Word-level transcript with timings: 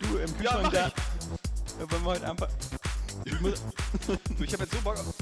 Du 0.00 0.16
im 0.18 0.30
Ja, 0.42 0.52
Kühlschrank 0.52 0.62
mach 0.62 0.72
da. 0.72 0.92
Wollen 1.78 1.90
wir 2.02 2.04
heute 2.04 2.30
einfach. 2.30 2.48
Ich 3.24 3.40
muss. 3.40 3.62
Ich 4.40 4.52
habe 4.52 4.64
jetzt 4.64 4.74
so 4.74 4.80
Bock 4.82 4.98
auf. 4.98 5.06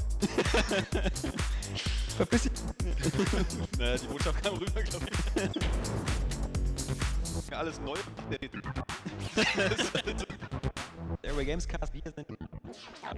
Verpiss 2.17 2.41
dich. 2.43 2.51
Naja, 3.77 3.97
die 3.97 4.07
Botschaft 4.07 4.43
kam 4.43 4.55
rüber, 4.57 4.81
glaube 4.81 5.05
ich. 7.45 7.55
Alles 7.55 7.79
neu. 7.79 7.95
Airway 11.23 11.45
Gamescast. 11.45 11.93
Wir 11.93 12.01
sind 12.03 12.15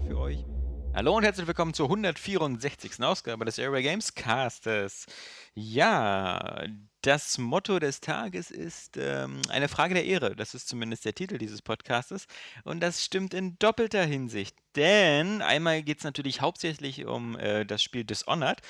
für 0.08 0.18
euch. 0.18 0.46
Hallo 0.94 1.16
und 1.18 1.24
herzlich 1.24 1.48
willkommen 1.48 1.74
zur 1.74 1.88
164. 1.88 3.02
Ausgabe 3.02 3.46
des 3.46 3.58
Airway 3.58 3.82
Gamescastes. 3.84 5.06
Ja, 5.54 6.64
das 7.02 7.38
Motto 7.38 7.80
des 7.80 8.02
Tages 8.02 8.52
ist 8.52 8.98
ähm, 8.98 9.42
eine 9.50 9.70
Frage 9.70 9.94
der 9.94 10.06
Ehre. 10.06 10.36
Das 10.36 10.54
ist 10.54 10.68
zumindest 10.68 11.06
der 11.06 11.16
Titel 11.16 11.38
dieses 11.38 11.62
Podcastes. 11.62 12.28
Und 12.64 12.82
das 12.82 13.04
stimmt 13.04 13.34
in 13.34 13.58
doppelter 13.60 14.04
Hinsicht. 14.04 14.56
Denn 14.76 15.42
einmal 15.42 15.82
geht 15.84 16.00
es 16.00 16.04
natürlich 16.04 16.42
hauptsächlich 16.42 17.06
um 17.06 17.38
äh, 17.38 17.66
das 17.66 17.82
Spiel 17.82 18.04
Dishonored. 18.04 18.62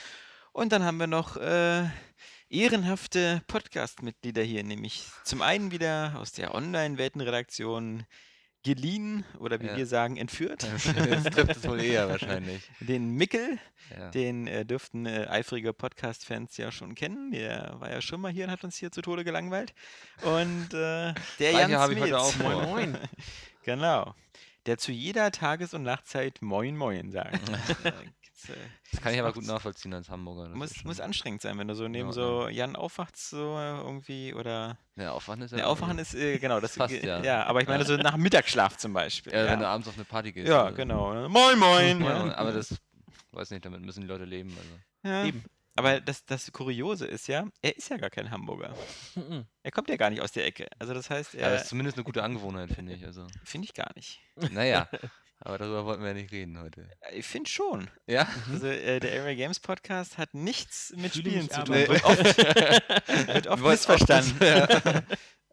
Und 0.52 0.72
dann 0.72 0.84
haben 0.84 0.98
wir 0.98 1.08
noch 1.08 1.38
äh, 1.38 1.86
ehrenhafte 2.50 3.42
Podcast-Mitglieder 3.48 4.42
hier, 4.42 4.64
nämlich 4.64 5.04
zum 5.24 5.42
einen 5.42 5.72
wieder 5.72 6.16
aus 6.18 6.32
der 6.32 6.54
Online-Weltenredaktion 6.54 8.06
geliehen 8.64 9.24
oder 9.40 9.60
wie 9.62 9.68
Ja. 9.68 9.78
wir 9.78 9.86
sagen, 9.86 10.18
entführt. 10.18 10.64
Das 10.64 11.24
trifft 11.24 11.58
es 11.58 11.68
wohl 11.68 11.82
eher 11.82 12.10
wahrscheinlich. 12.10 12.70
Den 12.82 13.10
Mickel, 13.12 13.58
Ja. 13.98 14.10
den 14.12 14.48
äh, 14.48 14.66
dürften 14.66 15.06
äh, 15.06 15.28
eifrige 15.30 15.72
Podcast-Fans 15.74 16.58
ja 16.58 16.72
schon 16.72 16.96
kennen. 16.96 17.32
Der 17.32 17.76
war 17.80 17.90
ja 17.90 18.02
schon 18.02 18.20
mal 18.22 18.32
hier 18.32 18.46
und 18.46 18.52
hat 18.52 18.64
uns 18.64 18.76
hier 18.76 18.92
zu 18.92 19.02
Tode 19.02 19.24
gelangweilt. 19.24 19.74
Und 20.24 20.74
äh, 20.74 21.14
der 21.40 21.52
Jan 21.52 21.74
habe 21.76 21.94
ich 21.94 22.02
heute 22.02 22.20
auch. 22.20 22.36
Moin, 22.38 22.62
moin. 22.70 22.98
genau. 23.64 24.14
Der 24.66 24.78
zu 24.78 24.92
jeder 24.92 25.32
Tages- 25.32 25.74
und 25.74 25.84
Nachtzeit 25.84 26.42
Moin 26.42 26.76
Moin 26.76 27.12
sagt. 27.12 27.40
Äh, 28.44 28.48
gibt's, 28.48 28.60
äh, 28.62 28.70
Das 28.92 29.02
kann 29.02 29.14
ich 29.14 29.20
aber 29.20 29.34
gut 29.34 29.46
nachvollziehen 29.46 29.94
als 29.94 30.10
Hamburger. 30.10 30.50
Das 30.50 30.58
muss, 30.58 30.84
muss 30.84 31.00
anstrengend 31.00 31.42
sein, 31.42 31.58
wenn 31.58 31.68
du 31.68 31.76
so 31.76 31.88
neben 31.88 32.10
Ja, 32.10 32.14
so 32.14 32.48
Jan 32.48 32.76
aufwachst, 32.76 33.30
so 33.30 33.58
äh, 33.58 33.78
irgendwie 33.82 34.34
oder. 34.34 34.78
Ja, 34.96 35.12
Aufwand 35.12 35.44
ist 35.44 35.52
ja. 35.52 35.58
Der 35.58 35.68
Aufwachen 35.70 35.98
ist, 36.00 36.14
äh, 36.16 36.38
genau, 36.40 36.60
das 36.60 36.76
ge- 36.88 37.06
ja. 37.06 37.22
ja. 37.24 37.44
aber 37.46 37.62
ich 37.62 37.68
meine 37.68 37.86
so 37.86 37.96
nach 37.98 38.18
Mittagsschlaf 38.18 38.78
zum 38.78 38.94
Beispiel. 38.94 39.34
Ja, 39.34 39.46
ja. 39.46 39.52
wenn 39.52 39.60
du 39.60 39.68
abends 39.68 39.88
auf 39.88 39.96
eine 39.96 40.06
Party 40.06 40.32
gehst. 40.32 40.48
Ja, 40.48 40.70
genau. 40.72 41.28
Moin 41.30 41.58
Moin. 41.60 42.02
Ja, 42.02 42.28
ja. 42.28 42.36
aber 42.36 42.52
das, 42.52 42.76
weiß 43.32 43.52
nicht, 43.52 43.66
damit 43.66 43.82
müssen 43.82 44.02
die 44.02 44.08
Leute 44.08 44.26
leben. 44.26 44.56
Also. 44.58 45.10
Ja. 45.16 45.26
Eben. 45.26 45.44
Aber 45.76 46.02
das, 46.02 46.26
das 46.26 46.52
Kuriose 46.52 47.06
ist 47.08 47.28
ja, 47.30 47.46
er 47.62 47.78
ist 47.78 47.88
ja 47.90 47.96
gar 47.96 48.10
kein 48.10 48.32
Hamburger. 48.32 48.74
Er 49.64 49.72
kommt 49.72 49.88
ja 49.88 49.96
gar 49.96 50.10
nicht 50.10 50.22
aus 50.22 50.34
der 50.34 50.46
Ecke. 50.46 50.68
Also 50.78 50.94
das 50.94 51.10
heißt, 51.10 51.36
Ja, 51.36 51.40
er 51.42 51.52
das 51.52 51.62
ist 51.64 51.70
zumindest 51.70 51.96
eine 51.96 52.04
gute 52.04 52.22
Angewohnheit, 52.22 52.70
finde 52.74 52.94
ich. 52.96 53.06
Also. 53.06 53.26
finde 53.46 53.66
ich 53.66 53.74
gar 53.74 53.90
nicht. 53.96 54.20
Naja, 54.52 54.90
aber 55.40 55.58
darüber 55.58 55.86
wollten 55.86 56.02
wir 56.02 56.10
ja 56.10 56.14
nicht 56.16 56.32
reden 56.32 56.60
heute. 56.60 56.90
Äh, 57.02 57.20
Ich 57.20 57.26
finde 57.26 57.50
schon. 57.50 57.90
Ja? 58.08 58.28
Also 58.52 58.68
äh, 58.68 59.00
der 59.00 59.22
Area 59.22 59.36
Games 59.36 59.60
Podcast 59.60 60.18
hat 60.18 60.34
nichts 60.34 60.94
mit 60.98 61.14
Fühle 61.14 61.30
Spielen 61.30 61.50
zu 61.50 61.64
tun. 61.64 61.76
Wird 61.76 62.04
oft, 62.04 62.38
wird 63.28 63.48
oft 63.48 63.64
missverstanden. 63.64 64.38
kurz- 64.40 65.04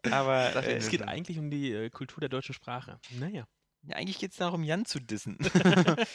Aber 0.11 0.55
äh, 0.63 0.77
Es 0.77 0.89
geht 0.89 1.01
eigentlich 1.01 1.37
um 1.39 1.49
die 1.49 1.71
äh, 1.73 1.89
Kultur 1.89 2.19
der 2.21 2.29
deutschen 2.29 2.53
Sprache. 2.53 2.99
Naja. 3.19 3.45
ja, 3.83 3.95
eigentlich 3.95 4.19
geht 4.19 4.31
es 4.31 4.37
darum, 4.37 4.63
Jan 4.63 4.85
zu 4.85 4.99
dissen. 4.99 5.37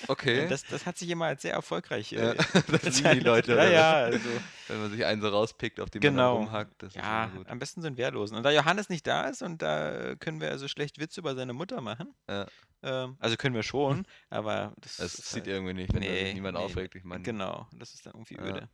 Okay. 0.08 0.46
Das, 0.48 0.64
das 0.64 0.86
hat 0.86 0.96
sich 0.98 1.08
immer 1.10 1.26
als 1.26 1.42
sehr 1.42 1.52
erfolgreich. 1.52 2.12
ja, 2.12 2.32
Äh, 2.32 2.36
das 2.82 2.98
lieben 3.00 3.14
die 3.14 3.20
Leute. 3.20 3.52
ja, 3.52 3.56
oder 3.58 3.70
ja, 3.72 3.92
also. 3.92 4.28
Wenn 4.68 4.80
man 4.80 4.90
sich 4.90 5.04
einen 5.04 5.20
so 5.20 5.28
rauspickt, 5.28 5.80
auf 5.80 5.90
den 5.90 6.00
Genau. 6.00 6.34
man 6.38 6.46
rumhackt. 6.46 6.82
Das 6.82 6.94
Ja, 6.94 7.26
ist 7.26 7.48
am 7.48 7.58
besten 7.58 7.84
einen 7.84 7.96
Wehrlosen. 7.96 8.36
Und 8.36 8.42
da 8.44 8.50
Johannes 8.50 8.88
nicht 8.88 9.06
da 9.06 9.28
ist 9.28 9.42
und 9.42 9.60
da 9.62 10.14
können 10.16 10.40
wir 10.40 10.50
also 10.50 10.68
schlecht 10.68 10.98
Witze 11.00 11.20
über 11.20 11.34
seine 11.34 11.52
Mutter 11.52 11.80
machen. 11.80 12.14
Ja. 12.28 12.46
Ähm, 12.82 13.16
also 13.20 13.36
können 13.36 13.54
wir 13.54 13.62
schon, 13.62 14.06
aber 14.30 14.74
das, 14.80 14.96
Das 14.96 15.14
ist 15.14 15.30
sieht 15.30 15.44
halt, 15.44 15.46
irgendwie 15.46 15.74
nicht, 15.74 15.92
wenn 15.92 16.00
Nee, 16.00 16.32
niemand 16.34 16.58
nee, 16.58 16.64
aufregt. 16.64 16.94
Ich 16.96 17.04
meine, 17.04 17.22
Genau, 17.22 17.68
das 17.72 17.94
ist 17.94 18.06
dann 18.06 18.14
irgendwie 18.14 18.34
Ja. 18.34 18.42
öde. 18.44 18.68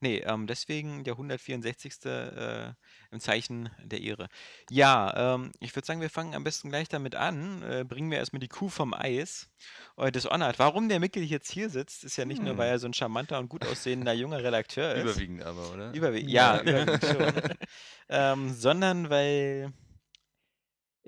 Nee, 0.00 0.18
ähm, 0.18 0.46
deswegen 0.46 1.02
der 1.04 1.16
164. 1.16 2.04
Äh, 2.04 2.72
im 3.10 3.20
Zeichen 3.20 3.70
der 3.82 4.00
Ehre. 4.00 4.28
Ja, 4.70 5.34
ähm, 5.34 5.50
ich 5.60 5.74
würde 5.74 5.86
sagen, 5.86 6.00
wir 6.00 6.10
fangen 6.10 6.34
am 6.34 6.44
besten 6.44 6.68
gleich 6.68 6.88
damit 6.88 7.14
an. 7.14 7.62
Äh, 7.62 7.84
bringen 7.84 8.10
wir 8.10 8.18
erstmal 8.18 8.40
die 8.40 8.48
Kuh 8.48 8.68
vom 8.68 8.94
Eis. 8.94 9.50
Äh, 9.96 10.12
Dishonored. 10.12 10.58
Warum 10.58 10.88
der 10.88 11.00
Mickel 11.00 11.22
jetzt 11.24 11.50
hier 11.50 11.70
sitzt, 11.70 12.04
ist 12.04 12.16
ja 12.16 12.24
nicht 12.24 12.40
nur, 12.42 12.52
Hm. 12.52 12.58
weil 12.58 12.68
er 12.68 12.78
so 12.78 12.86
ein 12.86 12.94
charmanter 12.94 13.38
und 13.38 13.48
gut 13.48 13.64
aussehender 13.66 14.12
junger 14.14 14.42
Redakteur 14.42 14.94
ist. 14.94 15.02
überwiegend 15.02 15.42
aber, 15.42 15.72
oder? 15.72 15.92
Überwiegend, 15.92 16.30
ja, 16.30 16.56
Ja. 16.56 16.62
überwiegend 16.62 17.04
schon. 17.04 17.32
ähm, 18.08 18.52
sondern 18.54 19.10
weil 19.10 19.72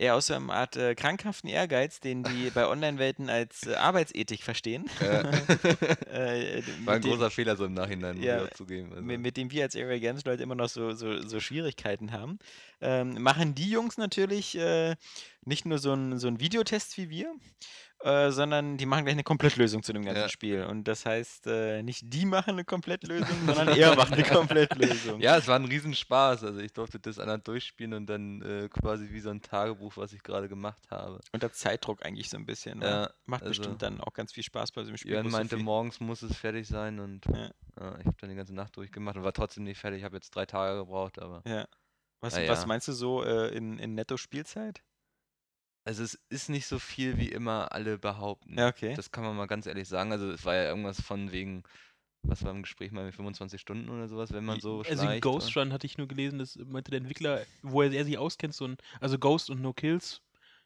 er 0.00 0.14
aus 0.14 0.26
so 0.26 0.34
einer 0.34 0.52
Art 0.52 0.76
äh, 0.76 0.94
krankhaften 0.94 1.50
Ehrgeiz, 1.50 2.00
den 2.00 2.22
die 2.22 2.50
bei 2.54 2.66
Online-Welten 2.66 3.28
als 3.28 3.66
äh, 3.66 3.74
Arbeitsethik 3.74 4.42
verstehen, 4.42 4.86
Ja. 5.00 5.20
äh, 6.10 6.62
War 6.84 6.94
ein 6.94 7.02
dem, 7.02 7.10
großer 7.10 7.30
Fehler, 7.30 7.54
so 7.56 7.66
im 7.66 7.74
Nachhinein 7.74 8.20
Ja, 8.22 8.44
ich 8.44 8.50
auch 8.50 8.54
zugeben. 8.54 8.90
Also. 8.92 9.02
mit, 9.02 9.20
mit 9.20 9.36
dem 9.36 9.50
wir 9.50 9.64
als 9.64 9.76
Area 9.76 9.98
Games 9.98 10.24
Leute 10.24 10.42
immer 10.42 10.54
noch 10.54 10.70
so, 10.70 10.92
so, 10.92 11.20
so 11.20 11.38
Schwierigkeiten 11.38 12.12
haben, 12.12 12.38
ähm, 12.80 13.22
machen 13.22 13.54
die 13.54 13.70
Jungs 13.70 13.98
natürlich 13.98 14.56
äh, 14.56 14.96
nicht 15.44 15.66
nur 15.66 15.78
so 15.78 15.92
einen 15.92 16.18
so 16.18 16.28
einen 16.28 16.40
Videotest 16.40 16.96
wie 16.96 17.10
wir, 17.10 17.34
äh, 18.02 18.30
sondern 18.30 18.76
die 18.76 18.86
machen 18.86 19.04
gleich 19.04 19.14
eine 19.14 19.22
Komplettlösung 19.24 19.82
zu 19.82 19.92
dem 19.92 20.04
ganzen 20.04 20.22
Ja. 20.22 20.28
Spiel. 20.28 20.64
Und 20.64 20.84
das 20.88 21.04
heißt, 21.06 21.46
äh, 21.46 21.82
nicht 21.82 22.02
die 22.12 22.24
machen 22.26 22.50
eine 22.50 22.64
Komplettlösung, 22.64 23.36
sondern 23.46 23.68
er 23.76 23.94
macht 23.96 24.12
eine 24.12 24.22
Komplettlösung. 24.22 25.20
Ja, 25.20 25.36
es 25.36 25.46
war 25.48 25.56
ein 25.56 25.64
Riesenspaß. 25.66 26.44
Also 26.44 26.60
ich 26.60 26.72
durfte 26.72 26.98
das 26.98 27.18
anderen 27.18 27.42
durchspielen 27.44 27.92
und 27.94 28.06
dann 28.06 28.42
äh, 28.42 28.68
quasi 28.68 29.08
wie 29.10 29.20
so 29.20 29.30
ein 29.30 29.42
Tagebuch, 29.42 29.96
was 29.96 30.12
ich 30.12 30.22
gerade 30.22 30.48
gemacht 30.48 30.82
habe. 30.90 31.20
Unter 31.32 31.52
Zeitdruck 31.52 32.04
eigentlich 32.04 32.30
so 32.30 32.36
ein 32.36 32.46
bisschen. 32.46 32.80
Ja, 32.82 33.10
Macht 33.26 33.42
also- 33.42 33.50
bestimmt 33.50 33.82
dann 33.82 34.00
auch 34.00 34.12
ganz 34.12 34.32
viel 34.32 34.44
Spaß 34.44 34.72
bei 34.72 34.82
so 34.82 34.88
einem 34.88 34.96
Spiel. 34.96 35.12
Jörn 35.12 35.26
so 35.26 35.36
meinte, 35.36 35.56
viel- 35.56 35.64
morgens 35.64 36.00
muss 36.00 36.22
es 36.22 36.36
fertig 36.36 36.66
sein 36.68 37.00
und 37.00 37.26
Ja. 37.26 37.50
ich 37.98 38.06
habe 38.06 38.16
dann 38.20 38.30
die 38.30 38.36
ganze 38.36 38.54
Nacht 38.54 38.76
durchgemacht 38.76 39.16
und 39.16 39.24
war 39.24 39.32
trotzdem 39.32 39.64
nicht 39.64 39.78
fertig. 39.78 39.98
Ich 39.98 40.04
habe 40.04 40.16
jetzt 40.16 40.30
drei 40.34 40.46
Tage 40.46 40.78
gebraucht, 40.80 41.18
aber 41.20 41.42
Ja. 41.46 41.66
Was, 42.22 42.36
was 42.36 42.66
meinst 42.66 42.86
du 42.86 42.92
so 42.92 43.24
äh, 43.24 43.48
in, 43.56 43.78
in 43.78 43.94
Netto-Spielzeit? 43.94 44.82
Also 45.84 46.02
es 46.02 46.14
ist 46.28 46.48
nicht 46.48 46.66
so 46.66 46.78
viel, 46.78 47.16
wie 47.16 47.28
immer 47.28 47.72
alle 47.72 47.98
behaupten. 47.98 48.58
Ja, 48.58 48.68
okay. 48.68 48.94
Das 48.94 49.10
kann 49.10 49.24
man 49.24 49.36
mal 49.36 49.46
ganz 49.46 49.66
ehrlich 49.66 49.88
sagen. 49.88 50.12
Also 50.12 50.30
es 50.30 50.44
war 50.44 50.54
ja 50.54 50.64
irgendwas 50.64 51.00
von 51.00 51.32
wegen, 51.32 51.62
was 52.22 52.44
war 52.44 52.50
im 52.50 52.62
Gespräch 52.62 52.92
mal 52.92 53.04
mit 53.04 53.14
25 53.14 53.60
Stunden 53.60 53.88
oder 53.88 54.08
sowas, 54.08 54.32
wenn 54.32 54.44
man 54.44 54.60
so 54.60 54.78
also 54.80 54.94
schleicht. 54.94 55.22
Ghost 55.22 55.56
Run 55.56 55.72
hatte 55.72 55.86
ich 55.86 55.96
nur 55.96 56.08
gelesen, 56.08 56.38
das 56.38 56.56
meinte 56.56 56.90
der 56.90 56.98
Entwickler, 56.98 57.44
wo 57.62 57.82
er, 57.82 57.92
er 57.92 58.04
sich 58.04 58.18
auskennt, 58.18 58.54
so 58.54 58.66
ein, 58.66 58.76
also 59.00 59.18
Ghost 59.18 59.48
und 59.48 59.62
No 59.62 59.72
Kills, 59.72 60.20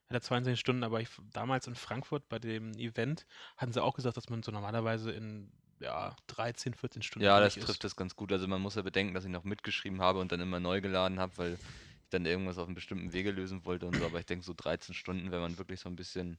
hat 0.08 0.16
er 0.16 0.20
22 0.20 0.58
Stunden, 0.58 0.82
aber 0.82 1.00
ich, 1.00 1.08
damals 1.32 1.66
in 1.66 1.76
Frankfurt 1.76 2.28
bei 2.28 2.38
dem 2.38 2.72
Event 2.74 3.26
hatten 3.56 3.72
sie 3.72 3.82
auch 3.82 3.94
gesagt, 3.94 4.16
dass 4.16 4.28
man 4.28 4.42
so 4.42 4.52
normalerweise 4.52 5.12
in 5.12 5.52
ja, 5.80 6.16
13, 6.28 6.74
14 6.74 7.02
Stunden 7.02 7.24
Ja, 7.24 7.40
das 7.40 7.54
durch 7.54 7.66
trifft 7.66 7.84
das 7.84 7.96
ganz 7.96 8.16
gut. 8.16 8.32
Also 8.32 8.46
man 8.48 8.60
muss 8.60 8.74
ja 8.74 8.82
bedenken, 8.82 9.14
dass 9.14 9.24
ich 9.24 9.30
noch 9.30 9.44
mitgeschrieben 9.44 10.00
habe 10.00 10.20
und 10.20 10.32
dann 10.32 10.40
immer 10.40 10.60
neu 10.60 10.80
geladen 10.80 11.18
habe, 11.20 11.36
weil 11.36 11.58
ich 12.04 12.10
dann 12.10 12.26
irgendwas 12.26 12.58
auf 12.58 12.66
einem 12.66 12.74
bestimmten 12.74 13.12
Wege 13.12 13.30
lösen 13.32 13.64
wollte 13.64 13.86
und 13.86 13.96
so. 13.96 14.04
Aber 14.06 14.18
ich 14.20 14.26
denke 14.26 14.44
so 14.44 14.54
13 14.54 14.94
Stunden, 14.94 15.30
wenn 15.32 15.40
man 15.40 15.58
wirklich 15.58 15.80
so 15.80 15.88
ein 15.88 15.96
bisschen 15.96 16.38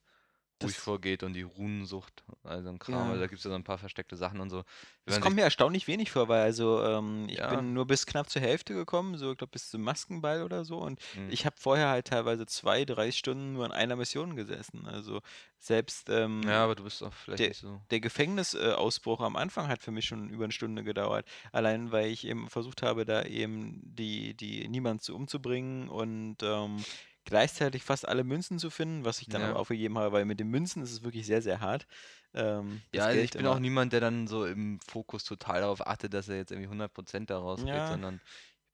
ruhig 0.64 0.74
Das- 0.76 0.84
vorgeht 0.84 1.22
und 1.24 1.34
die 1.34 1.42
Runensucht, 1.42 2.24
also 2.44 2.70
ein 2.70 2.80
Kram, 2.80 2.94
Ja. 2.96 3.06
also 3.10 3.20
da 3.20 3.28
gibt 3.28 3.40
es 3.40 3.44
ja 3.44 3.50
so 3.50 3.56
ein 3.56 3.64
paar 3.66 3.78
versteckte 3.78 4.16
Sachen 4.16 4.40
und 4.40 4.50
so. 4.50 4.64
Das 5.06 5.16
man 5.16 5.22
kommt 5.22 5.36
mir 5.36 5.42
erstaunlich 5.44 5.88
wenig 5.88 6.12
vor, 6.12 6.30
weil 6.30 6.42
also 6.42 6.82
ähm, 6.82 7.28
ich 7.30 7.38
Ja. 7.40 7.54
bin 7.54 7.74
nur 7.74 7.86
bis 7.86 8.06
knapp 8.06 8.30
zur 8.30 8.42
Hälfte 8.42 8.74
gekommen, 8.74 9.18
so 9.18 9.32
ich 9.34 9.38
glaube 9.38 9.52
bis 9.52 9.70
zum 9.70 9.82
Maskenball 9.82 10.44
oder 10.44 10.64
so 10.64 10.78
und 10.78 11.00
Mhm. 11.18 11.30
ich 11.30 11.46
habe 11.46 11.56
vorher 11.60 11.90
halt 11.90 12.08
teilweise 12.08 12.46
zwei, 12.46 12.86
drei 12.86 13.12
Stunden 13.12 13.54
nur 13.54 13.66
an 13.66 13.72
einer 13.74 13.96
Mission 13.98 14.36
gesessen. 14.38 14.86
Also 14.88 15.22
selbst 15.60 16.10
ähm, 16.10 16.42
ja, 16.46 16.64
aber 16.64 16.76
du 16.76 16.84
bist 16.86 17.02
doch 17.02 17.14
vielleicht 17.14 17.40
der- 17.40 17.48
nicht 17.50 17.60
so. 17.60 17.82
der 17.92 18.00
Gefängnisausbruch 18.00 19.20
am 19.22 19.36
Anfang 19.36 19.68
hat 19.68 19.82
für 19.82 19.92
mich 19.92 20.06
schon 20.06 20.30
über 20.30 20.46
eine 20.46 20.54
Stunde 20.54 20.84
gedauert. 20.84 21.26
Allein 21.52 21.92
weil 21.92 22.08
ich 22.10 22.26
eben 22.26 22.50
versucht 22.50 22.82
habe, 22.82 23.06
da 23.06 23.24
eben 23.24 23.82
die, 23.84 24.34
die 24.36 24.68
niemand 24.70 25.02
zu 25.04 25.16
umzubringen 25.16 25.90
und 25.90 26.38
ähm, 26.44 26.78
gleichzeitig 27.26 27.84
fast 27.84 28.08
alle 28.08 28.24
Münzen 28.24 28.60
zu 28.60 28.70
finden, 28.70 29.06
was 29.06 29.22
ich 29.22 29.30
dann 29.30 29.42
Ja. 29.42 29.46
aber 29.46 29.58
aufgegeben 29.58 29.98
habe, 29.98 30.12
weil 30.14 30.26
mit 30.26 30.40
den 30.40 30.50
Münzen 30.50 30.84
ist 30.84 30.92
es 30.92 31.04
wirklich 31.04 31.26
sehr, 31.26 31.42
sehr 31.42 31.62
hart. 31.62 31.88
Ähm, 32.34 32.84
Ja, 32.94 33.06
also 33.06 33.22
ich 33.24 33.36
bin 33.36 33.46
auch 33.48 33.60
niemand, 33.60 33.94
der 33.94 34.00
dann 34.00 34.28
so 34.28 34.46
im 34.46 34.80
Fokus 34.88 35.24
total 35.24 35.62
darauf 35.62 35.86
achtet, 35.86 36.14
dass 36.14 36.30
er 36.30 36.38
jetzt 36.38 36.52
irgendwie 36.52 36.70
100% 36.70 37.30
daraus 37.30 37.66
Ja. 37.66 37.88
sondern 37.88 38.22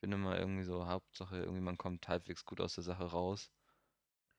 bin 0.01 0.11
immer 0.11 0.37
irgendwie 0.39 0.63
so, 0.63 0.87
Hauptsache 0.87 1.37
irgendwie 1.37 1.61
man 1.61 1.77
kommt 1.77 2.07
halbwegs 2.07 2.45
gut 2.45 2.61
aus 2.61 2.75
der 2.75 2.83
Sache 2.83 3.03
raus. 3.05 3.51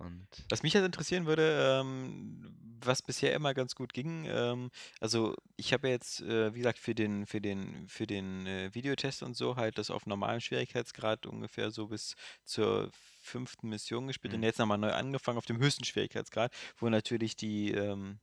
Und 0.02 0.26
Was 0.50 0.62
mich 0.62 0.74
halt 0.74 0.84
interessieren 0.84 1.26
würde, 1.26 1.80
ähm, 1.80 2.54
was 2.84 3.00
bisher 3.00 3.32
immer 3.32 3.54
ganz 3.54 3.74
gut 3.74 3.94
ging, 3.94 4.26
ähm, 4.28 4.70
also 5.00 5.34
ich 5.56 5.72
habe 5.72 5.86
ja 5.88 5.94
jetzt, 5.94 6.20
äh, 6.20 6.52
wie 6.54 6.58
gesagt, 6.58 6.78
für 6.78 6.94
den, 6.94 7.26
für 7.26 7.40
den, 7.40 7.88
für 7.88 8.06
den 8.06 8.46
äh, 8.46 8.74
Videotest 8.74 9.22
und 9.22 9.34
so 9.36 9.56
halt 9.56 9.78
das 9.78 9.90
auf 9.90 10.04
normalem 10.04 10.40
Schwierigkeitsgrad 10.40 11.26
ungefähr 11.26 11.70
so 11.70 11.86
bis 11.86 12.16
zur 12.44 12.90
fünften 13.22 13.68
Mission 13.68 14.08
gespielt 14.08 14.34
und 14.34 14.42
Mhm. 14.42 14.42
jetzt 14.42 14.58
nochmal 14.58 14.78
neu 14.78 14.92
angefangen 14.92 15.38
auf 15.38 15.46
dem 15.46 15.58
höchsten 15.58 15.84
Schwierigkeitsgrad, 15.84 16.52
wo 16.76 16.88
natürlich 16.88 17.36
die, 17.36 17.70
ähm, 17.72 18.18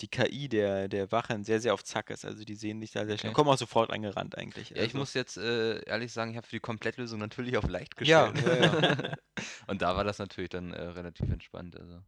die 0.00 0.08
KI 0.08 0.48
der, 0.48 0.88
der 0.88 1.10
Wachen 1.12 1.44
sehr, 1.44 1.60
sehr 1.60 1.74
auf 1.74 1.84
Zack 1.84 2.10
ist. 2.10 2.24
Also 2.24 2.44
die 2.44 2.54
sehen 2.54 2.80
dich 2.80 2.92
da 2.92 3.04
sehr 3.06 3.18
schnell, 3.18 3.32
Okay. 3.32 3.32
kommen 3.32 3.50
auch 3.50 3.58
sofort 3.58 3.90
angerannt 3.90 4.36
eigentlich. 4.38 4.74
ja, 4.74 4.82
ich 4.82 4.94
Also, 4.94 4.98
muss 4.98 5.14
jetzt 5.14 5.36
äh, 5.38 5.80
ehrlich 5.84 6.12
sagen, 6.12 6.30
ich 6.30 6.36
habe 6.36 6.46
für 6.46 6.56
die 6.56 6.60
Komplettlösung 6.60 7.18
natürlich 7.18 7.56
auf 7.56 7.68
leicht 7.68 7.96
Ja, 8.00 8.30
gestellt. 8.30 8.42
ja, 8.42 8.78
Und 9.66 9.82
da 9.82 9.96
war 9.96 10.04
das 10.04 10.18
natürlich 10.18 10.50
dann 10.50 10.72
äh, 10.72 10.80
relativ 10.82 11.30
entspannt. 11.30 11.76
Also. 11.78 12.02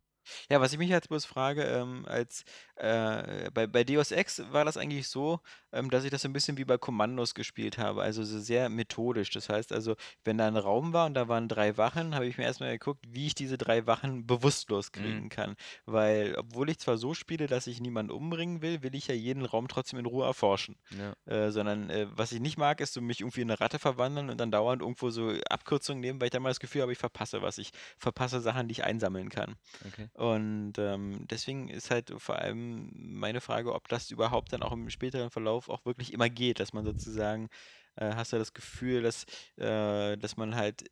Ja, 0.51 0.61
was 0.61 0.73
ich 0.73 0.79
mich 0.79 0.91
jetzt 0.91 1.09
bloß 1.09 1.25
frage, 1.25 1.63
ähm, 1.65 2.05
als 2.07 2.45
äh, 2.77 3.51
bei, 3.53 3.67
bei 3.67 3.85
Deus 3.85 4.11
Ex 4.13 4.43
war 4.53 4.65
das 4.65 4.77
eigentlich 4.77 5.09
so, 5.09 5.41
ähm, 5.73 5.91
dass 5.91 6.05
ich 6.05 6.11
das 6.11 6.23
so 6.23 6.29
ein 6.29 6.33
bisschen 6.33 6.57
wie 6.59 6.65
bei 6.65 6.79
Kommandos 6.79 7.35
gespielt 7.35 7.79
habe, 7.79 8.03
also 8.03 8.25
so 8.25 8.39
sehr 8.39 8.69
methodisch. 8.69 9.31
Das 9.31 9.49
heißt 9.49 9.73
also, 9.73 9.97
wenn 10.25 10.39
da 10.39 10.47
ein 10.47 10.57
Raum 10.57 10.93
war 10.93 11.07
und 11.07 11.15
da 11.15 11.29
waren 11.29 11.49
drei 11.49 11.77
Wachen, 11.77 12.15
habe 12.15 12.27
ich 12.27 12.39
mir 12.39 12.45
erstmal 12.45 12.73
geguckt, 12.73 13.05
wie 13.09 13.27
ich 13.27 13.35
diese 13.35 13.59
drei 13.59 13.87
Wachen 13.87 14.27
bewusstlos 14.27 14.93
kriegen 14.93 15.25
Mhm. 15.25 15.29
kann. 15.29 15.57
Weil, 15.87 16.35
obwohl 16.37 16.71
ich 16.71 16.79
zwar 16.79 16.97
so 16.99 17.15
spiele, 17.15 17.47
dass 17.47 17.67
ich 17.67 17.81
niemanden 17.81 18.13
umbringen 18.13 18.63
will, 18.63 18.83
will 18.83 18.95
ich 18.95 19.07
ja 19.09 19.15
jeden 19.15 19.45
Raum 19.45 19.69
trotzdem 19.69 19.99
in 19.99 20.07
Ruhe 20.07 20.27
erforschen. 20.27 20.77
Ja. 20.91 21.15
Äh, 21.27 21.51
sondern 21.51 21.91
äh, 21.91 22.07
was 22.11 22.33
ich 22.33 22.41
nicht 22.41 22.59
mag, 22.59 22.81
ist 22.81 22.93
so 22.95 23.01
mich 23.01 23.21
irgendwie 23.21 23.43
in 23.43 23.51
eine 23.51 23.61
Ratte 23.61 23.79
verwandeln 23.79 24.31
und 24.31 24.39
dann 24.41 24.51
dauernd 24.51 24.83
irgendwo 24.83 25.11
so 25.11 25.33
Abkürzungen 25.49 26.01
nehmen, 26.01 26.21
weil 26.21 26.27
ich 26.27 26.33
dann 26.33 26.43
mal 26.43 26.51
das 26.51 26.61
Gefühl 26.61 26.83
habe, 26.83 26.93
ich 26.93 26.99
verpasse 26.99 27.43
was. 27.43 27.59
Ich 27.59 27.71
verpasse 27.99 28.41
Sachen, 28.41 28.69
die 28.69 28.73
ich 28.73 28.85
einsammeln 28.85 29.29
kann. 29.29 29.57
Okay. 29.87 30.10
Und 30.21 30.75
ähm, 30.79 31.27
deswegen 31.29 31.69
ist 31.69 31.91
halt 31.91 32.13
vor 32.19 32.37
allem 32.37 32.91
meine 32.95 33.41
Frage, 33.41 33.75
ob 33.75 33.89
das 33.89 34.11
überhaupt 34.11 34.53
dann 34.53 34.63
auch 34.63 34.73
im 34.73 34.91
späteren 34.91 35.31
Verlauf 35.31 35.69
auch 35.69 35.85
wirklich 35.85 36.13
immer 36.13 36.29
geht, 36.29 36.61
dass 36.61 36.73
man 36.73 36.85
sozusagen, 36.85 37.49
äh, 37.97 38.15
hast 38.15 38.33
du 38.33 38.39
das 38.39 38.53
Gefühl, 38.53 39.03
dass, 39.03 39.25
äh, 39.57 40.17
dass 40.17 40.37
man 40.37 40.55
halt, 40.55 40.85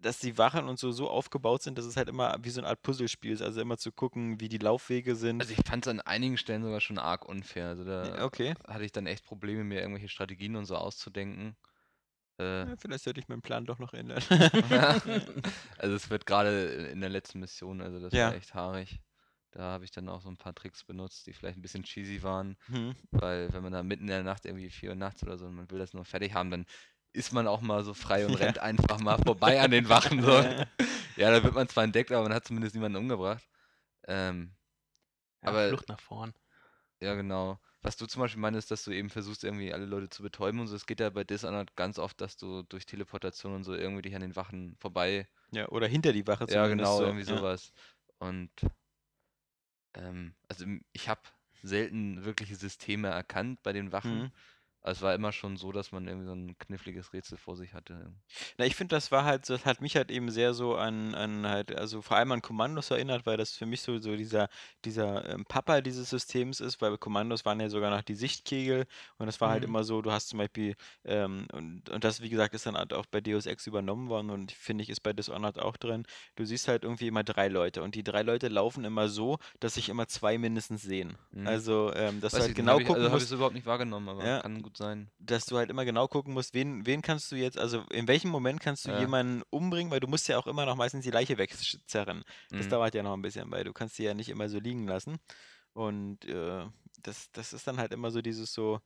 dass 0.00 0.18
die 0.18 0.36
Wachen 0.36 0.68
und 0.68 0.78
so 0.78 0.92
so 0.92 1.08
aufgebaut 1.08 1.62
sind, 1.62 1.78
dass 1.78 1.86
es 1.86 1.96
halt 1.96 2.08
immer 2.08 2.36
wie 2.42 2.50
so 2.50 2.60
eine 2.60 2.68
Art 2.68 2.82
Puzzlespiel 2.82 3.32
ist, 3.32 3.40
also 3.40 3.60
immer 3.60 3.78
zu 3.78 3.90
gucken, 3.90 4.38
wie 4.38 4.48
die 4.48 4.58
Laufwege 4.58 5.16
sind. 5.16 5.40
Also 5.40 5.54
ich 5.54 5.66
fand 5.66 5.86
es 5.86 5.90
an 5.90 6.00
einigen 6.00 6.36
Stellen 6.36 6.62
sogar 6.62 6.80
schon 6.80 6.98
arg 6.98 7.26
unfair. 7.26 7.68
Also 7.68 7.84
da 7.84 8.22
okay. 8.24 8.54
hatte 8.68 8.84
ich 8.84 8.92
dann 8.92 9.06
echt 9.06 9.24
Probleme, 9.24 9.64
mir 9.64 9.80
irgendwelche 9.80 10.08
Strategien 10.08 10.56
und 10.56 10.66
so 10.66 10.76
auszudenken. 10.76 11.56
Äh, 12.38 12.68
Ja, 12.68 12.76
vielleicht 12.78 13.04
sollte 13.04 13.20
ich 13.20 13.28
meinen 13.28 13.42
Plan 13.42 13.64
doch 13.64 13.78
noch 13.78 13.92
ändern. 13.94 14.22
also 15.78 15.94
es 15.94 16.10
wird 16.10 16.26
gerade 16.26 16.88
in 16.92 17.00
der 17.00 17.10
letzten 17.10 17.40
Mission, 17.40 17.80
also 17.80 18.00
das 18.00 18.12
Ja. 18.12 18.28
war 18.28 18.34
echt 18.34 18.54
haarig. 18.54 19.00
Da 19.52 19.60
habe 19.62 19.84
ich 19.84 19.92
dann 19.92 20.08
auch 20.08 20.20
so 20.20 20.28
ein 20.28 20.36
paar 20.36 20.54
Tricks 20.54 20.82
benutzt, 20.84 21.26
die 21.26 21.32
vielleicht 21.32 21.56
ein 21.58 21.62
bisschen 21.62 21.84
cheesy 21.84 22.22
waren, 22.24 22.56
Hm. 22.66 22.94
weil 23.12 23.52
wenn 23.52 23.62
man 23.62 23.72
da 23.72 23.82
mitten 23.84 24.02
in 24.04 24.08
der 24.08 24.24
Nacht 24.24 24.44
irgendwie 24.46 24.68
4 24.70 24.90
Uhr 24.90 24.96
nachts 24.96 25.22
oder 25.22 25.38
so 25.38 25.46
und 25.46 25.54
man 25.54 25.70
will 25.70 25.78
das 25.78 25.92
nur 25.94 26.04
fertig 26.04 26.34
haben, 26.34 26.50
dann 26.50 26.66
ist 27.12 27.32
man 27.32 27.46
auch 27.46 27.60
mal 27.60 27.84
so 27.84 27.94
frei 27.94 28.26
und 28.26 28.32
Ja. 28.40 28.46
rennt 28.46 28.58
einfach 28.58 28.98
mal 28.98 29.18
vorbei 29.18 29.60
an 29.60 29.70
den 29.70 29.88
Wachen. 29.88 30.20
So. 30.22 30.32
Ja. 30.40 30.66
Ja, 31.16 31.30
da 31.30 31.44
wird 31.44 31.54
man 31.54 31.68
zwar 31.68 31.84
entdeckt, 31.84 32.10
aber 32.10 32.24
man 32.24 32.34
hat 32.34 32.44
zumindest 32.44 32.74
niemanden 32.74 32.98
umgebracht. 32.98 33.48
Ähm, 34.08 34.56
Ja, 35.42 35.50
Aber- 35.50 35.68
Flucht 35.68 35.88
nach 35.88 36.00
vorn. 36.00 36.34
ja, 37.00 37.14
genau. 37.14 37.60
Was 37.84 37.96
du 37.96 38.06
zum 38.06 38.20
Beispiel 38.20 38.40
meinst, 38.40 38.70
dass 38.72 38.82
du 38.84 38.90
eben 38.92 39.10
versuchst, 39.10 39.44
irgendwie 39.44 39.72
alle 39.72 39.84
Leute 39.86 40.08
zu 40.08 40.22
betäuben 40.22 40.58
und 40.60 40.66
so. 40.66 40.74
Es 40.74 40.86
geht 40.86 41.00
ja 41.00 41.10
bei 41.10 41.22
Dishonored 41.22 41.76
ganz 41.76 41.98
oft, 42.00 42.20
dass 42.20 42.36
du 42.36 42.62
durch 42.62 42.86
Teleportation 42.86 43.54
und 43.54 43.62
so 43.64 43.74
irgendwie 43.74 44.02
dich 44.02 44.14
an 44.16 44.22
den 44.22 44.36
Wachen 44.36 44.76
vorbei 44.80 45.28
ja, 45.52 45.68
oder 45.68 45.86
hinter 45.86 46.12
die 46.12 46.26
Wache 46.26 46.48
Ja, 46.48 46.66
zumindest 46.66 46.96
genau, 46.96 46.98
so. 46.98 47.04
irgendwie 47.04 47.24
ja. 47.26 47.36
sowas. 47.36 47.72
Und 48.18 48.50
ähm, 49.94 50.34
also 50.48 50.64
ich 50.92 51.08
habe 51.08 51.22
selten 51.62 52.24
wirkliche 52.24 52.56
Systeme 52.56 53.08
erkannt 53.08 53.62
bei 53.62 53.72
den 53.72 53.92
Wachen. 53.92 54.26
Mhm. 54.26 54.32
Aber 54.84 54.92
es 54.92 55.00
war 55.00 55.14
immer 55.14 55.32
schon 55.32 55.56
so, 55.56 55.72
dass 55.72 55.92
man 55.92 56.06
irgendwie 56.06 56.26
so 56.26 56.34
ein 56.34 56.58
kniffliges 56.58 57.12
Rätsel 57.14 57.38
vor 57.38 57.56
sich 57.56 57.72
hatte. 57.72 58.12
Na, 58.58 58.66
ich 58.66 58.76
finde, 58.76 58.94
das 58.94 59.10
war 59.10 59.24
halt, 59.24 59.46
so- 59.46 59.54
das 59.54 59.64
hat 59.64 59.80
mich 59.80 59.96
halt 59.96 60.10
eben 60.10 60.30
sehr 60.30 60.52
so 60.52 60.76
an, 60.76 61.14
an 61.14 61.46
halt, 61.48 61.74
also 61.74 62.02
vor 62.02 62.18
allem 62.18 62.32
an 62.32 62.42
Kommandos 62.42 62.90
erinnert, 62.90 63.24
weil 63.24 63.38
das 63.38 63.52
für 63.56 63.64
mich 63.64 63.80
so, 63.80 63.98
so 63.98 64.14
dieser, 64.14 64.48
dieser 64.84 65.26
ähm, 65.30 65.46
Papa 65.46 65.80
dieses 65.80 66.10
Systems 66.10 66.60
ist, 66.60 66.82
weil 66.82 66.98
Kommandos 66.98 67.46
waren 67.46 67.60
ja 67.60 67.70
sogar 67.70 67.90
noch 67.90 68.02
die 68.02 68.14
Sichtkegel 68.14 68.84
und 69.16 69.24
das 69.26 69.40
war 69.40 69.48
halt 69.48 69.64
Mhm. 69.64 69.70
immer 69.70 69.84
so, 69.84 70.02
du 70.02 70.12
hast 70.12 70.28
zum 70.28 70.38
Beispiel, 70.38 70.74
ähm, 71.04 71.46
und, 71.52 71.88
und 71.88 72.04
das, 72.04 72.20
wie 72.20 72.28
gesagt, 72.28 72.54
ist 72.54 72.66
dann 72.66 72.76
halt 72.76 72.92
auch 72.92 73.06
bei 73.06 73.22
Deus 73.22 73.46
Ex 73.46 73.66
übernommen 73.66 74.10
worden 74.10 74.28
und 74.28 74.52
finde 74.52 74.82
ich, 74.82 74.90
ist 74.90 75.00
bei 75.00 75.14
Dishonored 75.14 75.58
auch 75.58 75.78
drin. 75.78 76.04
Du 76.36 76.44
siehst 76.44 76.68
halt 76.68 76.84
irgendwie 76.84 77.06
immer 77.08 77.24
drei 77.24 77.48
Leute 77.48 77.82
und 77.82 77.94
die 77.94 78.04
drei 78.04 78.20
Leute 78.20 78.48
laufen 78.48 78.84
immer 78.84 79.08
so, 79.08 79.38
dass 79.60 79.74
sich 79.74 79.88
immer 79.88 80.08
zwei 80.08 80.36
mindestens 80.36 80.82
sehen. 80.82 81.16
Mhm. 81.32 81.46
Also, 81.46 81.90
ähm, 81.94 82.20
dass 82.20 82.32
du 82.32 82.40
halt 82.40 82.50
ich, 82.50 82.54
genau 82.56 82.78
ich, 82.80 82.86
gucken 82.86 83.02
also 83.04 83.14
habe 83.14 83.24
ich 83.24 83.30
überhaupt 83.30 83.54
nicht 83.54 83.66
wahrgenommen, 83.66 84.08
aber 84.10 84.24
Ja. 84.24 84.40
kann 84.40 84.60
gut 84.62 84.73
sein. 84.76 85.10
dass 85.18 85.46
du 85.46 85.56
halt 85.56 85.70
immer 85.70 85.84
genau 85.84 86.06
gucken 86.08 86.34
musst, 86.34 86.52
wen, 86.54 86.84
wen 86.86 87.00
kannst 87.02 87.32
du 87.32 87.36
jetzt, 87.36 87.58
also 87.58 87.80
in 87.90 88.06
welchem 88.08 88.30
Moment 88.30 88.60
kannst 88.60 88.86
du 88.86 88.90
Ja. 88.90 88.98
jemanden 88.98 89.42
umbringen, 89.50 89.90
weil 89.90 90.00
du 90.00 90.06
musst 90.08 90.28
ja 90.28 90.36
auch 90.38 90.46
immer 90.46 90.66
noch 90.66 90.76
meistens 90.76 91.04
die 91.04 91.10
Leiche 91.10 91.38
wegzerren. 91.38 92.24
Das 92.50 92.66
Mhm. 92.66 92.70
dauert 92.70 92.94
ja 92.94 93.02
noch 93.02 93.14
ein 93.14 93.22
bisschen, 93.22 93.50
weil 93.50 93.64
du 93.64 93.72
kannst 93.72 93.98
die 93.98 94.02
ja 94.04 94.14
nicht 94.14 94.28
immer 94.28 94.48
so 94.48 94.58
liegen 94.58 94.86
lassen. 94.86 95.18
Und 95.72 96.24
äh, 96.26 96.66
das, 97.02 97.30
das 97.32 97.52
ist 97.52 97.66
dann 97.66 97.78
halt 97.78 97.92
immer 97.92 98.10
so 98.10 98.22
dieses 98.22 98.52
so, 98.52 98.80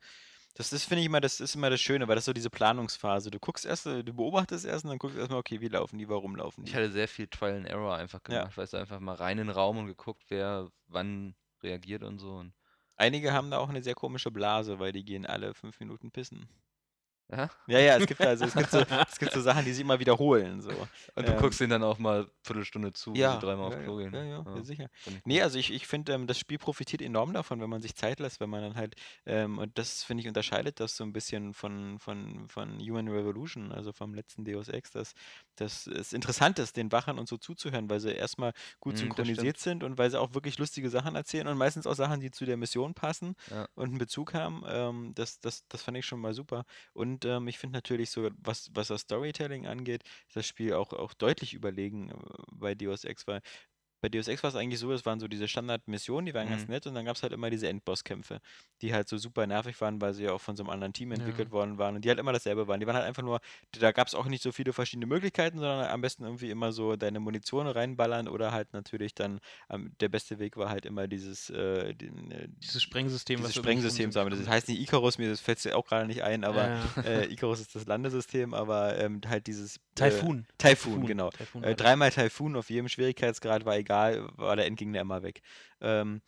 das 0.55 0.73
ist, 0.73 0.85
finde 0.85 1.01
ich 1.01 1.05
immer, 1.05 1.21
das 1.21 1.39
ist 1.39 1.55
immer 1.55 1.69
das 1.69 1.79
Schöne, 1.79 2.07
weil 2.07 2.15
das 2.15 2.23
ist 2.23 2.25
so 2.27 2.33
diese 2.33 2.49
Planungsphase. 2.49 3.29
Du 3.31 3.39
guckst 3.39 3.65
erst, 3.65 3.85
du 3.85 4.03
beobachtest 4.03 4.65
erst 4.65 4.83
und 4.85 4.89
dann 4.89 4.97
guckst 4.99 5.15
du 5.15 5.19
erstmal, 5.19 5.39
okay, 5.39 5.61
wie 5.61 5.67
laufen 5.67 5.97
die, 5.99 6.09
warum 6.09 6.35
laufen 6.35 6.63
die. 6.63 6.69
Ich 6.69 6.75
hatte 6.75 6.91
sehr 6.91 7.07
viel 7.07 7.27
Trial 7.27 7.57
and 7.57 7.67
Error 7.67 7.95
einfach 7.95 8.19
Ja. 8.27 8.39
gemacht. 8.39 8.57
Weißt 8.57 8.73
du, 8.73 8.77
einfach 8.77 8.99
mal 8.99 9.15
rein 9.15 9.37
in 9.37 9.47
den 9.47 9.55
Raum 9.55 9.77
und 9.77 9.85
geguckt, 9.87 10.23
wer 10.29 10.69
wann 10.87 11.35
reagiert 11.61 12.03
und 12.03 12.19
so. 12.19 12.33
Und, 12.37 12.53
Einige 12.99 13.31
haben 13.33 13.49
da 13.49 13.59
auch 13.59 13.69
eine 13.69 13.81
sehr 13.81 13.95
komische 13.95 14.29
Blase, 14.29 14.77
weil 14.77 14.91
die 14.91 15.05
gehen 15.05 15.25
alle 15.25 15.53
fünf 15.55 15.79
Minuten 15.79 16.11
pissen. 16.11 16.49
Ja? 17.31 17.49
Ja, 17.67 17.79
ja, 17.79 17.97
es 17.97 18.07
gibt 18.07 18.21
also, 18.21 18.45
es 18.45 18.53
gibt 18.55 18.71
so, 18.71 18.79
es 18.79 19.19
gibt 19.19 19.31
so 19.33 19.41
Sachen, 19.41 19.65
die 19.65 19.71
sich 19.73 19.81
immer 19.81 19.99
wiederholen. 19.99 20.61
So. 20.61 20.69
und 21.15 21.27
du 21.27 21.31
Ähm, 21.33 21.39
guckst 21.39 21.61
ihnen 21.61 21.69
dann 21.69 21.83
auch 21.83 21.99
mal 21.99 22.21
eine 22.21 22.27
Viertelstunde 22.43 22.91
zu, 22.93 23.13
Ja, 23.13 23.33
sie 23.33 23.39
dreimal 23.45 23.71
ja, 23.71 23.77
auf 23.77 23.83
Klo 23.83 23.99
ja, 23.99 24.09
gehen. 24.09 24.13
ja, 24.13 24.23
ja, 24.23 24.45
ja, 24.55 24.63
sicher. 24.63 24.89
Nee, 25.25 25.41
also 25.41 25.57
ich, 25.59 25.71
ich 25.71 25.87
finde, 25.87 26.13
ähm, 26.13 26.27
das 26.27 26.39
Spiel 26.39 26.57
profitiert 26.57 27.01
enorm 27.01 27.33
davon, 27.33 27.61
wenn 27.61 27.69
man 27.69 27.81
sich 27.81 27.95
Zeit 27.95 28.19
lässt, 28.19 28.39
wenn 28.39 28.49
man 28.49 28.61
dann 28.61 28.75
halt, 28.75 28.95
ähm, 29.25 29.57
und 29.59 29.77
das 29.77 30.03
finde 30.03 30.21
ich 30.21 30.27
unterscheidet 30.27 30.79
das 30.79 30.95
so 30.97 31.03
ein 31.03 31.13
bisschen 31.13 31.53
von, 31.53 31.99
von, 31.99 32.47
von 32.49 32.79
Human 32.79 33.07
Revolution, 33.07 33.71
also 33.71 33.91
vom 33.93 34.13
letzten 34.13 34.43
Deus 34.45 34.67
Ex, 34.67 34.91
dass, 34.91 35.13
dass 35.55 35.87
es 35.87 36.13
interessant 36.13 36.57
ist, 36.59 36.77
den 36.77 36.91
Wachern 36.91 37.19
und 37.19 37.27
so 37.29 37.37
zuzuhören, 37.37 37.89
weil 37.89 37.99
sie 37.99 38.11
erstmal 38.11 38.53
gut 38.79 38.93
das 38.93 39.01
synchronisiert 39.01 39.57
sind 39.59 39.83
und 39.83 39.97
weil 39.97 40.09
sie 40.09 40.19
auch 40.19 40.33
wirklich 40.33 40.57
lustige 40.57 40.89
Sachen 40.89 41.15
erzählen 41.15 41.47
und 41.47 41.57
meistens 41.57 41.85
auch 41.85 41.95
Sachen, 41.95 42.19
die 42.21 42.31
zu 42.31 42.45
der 42.45 42.57
Mission 42.57 42.93
passen 42.93 43.35
und 43.75 43.89
einen 43.89 43.97
Bezug 43.97 44.33
haben. 44.33 44.63
Ähm, 44.67 45.11
das, 45.15 45.39
das, 45.39 45.67
das 45.67 45.81
fand 45.83 45.97
ich 45.97 46.05
schon 46.05 46.19
mal 46.19 46.33
super. 46.33 46.65
Und 46.93 47.18
ähm, 47.25 47.47
ich 47.47 47.57
finde 47.59 47.77
natürlich 47.77 48.09
so, 48.11 48.29
was, 48.37 48.69
was 48.73 48.87
das 48.89 49.01
Storytelling 49.01 49.67
angeht, 49.67 50.03
ist 50.27 50.35
das 50.35 50.47
Spiel 50.47 50.73
auch, 50.73 50.93
auch 50.93 51.13
deutlich 51.13 51.53
überlegen 51.53 52.09
äh, 52.11 52.15
bei 52.51 52.75
Deus 52.75 53.03
Ex, 53.03 53.27
weil 53.27 53.41
bei 54.01 54.09
Deus 54.09 54.27
Ex 54.27 54.41
war 54.43 54.49
es 54.49 54.55
eigentlich 54.55 54.79
so, 54.79 54.91
das 54.91 55.05
waren 55.05 55.19
so 55.19 55.27
diese 55.27 55.47
Standardmissionen, 55.47 56.25
die 56.25 56.33
waren 56.33 56.49
ganz 56.49 56.63
Mhm. 56.63 56.69
nett 56.73 56.87
und 56.87 56.95
dann 56.95 57.05
gab 57.05 57.15
es 57.15 57.23
halt 57.23 57.33
immer 57.33 57.49
diese 57.49 57.67
Endbosskämpfe, 57.67 58.39
die 58.81 58.93
halt 58.93 59.07
so 59.09 59.17
super 59.17 59.45
nervig 59.47 59.79
waren, 59.81 59.99
weil 60.01 60.13
sie 60.13 60.23
ja 60.23 60.31
auch 60.33 60.41
von 60.41 60.55
so 60.55 60.63
einem 60.63 60.69
anderen 60.69 60.93
Team 60.93 61.11
entwickelt 61.11 61.49
Ja. 61.49 61.51
worden 61.53 61.77
waren 61.77 61.95
und 61.95 62.05
die 62.05 62.09
halt 62.09 62.19
immer 62.19 62.33
dasselbe 62.33 62.67
waren. 62.67 62.79
Die 62.79 62.87
waren 62.87 62.95
halt 62.95 63.05
einfach 63.05 63.23
nur, 63.23 63.39
da 63.71 63.91
gab 63.91 64.07
es 64.07 64.15
auch 64.15 64.25
nicht 64.27 64.41
so 64.43 64.51
viele 64.51 64.73
verschiedene 64.73 65.05
Möglichkeiten, 65.05 65.59
sondern 65.59 65.85
am 65.87 66.01
besten 66.01 66.23
irgendwie 66.23 66.49
immer 66.49 66.71
so 66.71 66.95
deine 66.95 67.19
Munition 67.19 67.67
reinballern 67.67 68.27
oder 68.27 68.51
halt 68.51 68.71
natürlich 68.73 69.13
dann, 69.15 69.39
ähm, 69.69 69.91
der 69.99 70.09
beste 70.09 70.39
Weg 70.39 70.55
war 70.57 70.69
halt 70.69 70.85
immer 70.85 71.07
dieses, 71.07 71.49
äh, 71.49 71.93
den, 71.93 72.31
äh, 72.31 72.47
Dieses 72.63 72.81
Sprengsystem, 72.83 73.37
dieses 73.37 73.55
was 73.55 73.61
Sprengsystem 73.61 74.11
haben. 74.15 74.29
Das 74.29 74.47
heißt 74.47 74.67
nicht 74.69 74.79
Icarus, 74.81 75.17
mir 75.17 75.35
fällt 75.37 75.59
auch 75.73 75.85
gerade 75.85 76.05
nicht 76.07 76.23
ein, 76.23 76.43
aber 76.43 76.67
Ja, 76.67 76.83
ja. 76.95 77.01
äh, 77.03 77.25
Icarus 77.33 77.59
ist 77.59 77.75
das 77.75 77.85
Landesystem, 77.85 78.53
aber 78.53 78.97
ähm, 78.97 79.21
halt 79.27 79.47
dieses 79.47 79.77
äh, 79.77 79.79
Taifun. 79.95 80.45
Taifun, 80.57 81.05
genau. 81.05 81.29
Taifun 81.31 81.63
Äh, 81.63 81.75
dreimal 81.75 82.11
Taifun 82.11 82.55
auf 82.55 82.69
jedem 82.69 82.87
Schwierigkeitsgrad 82.87 83.65
war 83.65 83.75
egal, 83.75 83.88
war 83.89 84.55
der 84.55 84.65
Endgegner 84.65 85.01
immer 85.01 85.23
weg. 85.23 85.41
Ähm, 85.81 86.21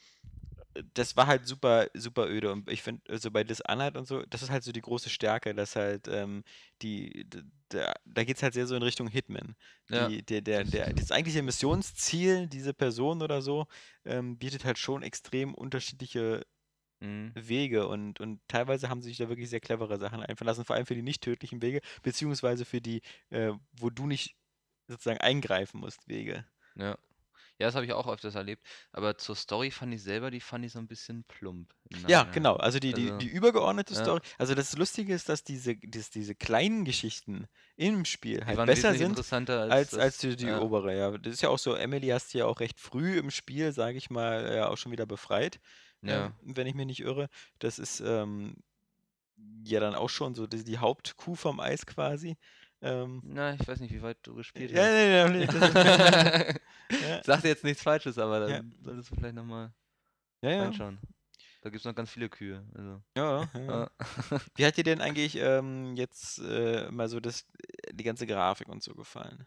das 0.94 1.18
war 1.18 1.28
halt 1.28 1.46
super, 1.48 1.88
super 1.94 2.28
öde. 2.28 2.52
Und 2.52 2.70
ich 2.70 2.82
finde, 2.82 3.18
so 3.20 3.30
bei 3.30 3.44
Dishonored 3.44 3.98
und 3.98 4.08
so, 4.08 4.24
das 4.24 4.42
ist 4.42 4.50
halt 4.50 4.64
so 4.64 4.72
die 4.72 4.82
große 4.82 5.10
Stärke, 5.10 5.54
dass 5.54 5.76
halt 5.76 6.08
ähm, 6.08 6.44
die, 6.82 7.26
da, 7.70 7.94
da 8.06 8.24
geht 8.24 8.38
es 8.38 8.44
halt 8.44 8.54
sehr 8.54 8.68
so 8.68 8.76
in 8.76 8.84
Richtung 8.84 9.08
Hitman. 9.08 9.56
Ja. 9.90 10.08
Die, 10.08 10.24
der, 10.24 10.42
der, 10.42 10.64
der, 10.64 10.94
das 10.94 11.12
eigentliche 11.12 11.44
Missionsziel, 11.44 12.48
diese 12.48 12.74
Person 12.74 13.22
oder 13.22 13.42
so, 13.42 13.68
ähm, 14.06 14.38
bietet 14.38 14.64
halt 14.64 14.78
schon 14.78 15.04
extrem 15.04 15.54
unterschiedliche 15.54 16.46
Mhm. 17.02 17.32
Wege 17.34 17.88
und, 17.88 18.20
und 18.20 18.40
teilweise 18.48 18.88
haben 18.88 19.02
sie 19.02 19.10
sich 19.10 19.18
da 19.18 19.28
wirklich 19.28 19.50
sehr 19.50 19.60
clevere 19.60 19.98
Sachen 19.98 20.22
einfallen 20.22 20.46
lassen, 20.46 20.66
vor 20.66 20.76
allem 20.76 20.86
für 20.86 20.94
die 20.94 21.02
nicht 21.02 21.24
tödlichen 21.24 21.62
Wege, 21.62 21.82
beziehungsweise 22.04 22.64
für 22.64 22.80
die, 22.80 23.02
äh, 23.32 23.54
wo 23.74 23.90
du 23.90 24.06
nicht 24.06 24.36
sozusagen 24.88 25.20
eingreifen 25.20 25.80
musst, 25.80 26.08
Wege. 26.08 26.46
Ja. 26.76 26.98
Ja, 27.62 27.68
das 27.68 27.76
habe 27.76 27.86
ich 27.86 27.94
auch 27.94 28.08
öfters 28.08 28.36
erlebt. 28.36 28.66
Aber 28.92 29.18
zur 29.18 29.36
Story 29.36 29.72
fand 29.72 29.94
ich 29.94 30.04
selber, 30.04 30.32
die 30.32 30.42
fand 30.42 30.66
ich 30.66 30.74
so 30.74 30.80
ein 30.80 30.88
bisschen 30.88 31.24
plump. 31.26 31.74
im 31.90 32.08
Ja, 32.08 32.26
Nachhinein. 32.26 32.32
genau. 32.32 32.56
Also 32.58 32.80
die, 32.80 32.94
die, 32.94 33.12
Also, 33.12 33.18
die 33.18 33.28
übergeordnete 33.28 33.94
ja. 33.94 34.02
Story. 34.02 34.22
Also 34.38 34.56
das 34.56 34.76
Lustige 34.78 35.14
ist, 35.14 35.30
dass 35.30 35.44
diese, 35.44 35.76
dass 35.78 36.10
diese 36.10 36.36
kleinen 36.36 36.86
Geschichten 36.86 37.48
im 37.76 38.06
Spiel 38.06 38.44
Die 38.46 38.46
halt 38.46 38.58
waren 38.58 38.66
besser 38.66 38.94
wesentlich 38.94 38.98
sind 38.98 39.08
interessanter 39.08 39.62
als, 39.62 39.72
als, 39.72 39.90
das, 39.92 40.00
als 40.00 40.18
die, 40.20 40.36
die 40.36 40.48
ja. 40.48 40.60
obere. 40.60 40.98
Ja, 40.98 41.18
das 41.18 41.34
ist 41.34 41.42
ja 41.42 41.50
auch 41.50 41.60
so. 41.60 41.76
Emily 41.76 42.08
hast 42.10 42.34
du 42.34 42.40
ja 42.40 42.46
auch 42.46 42.60
recht 42.60 42.80
früh 42.80 43.18
im 43.18 43.32
Spiel, 43.32 43.72
sage 43.74 43.98
ich 43.98 44.10
mal, 44.10 44.54
ja 44.56 44.70
auch 44.70 44.78
schon 44.78 44.92
wieder 44.92 45.06
befreit. 45.06 45.60
Ja. 46.02 46.28
ähm, 46.28 46.34
wenn 46.42 46.68
ich 46.68 46.76
mich 46.76 46.86
nicht 46.88 47.02
irre. 47.02 47.30
Das 47.60 47.80
ist 47.80 48.00
ähm, 48.02 48.56
ja 49.64 49.80
dann 49.80 49.96
auch 49.96 50.10
schon 50.10 50.36
so 50.36 50.48
die, 50.48 50.64
die 50.64 50.78
Hauptkuh 50.80 51.36
vom 51.36 51.60
Eis 51.60 51.86
quasi. 51.86 52.38
Ähm, 52.82 53.22
Na, 53.26 53.54
ich 53.54 53.68
weiß 53.68 53.80
nicht, 53.80 53.94
wie 53.94 54.02
weit 54.02 54.18
du 54.24 54.34
gespielt 54.36 54.72
ja, 54.72 54.84
hast. 54.84 54.92
nee, 54.92 55.24
nee, 55.30 55.38
nee, 55.38 55.44
ist, 55.46 56.60
ja, 57.02 57.24
Sag 57.24 57.42
dir 57.42 57.50
jetzt 57.50 57.64
nichts 57.64 57.84
Falsches, 57.84 58.18
aber 58.18 58.40
dann 58.40 58.72
Ja. 58.72 58.84
solltest 58.84 59.12
du 59.12 59.16
vielleicht 59.16 59.36
nochmal 59.36 59.72
ja, 60.42 60.50
ja, 60.50 60.64
reinschauen. 60.64 60.98
Da 61.62 61.70
gibt 61.70 61.82
es 61.82 61.86
noch 61.86 61.94
ganz 61.96 62.10
viele 62.10 62.28
Kühe. 62.30 62.66
Also. 62.74 63.02
ja, 63.16 63.42
ja. 63.42 63.50
Ja. 63.68 63.90
Wie 64.56 64.66
hat 64.66 64.78
dir 64.78 64.84
denn 64.84 65.00
eigentlich 65.02 65.36
ähm, 65.36 65.96
jetzt 65.96 66.40
äh, 66.40 66.90
mal 66.92 67.08
so 67.08 67.20
das, 67.20 67.46
die 67.92 68.04
ganze 68.04 68.26
Grafik 68.26 68.68
und 68.68 68.82
so 68.82 68.96
gefallen? 68.96 69.46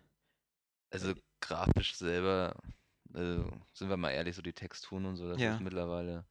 Also 0.91 1.13
grafisch 1.41 1.97
selber, 1.97 2.55
also 3.13 3.51
sind 3.73 3.89
wir 3.89 3.97
mal 3.97 4.11
ehrlich, 4.11 4.37
so 4.37 4.43
die 4.43 4.53
Texturen 4.53 5.07
und 5.07 5.17
so, 5.17 5.29
das 5.29 5.41
Ja. 5.41 5.55
ist 5.55 5.61
mittlerweile. 5.61 6.25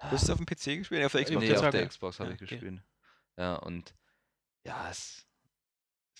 Du 0.00 0.06
hast 0.08 0.22
es 0.22 0.30
auf 0.30 0.38
dem 0.38 0.46
PC 0.46 0.78
gespielt? 0.78 1.00
Ja, 1.00 1.06
auf 1.06 1.12
der 1.12 1.20
Äh, 1.20 1.24
Xbox? 1.24 1.44
nee, 1.46 1.54
auf 1.54 1.70
der 1.70 1.82
ja. 1.82 1.86
Xbox 1.86 2.18
habe 2.20 2.30
Ja, 2.30 2.34
ich 2.36 2.42
okay. 2.42 2.54
gespielt. 2.56 2.82
Ja, 3.36 3.56
und 3.56 3.94
ja, 4.64 4.90
es 4.90 5.26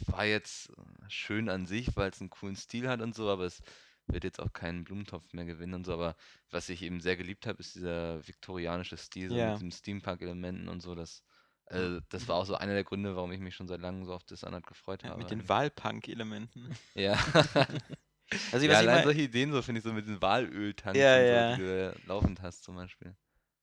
war 0.06 0.24
jetzt 0.24 0.72
schön 1.08 1.48
an 1.48 1.66
sich, 1.66 1.96
weil 1.96 2.10
es 2.10 2.20
einen 2.20 2.30
coolen 2.30 2.56
Stil 2.56 2.88
hat 2.88 3.00
und 3.00 3.14
so, 3.14 3.28
aber 3.30 3.44
es 3.44 3.62
wird 4.06 4.24
jetzt 4.24 4.40
auch 4.40 4.52
keinen 4.52 4.84
Blumentopf 4.84 5.32
mehr 5.32 5.44
gewinnen 5.44 5.74
und 5.74 5.84
so. 5.86 5.92
Aber 5.92 6.16
was 6.50 6.68
ich 6.68 6.82
eben 6.82 7.00
sehr 7.00 7.16
geliebt 7.16 7.46
habe, 7.46 7.60
ist 7.60 7.74
dieser 7.74 8.26
viktorianische 8.26 8.96
Stil, 8.96 9.28
so 9.30 9.36
Ja. 9.36 9.46
mit 9.50 9.56
diesen 9.56 9.70
Steampunk-Elementen 9.72 10.68
und 10.68 10.80
so. 10.80 10.94
Das, 10.94 11.22
äh, 11.66 12.00
das 12.08 12.26
war 12.28 12.36
auch 12.36 12.46
so 12.46 12.54
einer 12.56 12.74
der 12.74 12.84
Gründe, 12.84 13.14
warum 13.16 13.32
ich 13.32 13.40
mich 13.40 13.54
schon 13.54 13.68
seit 13.68 13.80
langem 13.80 14.04
so 14.04 14.12
auf 14.14 14.24
Dishonored 14.24 14.66
gefreut 14.66 15.02
Ja, 15.02 15.10
habe. 15.10 15.20
mit 15.20 15.30
den 15.30 15.38
eigentlich. 15.38 15.48
Wahlpunk-Elementen. 15.48 16.76
Ja. 16.94 17.18
Also, 18.50 18.64
ja, 18.66 18.72
was 18.72 18.82
ich 18.82 18.88
allein 18.88 19.04
solche 19.04 19.20
Ideen, 19.22 19.52
so 19.52 19.60
finde 19.62 19.80
ich, 19.80 19.84
so 19.84 19.92
mit 19.92 20.06
den 20.06 20.20
Walöltanks 20.22 20.98
Ja, 20.98 21.18
und 21.20 21.26
so, 21.28 21.34
ja. 21.34 21.54
die 21.54 21.60
du 21.60 22.00
laufend 22.06 22.40
hast 22.40 22.64
zum 22.64 22.76
Beispiel. 22.76 23.14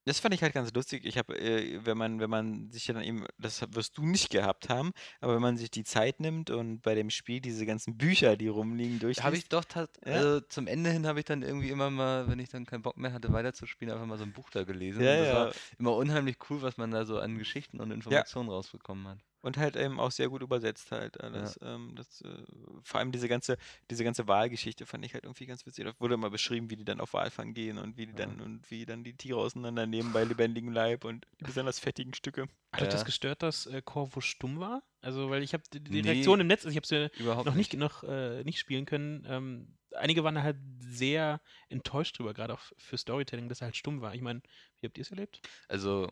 Das 0.09 0.19
fand 0.19 0.33
ich 0.33 0.41
halt 0.41 0.53
ganz 0.53 0.73
lustig. 0.73 1.05
Ich 1.05 1.19
habe, 1.19 1.37
äh, 1.39 1.79
wenn 1.85 1.95
man, 1.97 2.19
wenn 2.19 2.31
man 2.31 2.71
sich 2.71 2.87
ja 2.87 2.95
dann 2.95 3.03
eben, 3.03 3.25
das 3.37 3.61
wirst 3.75 3.95
du 3.97 4.05
nicht 4.05 4.31
gehabt 4.31 4.67
haben, 4.67 4.91
aber 5.21 5.35
wenn 5.35 5.41
man 5.41 5.55
sich 5.55 5.69
die 5.69 5.83
Zeit 5.83 6.19
nimmt 6.19 6.49
und 6.49 6.81
bei 6.81 6.95
dem 6.95 7.11
Spiel 7.11 7.41
diese 7.41 7.65
ganzen 7.67 7.95
Bücher, 7.95 8.35
die 8.35 8.47
rumliegen, 8.47 8.97
durchliest. 8.97 9.23
Habe 9.23 9.37
ich 9.37 9.47
doch, 9.49 9.63
tat, 9.65 9.91
Ja. 10.03 10.13
also 10.13 10.41
zum 10.41 10.65
Ende 10.65 10.89
hin 10.89 11.05
habe 11.05 11.19
ich 11.19 11.25
dann 11.25 11.43
irgendwie 11.43 11.69
immer 11.69 11.91
mal, 11.91 12.27
wenn 12.27 12.39
ich 12.39 12.49
dann 12.49 12.65
keinen 12.65 12.81
Bock 12.81 12.97
mehr 12.97 13.13
hatte, 13.13 13.31
weiterzuspielen, 13.31 13.93
einfach 13.93 14.07
mal 14.07 14.17
so 14.17 14.23
ein 14.23 14.33
Buch 14.33 14.49
da 14.49 14.63
gelesen. 14.63 15.03
ja, 15.03 15.11
und 15.11 15.19
das 15.19 15.27
ja. 15.27 15.33
war 15.35 15.51
immer 15.77 15.95
unheimlich 15.95 16.37
cool, 16.49 16.63
was 16.63 16.77
man 16.77 16.89
da 16.89 17.05
so 17.05 17.19
an 17.19 17.37
Geschichten 17.37 17.79
und 17.79 17.91
Informationen 17.91 18.49
rausbekommen 18.49 19.07
hat. 19.07 19.19
Und 19.41 19.57
halt 19.57 19.75
eben 19.77 19.99
auch 19.99 20.11
sehr 20.11 20.29
gut 20.29 20.41
übersetzt 20.41 20.91
halt 20.91 21.21
alles. 21.21 21.57
Ähm, 21.61 21.93
das, 21.95 22.21
äh, 22.21 22.43
vor 22.83 22.99
allem 22.99 23.11
diese 23.11 23.29
ganze, 23.29 23.57
diese 23.89 24.03
ganze 24.03 24.27
Wahlgeschichte 24.27 24.85
fand 24.85 25.05
ich 25.05 25.13
halt 25.13 25.23
irgendwie 25.23 25.45
ganz 25.45 25.65
witzig. 25.65 25.85
Da 25.85 25.93
wurde 25.99 26.15
immer 26.15 26.29
beschrieben, 26.29 26.69
wie 26.69 26.75
die 26.75 26.85
dann 26.85 26.99
auf 26.99 27.13
Walfang 27.13 27.53
gehen 27.53 27.77
und 27.77 27.97
wie 27.97 28.05
die 28.07 28.15
Ja. 28.15 28.15
dann 28.15 28.41
und 28.41 28.69
wie 28.69 28.85
dann 28.85 29.03
die 29.03 29.15
Tiere 29.15 29.39
auseinandernehmen 29.39 30.11
bei 30.11 30.23
lebendigem 30.25 30.71
Leib 30.71 31.05
und 31.05 31.25
die 31.39 31.45
besonders 31.45 31.79
fettigen 31.79 32.13
Stücke. 32.13 32.47
Hat 32.71 32.83
euch 32.83 32.89
das 32.89 33.03
Ja. 33.03 33.05
gestört, 33.05 33.41
dass 33.41 33.65
äh, 33.65 33.81
Corvo 33.83 34.21
stumm 34.21 34.59
war? 34.59 34.83
Also, 35.01 35.29
weil 35.31 35.41
ich 35.41 35.53
habe 35.53 35.63
die, 35.73 35.83
die 35.83 36.01
Nee. 36.01 36.01
Reaktion 36.01 36.39
im 36.39 36.47
Netz, 36.47 36.65
also 36.65 36.69
ich 36.69 36.75
habe 36.75 36.83
es 36.83 36.89
ja 36.91 37.09
Überhaupt 37.15 37.45
noch 37.45 37.55
nicht, 37.55 37.73
noch, 37.73 38.03
äh, 38.03 38.43
nicht 38.43 38.59
spielen 38.59 38.85
können. 38.85 39.25
Ähm, 39.27 39.77
einige 39.95 40.23
waren 40.23 40.35
da 40.35 40.43
halt 40.43 40.57
sehr 40.79 41.41
enttäuscht 41.69 42.19
drüber, 42.19 42.33
gerade 42.35 42.53
auch 42.53 42.61
für 42.77 42.97
Storytelling, 42.97 43.49
dass 43.49 43.61
er 43.61 43.65
halt 43.65 43.77
stumm 43.77 44.01
war. 44.01 44.13
Ich 44.13 44.21
meine, 44.21 44.41
wie 44.79 44.87
habt 44.87 44.97
ihr 44.97 45.01
es 45.01 45.09
erlebt? 45.09 45.41
Also, 45.67 46.11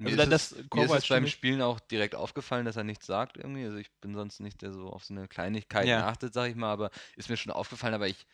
Also 0.00 0.16
ist, 0.16 0.18
da- 0.18 0.26
es, 0.26 0.50
das 0.50 0.64
mir 0.74 0.84
ist 0.84 0.90
als 0.92 1.04
es 1.04 1.08
beim 1.08 1.26
Spielen 1.26 1.60
auch 1.62 1.80
direkt 1.80 2.14
aufgefallen, 2.14 2.64
dass 2.64 2.76
er 2.76 2.84
nichts 2.84 3.06
sagt 3.06 3.36
irgendwie. 3.36 3.64
Also 3.64 3.78
ich 3.78 3.90
bin 4.00 4.14
sonst 4.14 4.40
nicht 4.40 4.62
der 4.62 4.72
so 4.72 4.88
auf 4.90 5.04
so 5.04 5.14
eine 5.14 5.26
Kleinigkeit 5.28 5.86
Ja. 5.88 6.06
achtet, 6.08 6.32
sag 6.34 6.48
ich 6.50 6.56
mal, 6.56 6.72
aber 6.72 6.90
ist 7.16 7.28
mir 7.28 7.36
schon 7.36 7.52
aufgefallen, 7.52 7.94
aber 7.94 8.06
ich 8.08 8.26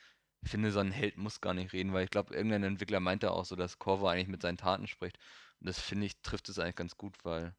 finde, 0.44 0.70
so 0.72 0.80
ein 0.80 0.92
Held 0.92 1.16
muss 1.16 1.40
gar 1.40 1.54
nicht 1.54 1.72
reden, 1.72 1.92
weil 1.94 2.04
ich 2.04 2.10
glaube, 2.10 2.34
irgendein 2.34 2.64
Entwickler 2.64 3.00
meinte 3.00 3.30
auch 3.32 3.44
so, 3.46 3.56
dass 3.56 3.78
Corvo 3.78 4.06
eigentlich 4.08 4.28
mit 4.28 4.42
seinen 4.42 4.58
Taten 4.58 4.86
spricht. 4.86 5.18
Und 5.60 5.68
das 5.68 5.80
finde 5.80 6.06
ich, 6.06 6.20
trifft 6.20 6.48
es 6.50 6.58
eigentlich 6.58 6.76
ganz 6.76 6.96
gut, 6.98 7.16
weil 7.24 7.54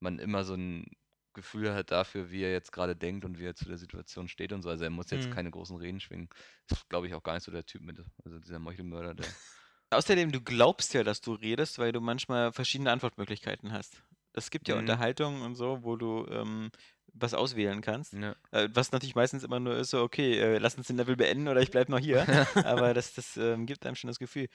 man 0.00 0.18
immer 0.18 0.44
so 0.44 0.54
ein 0.54 0.86
Gefühl 1.34 1.74
hat 1.74 1.90
dafür, 1.90 2.30
wie 2.30 2.42
er 2.42 2.52
jetzt 2.52 2.72
gerade 2.72 2.96
denkt 2.96 3.24
und 3.24 3.38
wie 3.38 3.44
er 3.46 3.54
zu 3.54 3.66
der 3.66 3.78
Situation 3.78 4.28
steht 4.28 4.52
und 4.52 4.62
so. 4.62 4.68
Also 4.70 4.84
er 4.84 4.90
muss 4.90 5.10
jetzt 5.10 5.30
Mhm. 5.30 5.30
keine 5.30 5.50
großen 5.50 5.76
Reden 5.76 6.00
schwingen. 6.00 6.28
Ist, 6.70 6.88
glaube 6.90 7.06
ich, 7.08 7.14
auch 7.14 7.22
gar 7.22 7.34
nicht 7.34 7.44
so 7.44 7.52
der 7.52 7.64
Typ 7.66 7.82
mit, 7.82 8.02
also 8.24 8.38
dieser 8.38 8.58
Meuchelmörder, 8.58 9.14
der. 9.14 9.26
Außerdem, 9.90 10.32
du 10.32 10.40
glaubst 10.40 10.94
ja, 10.94 11.04
dass 11.04 11.20
du 11.20 11.32
redest, 11.34 11.78
weil 11.78 11.92
du 11.92 12.00
manchmal 12.00 12.52
verschiedene 12.52 12.90
Antwortmöglichkeiten 12.90 13.72
hast. 13.72 14.02
Es 14.32 14.50
gibt 14.50 14.68
ja 14.68 14.74
Mhm. 14.74 14.80
Unterhaltungen 14.80 15.42
und 15.42 15.54
so, 15.54 15.82
wo 15.82 15.96
du 15.96 16.26
ähm, 16.28 16.70
was 17.14 17.34
auswählen 17.34 17.80
kannst. 17.80 18.12
Ja. 18.12 18.34
Äh, 18.50 18.68
was 18.72 18.92
natürlich 18.92 19.14
meistens 19.14 19.44
immer 19.44 19.60
nur 19.60 19.76
ist, 19.76 19.90
so, 19.90 20.02
okay, 20.02 20.38
äh, 20.38 20.58
lass 20.58 20.74
uns 20.74 20.88
den 20.88 20.96
Level 20.96 21.16
beenden 21.16 21.48
oder 21.48 21.62
ich 21.62 21.70
bleib 21.70 21.88
noch 21.88 21.98
hier. 22.00 22.26
Aber 22.66 22.94
das, 22.94 23.14
das 23.14 23.36
ähm, 23.36 23.64
gibt 23.66 23.86
einem 23.86 23.94
schon 23.96 24.08
das 24.08 24.18
Gefühl. 24.18 24.48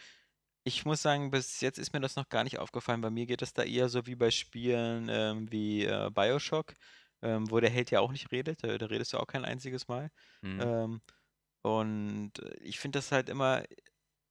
Ich 0.64 0.86
muss 0.86 1.02
sagen, 1.02 1.32
bis 1.32 1.62
jetzt 1.62 1.80
ist 1.80 1.94
mir 1.94 2.02
das 2.02 2.16
noch 2.16 2.30
gar 2.30 2.44
nicht 2.44 2.60
aufgefallen. 2.60 3.02
Bei 3.02 3.10
mir 3.10 3.26
geht 3.26 3.42
das 3.42 3.54
da 3.54 3.64
eher 3.64 3.90
so 3.90 4.06
wie 4.06 4.16
bei 4.16 4.30
Spielen 4.32 5.08
ähm, 5.10 5.52
wie 5.52 5.86
äh, 5.86 6.12
Bioshock, 6.14 6.74
ähm, 7.24 7.50
wo 7.50 7.60
der 7.60 7.72
Held 7.72 7.90
ja 7.92 8.00
auch 8.02 8.12
nicht 8.12 8.32
redet. 8.32 8.64
Da, 8.64 8.78
da 8.78 8.86
redest 8.86 9.14
du 9.14 9.18
auch 9.18 9.28
kein 9.28 9.46
einziges 9.46 9.88
Mal. 9.88 10.12
Mhm. 10.42 10.62
Ähm, 10.62 11.02
und 11.64 12.40
äh, 12.40 12.56
ich 12.62 12.80
finde 12.80 13.00
das 13.00 13.12
halt 13.12 13.30
immer, 13.30 13.64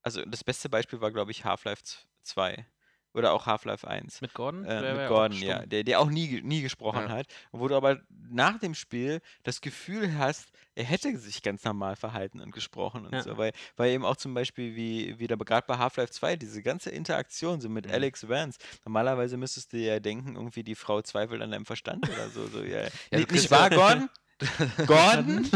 also 0.03 0.25
das 0.25 0.45
beste 0.45 0.69
Beispiel 0.69 1.01
war, 1.01 1.11
glaube 1.11 1.31
ich, 1.31 1.45
Half-Life 1.45 1.83
2 2.23 2.67
oder 3.13 3.33
auch 3.33 3.47
Half-Life 3.47 3.89
1. 3.89 4.21
Mit 4.21 4.35
Gordon? 4.35 4.65
Äh, 4.65 4.83
Der 4.83 4.95
mit 4.95 5.09
Gordon, 5.09 5.37
ja, 5.43 5.57
stumm. 5.57 5.69
der, 5.69 5.83
der 5.83 5.99
auch 5.99 6.09
nie, 6.11 6.41
nie 6.43 6.63
gesprochen 6.63 7.03
Ja. 7.03 7.09
hat. 7.09 7.27
Wo 7.51 7.67
du 7.67 7.75
aber 7.75 8.01
nach 8.29 8.59
dem 8.61 8.75
Spiel 8.77 9.21
das 9.43 9.61
Gefühl 9.61 10.17
hast, 10.17 10.53
er 10.77 10.85
hätte 10.85 11.19
sich 11.19 11.43
ganz 11.43 11.65
normal 11.65 11.97
verhalten 11.97 12.39
und 12.41 12.53
gesprochen 12.53 13.07
und 13.07 13.13
Ja. 13.13 13.23
so. 13.23 13.37
Weil, 13.37 13.51
weil 13.77 13.91
eben 13.91 14.05
auch 14.05 14.15
zum 14.17 14.33
Beispiel, 14.33 14.77
wie, 14.77 15.19
wie 15.19 15.27
da 15.27 15.35
gerade 15.35 15.67
bei 15.67 15.77
Half-Life 15.79 16.13
2, 16.13 16.37
diese 16.37 16.63
ganze 16.63 16.91
Interaktion 16.91 17.61
so 17.61 17.69
mit 17.69 17.87
Mhm. 17.87 17.93
Alex 17.95 18.29
Vance, 18.29 18.61
normalerweise 18.85 19.37
müsstest 19.37 19.73
du 19.73 19.79
ja 19.79 19.99
denken, 19.99 20.37
irgendwie 20.37 20.63
die 20.63 20.77
Frau 20.77 21.03
zweifelt 21.03 21.43
an 21.43 21.51
deinem 21.51 21.67
Verstand 21.67 22.09
oder 22.09 22.29
so. 22.29 22.47
so 22.47 22.63
ja. 22.63 22.83
Ja, 23.11 23.19
Nicht- 23.19 23.33
nicht 23.33 23.51
wahr, 23.51 23.71
Gordon? 23.71 24.09
Gordon? 24.87 25.49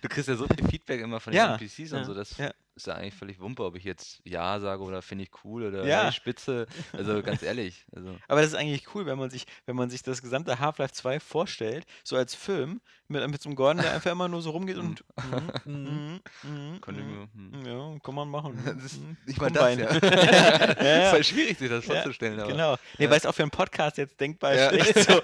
Du 0.00 0.08
kriegst 0.08 0.28
ja 0.28 0.34
so 0.34 0.46
viel 0.46 0.66
Feedback 0.68 1.00
immer 1.00 1.20
von 1.20 1.32
den 1.32 1.42
NPCs 1.42 1.92
und 1.92 2.04
so, 2.06 2.14
das 2.14 2.36
ja. 2.38 2.50
Ist 2.74 2.86
ja 2.86 2.94
eigentlich 2.94 3.14
völlig 3.14 3.38
Wumpe, 3.40 3.64
ob 3.64 3.76
ich 3.76 3.84
jetzt 3.84 4.20
Ja 4.24 4.58
sage 4.60 4.82
oder 4.82 5.02
finde 5.02 5.24
ich 5.24 5.30
cool 5.44 5.64
oder 5.64 5.84
Ja. 5.86 6.04
hey, 6.04 6.12
Spitze. 6.12 6.66
Also 6.92 7.22
ganz 7.22 7.42
ehrlich. 7.42 7.84
Also, 7.94 8.16
Aber 8.28 8.40
das 8.40 8.50
ist 8.50 8.56
eigentlich 8.56 8.94
cool, 8.94 9.04
wenn 9.06 9.18
man 9.18 9.28
sich, 9.30 9.44
wenn 9.66 9.76
man 9.76 9.90
sich 9.90 10.02
das 10.02 10.22
gesamte 10.22 10.58
Half-Life 10.58 10.94
2 10.94 11.20
vorstellt, 11.20 11.84
so 12.04 12.16
als 12.16 12.34
Film, 12.34 12.80
mit, 13.08 13.28
mit 13.28 13.42
so 13.42 13.50
einem 13.50 13.56
Gordon, 13.56 13.82
der 13.82 13.92
einfach 13.92 14.10
immer 14.10 14.26
nur 14.28 14.40
so 14.40 14.50
rumgeht 14.50 14.78
und 14.78 15.04
mhm, 15.66 16.20
mhm, 16.44 16.80
mhm, 16.80 16.80
mir- 16.86 17.28
hm. 17.34 17.66
ja, 17.66 17.98
kann 18.02 18.14
man 18.14 18.28
machen. 18.28 18.58
Das 18.64 18.84
ist 18.92 19.00
nicht 19.26 19.38
mal 19.40 19.50
das, 19.50 19.76
ja. 19.76 19.92
ja, 19.92 20.84
ja. 20.84 21.02
ist 21.04 21.10
voll 21.10 21.24
schwierig, 21.24 21.58
sich 21.58 21.68
das 21.68 21.86
Ja, 21.86 21.94
vorzustellen. 21.94 22.40
aber 22.40 22.50
Genau. 22.52 22.76
Nee, 22.98 23.04
Ja. 23.04 23.10
weil 23.10 23.18
es 23.18 23.26
auch 23.26 23.34
für 23.34 23.42
einen 23.42 23.50
Podcast 23.50 23.98
jetzt 23.98 24.18
denkbar 24.18 24.54
Ja. 24.54 24.70
schlecht 24.70 24.98
so. 25.10 25.20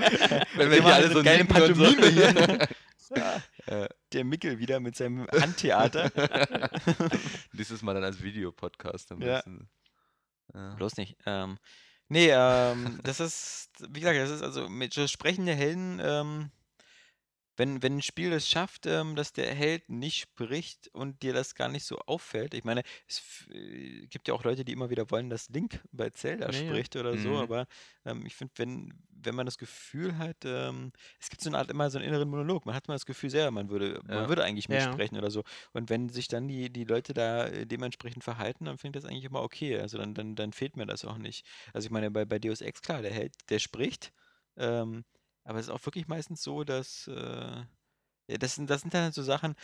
Wenn 0.56 0.70
wir 0.70 0.82
hier 0.82 0.94
alle 0.94 1.04
eine 1.06 1.14
so 1.14 1.22
geile 1.22 1.44
nicken 1.44 1.62
und 1.62 1.76
so. 1.76 1.84
Pantomime 1.84 2.08
hier. 2.10 2.68
Ja. 3.16 3.40
Ja. 3.68 3.88
Der 4.12 4.24
Mickel 4.24 4.58
wieder 4.58 4.80
mit 4.80 4.96
seinem 4.96 5.26
Handtheater. 5.32 6.10
Dieses 7.52 7.82
Mal 7.82 7.94
dann 7.94 8.04
als 8.04 8.22
Videopodcast 8.22 9.12
am 9.12 9.20
Ja. 9.20 9.36
besten. 9.36 9.68
Ja. 10.54 10.74
Bloß 10.76 10.96
nicht. 10.96 11.16
Ähm, 11.26 11.58
nee, 12.08 12.30
ähm, 12.30 13.00
das 13.04 13.20
ist, 13.20 13.70
wie 13.90 14.00
gesagt, 14.00 14.18
das 14.18 14.30
ist 14.30 14.42
also 14.42 14.68
mit 14.68 14.94
so 14.94 15.06
sprechende 15.06 15.54
Helden, 15.54 16.00
ähm, 16.02 16.50
wenn, 17.58 17.82
wenn 17.82 17.96
ein 17.98 18.02
Spiel 18.02 18.32
es 18.32 18.48
schafft, 18.48 18.86
ähm, 18.86 19.16
dass 19.16 19.32
der 19.34 19.54
Held 19.54 19.88
nicht 19.90 20.18
spricht 20.20 20.88
und 20.94 21.22
dir 21.22 21.32
das 21.34 21.54
gar 21.54 21.68
nicht 21.68 21.84
so 21.84 21.98
auffällt. 22.06 22.54
Ich 22.54 22.64
meine, 22.64 22.82
es 23.06 23.18
f- 23.18 23.48
äh, 23.52 24.06
gibt 24.06 24.28
ja 24.28 24.34
auch 24.34 24.44
Leute, 24.44 24.64
die 24.64 24.72
immer 24.72 24.90
wieder 24.90 25.10
wollen, 25.10 25.28
dass 25.30 25.48
Link 25.50 25.80
bei 25.92 26.10
Zelda 26.10 26.50
Ja, 26.50 26.60
ja. 26.60 26.82
spricht 26.82 26.96
oder 26.96 27.18
so, 27.18 27.36
Mhm. 27.36 27.42
aber 27.42 27.66
ähm, 28.04 28.24
ich 28.26 28.34
finde, 28.36 28.54
wenn, 28.56 28.94
wenn 29.10 29.34
man 29.34 29.46
das 29.46 29.58
Gefühl 29.58 30.18
hat, 30.18 30.38
ähm, 30.44 30.92
es 31.20 31.28
gibt 31.30 31.42
so 31.42 31.50
eine 31.50 31.58
Art 31.58 31.70
immer 31.70 31.90
so 31.90 31.98
einen 31.98 32.08
inneren 32.08 32.28
Monolog, 32.28 32.64
man 32.66 32.74
hat 32.74 32.86
immer 32.88 32.94
das 32.94 33.06
Gefühl 33.06 33.30
selber, 33.30 33.50
man 33.50 33.68
würde, 33.70 34.00
man 34.08 34.28
Ja. 34.28 34.28
würde 34.28 34.44
eigentlich 34.44 34.68
ja. 34.68 35.00
mitsprechen 35.00 35.18
oder 35.18 35.30
so. 35.30 35.42
Und 35.72 35.90
wenn 35.90 36.08
sich 36.08 36.28
dann 36.28 36.48
die, 36.48 36.70
die 36.72 36.84
Leute 36.84 37.14
da 37.14 37.46
äh, 37.46 37.66
dementsprechend 37.66 38.24
verhalten, 38.24 38.64
dann 38.66 38.78
finde 38.78 38.98
ich 38.98 39.02
das 39.02 39.10
eigentlich 39.10 39.24
immer 39.24 39.42
okay. 39.42 39.78
Also 39.78 39.98
dann, 39.98 40.14
dann, 40.14 40.34
dann 40.36 40.52
fehlt 40.52 40.76
mir 40.76 40.86
das 40.86 41.04
auch 41.04 41.18
nicht. 41.18 41.44
Also 41.72 41.86
ich 41.86 41.90
meine, 41.90 42.10
bei, 42.10 42.24
bei 42.24 42.38
Deus 42.38 42.60
Ex, 42.60 42.82
klar, 42.82 43.02
der 43.02 43.12
Held, 43.12 43.34
der 43.50 43.58
spricht, 43.58 44.12
ähm, 44.56 45.04
aber 45.48 45.58
es 45.58 45.66
ist 45.68 45.72
auch 45.72 45.84
wirklich 45.86 46.08
meistens 46.08 46.42
so, 46.42 46.62
dass 46.62 47.08
äh, 47.08 47.62
das 48.38 48.54
sind, 48.54 48.68
das 48.68 48.82
sind 48.82 48.92
dann 48.94 49.12
so 49.12 49.22
Sachen, 49.22 49.54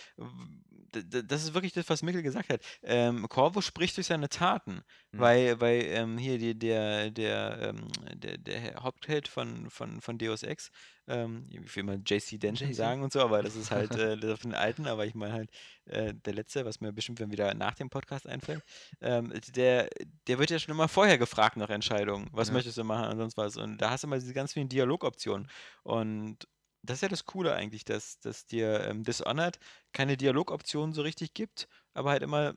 das 0.92 1.42
ist 1.42 1.54
wirklich 1.54 1.72
das, 1.72 1.88
was 1.88 2.02
Mikkel 2.02 2.22
gesagt 2.22 2.50
hat. 2.50 2.60
Ähm, 2.82 3.28
Corvo 3.28 3.60
spricht 3.60 3.96
durch 3.96 4.06
seine 4.06 4.28
Taten, 4.28 4.82
Mhm. 5.12 5.18
weil, 5.18 5.60
weil 5.60 5.82
ähm, 5.86 6.18
hier 6.18 6.38
die, 6.38 6.58
der, 6.58 7.10
der, 7.10 7.58
ähm, 7.74 7.88
der, 8.14 8.38
der 8.38 8.74
Hauptheld 8.82 9.28
von, 9.28 9.70
von, 9.70 10.00
von 10.00 10.18
Deus 10.18 10.42
Ex, 10.44 10.70
ähm, 11.06 11.46
ich 11.50 11.76
will 11.76 11.82
mal 11.82 12.00
JC 12.04 12.38
Denton 12.38 12.72
sagen 12.74 13.02
und 13.02 13.12
so, 13.12 13.20
aber 13.20 13.42
das 13.42 13.54
ist 13.56 13.70
halt 13.70 13.90
äh, 13.98 14.16
das 14.16 14.40
von 14.40 14.50
den 14.50 14.58
Alten, 14.58 14.86
aber 14.86 15.04
ich 15.06 15.14
meine 15.14 15.32
halt 15.32 15.50
äh, 15.86 16.14
der 16.14 16.34
Letzte, 16.34 16.64
was 16.64 16.80
mir 16.80 16.92
bestimmt 16.92 17.20
dann 17.20 17.30
wieder 17.32 17.54
nach 17.54 17.74
dem 17.74 17.90
Podcast 17.90 18.26
einfällt, 18.28 18.62
ähm, 19.00 19.32
der, 19.54 19.88
der 20.28 20.38
wird 20.38 20.50
ja 20.50 20.58
schon 20.58 20.74
immer 20.74 20.88
vorher 20.88 21.18
gefragt 21.18 21.56
nach 21.56 21.70
Entscheidungen. 21.70 22.28
Was 22.32 22.48
Ja. 22.48 22.54
möchtest 22.54 22.78
du 22.78 22.84
machen 22.84 23.10
und 23.10 23.18
sonst 23.18 23.36
was? 23.36 23.56
Und 23.56 23.78
da 23.78 23.90
hast 23.90 24.04
du 24.04 24.06
immer 24.06 24.18
diese 24.18 24.32
ganz 24.34 24.52
vielen 24.52 24.68
Dialogoptionen. 24.68 25.48
Und 25.82 26.46
das 26.84 26.98
ist 26.98 27.02
ja 27.02 27.08
das 27.08 27.24
Coole 27.24 27.54
eigentlich, 27.54 27.84
dass, 27.84 28.18
dass 28.20 28.46
dir 28.46 28.80
ähm, 28.86 29.02
Dishonored 29.04 29.58
keine 29.92 30.16
Dialogoptionen 30.16 30.92
so 30.94 31.02
richtig 31.02 31.34
gibt, 31.34 31.68
aber 31.94 32.10
halt 32.10 32.22
immer 32.22 32.54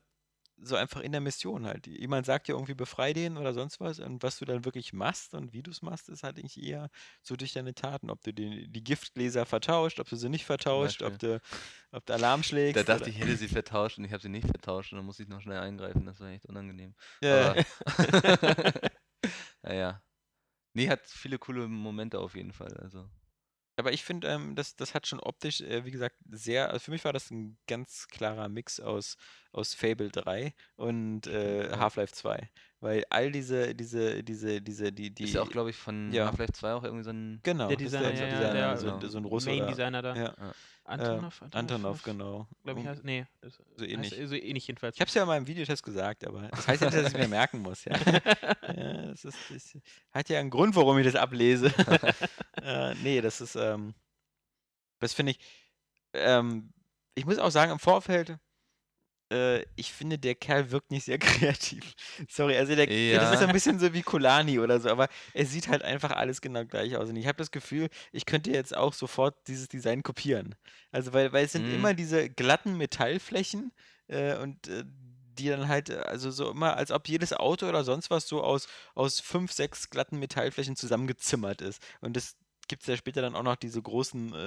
so 0.60 0.76
einfach 0.76 1.02
in 1.02 1.12
der 1.12 1.22
Mission 1.22 1.68
halt. 1.68 1.86
Jemand 1.86 2.26
sagt 2.26 2.48
dir 2.48 2.54
irgendwie, 2.54 2.74
befrei 2.74 3.14
den 3.14 3.38
oder 3.38 3.54
sonst 3.54 3.80
was 3.80 4.00
und 4.00 4.24
was 4.24 4.40
du 4.40 4.46
dann 4.46 4.66
wirklich 4.66 4.92
machst 4.92 5.36
und 5.36 5.54
wie 5.54 5.62
du 5.62 5.70
es 5.70 5.84
machst, 5.84 6.10
ist 6.10 6.24
halt 6.24 6.40
eigentlich 6.40 6.62
eher 6.62 6.90
so 7.22 7.36
durch 7.36 7.54
deine 7.54 7.76
Taten. 7.76 8.10
Ob 8.10 8.24
du 8.24 8.34
die, 8.34 8.68
die 8.68 8.84
Giftgläser 8.84 9.46
vertauscht, 9.46 10.00
ob 10.00 10.10
du 10.10 10.16
sie 10.16 10.30
nicht 10.30 10.46
vertauscht, 10.46 11.04
ob 11.04 11.20
du, 11.20 11.40
ob 11.92 12.06
du 12.08 12.14
Alarm 12.14 12.42
schlägst. 12.42 12.76
Da 12.78 12.84
dachte 12.84 13.04
oder- 13.04 13.10
ich, 13.10 13.18
ich 13.18 13.22
hätte 13.22 13.38
sie 13.38 13.48
vertauscht 13.48 14.00
und 14.00 14.06
ich 14.06 14.12
habe 14.14 14.22
sie 14.22 14.30
nicht 14.30 14.48
vertauscht 14.48 14.92
und 14.94 14.98
dann 14.98 15.06
musste 15.06 15.22
ich 15.24 15.30
noch 15.30 15.42
schnell 15.42 15.60
eingreifen. 15.60 16.06
Das 16.06 16.20
war 16.20 16.30
echt 16.30 16.46
unangenehm. 16.48 16.96
Ja, 17.22 17.54
naja. 19.62 20.02
Nee, 20.74 20.90
hat 20.90 21.06
viele 21.06 21.38
coole 21.38 21.68
Momente 21.68 22.20
auf 22.20 22.36
jeden 22.36 22.52
Fall. 22.52 22.76
Also. 22.78 23.08
Aber 23.78 23.94
ich 23.94 24.04
finde, 24.04 24.28
ähm, 24.28 24.56
das, 24.56 24.76
das 24.76 24.94
hat 24.96 25.06
schon 25.08 25.20
optisch, 25.20 25.62
äh, 25.62 25.86
wie 25.86 25.92
gesagt, 25.92 26.16
sehr, 26.32 26.68
also 26.70 26.80
für 26.80 26.92
mich 26.92 27.06
war 27.06 27.14
das 27.14 27.30
ein 27.32 27.58
ganz 27.68 28.08
klarer 28.08 28.50
Mix 28.50 28.80
aus, 28.80 29.18
aus 29.52 29.74
Fable 29.76 30.10
3 30.10 30.54
und 30.76 31.28
äh, 31.28 31.70
Ja. 31.70 31.80
Half-Life 31.80 32.14
2. 32.14 32.50
Weil 32.80 33.06
all 33.10 33.32
diese, 33.32 33.74
diese, 33.74 34.24
diese, 34.24 34.62
diese, 34.62 34.92
die, 34.92 35.10
die. 35.14 35.24
ist 35.26 35.34
ja 35.34 35.42
auch, 35.42 35.50
glaube 35.50 35.70
ich, 35.72 35.76
von 35.76 36.12
ja. 36.12 36.26
Half-Life 36.26 36.54
2 36.54 36.74
auch 36.74 36.84
irgendwie 36.84 37.04
so 37.04 37.10
ein. 37.12 37.40
genau, 37.44 37.68
Der 37.70 37.78
Designer, 37.78 38.12
der 38.12 38.20
ja, 38.20 38.26
ja, 38.28 38.30
Designer, 38.40 38.54
der, 38.54 38.78
so, 38.78 38.92
ein- 38.92 39.02
äh, 39.04 39.08
so 39.10 39.18
ein 39.20 39.26
Russe. 39.26 39.50
oder- 39.50 39.60
Main-Designer 39.60 40.02
da. 40.02 40.16
Ja, 40.16 40.34
Antonov? 40.86 41.42
äh, 41.42 41.58
Antonov, 41.58 42.04
genau. 42.04 42.48
Glaube 42.64 42.80
ich, 42.80 42.88
heißt, 42.88 43.04
nee, 43.04 43.26
das 43.42 43.60
So 43.76 43.84
ähnlich. 43.86 44.12
Heißt, 44.18 44.30
so 44.30 44.36
ähnlich 44.36 44.68
jedenfalls. 44.68 44.96
Ich 44.96 45.02
habe 45.02 45.10
es 45.10 45.14
ja 45.16 45.26
mal 45.26 45.38
im 45.38 45.46
Videotest 45.48 45.84
gesagt, 45.84 46.26
aber 46.26 46.48
das 46.50 46.68
heißt 46.68 46.82
ja 46.82 46.88
nicht, 46.90 46.98
dass 46.98 47.08
ich 47.08 47.14
es 47.14 47.20
mir 47.20 47.28
merken 47.28 47.60
muss. 47.60 47.84
Ja. 47.86 47.96
ja, 48.76 49.06
das, 49.08 49.26
ist, 49.26 49.38
das 49.50 49.78
hat 50.12 50.30
ja 50.30 50.40
einen 50.40 50.50
Grund, 50.50 50.76
warum 50.76 50.98
ich 51.00 51.06
das 51.06 51.16
ablese. 51.16 51.74
äh, 52.68 52.96
nee, 52.96 53.22
das 53.22 53.42
ist, 53.42 53.56
ähm, 53.56 53.94
das 55.00 55.14
finde 55.14 55.32
ich, 55.34 55.40
ähm, 56.14 56.74
ich 57.16 57.26
muss 57.26 57.40
auch 57.40 57.52
sagen, 57.52 57.72
im 57.72 57.80
Vorfeld, 57.80 58.38
äh, 59.32 59.64
ich 59.76 59.94
finde, 59.94 60.18
der 60.20 60.36
Kerl 60.36 60.72
wirkt 60.72 60.92
nicht 60.92 61.06
sehr 61.06 61.20
kreativ. 61.20 61.94
Sorry, 62.30 62.58
also 62.58 62.76
der, 62.76 62.88
der, 62.88 63.20
das 63.20 63.30
ist 63.32 63.42
Ja. 63.42 63.48
ein 63.48 63.52
bisschen 63.54 63.80
so 63.80 63.94
wie 63.94 64.02
Kulani 64.02 64.60
oder 64.60 64.80
so, 64.80 64.90
aber 64.90 65.10
er 65.34 65.46
sieht 65.46 65.68
halt 65.68 65.84
einfach 65.84 66.12
alles 66.12 66.42
genau 66.42 66.66
gleich 66.66 66.96
aus. 66.96 67.10
Und 67.10 67.18
ich 67.18 67.28
habe 67.28 67.38
das 67.38 67.52
Gefühl, 67.52 67.90
ich 68.12 68.26
könnte 68.26 68.52
jetzt 68.52 68.76
auch 68.76 68.94
sofort 68.94 69.36
dieses 69.48 69.68
Design 69.68 70.04
kopieren. 70.04 70.56
Also, 70.92 71.14
weil, 71.14 71.34
weil 71.34 71.46
es 71.46 71.52
sind 71.54 71.68
Mhm. 71.68 71.74
immer 71.74 71.94
diese 71.94 72.30
glatten 72.30 72.78
Metallflächen 72.78 73.74
äh, 74.08 74.38
und 74.38 74.68
äh, 74.68 74.84
die 75.40 75.50
dann 75.50 75.68
halt, 75.68 75.92
also 75.92 76.32
so 76.32 76.50
immer, 76.52 76.76
als 76.78 76.92
ob 76.92 77.08
jedes 77.08 77.32
Auto 77.34 77.68
oder 77.68 77.84
sonst 77.84 78.10
was 78.10 78.28
so 78.28 78.42
aus, 78.44 78.68
aus 78.96 79.20
fünf, 79.20 79.52
sechs 79.52 79.90
glatten 79.92 80.18
Metallflächen 80.20 80.76
zusammengezimmert 80.76 81.62
ist. 81.62 81.82
Und 82.02 82.16
das 82.18 82.36
gibt 82.68 82.82
es 82.84 82.88
ja 82.88 82.98
später 82.98 83.22
dann 83.22 83.36
auch 83.36 83.44
noch 83.44 83.56
diese 83.56 83.82
großen 83.82 84.34
äh, 84.34 84.38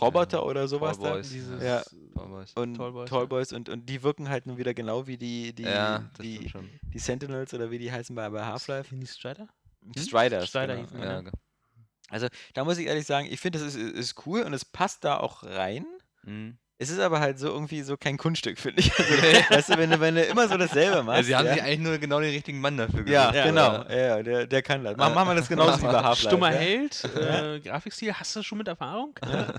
Roboter 0.00 0.38
Ja, 0.38 0.44
oder 0.44 0.68
sowas 0.68 0.98
da. 0.98 1.04
Tallboys, 1.10 1.30
Dieses, 1.30 1.62
Ja. 1.62 1.82
Tallboys. 2.14 2.52
Und 2.54 2.74
Tallboys, 2.74 3.08
Tallboys, 3.10 3.50
ja. 3.50 3.56
und, 3.56 3.68
und 3.68 3.86
die 3.86 4.02
wirken 4.02 4.28
halt 4.28 4.46
nun 4.46 4.58
wieder 4.58 4.74
genau 4.74 5.06
wie 5.06 5.16
die, 5.16 5.52
die, 5.54 5.64
die, 6.20 6.52
die 6.92 6.98
Sentinels 6.98 7.52
oder 7.54 7.70
wie 7.70 7.78
die 7.78 7.90
heißen 7.90 8.14
bei, 8.14 8.28
bei 8.28 8.44
Half-Life. 8.44 8.90
Sind 8.90 9.00
die 9.00 9.06
Strider? 9.06 9.48
Striders. 9.96 10.48
Strider 10.48 10.76
genau. 10.76 10.86
hießen 10.88 10.98
ja. 11.00 11.04
Ja, 11.06 11.22
ne? 11.22 11.30
ge- 11.30 11.40
Also 12.10 12.28
da 12.54 12.64
muss 12.64 12.78
ich 12.78 12.86
ehrlich 12.86 13.06
sagen, 13.06 13.26
ich 13.30 13.40
finde, 13.40 13.58
das 13.58 13.74
ist, 13.74 13.76
ist 13.76 14.26
cool 14.26 14.42
und 14.42 14.52
es 14.52 14.64
passt 14.64 15.04
da 15.04 15.18
auch 15.18 15.42
rein. 15.42 15.86
mhm. 16.24 16.58
Es 16.82 16.88
ist 16.88 16.98
aber 16.98 17.20
halt 17.20 17.38
so 17.38 17.48
irgendwie 17.48 17.82
so 17.82 17.98
kein 17.98 18.16
Kunststück, 18.16 18.58
finde 18.58 18.80
ich. 18.80 18.90
Also, 18.98 19.12
weißt 19.50 19.68
du, 19.68 19.76
wenn 19.78 19.90
du, 19.90 20.00
wenn 20.00 20.14
du 20.14 20.22
immer 20.24 20.48
so 20.48 20.56
dasselbe 20.56 21.02
machst. 21.02 21.18
Ja, 21.18 21.22
sie 21.24 21.36
haben 21.36 21.46
ja, 21.46 21.52
sich 21.52 21.62
eigentlich 21.62 21.80
nur 21.80 21.98
genau 21.98 22.20
den 22.20 22.30
richtigen 22.30 22.58
Mann 22.58 22.78
dafür 22.78 23.00
gesucht. 23.04 23.12
ja, 23.12 23.28
oder? 23.28 23.44
genau. 23.44 23.84
Ja, 23.88 24.22
der, 24.22 24.46
der 24.46 24.62
kann 24.62 24.82
das. 24.82 24.96
Mach, 24.96 25.14
machen 25.14 25.28
wir 25.28 25.34
das 25.34 25.48
genauso 25.48 25.78
wie 25.78 25.86
bei 25.86 25.92
Half-Life. 25.92 26.28
Stummer 26.28 26.50
ja. 26.52 26.58
Held, 26.58 27.04
äh, 27.16 27.60
Grafikstil, 27.60 28.14
hast 28.14 28.34
du 28.34 28.42
schon 28.42 28.56
mit 28.58 28.66
Erfahrung? 28.68 29.14
Ja. 29.22 29.52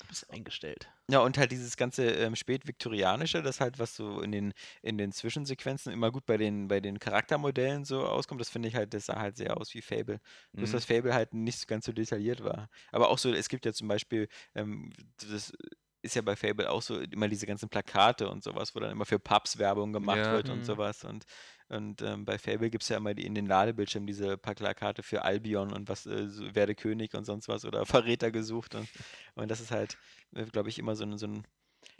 Du 0.00 0.08
bist 0.08 0.30
eingestellt. 0.30 0.88
Ja, 1.10 1.18
und 1.20 1.36
halt 1.36 1.52
dieses 1.52 1.76
ganze 1.76 2.04
ähm, 2.06 2.36
spätviktorianische, 2.36 3.42
das 3.42 3.60
halt, 3.60 3.78
was 3.78 3.94
so 3.94 4.20
in 4.22 4.32
den, 4.32 4.54
in 4.80 4.96
den 4.98 5.12
Zwischensequenzen 5.12 5.92
immer 5.92 6.10
gut 6.10 6.24
bei 6.26 6.36
den, 6.38 6.68
bei 6.68 6.80
den 6.80 6.98
Charaktermodellen 6.98 7.84
so 7.84 8.04
auskommt, 8.06 8.40
das 8.40 8.48
finde 8.48 8.68
ich 8.68 8.74
halt, 8.74 8.94
das 8.94 9.06
sah 9.06 9.18
halt 9.20 9.36
sehr 9.36 9.56
aus 9.58 9.74
wie 9.74 9.82
Fable. 9.82 10.20
Bloß, 10.52 10.70
Mhm. 10.70 10.72
dass 10.72 10.84
Fable 10.86 11.12
halt 11.14 11.34
nicht 11.34 11.58
so 11.60 11.66
ganz 11.66 11.84
so 11.84 11.92
detailliert 11.92 12.42
war. 12.42 12.68
Aber 12.92 13.10
auch 13.10 13.18
so, 13.18 13.30
es 13.32 13.48
gibt 13.48 13.66
ja 13.66 13.72
zum 13.74 13.88
Beispiel, 13.88 14.28
ähm, 14.54 14.90
das 15.30 15.52
ist 16.02 16.16
ja 16.16 16.22
bei 16.22 16.36
Fable 16.36 16.68
auch 16.70 16.82
so, 16.82 16.98
immer 17.00 17.28
diese 17.28 17.46
ganzen 17.46 17.68
Plakate 17.68 18.28
und 18.28 18.42
sowas, 18.42 18.74
wo 18.74 18.80
dann 18.80 18.90
immer 18.90 19.04
für 19.06 19.18
Pubs 19.18 19.58
Werbung 19.58 19.92
gemacht 19.92 20.18
Ja. 20.18 20.32
wird 20.32 20.50
und 20.50 20.58
Mhm. 20.58 20.64
sowas. 20.64 21.04
Und, 21.04 21.24
und 21.68 22.02
ähm, 22.02 22.24
bei 22.24 22.38
Fable 22.38 22.70
gibt 22.70 22.82
es 22.82 22.88
ja 22.88 22.96
immer 22.96 23.14
die, 23.14 23.24
in 23.24 23.34
den 23.34 23.46
Ladebildschirmen 23.46 24.06
diese 24.06 24.36
Plakate 24.36 25.02
für 25.02 25.22
Albion 25.24 25.72
und 25.72 25.88
was, 25.88 26.06
äh, 26.06 26.54
werde 26.54 26.74
König 26.74 27.14
und 27.14 27.24
sonst 27.24 27.48
was 27.48 27.64
oder 27.64 27.86
Verräter 27.86 28.30
gesucht. 28.30 28.74
Und, 28.74 28.88
und 29.34 29.50
das 29.50 29.60
ist 29.60 29.70
halt, 29.70 29.96
glaube 30.52 30.68
ich, 30.68 30.78
immer 30.78 30.96
so 30.96 31.04
ein, 31.04 31.16
so 31.18 31.26
ein 31.26 31.46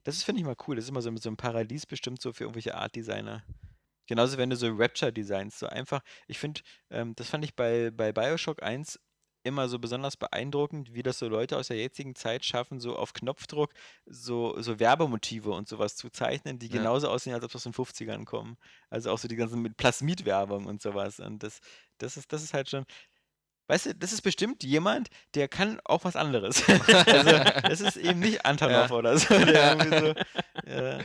das 0.05 0.17
ist, 0.17 0.25
finde 0.25 0.41
ich 0.41 0.47
mal 0.47 0.57
cool. 0.67 0.77
Das 0.77 0.85
ist 0.85 0.91
immer 0.91 1.03
so, 1.03 1.15
so 1.17 1.29
ein 1.31 1.37
Paradies 1.37 1.87
bestimmt 1.87 2.21
so 2.21 2.33
für 2.33 2.45
irgendwelche 2.45 2.75
Art-Designer. 2.75 3.45
Genauso, 4.07 4.37
wenn 4.37 4.51
du 4.51 4.57
so 4.57 4.69
Rapture-Designs 4.69 5.59
so 5.59 5.67
einfach. 5.67 6.03
Ich 6.27 6.39
finde, 6.39 6.61
ähm, 6.91 7.15
das 7.15 7.29
fand 7.29 7.45
ich 7.45 7.55
bei, 7.55 7.91
bei 7.91 8.13
Bioshock 8.13 8.63
1 8.63 8.99
immer 9.45 9.69
so 9.69 9.79
besonders 9.79 10.17
beeindruckend, 10.17 10.95
wie 10.95 11.03
das 11.03 11.19
so 11.19 11.29
Leute 11.29 11.57
aus 11.57 11.69
der 11.69 11.77
jetzigen 11.77 12.15
Zeit 12.15 12.45
schaffen, 12.45 12.81
so 12.81 12.97
auf 12.97 13.13
Knopfdruck 13.13 13.71
so, 14.07 14.61
so 14.61 14.79
Werbemotive 14.79 15.51
und 15.51 15.69
sowas 15.69 15.97
zu 15.97 16.11
zeichnen, 16.11 16.59
die 16.59 16.67
Ja. 16.69 16.75
genauso 16.79 17.09
aussehen, 17.09 17.35
als 17.35 17.45
ob 17.45 17.51
das 17.53 17.61
aus 17.67 17.73
den 17.73 17.73
50ern 17.75 18.25
kommen. 18.25 18.57
Also 18.91 19.11
auch 19.11 19.19
so 19.19 19.29
die 19.29 19.37
ganzen 19.37 19.61
mit 19.63 19.77
Plasmid-Werbung 19.77 20.67
und 20.67 20.81
sowas. 20.83 21.19
Und 21.21 21.43
das, 21.43 21.61
das, 21.99 22.17
ist, 22.17 22.33
das 22.33 22.43
ist 22.43 22.55
halt 22.55 22.69
schon. 22.71 22.85
Weißt 23.69 23.87
du, 23.87 23.95
das 23.95 24.13
ist 24.13 24.23
bestimmt 24.23 24.65
jemand, 24.65 25.09
der 25.35 25.49
kann 25.49 25.81
auch 25.85 26.05
was 26.05 26.17
anderes. 26.17 26.63
also, 27.07 27.31
das 27.63 27.81
ist 27.81 27.97
eben 27.97 28.19
nicht 28.21 28.45
Antonov 28.45 28.91
Ja. 28.91 28.97
oder 28.97 29.17
so. 29.19 29.29
Der 29.39 29.77
irgendwie 29.77 29.99
so 29.99 30.71
äh, 30.71 30.99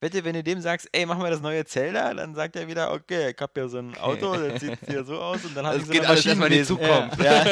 Wette, 0.00 0.24
wenn 0.24 0.34
du 0.34 0.44
dem 0.44 0.60
sagst, 0.60 0.88
ey, 0.92 1.06
mach 1.06 1.18
mal 1.18 1.30
das 1.30 1.40
neue 1.40 1.64
Zelda, 1.64 2.14
dann 2.14 2.34
sagt 2.34 2.54
er 2.56 2.68
wieder, 2.68 2.92
okay, 2.92 3.30
ich 3.30 3.40
hab 3.40 3.56
ja 3.56 3.66
so 3.68 3.78
ein 3.78 3.96
Auto, 3.96 4.36
das 4.36 4.60
sieht 4.60 4.78
hier 4.86 5.02
so 5.04 5.18
aus 5.20 5.44
und 5.44 5.56
dann 5.56 5.66
habe 5.66 5.76
Das 5.76 5.82
ich 5.82 5.86
so 5.88 5.92
geht 5.92 6.02
eine 6.02 6.10
alles 6.10 6.24
erstmal 6.26 6.52
in 6.52 6.58
die. 6.58 6.64
Zukunft. 6.64 7.18
Ja. 7.20 7.44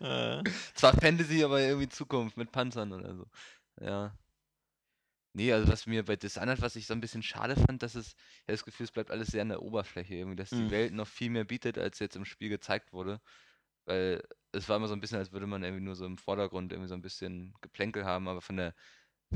ja. 0.00 0.42
Zwar 0.74 0.92
Fantasy, 0.94 1.42
aber 1.42 1.60
irgendwie 1.60 1.88
Zukunft 1.88 2.36
mit 2.36 2.52
Panzern 2.52 2.92
oder 2.92 3.16
so. 3.16 3.26
Ja. 3.80 4.16
Nee, 5.36 5.52
also 5.52 5.66
was 5.70 5.86
mir 5.86 6.04
bei 6.04 6.14
Dishonored, 6.14 6.62
was 6.62 6.76
ich 6.76 6.86
so 6.86 6.94
ein 6.94 7.00
bisschen 7.00 7.22
schade 7.24 7.56
fand, 7.56 7.82
dass 7.82 7.96
es, 7.96 8.10
ich 8.10 8.40
hab 8.42 8.46
das 8.54 8.64
Gefühl, 8.64 8.84
es 8.84 8.92
bleibt 8.92 9.10
alles 9.10 9.28
sehr 9.28 9.42
an 9.42 9.48
der 9.48 9.62
Oberfläche 9.62 10.14
irgendwie, 10.14 10.36
dass 10.36 10.50
die 10.50 10.56
Mhm. 10.56 10.70
Welt 10.70 10.92
noch 10.94 11.08
viel 11.08 11.30
mehr 11.30 11.44
bietet, 11.44 11.76
als 11.76 11.98
jetzt 11.98 12.14
im 12.14 12.24
Spiel 12.24 12.50
gezeigt 12.50 12.92
wurde. 12.92 13.20
Weil 13.86 14.22
es 14.52 14.68
war 14.68 14.76
immer 14.76 14.86
so 14.88 14.94
ein 14.94 15.00
bisschen, 15.00 15.18
als 15.18 15.32
würde 15.32 15.48
man 15.48 15.64
irgendwie 15.64 15.82
nur 15.84 15.96
so 15.96 16.06
im 16.06 16.18
Vordergrund 16.18 16.72
irgendwie 16.72 16.88
so 16.88 16.94
ein 16.94 17.02
bisschen 17.02 17.52
Geplänkel 17.62 18.04
haben, 18.04 18.28
aber 18.28 18.40
von 18.42 18.56
der 18.56 18.74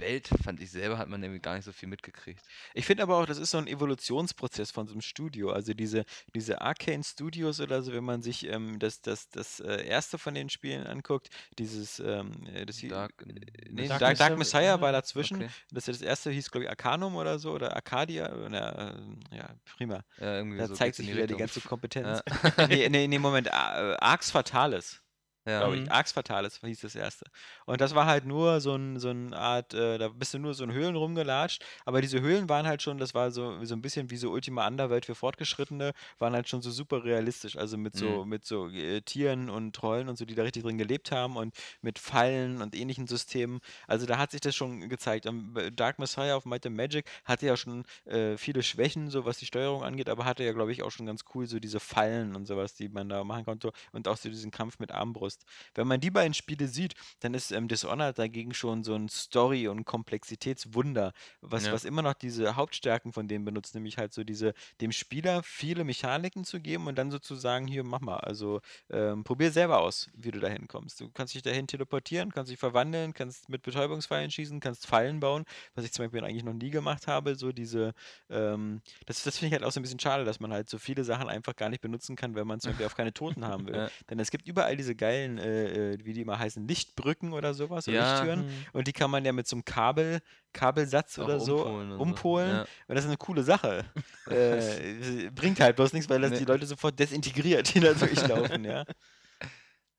Welt, 0.00 0.28
fand 0.42 0.60
ich 0.60 0.70
selber, 0.70 0.98
hat 0.98 1.08
man 1.08 1.22
irgendwie 1.22 1.40
gar 1.40 1.54
nicht 1.54 1.64
so 1.64 1.72
viel 1.72 1.88
mitgekriegt. 1.88 2.42
Ich 2.74 2.86
finde 2.86 3.02
aber 3.02 3.18
auch, 3.18 3.26
das 3.26 3.38
ist 3.38 3.50
so 3.50 3.58
ein 3.58 3.66
Evolutionsprozess 3.66 4.70
von 4.70 4.86
so 4.86 4.92
einem 4.92 5.00
Studio. 5.00 5.50
Also 5.50 5.74
diese, 5.74 6.04
diese 6.34 6.60
Arcane 6.60 7.04
Studios 7.04 7.60
oder 7.60 7.82
so, 7.82 7.92
wenn 7.92 8.04
man 8.04 8.22
sich 8.22 8.46
ähm, 8.46 8.78
das, 8.78 9.00
das, 9.00 9.28
das 9.28 9.60
äh, 9.60 9.86
erste 9.86 10.18
von 10.18 10.34
den 10.34 10.48
Spielen 10.48 10.86
anguckt, 10.86 11.28
dieses 11.58 12.00
ähm, 12.00 12.32
äh, 12.52 12.66
das 12.66 12.80
Dark, 12.80 13.12
äh, 13.26 13.32
nee, 13.70 13.88
Dark 13.88 14.00
Dark, 14.00 14.18
Dark, 14.18 14.38
Messiah, 14.38 14.62
ja, 14.62 14.80
war 14.80 14.92
dazwischen. 14.92 15.36
Okay. 15.36 15.48
Das, 15.70 15.84
das 15.86 16.02
erste 16.02 16.30
hieß, 16.30 16.50
glaube 16.50 16.64
ich, 16.64 16.70
Arcanum 16.70 17.16
oder 17.16 17.38
so, 17.38 17.52
oder 17.52 17.74
Arcadia. 17.74 18.32
Oder, 18.34 18.94
äh, 19.32 19.36
ja, 19.36 19.50
prima. 19.76 20.04
Ja, 20.20 20.42
Da 20.42 20.66
so 20.66 20.74
zeigt 20.74 20.96
sich 20.96 21.08
wieder 21.08 21.26
die 21.26 21.36
ganze 21.36 21.60
Kompetenz. 21.60 22.22
Ja. 22.56 22.66
nee, 22.68 22.88
nee, 22.88 23.06
nee, 23.08 23.18
Moment, 23.18 23.48
äh, 23.48 23.50
Arx 23.50 24.30
Fatalis. 24.30 25.00
Ja. 25.48 25.58
glaube 25.58 25.76
ich. 25.76 25.82
Mhm. 25.82 25.88
Arx 25.90 26.12
Fatalis 26.12 26.60
hieß 26.62 26.80
das 26.80 26.94
erste. 26.94 27.26
Und 27.66 27.80
das 27.80 27.94
war 27.94 28.06
halt 28.06 28.24
nur 28.26 28.60
so, 28.60 28.74
ein, 28.74 28.98
so 28.98 29.08
eine 29.10 29.36
Art, 29.36 29.74
äh, 29.74 29.98
da 29.98 30.08
bist 30.08 30.34
du 30.34 30.38
nur 30.38 30.54
so 30.54 30.64
in 30.64 30.72
Höhlen 30.72 30.96
rumgelatscht, 30.96 31.64
aber 31.84 32.00
diese 32.00 32.20
Höhlen 32.20 32.48
waren 32.48 32.66
halt 32.66 32.82
schon, 32.82 32.98
das 32.98 33.14
war 33.14 33.30
so, 33.30 33.64
so 33.64 33.74
ein 33.74 33.82
bisschen 33.82 34.10
wie 34.10 34.16
so 34.16 34.30
Ultima 34.30 34.66
Underwelt 34.66 35.06
für 35.06 35.14
Fortgeschrittene, 35.14 35.92
waren 36.18 36.32
halt 36.34 36.48
schon 36.48 36.62
so 36.62 36.70
super 36.70 37.04
realistisch, 37.04 37.56
also 37.56 37.76
mit 37.78 37.96
so, 37.96 38.24
Mhm. 38.24 38.28
mit 38.28 38.44
so 38.44 38.68
äh, 38.68 39.00
Tieren 39.02 39.50
und 39.50 39.74
Trollen 39.74 40.08
und 40.08 40.16
so, 40.18 40.24
die 40.24 40.34
da 40.34 40.42
richtig 40.42 40.62
drin 40.64 40.78
gelebt 40.78 41.10
haben 41.12 41.36
und 41.36 41.54
mit 41.82 41.98
Fallen 41.98 42.62
und 42.62 42.74
ähnlichen 42.74 43.06
Systemen. 43.06 43.60
Also 43.86 44.06
da 44.06 44.18
hat 44.18 44.30
sich 44.32 44.40
das 44.40 44.54
schon 44.54 44.88
gezeigt. 44.88 45.26
Und 45.26 45.54
bei 45.54 45.70
Dark 45.70 45.98
Messiah 45.98 46.36
auf 46.36 46.44
Might 46.44 46.66
and 46.66 46.76
Magic 46.76 47.06
hatte 47.24 47.46
ja 47.46 47.56
schon 47.56 47.84
äh, 48.06 48.36
viele 48.36 48.62
Schwächen, 48.62 49.10
so 49.10 49.24
was 49.24 49.38
die 49.38 49.46
Steuerung 49.46 49.82
angeht, 49.84 50.08
aber 50.08 50.24
hatte 50.24 50.44
ja, 50.44 50.52
glaube 50.52 50.72
ich, 50.72 50.82
auch 50.82 50.90
schon 50.90 51.06
ganz 51.06 51.24
cool 51.34 51.46
so 51.46 51.58
diese 51.58 51.80
Fallen 51.80 52.34
und 52.36 52.46
sowas, 52.46 52.74
die 52.74 52.88
man 52.88 53.08
da 53.08 53.24
machen 53.24 53.44
konnte 53.44 53.72
und 53.92 54.08
auch 54.08 54.16
so 54.16 54.28
diesen 54.28 54.50
Kampf 54.50 54.78
mit 54.78 54.90
Armbrust. 54.92 55.37
Lost. 55.38 55.48
Wenn 55.74 55.86
man 55.86 56.00
die 56.00 56.10
beiden 56.10 56.34
Spiele 56.34 56.68
sieht, 56.68 56.94
dann 57.20 57.34
ist 57.34 57.50
ähm, 57.52 57.68
Dishonored 57.68 58.18
dagegen 58.18 58.54
schon 58.54 58.82
so 58.84 58.94
ein 58.94 59.08
Story- 59.08 59.68
und 59.68 59.84
Komplexitätswunder, 59.84 61.12
was, 61.40 61.66
Ja. 61.66 61.72
was 61.72 61.84
immer 61.84 62.02
noch 62.02 62.14
diese 62.14 62.56
Hauptstärken 62.56 63.12
von 63.12 63.28
denen 63.28 63.44
benutzt, 63.44 63.74
nämlich 63.74 63.98
halt 63.98 64.12
so 64.12 64.24
diese, 64.24 64.54
dem 64.80 64.92
Spieler 64.92 65.42
viele 65.42 65.84
Mechaniken 65.84 66.44
zu 66.44 66.60
geben 66.60 66.86
und 66.86 66.96
dann 66.96 67.10
sozusagen, 67.10 67.66
hier, 67.66 67.84
mach 67.84 68.00
mal, 68.00 68.18
also 68.18 68.60
ähm, 68.90 69.24
probier 69.24 69.50
selber 69.50 69.80
aus, 69.80 70.08
wie 70.14 70.30
du 70.30 70.40
da 70.40 70.48
hinkommst. 70.48 71.00
Du 71.00 71.10
kannst 71.10 71.34
dich 71.34 71.42
dahin 71.42 71.66
teleportieren, 71.66 72.32
kannst 72.32 72.50
dich 72.52 72.58
verwandeln, 72.58 73.14
kannst 73.14 73.48
mit 73.48 73.62
Betäubungsfallen 73.62 74.30
schießen, 74.30 74.60
kannst 74.60 74.86
Fallen 74.86 75.20
bauen, 75.20 75.44
was 75.74 75.84
ich 75.84 75.92
zum 75.92 76.04
Beispiel 76.04 76.24
eigentlich 76.24 76.44
noch 76.44 76.52
nie 76.54 76.70
gemacht 76.70 77.06
habe, 77.06 77.36
so 77.36 77.52
diese, 77.52 77.94
ähm, 78.30 78.80
das, 79.06 79.22
das 79.22 79.38
finde 79.38 79.48
ich 79.48 79.60
halt 79.60 79.64
auch 79.68 79.72
so 79.72 79.80
ein 79.80 79.82
bisschen 79.82 80.00
schade, 80.00 80.24
dass 80.24 80.40
man 80.40 80.52
halt 80.52 80.68
so 80.68 80.78
viele 80.78 81.04
Sachen 81.04 81.28
einfach 81.28 81.56
gar 81.56 81.68
nicht 81.68 81.80
benutzen 81.80 82.16
kann, 82.16 82.34
wenn 82.34 82.46
man 82.46 82.60
zum 82.60 82.70
Beispiel 82.72 82.86
auf 82.86 82.94
keine 82.96 83.12
Toten 83.12 83.44
haben 83.46 83.66
will. 83.66 83.68
Ja. 83.78 83.88
Denn 84.10 84.18
es 84.18 84.32
gibt 84.32 84.48
überall 84.48 84.76
diese 84.76 84.96
geilen, 84.96 85.17
äh, 85.38 85.92
äh, 85.94 85.98
wie 86.04 86.12
die 86.12 86.20
immer 86.20 86.38
heißen, 86.38 86.66
Lichtbrücken 86.68 87.32
oder 87.32 87.54
sowas, 87.54 87.88
oder 87.88 87.96
Ja. 87.96 88.12
Lichttüren. 88.14 88.46
Mhm. 88.46 88.50
Und 88.72 88.86
die 88.86 88.92
kann 88.92 89.10
man 89.10 89.24
ja 89.24 89.32
mit 89.32 89.46
so 89.48 89.56
einem 89.56 89.64
Kabel, 89.64 90.20
Kabelsatz 90.52 91.18
Auch 91.18 91.24
oder 91.24 91.40
so 91.40 91.56
umpolen 91.58 91.90
und 91.90 91.96
so. 91.98 92.02
umpolen. 92.02 92.50
Ja. 92.50 92.60
Und 92.86 92.94
das 92.94 93.04
ist 93.04 93.08
eine 93.10 93.16
coole 93.18 93.42
Sache. 93.42 93.84
äh, 94.30 95.30
bringt 95.34 95.60
halt 95.60 95.76
bloß 95.76 95.92
nichts, 95.92 96.08
weil 96.08 96.20
das 96.20 96.30
Nee. 96.30 96.38
die 96.38 96.44
Leute 96.44 96.66
sofort 96.66 96.98
desintegriert, 96.98 97.74
die 97.74 97.80
da 97.80 97.92
durchlaufen, 97.94 98.64
ja. 98.64 98.84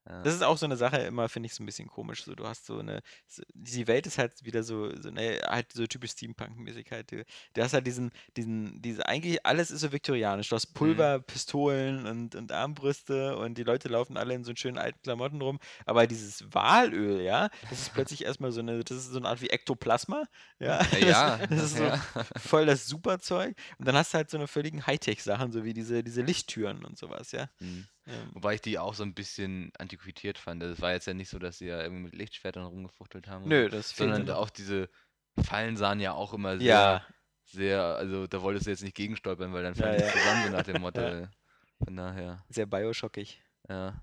Ja. 0.09 0.23
Das 0.23 0.33
ist 0.33 0.43
auch 0.43 0.57
so 0.57 0.65
eine 0.65 0.75
Sache, 0.75 0.97
immer 0.97 1.29
finde 1.29 1.47
ich 1.47 1.53
so 1.53 1.61
ein 1.61 1.67
bisschen 1.67 1.87
komisch. 1.87 2.23
So, 2.23 2.33
du 2.33 2.47
hast 2.47 2.65
so 2.65 2.79
eine, 2.79 3.01
so, 3.27 3.43
die 3.53 3.87
Welt 3.87 4.07
ist 4.07 4.17
halt 4.17 4.43
wieder 4.43 4.63
so, 4.63 4.91
so 4.99 5.11
ne, 5.11 5.39
halt 5.45 5.71
so 5.71 5.85
typisch 5.85 6.11
Steampunk-mäßig 6.11 6.89
halt. 6.89 7.11
Du, 7.11 7.23
du 7.53 7.61
hast 7.61 7.73
halt 7.73 7.85
diesen, 7.85 8.11
diesen, 8.35 8.81
diese, 8.81 9.05
eigentlich 9.05 9.45
alles 9.45 9.69
ist 9.69 9.81
so 9.81 9.91
viktorianisch. 9.91 10.49
Du 10.49 10.55
hast 10.55 10.73
Pulver, 10.73 11.19
Pistolen 11.19 12.07
und, 12.07 12.35
und 12.35 12.51
Armbrüste 12.51 13.37
und 13.37 13.57
die 13.57 13.63
Leute 13.63 13.87
laufen 13.87 14.17
alle 14.17 14.33
in 14.33 14.43
so 14.43 14.55
schönen 14.55 14.79
alten 14.79 14.99
Klamotten 15.03 15.41
rum. 15.41 15.59
Aber 15.85 16.07
dieses 16.07 16.43
Walöl, 16.53 17.21
ja, 17.21 17.49
das 17.69 17.79
ist 17.79 17.93
plötzlich 17.93 18.25
erstmal 18.25 18.51
so 18.51 18.61
eine, 18.61 18.83
das 18.83 18.97
ist 18.97 19.11
so 19.11 19.17
eine 19.17 19.27
Art 19.27 19.41
wie 19.41 19.49
Ektoplasma, 19.49 20.23
ja. 20.59 20.79
Ja, 20.99 21.37
Das, 21.37 21.49
das 21.49 21.63
ist 21.63 21.77
so 21.77 21.83
ja. 21.83 21.97
voll 22.37 22.65
das 22.65 22.87
Superzeug. 22.87 23.55
Und 23.77 23.87
dann 23.87 23.95
hast 23.95 24.13
du 24.13 24.17
halt 24.17 24.29
so 24.29 24.37
eine 24.37 24.47
völligen 24.47 24.85
Hightech-Sachen, 24.85 25.51
so 25.51 25.63
wie 25.63 25.73
diese, 25.73 26.03
diese 26.03 26.21
Lichttüren 26.21 26.83
und 26.83 26.97
sowas, 26.97 27.31
ja. 27.31 27.49
Hm. 27.59 27.87
Ähm, 28.09 28.31
Wobei 28.33 28.55
ich 28.55 28.61
die 28.61 28.79
auch 28.79 28.93
so 28.93 29.03
ein 29.03 29.13
bisschen 29.13 29.71
antiquiert 29.77 30.37
fand. 30.37 30.63
Es 30.63 30.81
war 30.81 30.91
jetzt 30.93 31.07
ja 31.07 31.13
nicht 31.13 31.29
so, 31.29 31.39
dass 31.39 31.57
sie 31.59 31.67
ja 31.67 31.81
irgendwie 31.81 32.03
mit 32.03 32.15
Lichtschwertern 32.15 32.65
rumgefuchtelt 32.65 33.27
haben. 33.27 33.45
Nö, 33.45 33.69
das 33.69 33.95
Sondern 33.95 34.25
noch. 34.25 34.35
auch 34.37 34.49
diese 34.49 34.89
Fallen 35.41 35.77
sahen 35.77 35.99
ja 35.99 36.13
auch 36.13 36.33
immer 36.33 36.59
sehr, 36.59 36.65
Ja, 36.65 37.05
sehr, 37.45 37.81
also 37.83 38.27
da 38.27 38.41
wolltest 38.41 38.65
du 38.67 38.71
jetzt 38.71 38.83
nicht 38.83 38.95
gegenstolpern, 38.95 39.53
weil 39.53 39.63
dann 39.63 39.75
Ja, 39.75 39.81
fallen 39.85 39.97
die 39.97 40.03
ja. 40.03 40.11
zusammen, 40.11 40.41
so 40.43 40.49
nach 40.49 40.63
dem 40.63 40.77
Motto. 40.81 41.01
Ja. 41.01 41.31
Von 41.83 41.95
daher, 41.95 42.45
sehr 42.49 42.65
bioshockig. 42.65 43.41
ja. 43.69 44.01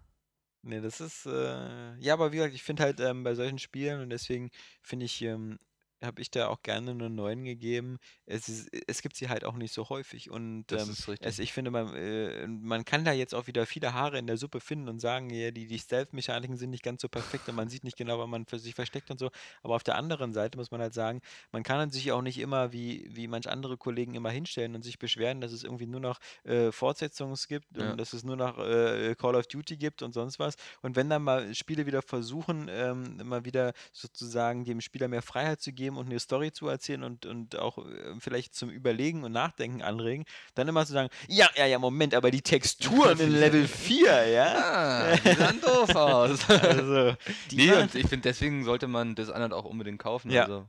Nee, 0.63 0.81
das 0.81 1.01
ist, 1.01 1.27
äh, 1.27 1.95
ja, 1.99 2.15
aber 2.15 2.33
wie 2.33 2.37
gesagt, 2.39 2.55
ich 2.55 2.63
finde 2.63 2.83
halt 2.83 2.99
ähm, 3.01 3.23
bei 3.23 3.35
solchen 3.35 3.59
Spielen 3.59 4.01
und 4.01 4.11
deswegen 4.11 4.51
finde 4.83 5.05
ich, 5.07 5.23
ähm, 5.23 5.59
habe 6.03 6.21
ich 6.21 6.31
da 6.31 6.49
auch 6.49 6.63
gerne 6.63 6.91
eine 6.91 7.09
9 7.11 7.45
gegeben. 7.45 7.99
Es, 8.27 8.49
ist, 8.49 8.69
es 8.87 9.03
gibt 9.03 9.17
sie 9.17 9.29
halt 9.29 9.45
auch 9.45 9.55
nicht 9.55 9.73
so 9.73 9.89
häufig 9.89 10.31
und 10.31 10.65
Das 10.67 10.85
ähm, 10.85 10.91
ist 10.93 11.09
richtig. 11.09 11.27
es, 11.27 11.39
ich 11.39 11.53
finde, 11.53 11.71
man, 11.71 11.95
äh, 11.95 12.47
man 12.47 12.85
kann 12.85 13.05
da 13.05 13.13
jetzt 13.13 13.35
auch 13.35 13.47
wieder 13.47 13.67
viele 13.67 13.95
Haare 13.95 14.19
in 14.19 14.27
der 14.27 14.37
Suppe 14.37 14.61
finden 14.61 14.89
und 14.89 15.01
sagen, 15.01 15.31
ja, 15.31 15.51
die, 15.51 15.67
die 15.67 15.79
Stealth-Mechaniken 15.79 16.57
sind 16.57 16.71
nicht 16.71 16.83
ganz 16.83 17.01
so 17.03 17.09
perfekt 17.09 17.49
und 17.49 17.55
man 17.55 17.69
sieht 17.69 17.85
nicht 17.85 17.97
genau, 17.97 18.19
wann 18.19 18.31
man 18.31 18.47
für 18.47 18.59
sich 18.59 18.75
versteckt 18.75 19.11
und 19.11 19.19
so. 19.19 19.31
Aber 19.63 19.75
auf 19.75 19.83
der 19.83 19.97
anderen 19.97 20.33
Seite 20.33 20.59
muss 20.59 20.71
man 20.71 20.81
halt 20.81 20.93
sagen, 20.95 21.21
man 21.53 21.63
kann 21.63 21.91
sich 21.91 22.13
auch 22.13 22.23
nicht 22.23 22.39
immer, 22.39 22.73
wie, 22.73 23.09
wie 23.11 23.27
manch 23.29 23.49
andere 23.49 23.77
Kollegen 23.77 24.15
immer 24.15 24.31
hinstellen 24.31 24.75
und 24.75 24.83
sich 24.83 24.99
beschweren, 24.99 25.41
dass 25.41 25.53
es 25.53 25.65
irgendwie 25.65 25.87
nur 25.87 26.01
noch 26.01 26.19
äh, 26.45 26.73
Fortsetzungen 26.73 27.37
gibt 27.49 27.67
Ja. 27.77 27.91
und 27.91 27.99
dass 27.99 28.13
es 28.13 28.23
nur 28.25 28.37
noch 28.37 28.59
äh, 28.59 29.15
Call 29.17 29.35
of 29.35 29.47
Duty 29.47 29.77
gibt 29.77 30.03
und 30.03 30.13
sonst 30.13 30.39
was. 30.39 30.57
Und 30.83 30.97
wenn 30.97 31.09
dann 31.09 31.23
mal 31.23 31.55
Spiele 31.55 31.87
wieder 31.87 32.03
versuchen, 32.03 32.69
ähm, 32.71 33.21
mal 33.25 33.45
wieder 33.45 33.73
sozusagen 33.93 34.65
dem 34.65 34.81
Spieler 34.81 35.09
mehr 35.09 35.23
Freiheit 35.23 35.61
zu 35.61 35.73
geben 35.73 35.86
und 35.95 36.07
eine 36.07 36.19
Story 36.19 36.53
zu 36.53 36.69
erzählen 36.69 37.05
und, 37.05 37.27
und 37.27 37.57
auch 37.57 37.79
äh, 37.79 38.15
vielleicht 38.19 38.55
zum 38.55 38.71
Überlegen 38.71 39.25
und 39.25 39.33
Nachdenken 39.33 39.83
anregen, 39.83 40.25
dann 40.55 40.67
immer 40.67 40.85
zu 40.87 40.93
sagen, 40.93 41.09
ja, 41.29 41.49
ja, 41.57 41.67
ja, 41.67 41.79
Moment, 41.79 42.15
aber 42.15 42.31
die 42.31 42.43
Texturen 42.43 43.21
in 43.21 43.31
Level 43.31 43.69
4, 43.69 44.29
ja? 44.29 44.45
Ah, 44.57 45.17
die 45.17 45.33
sahen 45.35 45.61
doof 45.61 45.91
aus. 45.95 46.51
Also, 46.51 47.17
nee, 47.53 47.73
und 47.73 47.95
ich 47.95 48.09
finde, 48.09 48.29
deswegen 48.29 48.65
sollte 48.65 48.89
man 48.89 49.15
das 49.15 49.27
Dishonored 49.27 49.53
auch 49.53 49.65
unbedingt 49.65 49.99
kaufen. 49.99 50.31
Ja. 50.31 50.43
Also 50.43 50.69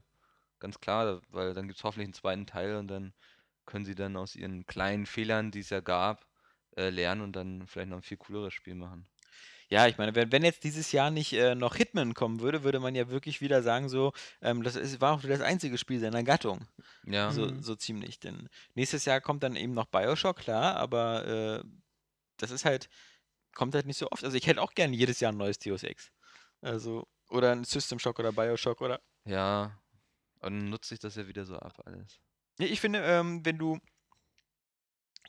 ganz 0.58 0.80
klar, 0.80 1.20
weil 1.30 1.54
dann 1.54 1.66
gibt 1.66 1.78
es 1.78 1.84
hoffentlich 1.84 2.06
einen 2.06 2.14
zweiten 2.14 2.46
Teil 2.46 2.76
und 2.76 2.88
dann 2.88 3.12
können 3.66 3.84
sie 3.84 3.94
dann 3.94 4.16
aus 4.16 4.36
ihren 4.36 4.66
kleinen 4.66 5.06
Fehlern, 5.06 5.50
die 5.50 5.60
es 5.60 5.70
ja 5.70 5.80
gab, 5.80 6.26
äh, 6.76 6.90
lernen 6.90 7.22
und 7.22 7.36
dann 7.36 7.66
vielleicht 7.66 7.90
noch 7.90 7.98
ein 7.98 8.02
viel 8.02 8.16
cooleres 8.16 8.54
Spiel 8.54 8.74
machen. 8.74 9.06
Ja, 9.70 9.86
ich 9.86 9.98
meine, 9.98 10.14
wenn, 10.14 10.32
wenn 10.32 10.44
jetzt 10.44 10.64
dieses 10.64 10.92
Jahr 10.92 11.10
nicht 11.10 11.32
äh, 11.34 11.54
noch 11.54 11.74
Hitman 11.76 12.14
kommen 12.14 12.40
würde, 12.40 12.64
würde 12.64 12.80
man 12.80 12.94
ja 12.94 13.08
wirklich 13.10 13.40
wieder 13.42 13.62
sagen, 13.62 13.88
so, 13.90 14.12
ähm, 14.40 14.62
das 14.62 14.76
ist, 14.76 15.00
war 15.02 15.12
auch 15.14 15.20
das 15.20 15.42
einzige 15.42 15.76
Spiel 15.76 16.00
seiner 16.00 16.22
Gattung. 16.22 16.66
Ja, 17.04 17.30
So, 17.30 17.46
Mhm. 17.46 17.62
so 17.62 17.74
ziemlich. 17.76 18.18
Denn 18.18 18.48
nächstes 18.74 19.04
Jahr 19.04 19.20
kommt 19.20 19.42
dann 19.42 19.56
eben 19.56 19.74
noch 19.74 19.86
Bioshock, 19.86 20.38
klar, 20.38 20.76
aber 20.76 21.26
äh, 21.26 21.64
das 22.38 22.50
ist 22.50 22.64
halt, 22.64 22.88
kommt 23.54 23.74
halt 23.74 23.84
nicht 23.86 23.98
so 23.98 24.10
oft. 24.10 24.24
Also 24.24 24.36
ich 24.36 24.46
hätte 24.46 24.62
auch 24.62 24.72
gerne 24.72 24.96
jedes 24.96 25.20
Jahr 25.20 25.32
ein 25.32 25.36
neues 25.38 25.58
Deus 25.58 25.82
Ex. 25.82 26.10
Also, 26.62 27.06
oder 27.28 27.52
ein 27.52 27.64
System 27.64 27.98
Shock 27.98 28.18
oder 28.20 28.32
Bioshock 28.32 28.80
oder. 28.80 29.00
ja. 29.24 29.78
Und 30.40 30.52
dann 30.54 30.70
nutzt 30.70 30.88
sich 30.88 31.00
das 31.00 31.16
ja 31.16 31.26
wieder 31.26 31.44
so 31.44 31.56
ab 31.56 31.82
alles. 31.84 32.20
Nee, 32.58 32.66
ich 32.66 32.80
finde, 32.80 33.00
ähm, 33.04 33.44
wenn 33.44 33.58
du. 33.58 33.78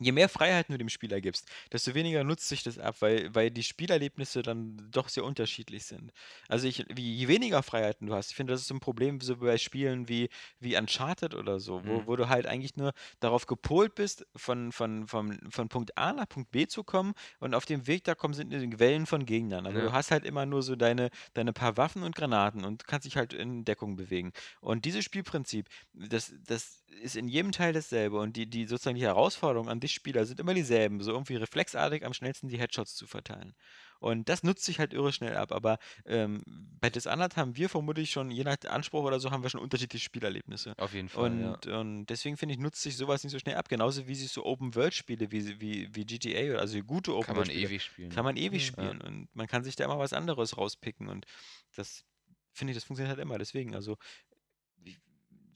Je 0.02 0.14
mehr 0.14 0.30
Freiheiten 0.30 0.72
du 0.74 0.78
dem 0.78 0.88
Spieler 0.90 1.20
gibst, 1.20 1.50
desto 1.74 1.94
weniger 1.94 2.24
nutzt 2.24 2.48
sich 2.48 2.64
das 2.64 2.80
ab, 2.80 2.96
weil, 3.02 3.34
weil 3.36 3.52
die 3.52 3.64
Spielerlebnisse 3.64 4.42
dann 4.42 4.78
doch 4.92 5.10
sehr 5.10 5.26
unterschiedlich 5.26 5.86
sind. 5.86 6.12
Also 6.48 6.68
ich, 6.68 6.86
wie, 6.90 7.16
je 7.16 7.28
weniger 7.28 7.62
Freiheiten 7.64 8.08
du 8.08 8.14
hast, 8.14 8.30
ich 8.32 8.36
finde, 8.38 8.54
das 8.54 8.62
ist 8.62 8.72
ein 8.72 8.80
Problem 8.80 9.20
so 9.20 9.36
bei 9.38 9.58
Spielen 9.58 10.08
wie, 10.08 10.30
wie 10.60 10.78
Uncharted 10.78 11.36
oder 11.36 11.60
so, 11.60 11.86
wo, 11.86 12.04
Mhm. 12.04 12.08
wo 12.08 12.16
du 12.16 12.30
halt 12.30 12.48
eigentlich 12.48 12.78
nur 12.78 12.94
darauf 13.20 13.46
gepolt 13.46 13.96
bist, 13.96 14.26
von, 14.36 14.72
von, 14.72 15.08
von, 15.08 15.38
von 15.50 15.68
Punkt 15.70 15.98
A 15.98 16.14
nach 16.14 16.30
Punkt 16.30 16.52
B 16.52 16.66
zu 16.68 16.84
kommen 16.86 17.14
und 17.40 17.54
auf 17.54 17.66
dem 17.66 17.86
Weg 17.88 18.06
da 18.06 18.16
kommen 18.16 18.34
sind 18.34 18.80
Wellen 18.80 19.06
von 19.06 19.26
Gegnern. 19.26 19.66
Aber 19.68 19.82
Ja. 19.82 19.82
du 19.82 19.92
hast 19.92 20.12
halt 20.12 20.24
immer 20.26 20.46
nur 20.46 20.64
so 20.64 20.76
deine, 20.76 21.10
deine 21.34 21.54
paar 21.54 21.78
Waffen 21.78 22.04
und 22.04 22.16
Granaten 22.16 22.64
und 22.64 22.88
kannst 22.88 23.06
dich 23.06 23.18
halt 23.18 23.34
in 23.34 23.66
Deckung 23.66 23.96
bewegen. 23.98 24.32
Und 24.62 24.86
dieses 24.86 25.04
Spielprinzip, 25.04 25.68
das, 25.94 26.34
das 26.46 26.84
ist 27.02 27.16
in 27.16 27.28
jedem 27.28 27.52
Teil 27.52 27.74
dasselbe. 27.74 28.20
Und 28.20 28.36
die, 28.36 28.50
die 28.50 28.66
sozusagen 28.66 28.96
die 28.96 29.02
Herausforderungen 29.04 29.70
an 29.70 29.80
dich 29.80 29.89
Spieler 29.90 30.26
sind 30.26 30.40
immer 30.40 30.54
dieselben. 30.54 31.02
So 31.02 31.12
irgendwie 31.12 31.36
reflexartig 31.36 32.06
am 32.06 32.14
schnellsten 32.14 32.48
die 32.48 32.60
Headshots 32.60 32.96
zu 32.96 33.08
verteilen. 33.08 33.54
Und 34.00 34.30
das 34.30 34.44
nutzt 34.44 34.64
sich 34.64 34.80
halt 34.80 34.94
irre 34.94 35.12
schnell 35.12 35.36
ab. 35.36 35.52
Aber 35.52 35.78
ähm, 36.06 36.42
bei 36.80 36.90
Dishonored 36.90 37.36
haben 37.36 37.58
wir 37.58 37.68
vermutlich 37.68 38.12
schon, 38.12 38.32
je 38.32 38.44
nach 38.44 38.58
Anspruch 38.68 39.04
oder 39.04 39.20
so, 39.20 39.32
haben 39.32 39.44
wir 39.44 39.50
schon 39.50 39.60
unterschiedliche 39.60 40.06
Spielerlebnisse. 40.06 40.74
Auf 40.78 40.94
jeden 40.94 41.10
Fall. 41.10 41.40
ja. 41.40 41.54
Und, 41.54 41.68
und 41.68 42.06
deswegen 42.06 42.38
finde 42.38 42.56
ich, 42.56 42.60
nutzt 42.62 42.82
sich 42.82 42.96
sowas 42.96 43.24
nicht 43.24 43.34
so 43.34 43.40
schnell 43.40 43.56
ab. 43.56 43.68
Genauso 43.68 44.08
wie 44.08 44.16
sich 44.16 44.32
so 44.32 44.46
Open-World-Spiele 44.46 45.32
wie, 45.32 45.60
wie, 45.60 45.90
wie 45.94 46.06
GTA 46.06 46.52
oder 46.52 46.62
also 46.62 46.80
gute 46.82 47.12
Kann 47.12 47.18
man 47.18 47.24
Open-World-Spiele 47.24 47.68
ewig 47.68 47.84
spielen. 47.84 48.10
kann 48.10 48.24
man 48.24 48.38
ewig 48.38 48.66
spielen. 48.66 49.02
Und 49.02 49.28
man 49.36 49.48
kann 49.48 49.64
sich 49.64 49.76
da 49.76 49.84
immer 49.84 50.00
was 50.00 50.14
anderes 50.14 50.58
rauspicken. 50.58 51.10
Und 51.10 51.26
das 51.76 52.06
finde 52.54 52.72
ich, 52.72 52.78
das 52.78 52.86
funktioniert 52.86 53.18
halt 53.18 53.26
immer. 53.26 53.38
Deswegen, 53.38 53.76
also 53.76 53.98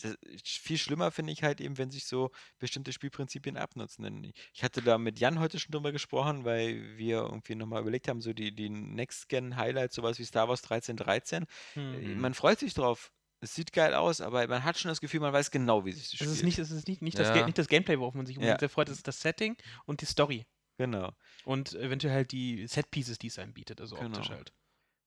das, 0.02 0.18
viel 0.44 0.78
schlimmer 0.78 1.12
finde 1.12 1.32
ich 1.34 1.44
halt 1.44 1.62
eben, 1.62 1.78
wenn 1.78 1.92
sich 1.92 2.06
so 2.06 2.32
bestimmte 2.60 2.92
Spielprinzipien 2.94 3.58
abnutzen. 3.58 4.04
Denn 4.04 4.32
ich 4.54 4.64
hatte 4.64 4.82
da 4.82 4.98
mit 4.98 5.20
Jan 5.20 5.40
heute 5.40 5.60
schon 5.60 5.72
drüber 5.72 5.92
gesprochen, 5.92 6.46
weil 6.46 6.98
wir 6.98 7.18
irgendwie 7.18 7.56
nochmal 7.56 7.82
überlegt 7.82 8.08
haben, 8.08 8.22
so 8.22 8.34
die, 8.34 8.54
die 8.56 8.70
Next-Gen-Highlights, 8.70 9.96
sowas 9.96 10.20
wie 10.20 10.26
Star 10.26 10.48
Wars 10.50 10.64
1313. 10.64 11.44
Äh, 11.44 11.48
Hm. 11.76 12.20
Man 12.22 12.34
freut 12.34 12.60
sich 12.60 12.74
drauf. 12.74 13.12
Es 13.40 13.56
sieht 13.56 13.74
geil 13.74 13.94
aus, 13.94 14.22
aber 14.22 14.48
man 14.48 14.64
hat 14.64 14.78
schon 14.80 14.88
das 14.90 15.02
Gefühl, 15.02 15.20
man 15.20 15.34
weiß 15.34 15.52
genau, 15.52 15.84
wie 15.86 15.92
sich 15.92 16.04
das 16.04 16.14
Es 16.14 16.18
spielt. 16.20 16.32
ist 16.32 16.44
nicht, 16.44 16.60
es 16.60 16.72
ist 16.72 16.88
nicht, 16.88 17.02
nicht, 17.02 17.20
das, 17.20 17.28
Ja. 17.28 17.36
Ga- 17.42 17.46
nicht 17.46 17.58
das 17.58 17.68
Gameplay, 17.68 18.00
worauf 18.00 18.14
man 18.14 18.26
sich 18.26 18.38
Ja. 18.38 18.58
sehr 18.58 18.70
freut, 18.70 18.88
es 18.88 18.98
ist 18.98 19.08
das 19.08 19.20
Setting 19.20 19.58
und 19.86 20.00
die 20.02 20.06
Story. 20.06 20.46
Genau. 20.78 21.12
Und 21.44 21.74
eventuell 21.76 22.14
halt 22.14 22.32
die 22.32 22.66
Set-Pieces, 22.68 23.18
die 23.20 23.28
es 23.28 23.38
einem 23.40 23.54
bietet, 23.54 23.82
also 23.82 23.98
optisch 23.98 24.28
Genau. 24.28 24.30
halt. 24.38 24.54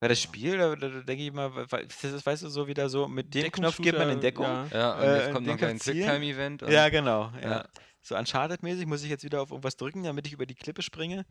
Weil 0.01 0.11
das. 0.11 0.21
Spiel, 0.21 0.59
da, 0.59 0.77
da, 0.77 0.89
da 0.89 1.01
denke 1.01 1.25
ich 1.25 1.33
mal, 1.33 1.67
das 1.69 2.05
ist, 2.05 2.27
weißt 2.27 2.43
du, 2.43 2.49
so 2.49 2.67
wieder 2.67 2.89
so, 2.89 3.09
mit 3.09 3.35
dem 3.35 3.51
Knopf 3.51 3.79
geht 3.79 3.97
man 3.97 4.11
in 4.11 4.21
Deckung. 4.21 4.45
Ja. 4.45 4.67
Ja, 4.73 4.95
und 4.95 5.03
Äh, 5.03 5.19
jetzt 5.19 5.33
kommt 5.33 5.47
den 5.47 5.57
noch 5.57 5.63
ein. 5.63 5.79
Quicktime-Event. 5.79 6.63
Ja, 6.69 6.89
genau. 6.89 7.33
Ja. 7.41 7.51
Ja. 7.51 7.69
So 8.03 8.15
Uncharted-mäßig 8.17 8.87
muss 8.87 9.03
ich 9.03 9.11
jetzt 9.11 9.25
wieder 9.25 9.43
auf 9.43 9.51
irgendwas 9.51 9.77
drücken, 9.77 10.05
damit 10.05 10.27
ich 10.27 10.33
über 10.33 10.47
die 10.47 10.55
Klippe 10.55 10.83
springe. 10.83 11.25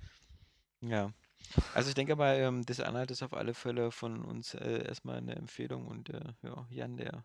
Ja. 0.82 1.12
Also 1.74 1.90
ich 1.90 1.96
denke 1.96 2.14
aber, 2.14 2.36
ähm, 2.36 2.66
Dishonored 2.66 3.12
ist 3.12 3.24
auf 3.24 3.34
alle 3.34 3.54
Fälle 3.54 3.92
von 3.92 4.26
uns 4.26 4.56
äh, 4.56 4.84
erstmal 4.88 5.18
eine 5.18 5.36
Empfehlung 5.36 5.86
und 5.86 6.10
äh, 6.10 6.22
ja, 6.42 6.66
Jan, 6.70 6.98
der 6.98 7.24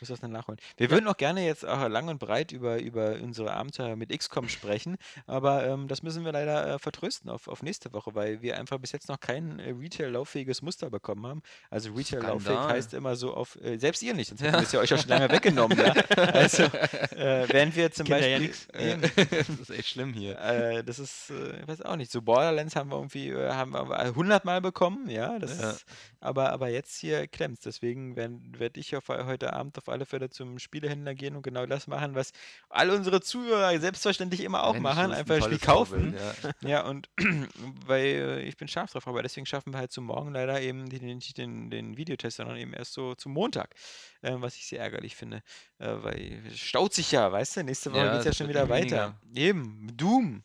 Muss 0.00 0.10
das 0.10 0.20
dann 0.20 0.30
nachholen. 0.30 0.60
Wir 0.76 0.90
würden 0.90 1.08
auch 1.08 1.16
gerne 1.16 1.44
jetzt 1.44 1.66
auch 1.66 1.88
lang 1.88 2.08
und 2.08 2.18
breit 2.18 2.52
über, 2.52 2.78
über 2.78 3.16
unsere 3.22 3.52
Abenteuer 3.52 3.96
mit 3.96 4.16
XCOM 4.16 4.48
sprechen, 4.48 4.96
aber 5.26 5.66
ähm, 5.66 5.88
das 5.88 6.02
müssen 6.02 6.24
wir 6.24 6.30
leider 6.30 6.74
äh, 6.74 6.78
vertrösten 6.78 7.30
auf, 7.30 7.48
auf 7.48 7.62
nächste 7.62 7.92
Woche, 7.92 8.14
weil 8.14 8.40
wir 8.42 8.58
einfach 8.58 8.78
bis 8.78 8.92
jetzt 8.92 9.08
noch 9.08 9.18
kein 9.18 9.58
äh, 9.58 9.70
Retail-lauffähiges 9.70 10.62
Muster 10.62 10.90
bekommen 10.90 11.26
haben. 11.26 11.42
Also 11.70 11.92
Retail-lauffähig 11.94 12.58
heißt 12.58 12.94
immer 12.94 13.16
so 13.16 13.34
auf, 13.34 13.56
äh, 13.62 13.78
selbst 13.78 14.02
ihr 14.02 14.14
nicht, 14.14 14.28
sonst 14.28 14.42
hätten 14.42 14.52
wir 14.58 14.62
es 14.62 14.72
ja 14.72 14.80
euch 14.80 14.92
auch 14.94 14.98
schon 14.98 15.08
lange 15.08 15.30
weggenommen. 15.30 15.76
Ja? 15.78 15.94
Also, 16.38 16.64
äh, 16.64 17.48
während 17.48 17.74
wir 17.74 17.90
zum 17.90 18.06
ja 18.06 18.18
Beispiel. 18.18 18.52
ja 18.78 18.96
das 18.96 19.48
ist 19.48 19.70
echt 19.70 19.88
schlimm 19.88 20.12
hier. 20.12 20.38
äh, 20.38 20.84
das 20.84 20.98
ist, 20.98 21.30
äh, 21.30 21.60
ich 21.62 21.66
weiß 21.68 21.82
auch 21.82 21.96
nicht, 21.96 22.12
so 22.12 22.20
Borderlands 22.22 22.76
haben 22.76 22.90
wir 22.90 22.96
irgendwie, 22.96 23.34
haben 23.34 23.72
wir 23.72 23.90
100 23.98 24.44
Mal 24.44 24.60
bekommen, 24.60 25.08
ja, 25.08 25.38
das 25.38 25.58
Ja. 25.58 25.70
ist, 25.70 25.86
aber, 26.20 26.52
aber 26.52 26.68
jetzt 26.68 26.98
hier 26.98 27.26
klemmt's, 27.26 27.62
deswegen 27.62 28.16
werde 28.16 28.78
ich 28.78 28.94
auf, 28.94 29.08
heute 29.08 29.52
Abend 29.54 29.77
auf 29.78 29.88
alle 29.88 30.06
Fälle 30.06 30.30
zum 30.30 30.58
Spielehändler 30.58 31.14
gehen 31.14 31.36
und 31.36 31.42
genau 31.42 31.66
das 31.66 31.86
machen, 31.86 32.14
was 32.14 32.32
all 32.68 32.90
unsere 32.90 33.20
Zuhörer 33.20 33.78
selbstverständlich 33.80 34.40
immer 34.40 34.64
auch 34.64 34.74
Mensch, 34.74 34.82
machen, 34.82 35.12
einfach 35.12 35.42
Spiel 35.42 35.58
kaufen. 35.58 36.14
Vorbild, 36.14 36.54
ja. 36.62 36.68
Ja, 36.68 36.86
und 36.86 37.08
weil 37.86 38.04
äh, 38.04 38.42
ich 38.42 38.56
bin 38.56 38.68
scharf 38.68 38.92
drauf, 38.92 39.08
aber 39.08 39.22
deswegen 39.22 39.46
schaffen 39.46 39.72
wir 39.72 39.78
halt 39.78 39.92
zum 39.92 40.04
Morgen 40.04 40.32
leider 40.32 40.60
eben 40.60 40.88
den, 40.88 41.04
nicht 41.16 41.38
den, 41.38 41.70
den 41.70 41.96
Videotest, 41.96 42.36
sondern 42.36 42.56
eben 42.56 42.72
erst 42.74 42.92
so 42.92 43.14
zum 43.14 43.32
Montag, 43.32 43.74
äh, 44.22 44.32
was 44.34 44.56
ich 44.56 44.66
sehr 44.66 44.80
ärgerlich 44.80 45.16
finde, 45.16 45.42
äh, 45.78 45.94
weil 46.02 46.42
es 46.46 46.58
staut 46.58 46.92
sich 46.92 47.12
ja, 47.12 47.30
weißt 47.30 47.56
du, 47.58 47.64
nächste 47.64 47.92
Woche 47.92 48.04
Ja, 48.04 48.12
geht's 48.12 48.24
ja 48.24 48.30
es 48.30 48.36
schon 48.36 48.48
wird 48.48 48.56
wieder 48.56 48.64
nie 48.66 48.84
weiter. 48.84 49.20
Eben, 49.34 49.88
Doom. 49.96 50.42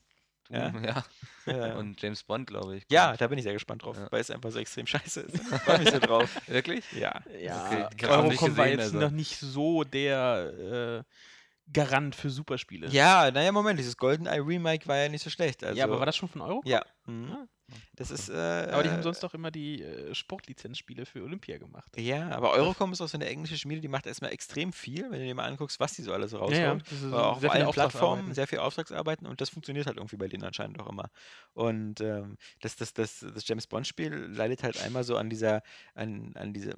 Ja. 0.83 1.03
Ja. 1.45 1.67
Ja. 1.67 1.75
Und 1.75 2.01
James 2.01 2.23
Bond, 2.23 2.47
glaube 2.47 2.77
ich. 2.77 2.85
Ja, 2.89 3.17
da 3.17 3.27
bin 3.27 3.37
ich 3.37 3.43
sehr 3.43 3.53
gespannt 3.53 3.83
drauf, 3.83 3.97
Ja. 3.97 4.07
weil 4.11 4.21
es 4.21 4.31
einfach 4.31 4.49
so 4.51 4.59
extrem 4.59 4.87
scheiße 4.87 5.21
ist. 5.21 5.37
Freue 5.65 5.79
mich 5.79 5.89
so 5.91 5.99
drauf. 5.99 6.29
Wirklich? 6.47 6.85
Ja. 6.93 7.21
Ja, 7.41 7.89
Okay, 7.91 8.05
Eurocom 8.07 8.55
war 8.57 8.65
gesehen, 8.65 8.79
jetzt 8.79 8.93
also. 8.93 8.99
noch 8.99 9.11
nicht 9.11 9.37
so 9.39 9.83
der 9.83 11.03
äh, 11.05 11.71
Garant 11.71 12.15
für 12.15 12.29
Superspiele. 12.29 12.87
Ja, 12.89 13.29
naja, 13.31 13.51
Moment, 13.51 13.79
dieses 13.79 13.97
GoldenEye 13.97 14.39
Remake 14.45 14.87
war 14.87 14.97
ja 14.97 15.09
nicht 15.09 15.23
so 15.23 15.29
schlecht. 15.29 15.63
Also, 15.63 15.77
ja, 15.77 15.85
aber 15.85 15.99
war 15.99 16.05
das 16.05 16.15
schon 16.15 16.29
von 16.29 16.41
Eurocom? 16.41 16.69
Ja. 16.69 16.85
Mhm. 17.05 17.47
Das 17.95 18.11
ist. 18.11 18.29
Äh, 18.29 18.33
Aber 18.33 18.83
die 18.83 18.89
haben 18.89 19.03
sonst 19.03 19.23
doch 19.23 19.33
immer 19.33 19.51
die 19.51 19.81
äh, 19.81 20.13
Sportlizenzspiele 20.13 21.05
für 21.05 21.23
Olympia 21.23 21.57
gemacht. 21.57 21.91
Ja, 21.97 22.29
aber 22.29 22.51
Eurocom 22.51 22.91
ist 22.91 23.01
auch 23.01 23.07
so 23.07 23.17
eine 23.17 23.27
englische 23.27 23.57
Schmiede, 23.57 23.81
die 23.81 23.87
macht 23.87 24.05
erstmal 24.05 24.31
extrem 24.31 24.73
viel, 24.73 25.03
wenn 25.11 25.19
du 25.19 25.25
dir 25.25 25.35
mal 25.35 25.45
anguckst, 25.45 25.79
was 25.79 25.93
die 25.93 26.01
so 26.01 26.13
alles 26.13 26.33
raushauen. 26.33 26.83
Ja, 27.01 27.07
ja, 27.09 27.11
Äh, 27.11 27.21
auch 27.21 27.39
sehr 27.39 27.49
auf 27.49 27.55
allen 27.55 27.71
Plattformen, 27.71 28.33
sehr 28.33 28.47
viel 28.47 28.59
Auftragsarbeiten 28.59 29.27
und 29.27 29.41
das 29.41 29.49
funktioniert 29.49 29.85
halt 29.87 29.97
irgendwie 29.97 30.17
bei 30.17 30.27
denen 30.27 30.43
anscheinend 30.43 30.79
auch 30.79 30.89
immer. 30.89 31.09
Und 31.53 32.01
ähm, 32.01 32.37
das, 32.61 32.75
das, 32.75 32.93
das, 32.93 33.19
das 33.33 33.47
James 33.47 33.67
Bond-Spiel 33.67 34.13
leidet 34.13 34.63
halt 34.63 34.79
einmal 34.81 35.03
so 35.03 35.17
an 35.17 35.29
dieser, 35.29 35.61
an, 35.95 36.33
an 36.35 36.53
diese, 36.53 36.71
pf, 36.71 36.77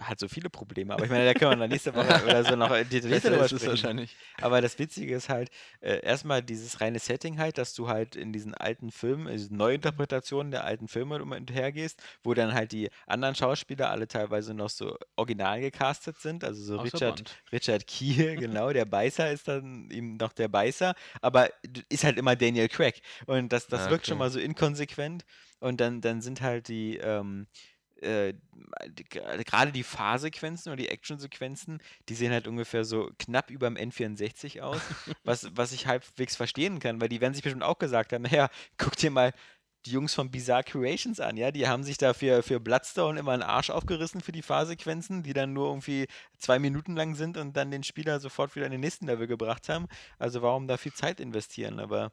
hat 0.00 0.18
so 0.18 0.28
viele 0.28 0.50
Probleme, 0.50 0.92
aber 0.94 1.04
ich 1.04 1.10
meine, 1.10 1.24
da 1.24 1.34
können 1.34 1.52
wir 1.52 1.56
dann 1.56 1.70
nächste 1.70 1.94
Woche 1.94 2.20
oder 2.24 2.44
so 2.44 2.56
noch 2.56 2.70
detaillierter 2.70 3.30
drüber 3.30 3.48
sprechen. 3.48 3.68
wahrscheinlich. 3.68 4.16
Aber 4.40 4.60
das 4.60 4.78
Witzige 4.78 5.14
ist 5.14 5.28
halt, 5.28 5.50
äh, 5.80 6.00
erstmal 6.04 6.42
dieses 6.42 6.80
reine 6.80 6.98
Setting 6.98 7.38
halt, 7.38 7.58
dass 7.58 7.74
du 7.74 7.88
halt 7.88 8.16
in 8.16 8.32
diesen 8.32 8.54
alten 8.54 8.90
Filmen, 8.90 9.28
also 9.28 9.46
Neuinterpretationen 9.54 10.50
der 10.50 10.64
alten 10.64 10.88
Filme 10.88 11.18
hinterhergehst, 11.34 12.02
wo 12.22 12.34
dann 12.34 12.54
halt 12.54 12.72
die 12.72 12.90
anderen 13.06 13.34
Schauspieler 13.34 13.90
alle 13.90 14.08
teilweise 14.08 14.54
noch 14.54 14.70
so 14.70 14.96
original 15.16 15.60
gecastet 15.60 16.18
sind, 16.18 16.42
also 16.44 16.62
so 16.62 16.78
Außer 16.78 16.84
Richard, 16.84 17.16
Bond. 17.16 17.42
Richard 17.52 17.86
Kiel, 17.86 18.36
genau, 18.40 18.72
der 18.72 18.84
Beißer 18.84 19.30
ist 19.30 19.48
dann 19.48 19.90
eben 19.90 20.16
noch 20.16 20.32
der 20.32 20.48
Beißer, 20.48 20.94
aber 21.22 21.48
ist 21.88 22.04
halt 22.04 22.18
immer 22.18 22.36
Daniel 22.36 22.68
Craig 22.68 23.00
und 23.26 23.52
das, 23.52 23.68
das 23.68 23.86
Ah, 23.86 23.90
wirkt 23.90 24.06
schon 24.06 24.18
mal 24.18 24.30
so 24.30 24.38
inkonsequent 24.40 25.24
und 25.60 25.80
dann, 25.80 26.00
dann 26.00 26.20
sind 26.20 26.40
halt 26.42 26.68
die, 26.68 26.96
ähm, 26.98 27.46
äh, 28.02 28.34
gra- 29.10 29.42
gerade 29.44 29.72
die 29.72 29.82
Fahrsequenzen 29.82 30.70
oder 30.72 30.76
die 30.82 30.88
Actionsequenzen, 30.88 31.80
die 32.08 32.14
sehen 32.14 32.32
halt 32.32 32.48
ungefähr 32.48 32.84
so 32.84 33.10
knapp 33.18 33.50
über 33.50 33.68
dem 33.68 33.76
N64 33.76 34.60
aus, 34.60 34.80
was, 35.24 35.48
was 35.56 35.72
ich 35.72 35.86
halbwegs 35.86 36.36
verstehen 36.36 36.78
kann, 36.78 37.00
weil 37.00 37.08
die 37.08 37.20
werden 37.20 37.34
sich 37.34 37.42
bestimmt 37.42 37.62
auch 37.62 37.78
gesagt 37.78 38.12
haben, 38.12 38.22
naja, 38.22 38.48
guck 38.78 38.96
dir 38.96 39.10
mal 39.10 39.32
die 39.86 39.92
Jungs 39.92 40.14
von 40.14 40.30
Bizarre 40.32 40.64
Creations 40.64 41.20
an, 41.20 41.36
ja, 41.36 41.52
die 41.52 41.68
haben 41.68 41.84
sich 41.84 41.96
da 41.96 42.12
für, 42.12 42.42
für 42.42 42.58
Bloodstone 42.58 43.20
immer 43.20 43.32
einen 43.32 43.42
Arsch 43.42 43.70
aufgerissen 43.70 44.20
für 44.20 44.32
die 44.32 44.42
Fahrsequenzen, 44.42 45.22
die 45.22 45.32
dann 45.32 45.52
nur 45.52 45.68
irgendwie 45.68 46.08
zwei 46.38 46.58
Minuten 46.58 46.96
lang 46.96 47.14
sind 47.14 47.36
und 47.36 47.56
dann 47.56 47.70
den 47.70 47.84
Spieler 47.84 48.18
sofort 48.18 48.56
wieder 48.56 48.66
in 48.66 48.72
den 48.72 48.80
nächsten 48.80 49.06
Level 49.06 49.28
gebracht 49.28 49.68
haben. 49.68 49.86
Also 50.18 50.42
warum 50.42 50.66
da 50.66 50.76
viel 50.76 50.92
Zeit 50.92 51.20
investieren? 51.20 51.78
Aber 51.78 52.10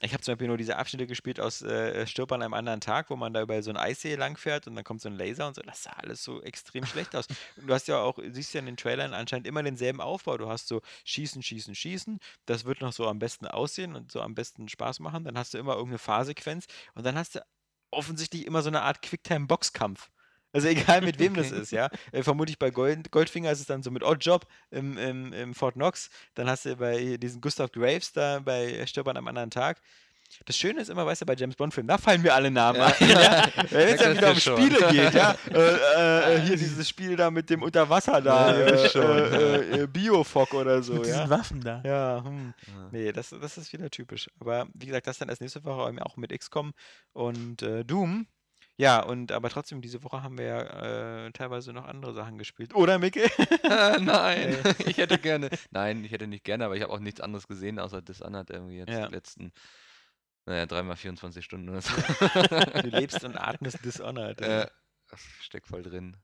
ich 0.00 0.12
habe 0.12 0.22
zum 0.22 0.32
Beispiel 0.32 0.48
nur 0.48 0.56
diese 0.56 0.76
Abschnitte 0.76 1.06
gespielt 1.06 1.40
aus 1.40 1.62
äh, 1.62 2.06
Stirb 2.06 2.32
an 2.32 2.42
einem 2.42 2.54
anderen 2.54 2.80
Tag, 2.80 3.10
wo 3.10 3.16
man 3.16 3.32
da 3.32 3.42
über 3.42 3.62
so 3.62 3.70
ein 3.70 3.76
Eissee 3.76 4.16
langfährt 4.16 4.66
und 4.66 4.74
dann 4.74 4.84
kommt 4.84 5.00
so 5.00 5.08
ein 5.08 5.16
Laser 5.16 5.46
und 5.46 5.54
so. 5.54 5.62
Das 5.62 5.82
sah 5.82 5.92
alles 5.92 6.22
so 6.22 6.42
extrem 6.42 6.84
schlecht 6.84 7.14
aus. 7.16 7.26
Und 7.56 7.68
du 7.68 7.74
hast 7.74 7.88
ja 7.88 8.00
auch, 8.00 8.18
siehst 8.30 8.54
ja 8.54 8.60
in 8.60 8.66
den 8.66 8.76
Trailern 8.76 9.14
anscheinend 9.14 9.46
immer 9.46 9.62
denselben 9.62 10.00
Aufbau. 10.00 10.36
Du 10.36 10.48
hast 10.48 10.68
so 10.68 10.80
Schießen, 11.04 11.42
Schießen, 11.42 11.74
Schießen. 11.74 12.18
Das 12.46 12.64
wird 12.64 12.80
noch 12.80 12.92
so 12.92 13.06
am 13.06 13.18
besten 13.18 13.46
aussehen 13.46 13.94
und 13.94 14.10
so 14.10 14.20
am 14.20 14.34
besten 14.34 14.68
Spaß 14.68 15.00
machen. 15.00 15.24
Dann 15.24 15.38
hast 15.38 15.54
du 15.54 15.58
immer 15.58 15.74
irgendeine 15.74 15.98
Fahrsequenz 15.98 16.66
und 16.94 17.06
dann 17.06 17.16
hast 17.16 17.36
du 17.36 17.40
offensichtlich 17.90 18.46
immer 18.46 18.62
so 18.62 18.68
eine 18.68 18.82
Art 18.82 19.02
Quicktime-Boxkampf. 19.02 20.10
Also 20.54 20.68
egal 20.68 21.02
mit 21.02 21.18
wem 21.18 21.34
das 21.34 21.48
Okay. 21.52 21.60
ist, 21.60 21.70
ja. 21.72 21.90
Äh, 22.12 22.22
vermutlich 22.22 22.58
bei 22.58 22.70
Gold, 22.70 23.10
Goldfinger 23.10 23.50
ist 23.50 23.60
es 23.60 23.66
dann 23.66 23.82
so 23.82 23.90
mit 23.90 24.02
Odd 24.02 24.24
Job 24.24 24.46
im, 24.70 24.96
im, 24.96 25.32
im 25.32 25.54
Fort 25.54 25.74
Knox. 25.74 26.08
Dann 26.34 26.48
hast 26.48 26.64
du 26.64 26.76
bei 26.76 27.16
diesen 27.18 27.40
Gustav 27.40 27.70
Graves 27.72 28.12
da 28.12 28.38
bei 28.38 28.86
Stirb 28.86 29.08
an 29.08 29.16
einem 29.16 29.28
anderen 29.28 29.50
Tag. 29.50 29.80
Das 30.46 30.56
Schöne 30.56 30.80
ist 30.80 30.88
immer, 30.88 31.04
weißt 31.06 31.20
du, 31.20 31.26
bei 31.26 31.34
James 31.34 31.54
Bond-Filmen, 31.54 31.86
da 31.86 31.98
fallen 31.98 32.22
mir 32.22 32.34
alle 32.34 32.50
Namen 32.50 32.78
Ja. 32.80 32.86
ein. 32.86 33.08
Ja? 33.08 33.46
Wenn 33.70 33.88
es 33.88 33.96
Da 34.00 34.04
dann 34.04 34.16
wieder 34.16 34.30
um 34.30 34.36
schon. 34.40 34.56
Spiele 34.62 34.88
geht, 34.90 35.14
ja. 35.14 35.36
Äh, 35.52 36.34
äh, 36.36 36.40
hier 36.40 36.56
dieses 36.56 36.88
Spiel 36.88 37.14
da 37.14 37.30
mit 37.30 37.50
dem 37.50 37.62
Unterwasser 37.62 38.20
da, 38.22 38.58
Ja, 38.58 38.66
äh, 38.66 38.88
schon. 38.88 39.02
äh, 39.02 39.82
äh, 39.82 39.86
Biofog 39.86 40.54
oder 40.54 40.82
so, 40.82 40.94
Mit 40.94 41.06
ja. 41.06 41.12
diesen 41.18 41.30
Waffen 41.30 41.60
da. 41.60 41.82
Ja, 41.84 42.22
hm. 42.24 42.54
Ja. 42.66 42.88
Nee, 42.90 43.12
das, 43.12 43.30
das 43.40 43.58
ist 43.58 43.72
wieder 43.72 43.90
typisch. 43.90 44.28
Aber 44.40 44.66
wie 44.74 44.86
gesagt, 44.86 45.06
das 45.06 45.18
dann 45.18 45.28
erst 45.28 45.40
nächste 45.42 45.62
Woche 45.64 45.88
eben 45.88 45.98
auch 46.00 46.16
mit 46.16 46.36
XCOM 46.36 46.72
und 47.12 47.62
äh, 47.62 47.84
Doom. 47.84 48.26
Ja, 48.76 49.00
und 49.04 49.30
aber 49.30 49.50
trotzdem, 49.50 49.80
diese 49.82 50.02
Woche 50.02 50.22
haben 50.22 50.36
wir 50.36 50.46
ja 50.46 51.26
äh, 51.26 51.30
teilweise 51.32 51.72
noch 51.72 51.84
andere 51.84 52.12
Sachen 52.12 52.38
gespielt. 52.38 52.74
Oder, 52.74 52.98
Micke? 52.98 53.24
Ah, 53.62 53.98
Nein, 54.00 54.56
ich 54.86 54.96
hätte 54.98 55.18
gerne. 55.18 55.48
Nein, 55.70 56.04
ich 56.04 56.10
hätte 56.10 56.26
nicht 56.26 56.44
gerne, 56.44 56.64
aber 56.64 56.74
ich 56.76 56.82
habe 56.82 56.92
auch 56.92 56.98
nichts 56.98 57.20
anderes 57.20 57.46
gesehen, 57.46 57.78
außer 57.78 58.02
Dishonored 58.02 58.50
irgendwie 58.50 58.78
jetzt 58.78 58.90
Ja. 58.90 59.06
die 59.06 59.14
letzten, 59.14 59.52
naja, 60.46 60.66
dreimal 60.66 60.96
24 60.96 61.44
Stunden 61.44 61.68
oder 61.68 61.82
so. 61.82 61.92
Du 62.82 62.88
lebst 62.88 63.22
und 63.22 63.36
atmest 63.36 63.78
Dishonored. 63.84 64.40
äh, 64.40 64.66
steck 65.40 65.66
voll 65.68 65.82
drin. 65.82 66.16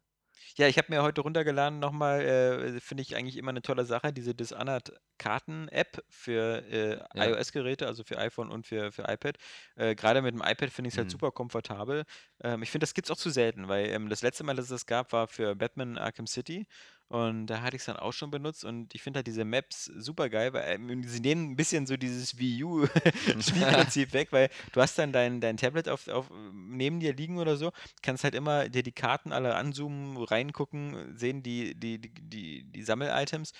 Ja, 0.57 0.67
ich 0.69 0.79
habe 0.79 0.87
mir 0.93 1.03
heute 1.03 1.21
runtergeladen 1.23 1.79
nochmal, 1.79 2.21
äh, 2.23 2.81
finde 2.81 3.03
ich 3.03 3.17
eigentlich 3.17 3.37
immer 3.37 3.51
eine 3.51 3.63
tolle 3.63 3.85
Sache, 3.85 4.13
diese 4.13 4.35
Dishonored-Karten-App 4.35 6.05
für 6.09 6.63
äh, 6.69 7.01
Ja. 7.13 7.31
iOS-Geräte, 7.31 7.87
also 7.87 8.05
für 8.05 8.19
iPhone 8.19 8.51
und 8.51 8.67
für, 8.67 8.91
für 8.93 9.03
iPad. 9.09 9.37
Äh, 9.77 9.95
Gerade 9.95 10.23
mit 10.23 10.35
dem 10.35 10.43
iPad 10.43 10.71
finde 10.71 10.89
ich 10.89 10.95
es 10.95 10.99
halt 10.99 11.11
Mhm. 11.11 11.11
super 11.11 11.31
komfortabel. 11.33 12.05
Ähm, 12.43 12.63
ich 12.63 12.71
finde, 12.71 12.85
das 12.85 12.95
gibt 12.95 13.07
es 13.07 13.11
auch 13.11 13.17
zu 13.21 13.31
selten, 13.31 13.69
weil 13.69 13.89
ähm, 13.91 14.09
das 14.09 14.23
letzte 14.23 14.45
Mal, 14.45 14.55
dass 14.57 14.65
es 14.67 14.71
das 14.71 14.87
gab, 14.87 15.13
war 15.13 15.29
für 15.29 15.55
Batman 15.57 15.99
Arkham 15.99 16.27
City. 16.27 16.67
Und 17.11 17.49
da 17.49 17.61
hatte 17.61 17.75
ich 17.75 17.83
es 17.83 17.87
dann 17.87 17.96
auch 17.96 18.12
schon 18.12 18.31
benutzt 18.31 18.64
und 18.64 18.94
ich 18.94 19.03
finde 19.03 19.18
halt 19.18 19.27
diese 19.27 19.44
Maps 19.44 19.87
super 19.87 20.29
geil, 20.29 20.53
weil 20.53 20.77
ähm, 20.77 21.03
sie 21.03 21.18
nehmen 21.18 21.51
ein 21.51 21.57
bisschen 21.57 21.85
so 21.85 21.96
dieses 21.96 22.38
Wii 22.38 22.62
U-Spielprinzip 22.62 24.12
weg, 24.12 24.29
weil 24.31 24.49
du 24.70 24.81
hast 24.81 24.96
dann 24.96 25.12
dein, 25.12 25.40
dein 25.40 25.57
Tablet 25.57 25.88
auf, 25.88 26.07
auf, 26.07 26.31
neben 26.53 27.01
dir 27.01 27.12
liegen 27.12 27.38
oder 27.38 27.57
so, 27.57 27.73
kannst 28.03 28.23
halt 28.23 28.37
immer 28.37 28.68
dir 28.68 28.85
die 28.85 28.92
Karten 28.92 29.33
alle 29.33 29.57
anzoomen, 29.57 30.18
reingucken, 30.18 31.18
sehen 31.18 31.42
die, 31.42 31.75
die, 31.75 32.01
die, 32.01 32.14
die, 32.14 32.62
die 32.70 32.83
Sammel-Items. 32.85 33.55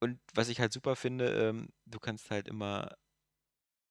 Und 0.00 0.18
was 0.32 0.48
ich 0.48 0.58
halt 0.58 0.72
super 0.72 0.96
finde, 0.96 1.28
ähm, 1.28 1.68
du 1.84 1.98
kannst 1.98 2.30
halt 2.30 2.48
immer 2.48 2.96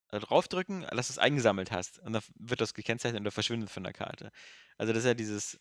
draufdrücken, 0.09 0.87
dass 0.89 1.07
du 1.07 1.13
es 1.13 1.19
eingesammelt 1.19 1.71
hast. 1.71 1.99
Und 1.99 2.13
dann 2.13 2.23
wird 2.39 2.61
das 2.61 2.73
gekennzeichnet 2.73 3.19
und 3.19 3.25
das 3.25 3.33
verschwindet 3.35 3.69
von 3.69 3.83
der 3.83 3.93
Karte. 3.93 4.31
Also 4.79 4.91
das 4.91 5.03
ist 5.03 5.07
ja 5.07 5.13
dieses, 5.13 5.59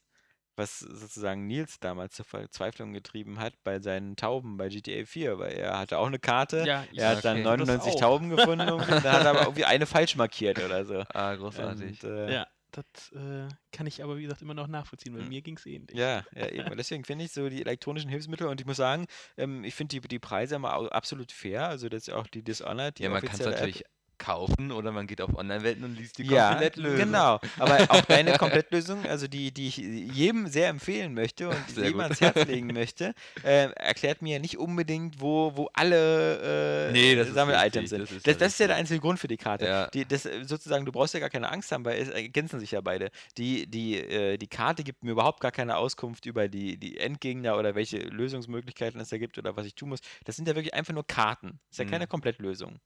was 0.56 0.80
sozusagen 0.80 1.46
Nils 1.46 1.80
damals 1.80 2.14
zur 2.14 2.24
Verzweiflung 2.24 2.92
getrieben 2.92 3.38
hat 3.38 3.54
bei 3.64 3.80
seinen 3.80 4.16
Tauben 4.16 4.56
bei 4.56 4.68
GTA 4.68 5.04
4, 5.06 5.38
weil 5.38 5.52
er 5.52 5.78
hatte 5.78 5.98
auch 5.98 6.06
eine 6.06 6.18
Karte, 6.18 6.64
Ja, 6.64 6.84
er 6.94 7.08
hat 7.10 7.24
dann 7.24 7.38
okay. 7.38 7.44
das 7.56 7.58
99 7.58 7.94
auch. 7.94 8.00
Tauben 8.00 8.30
gefunden, 8.30 8.66
irgendwie, 8.68 8.90
dann 9.02 9.12
hat 9.12 9.24
er 9.24 9.30
aber 9.30 9.42
irgendwie 9.42 9.64
eine 9.64 9.86
falsch 9.86 10.16
markiert 10.16 10.58
oder 10.58 10.84
so. 10.84 11.04
Ah, 11.14 11.34
großartig. 11.34 12.02
Und, 12.02 12.10
äh, 12.10 12.32
Ja, 12.32 12.46
das 12.70 13.12
äh, 13.12 13.48
kann 13.72 13.86
ich 13.86 14.02
aber, 14.02 14.16
wie 14.16 14.22
gesagt, 14.22 14.40
immer 14.42 14.54
noch 14.54 14.66
nachvollziehen. 14.66 15.14
Bei 15.14 15.20
Mhm. 15.22 15.28
mir 15.28 15.42
ging 15.42 15.56
es 15.56 15.66
ähnlich. 15.66 15.96
Ja, 15.98 16.24
ja, 16.34 16.48
eben. 16.48 16.70
Und 16.70 16.76
deswegen 16.78 17.04
finde 17.04 17.24
ich 17.24 17.32
so 17.32 17.48
die 17.48 17.60
elektronischen 17.60 18.08
Hilfsmittel 18.10 18.46
und 18.46 18.60
ich 18.60 18.66
muss 18.66 18.78
sagen, 18.78 19.06
ähm, 19.36 19.62
ich 19.64 19.74
finde 19.74 20.00
die, 20.00 20.08
die 20.08 20.18
Preise 20.18 20.54
immer 20.56 20.72
absolut 20.92 21.32
fair. 21.32 21.68
Also 21.68 21.88
das 21.88 22.02
ist 22.02 22.06
ja 22.08 22.16
auch 22.16 22.26
die 22.26 22.42
Dishonored, 22.42 22.98
die 22.98 23.02
ja, 23.02 23.10
man 23.10 23.22
kann 23.22 23.38
es 23.40 23.46
offizielle 23.46 23.56
App. 23.56 23.74
Kaufen 24.22 24.70
oder 24.72 24.92
man 24.92 25.06
geht 25.06 25.20
auf 25.20 25.34
Online-Welten 25.36 25.82
und 25.84 25.96
liest 25.98 26.18
die 26.18 26.22
Ja, 26.24 26.50
Komplettlösung. 26.50 26.96
genau. 26.98 27.40
Aber 27.58 27.78
auch 27.88 28.00
deine 28.02 28.32
Komplettlösung, 28.38 29.04
also 29.06 29.26
die, 29.26 29.50
die 29.52 29.68
ich 29.68 29.76
jedem 29.78 30.46
sehr 30.46 30.68
empfehlen 30.68 31.12
möchte 31.14 31.48
und 31.48 31.56
Sehr 31.70 31.84
jedem 31.84 31.94
gut. 31.98 32.02
ans 32.04 32.20
Herz 32.20 32.46
legen 32.46 32.68
möchte, 32.68 33.14
äh, 33.44 33.70
erklärt 33.72 34.22
mir 34.22 34.38
nicht 34.38 34.58
unbedingt, 34.58 35.20
wo, 35.20 35.52
wo 35.56 35.68
alle 35.72 36.88
äh, 36.88 36.92
Nee, 36.92 37.14
das 37.16 37.28
ist 37.28 37.34
Sammel-Items 37.34 37.90
sind. 37.90 38.02
Das, 38.02 38.10
das 38.10 38.22
das, 38.22 38.36
ist 38.36 38.52
ist 38.54 38.58
ja 38.60 38.66
der 38.68 38.76
einzige 38.76 39.00
Grund 39.00 39.18
für 39.18 39.28
die 39.28 39.36
Karte. 39.36 39.66
Ja. 39.66 39.86
Die, 39.88 40.04
das, 40.06 40.28
sozusagen, 40.44 40.84
du 40.84 40.92
brauchst 40.92 41.14
ja 41.14 41.20
gar 41.20 41.30
keine 41.30 41.50
Angst 41.50 41.72
haben, 41.72 41.84
weil 41.84 42.00
es 42.00 42.08
ergänzen 42.08 42.60
sich 42.60 42.70
ja 42.70 42.80
beide. 42.80 43.10
Die, 43.38 43.66
die, 43.66 43.96
äh, 43.98 44.36
die 44.38 44.46
Karte 44.48 44.84
gibt 44.84 45.02
mir 45.04 45.10
überhaupt 45.12 45.40
gar 45.40 45.52
keine 45.52 45.76
Auskunft 45.76 46.26
über 46.26 46.48
die, 46.48 46.76
die 46.76 46.98
Endgegner 46.98 47.56
oder 47.58 47.74
welche 47.74 47.98
Lösungsmöglichkeiten 47.98 49.00
es 49.00 49.08
da 49.08 49.18
gibt 49.18 49.38
oder 49.38 49.56
was 49.56 49.66
ich 49.66 49.74
tun 49.74 49.88
muss. 49.88 50.00
Das 50.24 50.36
sind 50.36 50.46
ja 50.48 50.54
wirklich 50.54 50.74
einfach 50.74 50.92
nur 50.94 51.06
Karten. 51.06 51.58
Das 51.68 51.72
ist 51.72 51.78
ja 51.78 51.84
keine 51.86 52.04
Mhm. 52.04 52.08
Komplettlösung. 52.10 52.78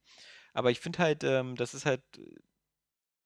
Aber 0.57 0.71
ich 0.71 0.79
finde 0.79 0.97
halt, 0.99 1.23
ähm, 1.23 1.55
das 1.55 1.73
ist 1.75 1.85
halt, 1.85 2.01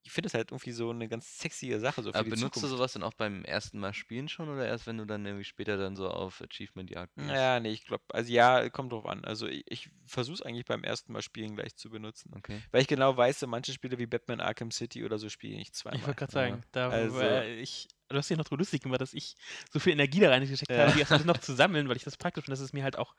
ich 0.04 0.10
finde 0.12 0.26
es 0.26 0.34
halt 0.34 0.50
irgendwie 0.50 0.72
so 0.72 0.90
eine 0.90 1.08
ganz 1.08 1.38
sexy 1.38 1.78
Sache 1.78 2.02
so 2.02 2.10
für 2.12 2.18
Aber 2.18 2.24
die 2.24 2.30
benutzt 2.30 2.56
du 2.56 2.60
Zukunft. 2.60 2.76
sowas 2.76 2.92
dann 2.92 3.04
auch 3.04 3.14
beim 3.14 3.44
ersten 3.44 3.78
Mal 3.78 3.94
spielen 3.94 4.28
schon 4.28 4.48
oder 4.50 4.66
erst 4.66 4.86
wenn 4.86 4.98
du 4.98 5.04
dann 5.06 5.24
irgendwie 5.24 5.44
später 5.44 5.76
dann 5.78 5.94
so 5.96 6.08
auf 6.10 6.42
Achievement-Jagd 6.42 7.14
bist? 7.14 7.30
Ja, 7.30 7.60
nee, 7.60 7.70
ich 7.70 7.86
glaube, 7.86 8.02
also 8.12 8.30
ja, 8.32 8.68
kommt 8.68 8.92
drauf 8.92 9.06
an. 9.06 9.24
Also 9.24 9.46
ich, 9.46 9.64
ich 9.70 9.88
versuche 10.06 10.34
es 10.34 10.42
eigentlich 10.42 10.66
beim 10.66 10.82
ersten 10.84 11.12
Mal 11.12 11.22
spielen 11.22 11.54
gleich 11.54 11.76
zu 11.76 11.88
benutzen. 11.88 12.32
Okay. 12.36 12.60
Weil 12.72 12.82
ich 12.82 12.88
genau 12.88 13.16
weiß, 13.16 13.40
so 13.40 13.46
manche 13.46 13.72
Spiele 13.72 13.96
wie 13.98 14.06
Batman 14.06 14.40
Arkham 14.40 14.70
City 14.72 15.04
oder 15.04 15.18
so 15.18 15.28
spiele 15.28 15.54
ich 15.54 15.68
Ich 15.68 15.72
zweimal. 15.72 16.02
wollte 16.02 16.14
gerade 16.16 16.32
Ja. 16.34 16.48
sagen, 16.50 16.64
da 16.72 16.88
Also- 16.90 17.16
war 17.16 17.46
ich, 17.46 17.88
du 18.08 18.16
hast 18.16 18.28
dich 18.28 18.36
noch 18.36 18.44
drüber 18.44 18.58
lustig 18.58 18.82
gemacht, 18.82 19.00
dass 19.00 19.14
ich 19.14 19.36
so 19.70 19.78
viel 19.78 19.92
Energie 19.92 20.20
da 20.20 20.30
reingesteckt 20.30 20.70
Ja. 20.70 20.88
habe, 20.88 20.92
die 20.92 21.00
erst 21.00 21.24
noch 21.24 21.38
zu 21.38 21.54
sammeln, 21.54 21.88
weil 21.88 21.96
ich 21.96 22.04
das 22.04 22.16
praktisch 22.18 22.44
finde, 22.44 22.54
dass 22.58 22.60
es 22.60 22.72
mir 22.74 22.82
halt 22.82 22.98
auch 22.98 23.14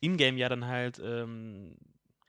in-game 0.00 0.36
ja 0.36 0.48
dann 0.50 0.66
halt, 0.66 0.98
ähm, 1.02 1.76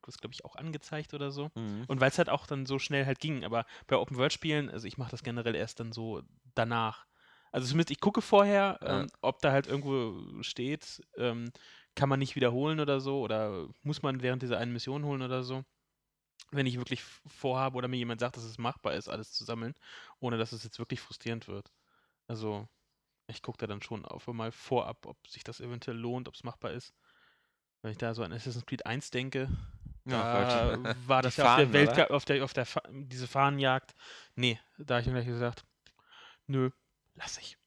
das 0.05 0.17
glaube 0.17 0.33
ich 0.33 0.45
auch 0.45 0.55
angezeigt 0.55 1.13
oder 1.13 1.31
so. 1.31 1.51
Mhm. 1.55 1.85
Und 1.87 1.99
weil 1.99 2.09
es 2.09 2.17
halt 2.17 2.29
auch 2.29 2.47
dann 2.47 2.65
so 2.65 2.79
schnell 2.79 3.05
halt 3.05 3.19
ging. 3.19 3.43
Aber 3.43 3.65
bei 3.87 3.97
Open-World-Spielen, 3.97 4.69
also 4.69 4.87
ich 4.87 4.97
mache 4.97 5.11
das 5.11 5.23
generell 5.23 5.55
erst 5.55 5.79
dann 5.79 5.91
so 5.91 6.21
danach. 6.55 7.05
Also 7.51 7.67
zumindest 7.67 7.91
ich 7.91 7.99
gucke 7.99 8.21
vorher, 8.21 8.79
Ja. 8.81 9.01
ähm, 9.01 9.07
ob 9.21 9.41
da 9.41 9.51
halt 9.51 9.67
irgendwo 9.67 10.41
steht, 10.43 11.01
ähm, 11.17 11.51
kann 11.95 12.09
man 12.09 12.19
nicht 12.19 12.35
wiederholen 12.35 12.79
oder 12.79 12.99
so, 12.99 13.21
oder 13.21 13.69
muss 13.81 14.01
man 14.01 14.21
während 14.21 14.41
dieser 14.41 14.57
einen 14.57 14.73
Mission 14.73 15.05
holen 15.05 15.21
oder 15.21 15.43
so. 15.43 15.63
Wenn 16.51 16.65
ich 16.65 16.77
wirklich 16.77 17.01
vorhabe 17.25 17.77
oder 17.77 17.87
mir 17.87 17.95
jemand 17.97 18.19
sagt, 18.19 18.35
dass 18.37 18.43
es 18.43 18.57
machbar 18.57 18.93
ist, 18.93 19.07
alles 19.07 19.31
zu 19.31 19.45
sammeln, 19.45 19.73
ohne 20.19 20.37
dass 20.37 20.51
es 20.51 20.63
jetzt 20.63 20.79
wirklich 20.79 20.99
frustrierend 20.99 21.47
wird. 21.47 21.71
Also 22.27 22.67
ich 23.27 23.41
gucke 23.41 23.57
da 23.57 23.67
dann 23.67 23.81
schon 23.81 24.05
auf 24.05 24.27
mal 24.27 24.51
vorab, 24.51 25.05
ob 25.05 25.17
sich 25.27 25.43
das 25.43 25.61
eventuell 25.61 25.97
lohnt, 25.97 26.27
ob 26.27 26.35
es 26.35 26.43
machbar 26.43 26.71
ist. 26.71 26.93
Wenn 27.81 27.91
ich 27.91 27.97
da 27.97 28.13
so 28.13 28.23
an 28.23 28.33
Assassin's 28.33 28.65
Creed 28.65 28.85
1 28.85 29.11
denke, 29.11 29.47
Ja, 30.05 30.75
da 30.75 30.95
war 31.07 31.21
das 31.21 31.37
ja 31.37 31.45
auf 31.45 31.55
der 31.57 31.67
Fahnen, 31.67 31.73
Welt, 31.73 31.91
oder? 31.91 32.11
auf 32.11 32.25
der, 32.25 32.43
auf 32.43 32.53
der, 32.53 32.65
Fa 32.65 32.81
diese 32.89 33.27
Fahnenjagd. 33.27 33.95
Nee, 34.35 34.59
da 34.77 34.95
habe 34.95 35.01
ich 35.01 35.07
mir 35.07 35.13
gleich 35.13 35.25
gesagt, 35.25 35.65
nö, 36.47 36.69
lass 37.15 37.37
ich. 37.39 37.57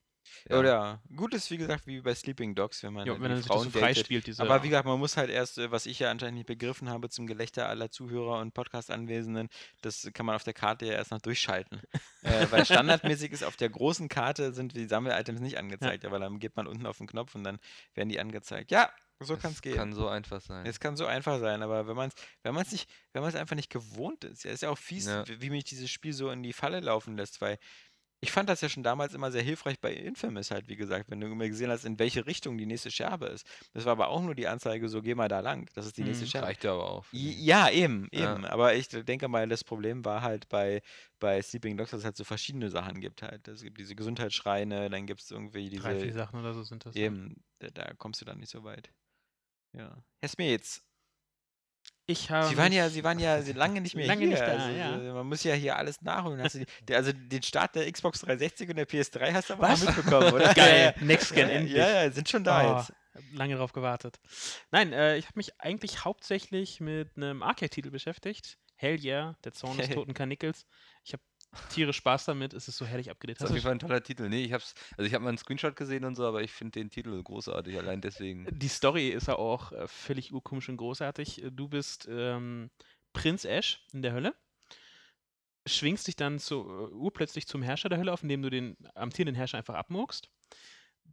Ja. 0.49 0.59
Oder 0.59 1.03
gut 1.15 1.35
ist, 1.35 1.51
wie 1.51 1.57
gesagt, 1.59 1.87
wie 1.87 2.01
bei 2.01 2.15
Sleeping 2.15 2.55
Dogs, 2.55 2.83
wenn 2.83 2.93
man 2.93 3.07
Ja, 3.07 3.15
wenn 3.15 3.23
die 3.31 3.37
das 3.37 3.45
so 3.45 3.55
Frauen 3.55 3.71
frei 3.71 3.89
datet. 3.89 4.05
spielt, 4.07 4.27
diese. 4.27 4.43
Aber 4.43 4.63
wie 4.63 4.69
gesagt, 4.69 4.87
man 4.87 4.99
muss 4.99 5.17
halt 5.17 5.31
erst, 5.31 5.59
äh, 5.59 5.71
was 5.71 5.87
ich 5.87 5.99
ja 5.99 6.11
anscheinend 6.11 6.37
nicht 6.39 6.47
begriffen 6.47 6.89
habe, 6.89 7.09
zum 7.09 7.27
Gelächter 7.27 7.69
aller 7.69 7.91
Zuhörer 7.91 8.39
und 8.41 8.55
Podcast-Anwesenden, 8.55 9.49
das 9.83 10.09
kann 10.15 10.27
man 10.27 10.35
auf 10.37 10.45
der 10.45 10.55
Karte 10.55 10.87
ja 10.87 10.93
erst 10.95 11.11
noch 11.11 11.21
durchschalten. 11.21 11.81
äh, 12.23 12.47
weil 12.51 12.65
standardmäßig 12.65 13.33
ist 13.33 13.45
auf 13.45 13.57
der 13.57 13.71
großen 13.71 14.09
Karte 14.09 14.53
sind 14.53 14.75
die 14.77 14.87
Sammel-Items 14.87 15.41
nicht 15.41 15.59
angezeigt, 15.59 16.05
aber 16.05 16.19
dann 16.19 16.39
geht 16.39 16.57
man 16.57 16.67
unten 16.67 16.87
auf 16.87 16.99
den 16.99 17.07
Knopf 17.07 17.35
und 17.35 17.45
dann 17.45 17.59
werden 17.95 18.09
die 18.09 18.21
angezeigt. 18.21 18.71
Ja, 18.71 18.91
so 19.21 19.37
kann 19.37 19.51
es 19.51 19.63
gehen. 19.63 19.75
Kann 19.75 19.93
so 19.93 20.07
einfach 20.07 20.41
sein. 20.41 20.65
Es 20.65 20.79
kann 20.79 20.97
so 20.97 21.05
einfach 21.05 21.41
sein, 21.41 21.63
aber 21.63 21.89
wenn 21.89 21.97
man 21.97 22.09
es 22.09 22.15
wenn 22.45 22.55
man's 22.55 22.71
nicht, 22.71 22.89
wenn 23.13 23.23
man 23.23 23.31
es 23.31 23.35
einfach 23.35 23.57
nicht 23.57 23.69
gewohnt 23.69 24.23
ist, 24.23 24.45
ja, 24.45 24.53
ist 24.53 24.63
ja 24.63 24.71
auch 24.71 24.79
fies, 24.79 25.07
Ja. 25.07 25.27
wie, 25.27 25.41
wie 25.41 25.51
mich 25.51 25.65
dieses 25.65 25.91
Spiel 25.91 26.13
so 26.13 26.31
in 26.31 26.43
die 26.45 26.53
Falle 26.53 26.79
laufen 26.79 27.17
lässt, 27.17 27.41
weil 27.41 27.59
ich 28.21 28.33
fand 28.33 28.49
das 28.49 28.61
ja 28.61 28.69
schon 28.69 28.83
damals 28.83 29.15
immer 29.15 29.31
sehr 29.31 29.43
hilfreich 29.43 29.79
bei 29.81 29.93
Infamous 29.95 30.51
halt, 30.51 30.69
wie 30.69 30.77
gesagt, 30.77 31.09
wenn 31.11 31.21
du 31.21 31.29
immer 31.29 31.47
gesehen 31.49 31.71
hast, 31.71 31.85
in 31.85 31.99
welche 31.99 32.27
Richtung 32.27 32.59
die 32.59 32.67
nächste 32.67 32.91
Scherbe 32.91 33.27
ist. 33.27 33.47
Das 33.75 33.85
war 33.85 33.93
aber 33.93 34.09
auch 34.09 34.21
nur 34.23 34.35
die 34.35 34.49
Anzeige, 34.49 34.89
so 34.89 35.03
geh 35.03 35.15
mal 35.15 35.29
da 35.29 35.41
lang, 35.41 35.69
das 35.75 35.87
ist 35.87 35.97
die 35.97 36.03
nächste 36.05 36.25
Mhm. 36.25 36.29
Scherbe. 36.29 36.47
Reicht 36.49 36.65
ja 36.65 36.73
aber 36.75 36.91
auch. 36.91 37.07
Ja, 37.13 37.71
eben, 37.71 38.09
Ja. 38.13 38.35
eben. 38.35 38.45
Aber 38.45 38.75
ich 38.75 38.89
denke 38.89 39.29
mal, 39.29 39.49
das 39.49 39.63
Problem 39.63 40.05
war 40.05 40.23
halt 40.23 40.49
bei, 40.49 40.83
bei 41.21 41.41
Sleeping 41.43 41.77
Dogs, 41.77 41.91
dass 41.93 42.01
es 42.01 42.05
halt 42.05 42.17
so 42.17 42.25
verschiedene 42.25 42.71
Sachen 42.71 43.01
gibt 43.01 43.23
halt. 43.23 43.47
Es 43.47 43.63
gibt 43.63 43.79
diese 43.79 43.95
Gesundheitsschreine, 43.95 44.91
dann 44.91 45.07
gibt 45.07 45.21
es 45.21 45.31
irgendwie 45.31 45.69
diese. 45.71 45.83
drei, 45.83 45.99
vier 46.01 46.13
Sachen 46.13 46.41
oder 46.41 46.55
so 46.55 46.63
sind 46.65 46.85
das. 46.87 46.95
ja. 46.97 47.05
Eben, 47.05 47.43
da, 47.61 47.69
da 47.71 47.95
kommst 47.95 48.21
du 48.21 48.25
dann 48.25 48.39
nicht 48.39 48.51
so 48.51 48.65
weit. 48.65 48.91
Ja. 49.77 50.03
Herr 50.21 50.29
Smets, 50.29 50.83
Ich 52.11 52.31
habe. 52.31 52.49
Sie 52.49 52.57
waren 52.57 52.73
ja, 52.73 52.89
Sie 52.89 53.05
waren 53.05 53.19
ja 53.19 53.37
lange 53.55 53.83
nicht 53.83 53.95
mehr 53.95 54.07
Lange 54.07 54.21
hier. 54.23 54.29
nicht 54.31 54.41
da, 54.41 54.47
also, 54.47 54.71
ja. 54.71 54.97
äh, 54.99 55.13
Man 55.13 55.27
muss 55.27 55.45
ja 55.45 55.53
hier 55.53 55.77
alles 55.77 56.01
nachholen. 56.01 56.43
Die, 56.89 56.95
also 56.95 57.13
den 57.13 57.43
Start 57.43 57.75
der 57.75 57.91
Xbox 57.93 58.21
360 58.21 58.71
und 58.71 58.77
der 58.77 58.89
PS3 58.89 59.33
hast 59.35 59.51
du 59.51 59.55
aber 59.55 59.69
Was? 59.69 59.83
auch 59.87 59.95
mitbekommen, 59.95 60.33
oder? 60.33 60.55
Geil, 60.55 60.95
Next 61.01 61.35
Gen 61.35 61.51
endlich. 61.51 61.77
Ja, 61.77 62.05
ja, 62.05 62.11
sind 62.11 62.29
schon 62.29 62.45
da 62.45 62.77
Oh, 62.77 62.79
jetzt. 62.79 62.93
lange 63.35 63.57
drauf 63.57 63.73
gewartet. 63.75 64.19
Nein, 64.71 64.95
äh, 64.95 65.19
ich 65.19 65.27
habe 65.27 65.37
mich 65.37 65.61
eigentlich 65.61 66.05
hauptsächlich 66.07 66.81
mit 66.81 67.11
einem 67.17 67.43
Arcade-Titel 67.43 67.91
beschäftigt. 67.91 68.57
Hell 68.77 68.99
yeah, 69.05 69.37
der 69.45 69.53
Zorn 69.53 69.77
des 69.77 69.91
toten 69.91 70.15
Kanikels. 70.15 70.65
Ich 71.05 71.13
habe 71.13 71.23
tierisch 71.71 71.97
Spaß 71.97 72.27
damit. 72.27 72.55
Es 72.55 72.69
ist 72.69 72.77
so 72.77 72.87
herrlich 72.87 73.11
abgedreht. 73.11 73.41
Das 73.41 73.45
ist 73.45 73.51
auf 73.51 73.57
jeden 73.57 73.65
Fall 73.65 73.73
ein 73.73 73.79
toller 73.79 74.03
Titel. 74.03 74.29
Nee, 74.29 74.45
ich 74.45 74.53
hab's, 74.53 74.75
also 74.97 75.07
ich 75.07 75.15
habe 75.15 75.25
mal 75.25 75.31
einen 75.31 75.39
Screenshot 75.39 75.77
gesehen 75.77 76.05
und 76.05 76.15
so, 76.15 76.27
aber 76.27 76.43
ich 76.43 76.53
finde 76.53 76.73
den 76.73 76.91
Titel 76.91 77.23
großartig, 77.23 77.77
allein 77.77 78.01
deswegen. 78.01 78.47
Die 78.51 78.69
Story 78.69 79.09
ist 79.09 79.29
ja 79.29 79.37
auch 79.37 79.73
äh, 79.73 79.89
völlig 79.89 80.33
urkomisch 80.33 80.69
und 80.69 80.77
großartig. 80.77 81.45
Du 81.53 81.69
bist 81.69 82.07
ähm, 82.11 82.71
Prinz 83.13 83.45
Ash 83.45 83.85
in 83.93 84.03
der 84.03 84.13
Hölle, 84.13 84.35
schwingst 85.67 86.07
dich 86.07 86.17
dann 86.17 86.39
zu, 86.39 86.61
äh, 86.61 86.93
urplötzlich 86.95 87.47
zum 87.47 87.63
Herrscher 87.63 87.89
der 87.89 87.99
Hölle 87.99 88.13
auf, 88.13 88.23
indem 88.23 88.43
du 88.43 88.51
den 88.51 88.77
amtierenden 88.95 89.35
Herrscher 89.35 89.59
einfach 89.59 89.75
abmurkst. 89.75 90.31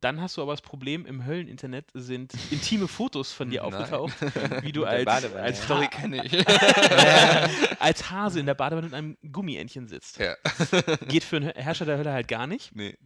Dann 0.02 0.22
hast 0.22 0.38
du 0.38 0.42
aber 0.42 0.54
das 0.54 0.62
Problem, 0.62 1.06
im 1.06 1.26
Hölleninternet 1.26 1.90
sind 1.94 2.34
intime 2.52 2.88
Fotos 2.88 3.32
von 3.32 3.50
dir 3.50 3.64
aufgetaucht, 3.66 4.14
wie 4.62 4.72
du 4.72 4.86
als, 4.86 5.08
als. 5.08 5.64
Story 5.64 5.88
kenne 5.88 6.26
ich. 6.26 6.48
als 7.80 8.10
Hase 8.12 8.40
in 8.40 8.46
der 8.46 8.56
Badewanne 8.56 8.88
mit 8.88 8.94
einem 8.94 9.18
Gummientchen 9.32 9.88
sitzt. 9.88 10.20
ja. 10.20 10.36
Geht 11.08 11.24
für 11.24 11.38
einen 11.38 11.50
Herrscher 11.52 11.86
der 11.86 11.98
Hölle 11.98 12.12
halt 12.12 12.28
gar 12.28 12.48
nicht. 12.48 12.76
Nee. 12.76 12.98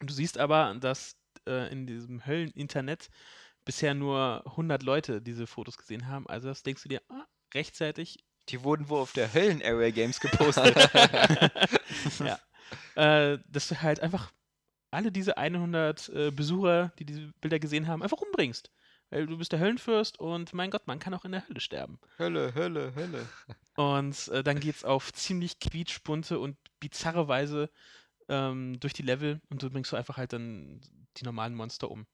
Du 0.00 0.12
siehst 0.12 0.38
aber, 0.38 0.74
dass 0.80 1.16
äh, 1.46 1.70
in 1.72 1.86
diesem 1.86 2.24
Hölleninternet 2.24 3.08
bisher 3.64 3.94
nur 3.94 4.42
100 4.46 4.82
Leute 4.82 5.20
diese 5.20 5.46
Fotos 5.46 5.76
gesehen 5.76 6.06
haben. 6.06 6.26
Also 6.28 6.48
das 6.48 6.62
denkst 6.62 6.82
du 6.84 6.88
dir, 6.88 7.02
ah, 7.08 7.26
rechtzeitig. 7.54 8.24
Die 8.48 8.62
wurden 8.62 8.88
wohl 8.88 9.00
auf 9.00 9.12
der 9.12 9.34
Höllen-Area 9.34 9.90
Games 9.90 10.20
gepostet. 10.20 10.74
ja. 12.20 12.38
Äh, 12.94 13.38
dass 13.46 13.68
du 13.68 13.82
halt 13.82 14.00
einfach 14.00 14.32
alle 14.90 15.12
diese 15.12 15.36
100 15.36 16.08
äh, 16.08 16.30
Besucher, 16.30 16.92
die 16.98 17.04
diese 17.04 17.32
Bilder 17.40 17.58
gesehen 17.58 17.86
haben, 17.86 18.02
einfach 18.02 18.18
umbringst. 18.18 18.70
Weil 19.10 19.26
du 19.26 19.38
bist 19.38 19.52
der 19.52 19.60
Höllenfürst 19.60 20.18
und 20.18 20.52
mein 20.52 20.70
Gott, 20.70 20.86
man 20.86 20.98
kann 20.98 21.14
auch 21.14 21.24
in 21.24 21.32
der 21.32 21.48
Hölle 21.48 21.60
sterben. 21.60 21.98
Hölle, 22.18 22.54
Hölle, 22.54 22.94
Hölle. 22.94 23.26
Und 23.76 24.28
äh, 24.28 24.42
dann 24.42 24.60
geht's 24.60 24.84
auf 24.84 25.12
ziemlich 25.12 25.58
quietschbunte 25.60 26.38
und 26.38 26.56
bizarre 26.80 27.26
Weise 27.28 27.70
ähm, 28.28 28.78
durch 28.80 28.92
die 28.92 29.02
Level 29.02 29.40
und 29.48 29.62
du 29.62 29.70
bringst 29.70 29.92
du 29.92 29.96
einfach 29.96 30.16
halt 30.18 30.32
dann 30.32 30.80
die 31.16 31.24
normalen 31.24 31.54
Monster 31.54 31.90
um. 31.90 32.06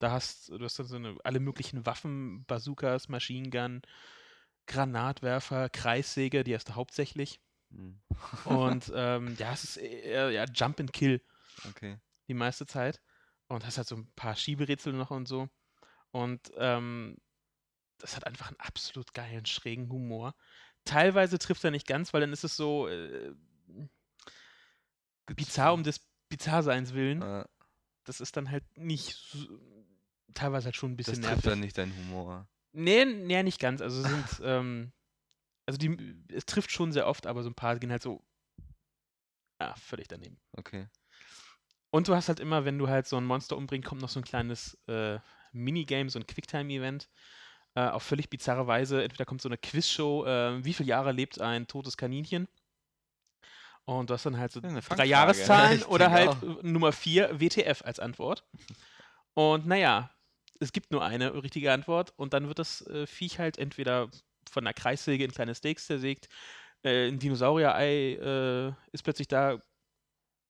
Da 0.00 0.10
hast 0.10 0.48
du 0.48 0.58
hast 0.60 0.78
dann 0.78 0.86
so 0.86 0.96
eine, 0.96 1.16
alle 1.22 1.38
möglichen 1.40 1.86
Waffen, 1.86 2.44
Bazookas, 2.46 3.08
Maschinengun, 3.08 3.82
Granatwerfer, 4.66 5.68
Kreissäge, 5.68 6.42
die 6.42 6.54
hast 6.54 6.70
du 6.70 6.74
hauptsächlich. 6.74 7.40
Hm, 7.70 8.00
Und 8.46 8.90
ähm, 8.94 9.36
ja, 9.38 9.52
es 9.52 9.64
ist 9.64 9.76
eher 9.76 10.30
ja, 10.30 10.44
Jump 10.44 10.80
and 10.80 10.92
Kill 10.92 11.20
Okay. 11.68 11.98
die 12.28 12.34
meiste 12.34 12.66
Zeit. 12.66 13.00
Und 13.48 13.66
hast 13.66 13.78
halt 13.78 13.88
so 13.88 13.96
ein 13.96 14.10
paar 14.14 14.36
Schieberätsel 14.36 14.92
noch 14.92 15.10
und 15.10 15.26
so. 15.26 15.48
Und 16.12 16.52
ähm, 16.56 17.16
das 17.98 18.14
hat 18.16 18.26
einfach 18.26 18.48
einen 18.48 18.60
absolut 18.60 19.12
geilen, 19.12 19.44
schrägen 19.46 19.88
Humor. 19.90 20.34
Teilweise 20.84 21.38
trifft 21.38 21.64
er 21.64 21.70
nicht 21.72 21.86
ganz, 21.86 22.12
weil 22.14 22.20
dann 22.20 22.32
ist 22.32 22.44
es 22.44 22.56
so 22.56 22.86
äh, 22.88 23.34
bizarr 25.26 25.74
um 25.74 25.82
des 25.82 26.00
Bizarrseins 26.28 26.94
willen. 26.94 27.22
Äh, 27.22 27.44
Das 28.04 28.20
ist 28.20 28.36
dann 28.36 28.50
halt 28.50 28.64
nicht 28.76 29.14
so, 29.16 29.46
teilweise 30.34 30.66
halt 30.66 30.76
schon 30.76 30.92
ein 30.92 30.96
das 30.96 31.06
bisschen 31.06 31.22
trifft 31.22 31.34
nervig. 31.36 31.50
dann 31.50 31.60
nicht 31.60 31.76
deinen 31.78 31.94
Humor. 31.96 32.48
Nee, 32.72 33.04
nee, 33.04 33.42
nicht 33.42 33.60
ganz. 33.60 33.80
Also 33.80 34.02
sind, 34.02 34.26
ähm, 34.44 34.92
also 35.66 35.76
die, 35.76 36.16
es 36.28 36.46
trifft 36.46 36.70
schon 36.70 36.92
sehr 36.92 37.06
oft, 37.06 37.26
aber 37.26 37.42
so 37.42 37.50
ein 37.50 37.54
paar 37.54 37.78
gehen 37.78 37.90
halt 37.90 38.02
so, 38.02 38.24
ja, 39.60 39.74
völlig 39.74 40.08
daneben. 40.08 40.40
Okay. 40.52 40.88
Und 41.90 42.08
du 42.08 42.14
hast 42.14 42.28
halt 42.28 42.40
immer, 42.40 42.64
wenn 42.64 42.78
du 42.78 42.88
halt 42.88 43.06
so 43.06 43.16
ein 43.16 43.24
Monster 43.24 43.56
umbringst, 43.56 43.88
kommt 43.88 44.00
noch 44.02 44.08
so 44.08 44.20
ein 44.20 44.24
kleines 44.24 44.78
äh, 44.88 45.18
Minigame, 45.52 46.10
so 46.10 46.18
ein 46.18 46.26
Quicktime-Event. 46.26 47.08
Äh, 47.74 47.88
auf 47.88 48.02
völlig 48.02 48.30
bizarre 48.30 48.66
Weise. 48.66 49.02
Entweder 49.02 49.24
kommt 49.24 49.42
so 49.42 49.48
eine 49.48 49.58
Quizshow, 49.58 50.24
äh, 50.26 50.64
wie 50.64 50.72
viele 50.74 50.88
Jahre 50.88 51.12
lebt 51.12 51.40
ein 51.40 51.66
totes 51.68 51.96
Kaninchen? 51.96 52.48
Und 53.84 54.10
du 54.10 54.14
hast 54.14 54.26
dann 54.26 54.38
halt 54.38 54.52
so 54.52 54.60
drei. 54.60 55.04
Jahreszahlen 55.04 55.84
Ich 55.86 55.86
oder 55.88 56.10
halt 56.10 56.36
äh, 56.42 56.46
Nummer 56.62 56.92
vier 56.92 57.40
WTF 57.40 57.82
als 57.84 57.98
Antwort. 57.98 58.44
Und 59.34 59.66
naja, 59.66 60.10
es 60.60 60.72
gibt 60.72 60.92
nur 60.92 61.04
eine 61.04 61.42
richtige 61.42 61.72
Antwort 61.72 62.12
und 62.16 62.34
dann 62.34 62.48
wird 62.48 62.58
das 62.58 62.86
äh, 62.86 63.06
Viech 63.06 63.38
halt 63.38 63.58
entweder 63.58 64.10
von 64.50 64.64
einer 64.66 64.74
Kreissäge 64.74 65.24
in 65.24 65.32
kleine 65.32 65.54
Steaks 65.54 65.86
zersägt, 65.86 66.28
Äh, 66.82 67.08
ein 67.08 67.18
Dinosaurier-Ei 67.18 68.14
äh, 68.14 68.72
ist 68.92 69.02
plötzlich 69.04 69.28
da, 69.28 69.58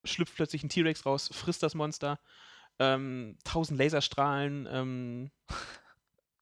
schlüpft 0.05 0.35
plötzlich 0.37 0.63
ein 0.63 0.69
T-Rex 0.69 1.07
raus, 1.07 1.31
frisst 1.33 1.63
das 1.63 1.75
Monster. 1.75 2.19
Ähm, 2.79 3.37
tausend 3.45 3.79
Laserstrahlen, 3.79 4.69
ähm, 4.71 5.31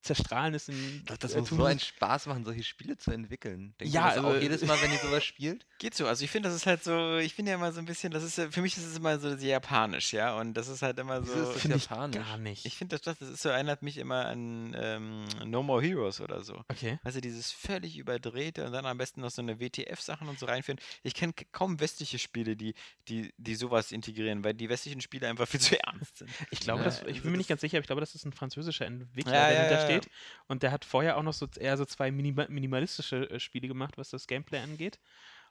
zerstrahlen 0.03 0.55
es 0.55 0.69
in. 0.69 1.03
Das, 1.07 1.19
das 1.19 1.35
äh, 1.35 1.41
muss 1.41 1.49
so 1.51 1.65
einen 1.65 1.81
Spaß 1.81 2.27
machen, 2.27 2.45
solche 2.45 2.63
Spiele 2.63 2.97
zu 2.97 3.11
entwickeln. 3.11 3.75
Denkt 3.81 3.93
Ja, 3.95 4.09
das 4.15 4.19
auch 4.19 4.29
also- 4.29 4.41
jedes 4.41 4.65
Mal, 4.65 4.81
wenn 4.81 4.93
ihr 4.93 4.99
sowas 4.99 5.25
spielt? 5.25 5.67
Geht 5.79 5.95
so. 5.95 6.07
Also 6.07 6.25
ich 6.25 6.31
finde, 6.31 6.49
das 6.49 6.57
ist 6.57 6.67
halt 6.67 6.83
so, 6.83 7.19
ich 7.19 7.35
finde 7.35 7.51
ja 7.53 7.57
immer 7.57 7.73
so 7.73 7.79
ein 7.81 7.85
bisschen, 7.85 8.13
das 8.13 8.23
ist 8.23 8.39
ja, 8.39 8.51
für 8.51 8.63
mich 8.63 8.77
ist 8.77 8.85
es 8.87 8.97
immer 8.97 9.19
so 9.19 9.37
sehr 9.37 9.51
japanisch, 9.51 10.13
ja. 10.13 10.37
Und 10.39 10.55
das 10.55 10.69
ist 10.69 10.83
halt 10.83 10.99
immer 10.99 11.23
so. 11.25 11.33
ist 11.33 11.55
das 11.55 11.61
Finde 11.63 11.77
ich 11.77 11.85
japanisch? 11.85 12.17
gar 12.17 12.39
nicht. 12.39 12.67
Ich 12.67 12.77
finde, 12.77 12.99
das, 12.99 13.19
das 13.19 13.29
ist 13.29 13.43
so, 13.43 13.49
erinnert 13.49 13.83
mich 13.83 13.99
immer 13.99 14.27
an 14.27 14.75
ähm, 14.79 15.25
No 15.45 15.63
More 15.63 15.83
Heroes 15.83 16.21
oder 16.21 16.43
so. 16.43 16.65
okay. 16.69 16.99
Also 17.05 17.21
dieses 17.21 17.53
völlig 17.53 17.97
überdrehte 17.99 18.65
und 18.67 18.73
dann 18.73 18.87
am 18.87 18.99
besten 18.99 19.21
noch 19.21 19.31
so 19.31 19.43
eine 19.43 19.61
WTF-Sachen 19.61 20.29
und 20.29 20.39
so 20.39 20.47
reinführen. 20.47 20.81
Ich 21.03 21.15
kenne 21.15 21.33
kaum 21.53 21.81
westliche 21.81 22.19
Spiele, 22.19 22.57
die, 22.57 22.75
die, 23.09 23.33
die 23.37 23.55
sowas 23.55 23.93
integrieren, 23.93 24.43
weil 24.45 24.55
die 24.55 24.69
westlichen 24.69 25.01
Spiele 25.01 25.29
einfach 25.29 25.47
viel 25.49 25.61
zu 25.61 25.81
ernst 25.83 26.19
sind. 26.19 26.31
Ich 26.51 26.61
glaube, 26.61 26.81
Ja, 26.81 26.85
das, 26.87 27.01
ich 27.03 27.07
also 27.09 27.23
bin 27.23 27.33
mir 27.33 27.39
nicht 27.39 27.49
ganz 27.49 27.61
sicher, 27.61 27.77
aber 27.77 27.83
ich 27.83 27.87
glaube, 27.87 28.01
das 28.01 28.15
ist 28.15 28.25
ein 28.25 28.33
französischer 28.33 28.87
Entwickler, 28.87 29.33
Ja, 29.33 29.49
der 29.49 29.55
ja, 29.55 29.71
dahinter 29.71 29.89
ja, 30.05 30.11
ja. 30.11 30.45
Und 30.47 30.63
der 30.63 30.73
hat 30.73 30.85
vorher 30.85 31.17
auch 31.17 31.23
noch 31.23 31.33
so 31.33 31.47
eher 31.59 31.77
so 31.77 31.85
zwei 31.85 32.11
minima 32.11 32.47
minimalistische 32.49 33.31
äh, 33.31 33.41
Spiele 33.41 33.69
gemacht, 33.69 33.99
was 33.99 34.11
das 34.11 34.27
Gameplay 34.27 34.59
angeht. 34.61 34.99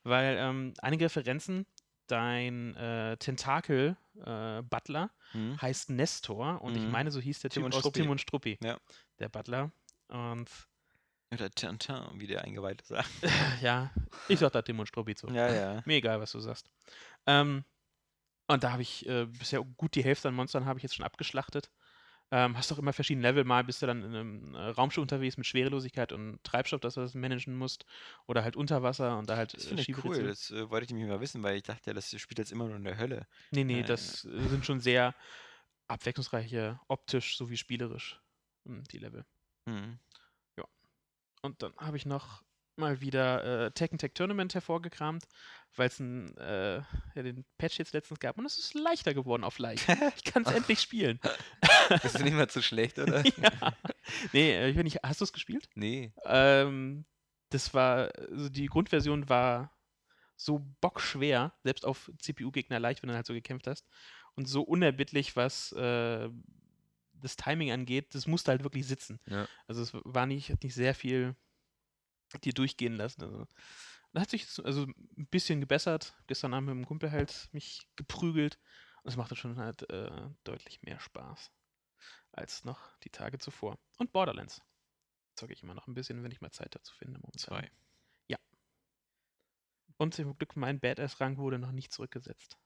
Weil 0.04 0.38
ähm, 0.39 0.74
einige 0.82 1.06
Referenzen, 1.06 1.66
dein 2.08 2.76
äh, 2.76 3.18
Tentakel 3.18 3.98
äh, 4.26 4.62
Butler 4.64 5.12
Hm? 5.34 5.62
heißt 5.62 5.89
Nestor 5.89 6.62
und 6.62 6.78
ich 6.78 6.84
Mhm. 6.86 6.91
meine, 6.91 7.12
so 7.12 7.20
hieß 7.20 7.39
der 7.41 7.50
Tim 7.52 7.62
Typ 7.62 7.66
und 7.66 7.74
aus 7.74 7.80
Struppi. 7.82 8.02
Tim 8.02 8.10
und 8.10 8.22
Struppi, 8.22 8.58
Ja. 8.64 8.78
der 9.20 9.30
Butler. 9.30 9.72
Und 10.08 10.50
Oder 11.34 11.50
Tintin, 11.50 11.98
wie 12.16 12.28
der 12.28 12.43
Eingeweihte 12.45 12.86
sagt. 12.86 13.10
ja, 13.62 13.91
ich 14.30 14.39
sag 14.39 14.54
da 14.54 14.62
Tim 14.62 14.80
und 14.80 14.88
Struppi 14.88 15.16
zu. 15.16 15.28
Ja, 15.28 15.54
ja. 15.54 15.84
Mir 15.86 15.95
egal, 15.98 16.22
was 16.22 16.32
du 16.32 16.39
sagst. 16.39 16.70
Ähm, 17.26 17.66
und 18.48 18.64
da 18.64 18.72
habe 18.72 18.82
ich 18.82 19.06
äh, 19.10 19.26
bisher 19.26 19.62
gut 19.76 19.95
die 19.95 20.04
Hälfte 20.04 20.30
an 20.30 20.36
Monstern 20.36 20.66
habe 20.66 20.80
ich 20.80 20.84
jetzt 20.84 20.95
schon 20.95 21.06
abgeschlachtet. 21.06 21.70
Ähm, 22.30 22.57
hast 22.57 22.69
doch 22.71 22.80
immer 22.80 22.91
verschiedene 22.91 23.25
Level. 23.25 23.45
Mal 23.45 23.63
bist 23.63 23.82
du 23.82 23.86
dann 23.86 24.03
in 24.03 24.13
einem 24.13 24.55
äh, 24.55 24.69
Raumschiff 24.69 25.01
unterwegs 25.01 25.38
mit 25.38 25.45
Schwerelosigkeit 25.45 26.11
und 26.11 26.43
Treibstoff, 26.43 26.82
dass 26.82 26.95
du 26.95 27.01
das 27.01 27.13
managen 27.13 27.55
musst. 27.55 27.86
Oder 28.25 28.43
halt 28.43 28.55
unter 28.55 28.84
Wasser 28.84 29.17
und 29.17 29.30
da 29.30 29.38
halt 29.38 29.53
Das 29.53 29.65
äh, 29.65 29.67
finde 29.69 29.84
ich 29.84 30.03
cool. 30.03 30.23
Das 30.23 30.51
äh, 30.51 30.69
wollte 30.69 30.86
ich 30.86 30.91
nämlich 30.91 31.07
mal 31.07 31.21
wissen, 31.21 31.41
weil 31.43 31.55
ich 31.55 31.63
dachte, 31.63 31.93
das 31.93 32.09
spielt 32.19 32.39
jetzt 32.39 32.51
immer 32.51 32.65
nur 32.65 32.75
in 32.75 32.84
der 32.84 32.97
Hölle. 32.97 33.28
Nee, 33.51 33.63
nee, 33.63 33.80
äh, 33.80 33.84
das 33.84 34.25
äh, 34.25 34.47
sind 34.49 34.65
schon 34.65 34.82
sehr 34.82 35.15
abwechslungsreiche, 35.88 36.80
optisch 36.89 37.38
sowie 37.38 37.55
spielerisch, 37.55 38.19
hm, 38.65 38.84
die 38.91 38.97
Level. 38.97 39.25
Hm. 39.69 39.99
Und 41.41 41.61
dann 41.61 41.73
habe 41.78 41.97
ich 41.97 42.05
noch 42.05 42.43
mal 42.78 43.01
wieder 43.01 43.65
äh, 43.65 43.71
Tekken 43.71 43.97
Tech 43.97 44.11
Tournament 44.13 44.53
hervorgekramt, 44.53 45.25
weil 45.75 45.88
es 45.88 45.99
äh, 45.99 46.78
ja, 47.15 47.23
den 47.23 47.45
Patch 47.57 47.80
jetzt 47.80 47.93
letztens 47.93 48.19
gab 48.19 48.38
und 48.38 48.45
es 48.45 48.57
ist 48.57 48.73
leichter 48.73 49.13
geworden 49.13 49.43
auf 49.43 49.59
leicht. 49.59 49.88
Ich 50.15 50.23
kann 50.23 50.43
es 50.43 50.51
endlich 50.51 50.80
spielen. 50.80 51.19
Bist 52.01 52.19
du 52.19 52.23
nicht 52.23 52.36
mal 52.36 52.49
zu 52.49 52.61
schlecht, 52.61 52.99
oder? 52.99 53.23
ja. 53.38 53.73
Nee, 54.34 54.51
äh, 54.51 54.69
ich 54.69 54.78
weiß 54.78 54.84
nicht, 54.84 54.99
hast 55.03 55.21
du 55.21 55.25
es 55.25 55.34
gespielt? 55.34 55.69
Nee. 55.75 56.13
Ähm, 56.25 57.05
das 57.49 57.73
war, 57.73 58.11
also 58.32 58.49
die 58.49 58.67
Grundversion 58.67 59.30
war 59.30 59.71
so 60.36 60.65
bockschwer, 60.82 61.53
selbst 61.63 61.86
auf 61.86 62.11
CPU-Gegner 62.19 62.80
leicht, 62.80 63.01
wenn 63.01 63.09
du 63.09 63.15
halt 63.15 63.25
so 63.25 63.34
gekämpft 63.34 63.67
hast. 63.67 63.88
Und 64.36 64.47
so 64.47 64.61
unerbittlich, 64.61 65.36
was 65.36 65.71
äh, 65.71 66.30
das 67.13 67.36
Timing 67.36 67.71
angeht, 67.71 68.13
das 68.13 68.28
musste 68.28 68.51
halt 68.51 68.63
wirklich 68.63 68.86
sitzen. 68.86 69.19
Ja. 69.25 69.47
Also 69.67 69.82
es 69.82 69.91
war 69.93 70.28
nicht, 70.28 70.51
hat 70.51 70.63
nicht 70.63 70.75
sehr 70.75 70.93
viel 70.93 71.36
dir 72.43 72.53
durchgehen 72.53 72.93
lassen. 72.93 73.23
Also, 73.23 73.47
da 74.13 74.21
hat 74.21 74.30
sich 74.30 74.47
also 74.63 74.84
ein 74.84 75.28
bisschen 75.28 75.59
gebessert. 75.59 76.15
Gestern 76.28 76.53
Abend 76.53 76.69
mit 76.69 76.78
dem 76.78 76.88
Kumpel 76.88 77.11
halt 77.11 77.49
mich 77.51 77.88
geprügelt. 77.95 78.59
Und 79.03 79.09
es 79.09 79.17
machte 79.17 79.36
schon 79.36 79.57
halt 79.57 79.89
äh, 79.89 80.30
deutlich 80.43 80.82
mehr 80.82 80.99
Spaß 80.99 81.51
als 82.32 82.65
noch 82.65 82.95
die 82.99 83.09
Tage 83.09 83.39
zuvor. 83.39 83.80
Und 83.97 84.11
Borderlands 84.11 84.61
zocke 85.36 85.53
ich 85.53 85.63
immer 85.63 85.73
noch 85.73 85.88
ein 85.88 85.93
bisschen, 85.93 86.23
wenn 86.23 86.32
ich 86.32 86.41
mal 86.41 86.51
Zeit 86.51 86.75
dazu 86.75 86.93
finde. 86.95 87.19
Momentan. 87.19 87.59
Zwei. 87.59 87.71
Und 89.97 90.13
zum 90.13 90.38
Glück, 90.38 90.55
mein 90.55 90.80
Badass-Rang 90.80 91.38
wurde 91.38 91.59
noch 91.59 91.71
nicht 91.71 91.91
zurückgesetzt. 91.91 92.57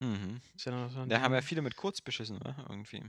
Mhm. 0.00 0.40
Ist 0.54 0.64
ja 0.64 0.72
noch 0.72 0.90
so 0.90 1.00
ein 1.00 1.08
Da 1.08 1.20
haben 1.20 1.34
ja 1.34 1.42
viele 1.42 1.62
mit 1.62 1.76
kurz 1.76 2.00
beschissen, 2.00 2.38
ne? 2.38 2.56
Irgendwie. 2.68 3.04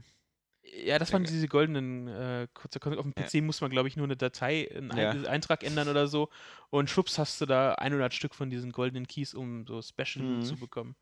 Ja, 0.62 0.98
das 0.98 1.12
waren 1.12 1.22
denke- 1.22 1.32
diese 1.34 1.48
goldenen 1.48 2.08
äh, 2.08 2.46
kurze 2.54 2.80
Kon- 2.80 2.96
Auf 2.98 3.04
dem 3.04 3.14
Ja. 3.16 3.24
PC 3.24 3.42
muss 3.42 3.60
man, 3.60 3.70
glaube 3.70 3.88
ich, 3.88 3.96
nur 3.96 4.04
eine 4.06 4.16
Datei, 4.16 4.70
einen 4.74 4.96
Ja. 4.96 5.10
Ein 5.10 5.26
Eintrag 5.26 5.62
ändern 5.64 5.88
oder 5.88 6.06
so. 6.06 6.28
Und 6.70 6.90
schwupps 6.90 7.18
hast 7.18 7.40
du 7.40 7.46
da 7.46 7.74
100 7.74 8.12
Stück 8.14 8.34
von 8.34 8.50
diesen 8.50 8.70
goldenen 8.72 9.06
Keys, 9.06 9.34
um 9.34 9.66
so 9.66 9.80
Special 9.82 10.24
Mhm. 10.24 10.42
zu 10.42 10.56
bekommen. 10.56 10.96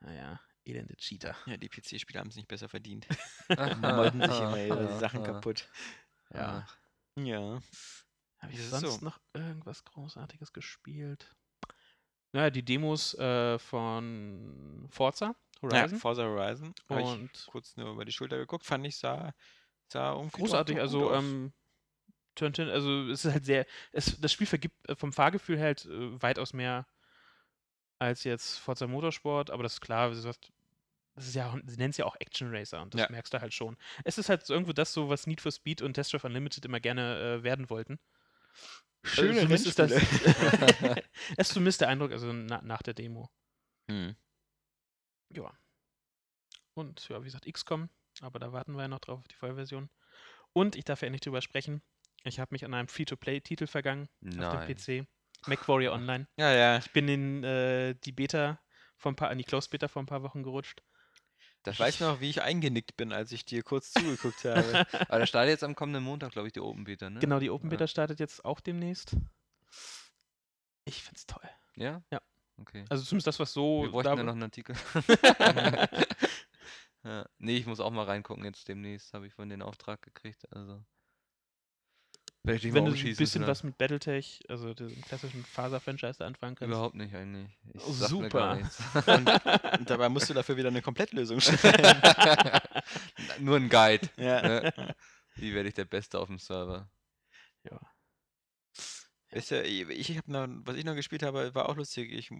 Naja, 0.00 0.40
elende 0.64 0.96
Cheater. 0.96 1.36
Ja, 1.46 1.56
die 1.56 1.68
PC-Spieler 1.68 2.20
haben 2.20 2.30
es 2.30 2.36
nicht 2.36 2.48
besser 2.48 2.68
verdient. 2.68 3.06
Wollten 3.48 4.20
sich 4.20 4.40
immer 4.40 4.58
ihre 4.66 4.98
Sachen 4.98 5.22
kaputt. 5.22 5.68
Ja. 6.34 6.66
Ja. 7.16 7.60
Habe 8.40 8.52
ich 8.52 8.62
sonst 8.66 8.98
so. 8.98 9.04
noch 9.04 9.20
irgendwas 9.32 9.84
Großartiges 9.84 10.52
gespielt? 10.52 11.30
Naja, 12.32 12.50
die 12.50 12.64
Demos 12.64 13.14
äh, 13.14 13.58
von 13.58 14.86
Forza 14.90 15.34
Ja, 15.62 15.70
Horizon. 15.70 15.98
Forza 15.98 16.22
Horizon. 16.24 16.74
Und 16.88 17.46
kurz 17.46 17.76
nur 17.76 17.92
über 17.92 18.04
die 18.04 18.12
Schulter 18.12 18.38
geguckt, 18.38 18.64
fand 18.64 18.86
ich, 18.86 18.96
sah, 18.96 19.34
sah 19.88 20.14
großartig, 20.32 20.78
also 20.78 21.12
ähm, 21.12 21.52
Turn, 22.34 22.54
also 22.70 23.08
es 23.10 23.24
ist 23.26 23.32
halt 23.32 23.44
sehr, 23.44 23.66
es, 23.92 24.18
das 24.20 24.32
Spiel 24.32 24.46
vergibt 24.46 24.88
äh, 24.88 24.96
vom 24.96 25.12
Fahrgefühl 25.12 25.60
halt 25.60 25.84
äh, 25.84 26.22
weitaus 26.22 26.54
mehr 26.54 26.86
als 27.98 28.24
jetzt 28.24 28.58
Forza 28.58 28.86
Motorsport, 28.86 29.50
aber 29.50 29.62
das 29.62 29.74
ist 29.74 29.80
klar, 29.80 30.10
wie 30.10 30.14
du 30.14 30.20
sagst, 30.20 30.50
das 31.14 31.26
ist 31.28 31.34
ja, 31.34 31.54
sie 31.66 31.76
nennen 31.76 31.90
es 31.90 31.98
ja 31.98 32.06
auch 32.06 32.16
Action 32.18 32.54
Racer 32.54 32.80
und 32.80 32.94
das 32.94 33.02
Ja. 33.02 33.10
merkst 33.10 33.34
du 33.34 33.40
halt 33.40 33.52
schon. 33.52 33.76
Es 34.04 34.16
ist 34.16 34.30
halt 34.30 34.48
irgendwo 34.48 34.72
das 34.72 34.94
so, 34.94 35.10
was 35.10 35.26
Need 35.26 35.42
for 35.42 35.52
Speed 35.52 35.82
und 35.82 35.92
Test 35.94 36.12
Drive 36.12 36.24
Unlimited 36.24 36.64
immer 36.64 36.80
gerne 36.80 37.40
äh, 37.40 37.42
werden 37.42 37.68
wollten. 37.68 37.98
Schöne 39.04 39.30
äh, 39.30 39.42
zumindest 39.42 39.66
ist 39.66 39.78
das, 39.78 39.90
das 39.90 41.48
ist 41.48 41.52
zumindest 41.52 41.80
der 41.80 41.88
Eindruck, 41.88 42.12
also 42.12 42.32
na, 42.32 42.62
nach 42.62 42.82
der 42.82 42.94
Demo. 42.94 43.30
Hm. 43.90 44.14
Ja. 45.30 45.52
Und 46.74 47.08
ja, 47.08 47.20
wie 47.20 47.24
gesagt, 47.24 47.52
XCOM, 47.52 47.90
aber 48.20 48.38
da 48.38 48.52
warten 48.52 48.74
wir 48.74 48.82
ja 48.82 48.88
noch 48.88 49.00
drauf 49.00 49.18
auf 49.20 49.28
die 49.28 49.34
Vollversion. 49.34 49.90
Und 50.52 50.76
ich 50.76 50.84
darf 50.84 51.02
ja 51.02 51.10
nicht 51.10 51.26
drüber 51.26 51.42
sprechen. 51.42 51.82
Ich 52.24 52.38
habe 52.38 52.54
mich 52.54 52.64
an 52.64 52.74
einem 52.74 52.88
Free-to-Play-Titel 52.88 53.66
vergangen 53.66 54.08
auf 54.24 54.34
Nein. 54.34 54.68
dem 54.68 54.76
PC. 54.76 55.08
MacWarrior 55.46 55.92
Online. 55.92 56.28
Ja, 56.36 56.52
ja. 56.52 56.78
Ich 56.78 56.92
bin 56.92 57.08
in 57.08 57.42
äh, 57.42 57.94
die 58.04 58.12
Beta 58.12 58.60
vor 58.96 59.12
ein 59.12 59.16
paar, 59.16 59.32
in 59.32 59.38
die 59.38 59.44
Closed 59.44 59.70
Beta 59.70 59.88
vor 59.88 60.02
ein 60.02 60.06
paar 60.06 60.22
Wochen 60.22 60.42
gerutscht. 60.42 60.82
Das 61.62 61.74
Ich 61.74 61.80
weiß 61.80 62.00
noch, 62.00 62.20
wie 62.20 62.28
ich 62.30 62.42
eingenickt 62.42 62.96
bin, 62.96 63.12
als 63.12 63.30
ich 63.32 63.44
dir 63.44 63.62
kurz 63.62 63.92
zugeguckt 63.92 64.44
habe. 64.44 64.86
Aber 65.08 65.18
da 65.20 65.26
startet 65.26 65.50
jetzt 65.50 65.64
am 65.64 65.74
kommenden 65.74 66.02
Montag, 66.02 66.32
glaube 66.32 66.48
ich, 66.48 66.52
die 66.52 66.60
Open 66.60 66.84
Beta, 66.84 67.08
ne? 67.10 67.20
Genau, 67.20 67.38
die 67.38 67.50
Open 67.50 67.68
Ja. 67.68 67.70
Beta 67.76 67.86
startet 67.86 68.18
jetzt 68.20 68.44
auch 68.44 68.60
demnächst. 68.60 69.16
Ich 70.84 71.02
find's 71.02 71.26
toll. 71.26 71.48
Ja? 71.76 72.02
Ja. 72.10 72.20
Okay. 72.60 72.84
Also 72.88 73.04
zumindest 73.04 73.28
das, 73.28 73.38
was 73.38 73.52
so 73.52 73.82
Wir 73.82 73.90
bräuchten 73.90 74.18
ja 74.18 74.22
noch 74.24 74.32
einen 74.32 74.42
Artikel. 74.42 74.76
ja. 77.04 77.26
Nee, 77.38 77.56
ich 77.56 77.66
muss 77.66 77.80
auch 77.80 77.90
mal 77.90 78.04
reingucken 78.04 78.44
jetzt 78.44 78.68
demnächst, 78.68 79.14
habe 79.14 79.26
ich 79.26 79.34
von 79.34 79.48
den 79.48 79.62
Auftrag 79.62 80.02
gekriegt, 80.02 80.50
also. 80.52 80.84
Dich 82.44 82.74
wenn 82.74 82.84
du 82.86 82.90
ein 82.90 82.94
bisschen 83.00 83.16
vielleicht. 83.16 83.46
was 83.48 83.62
mit 83.62 83.78
Battletech, 83.78 84.40
also 84.48 84.74
dem 84.74 85.00
klassischen 85.02 85.44
Faser-Franchise 85.44 86.24
anfangen 86.24 86.56
kannst. 86.56 86.72
Überhaupt 86.72 86.96
nicht 86.96 87.14
eigentlich. 87.14 87.48
Ich 87.72 87.80
Oh, 87.86 87.92
super. 87.92 88.56
nichts. 88.56 88.82
Und 89.78 89.88
dabei 89.88 90.08
musst 90.08 90.28
du 90.28 90.34
dafür 90.34 90.56
wieder 90.56 90.68
eine 90.68 90.82
Komplettlösung 90.82 91.40
stellen. 91.40 92.02
Nur 93.38 93.56
ein 93.56 93.68
Guide. 93.68 94.08
ja. 94.16 94.42
Ne? 94.42 94.94
Wie 95.36 95.54
werde 95.54 95.68
ich 95.68 95.74
der 95.74 95.84
Beste 95.84 96.18
auf 96.18 96.26
dem 96.28 96.38
Server? 96.38 96.90
Ja. 97.64 97.78
Weißt 99.30 99.52
du, 99.52 99.62
ich 99.62 99.88
ich 99.88 100.18
habe 100.18 100.30
noch, 100.32 100.46
was 100.66 100.76
ich 100.76 100.84
noch 100.84 100.94
gespielt 100.96 101.22
habe, 101.22 101.54
war 101.54 101.68
auch 101.68 101.76
lustig. 101.76 102.12
Ich, 102.12 102.30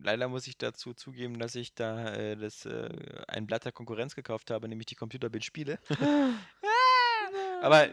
leider 0.00 0.28
muss 0.28 0.46
ich 0.46 0.56
dazu 0.56 0.94
zugeben, 0.94 1.38
dass 1.40 1.54
ich 1.56 1.74
da 1.74 2.14
äh, 2.14 2.36
das, 2.36 2.64
äh, 2.66 2.88
ein 3.26 3.46
Blatt 3.46 3.64
der 3.64 3.72
Konkurrenz 3.72 4.14
gekauft 4.14 4.50
habe, 4.52 4.68
nämlich 4.68 4.86
die 4.86 4.94
Computerbildspiele. 4.94 5.78
Aber 7.60 7.88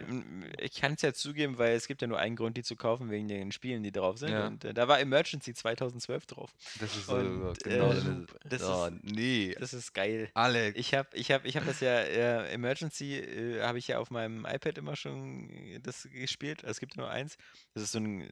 ich 0.59 0.73
kann 0.75 0.93
es 0.93 1.01
ja 1.01 1.13
zugeben, 1.13 1.57
weil 1.57 1.75
es 1.75 1.87
gibt 1.87 2.01
ja 2.01 2.07
nur 2.07 2.19
einen 2.19 2.35
Grund, 2.35 2.57
die 2.57 2.63
zu 2.63 2.75
kaufen, 2.75 3.09
wegen 3.09 3.27
den 3.27 3.51
Spielen, 3.51 3.83
die 3.83 3.91
drauf 3.91 4.17
sind. 4.17 4.31
Ja. 4.31 4.47
Und 4.47 4.63
äh, 4.63 4.73
da 4.73 4.87
war 4.87 4.99
Emergency 4.99 5.53
2012 5.53 6.25
drauf. 6.27 6.53
Das 6.79 6.95
ist 6.95 7.07
so 7.07 7.15
Und, 7.15 7.63
genau 7.63 7.91
äh, 7.91 8.25
das 8.49 8.63
oh, 8.63 8.85
ist- 8.87 9.03
nee. 9.03 9.55
Das 9.59 9.73
ist 9.73 9.93
geil. 9.93 10.29
Alex. 10.33 10.77
Ich 10.79 10.93
habe 10.93 11.09
ich 11.13 11.31
hab, 11.31 11.45
ich 11.45 11.57
hab 11.57 11.65
das 11.65 11.79
ja, 11.79 11.99
äh, 11.99 12.53
Emergency 12.53 13.15
äh, 13.15 13.61
habe 13.61 13.77
ich 13.79 13.87
ja 13.87 13.99
auf 13.99 14.11
meinem 14.11 14.45
iPad 14.45 14.77
immer 14.77 14.95
schon 14.95 15.49
äh, 15.49 15.79
das 15.79 16.03
gespielt. 16.11 16.63
Es 16.63 16.79
gibt 16.79 16.97
nur 16.97 17.09
eins. 17.09 17.37
Das 17.73 17.83
ist 17.83 17.91
so 17.93 17.99
ein, 17.99 18.29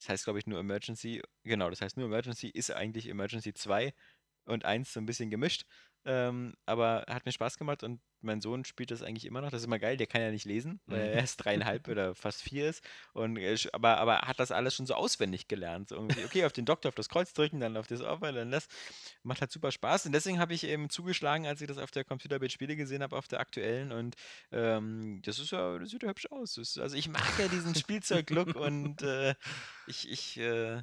das 0.00 0.08
heißt 0.08 0.24
glaube 0.24 0.38
ich 0.38 0.46
nur 0.46 0.58
Emergency. 0.60 1.22
Genau, 1.44 1.70
das 1.70 1.80
heißt 1.82 1.96
nur 1.96 2.06
Emergency 2.06 2.48
ist 2.48 2.70
eigentlich 2.70 3.08
Emergency 3.08 3.52
2 3.54 3.92
und 4.46 4.64
1 4.64 4.92
so 4.92 5.00
ein 5.00 5.06
bisschen 5.06 5.30
gemischt. 5.30 5.64
Ähm, 6.06 6.54
aber 6.66 7.04
hat 7.08 7.24
mir 7.24 7.32
Spaß 7.32 7.56
gemacht 7.56 7.82
und 7.82 8.00
mein 8.24 8.40
Sohn 8.40 8.64
spielt 8.64 8.90
das 8.90 9.02
eigentlich 9.02 9.24
immer 9.24 9.40
noch. 9.40 9.50
Das 9.50 9.62
ist 9.62 9.66
immer 9.66 9.78
geil, 9.78 9.96
der 9.96 10.06
kann 10.06 10.20
ja 10.20 10.30
nicht 10.30 10.44
lesen, 10.44 10.80
weil 10.86 11.00
er 11.00 11.12
erst 11.12 11.44
dreieinhalb 11.44 11.88
oder 11.88 12.14
fast 12.14 12.42
vier 12.42 12.68
ist. 12.68 12.82
Und, 13.12 13.36
äh, 13.36 13.56
aber, 13.72 13.98
aber 13.98 14.22
hat 14.22 14.40
das 14.40 14.50
alles 14.50 14.74
schon 14.74 14.86
so 14.86 14.94
auswendig 14.94 15.48
gelernt. 15.48 15.88
So 15.88 15.96
irgendwie, 15.96 16.24
okay, 16.24 16.44
auf 16.44 16.52
den 16.52 16.64
Doktor, 16.64 16.88
auf 16.88 16.94
das 16.94 17.08
Kreuz 17.08 17.32
drücken, 17.32 17.60
dann 17.60 17.76
auf 17.76 17.86
das 17.86 18.00
Offer, 18.00 18.32
dann 18.32 18.50
das. 18.50 18.68
Macht 19.22 19.40
halt 19.40 19.52
super 19.52 19.70
Spaß. 19.70 20.06
Und 20.06 20.12
deswegen 20.12 20.38
habe 20.38 20.54
ich 20.54 20.64
eben 20.64 20.90
zugeschlagen, 20.90 21.46
als 21.46 21.60
ich 21.60 21.68
das 21.68 21.78
auf 21.78 21.90
der 21.90 22.04
Computerbild 22.04 22.52
Spiele 22.52 22.76
gesehen 22.76 23.02
habe, 23.02 23.16
auf 23.16 23.28
der 23.28 23.40
aktuellen. 23.40 23.92
Und 23.92 24.16
ähm, 24.52 25.20
das 25.24 25.38
ist 25.38 25.52
ja, 25.52 25.78
das 25.78 25.90
sieht 25.90 26.02
ja 26.02 26.08
hübsch 26.08 26.26
aus. 26.30 26.54
Das, 26.54 26.78
also 26.78 26.96
ich 26.96 27.08
mag 27.08 27.38
ja 27.38 27.48
diesen 27.48 27.74
Spielzeug-Look 27.74 28.56
und 28.56 29.02
äh, 29.02 29.34
ich, 29.86 30.10
ich, 30.10 30.38
äh, 30.38 30.82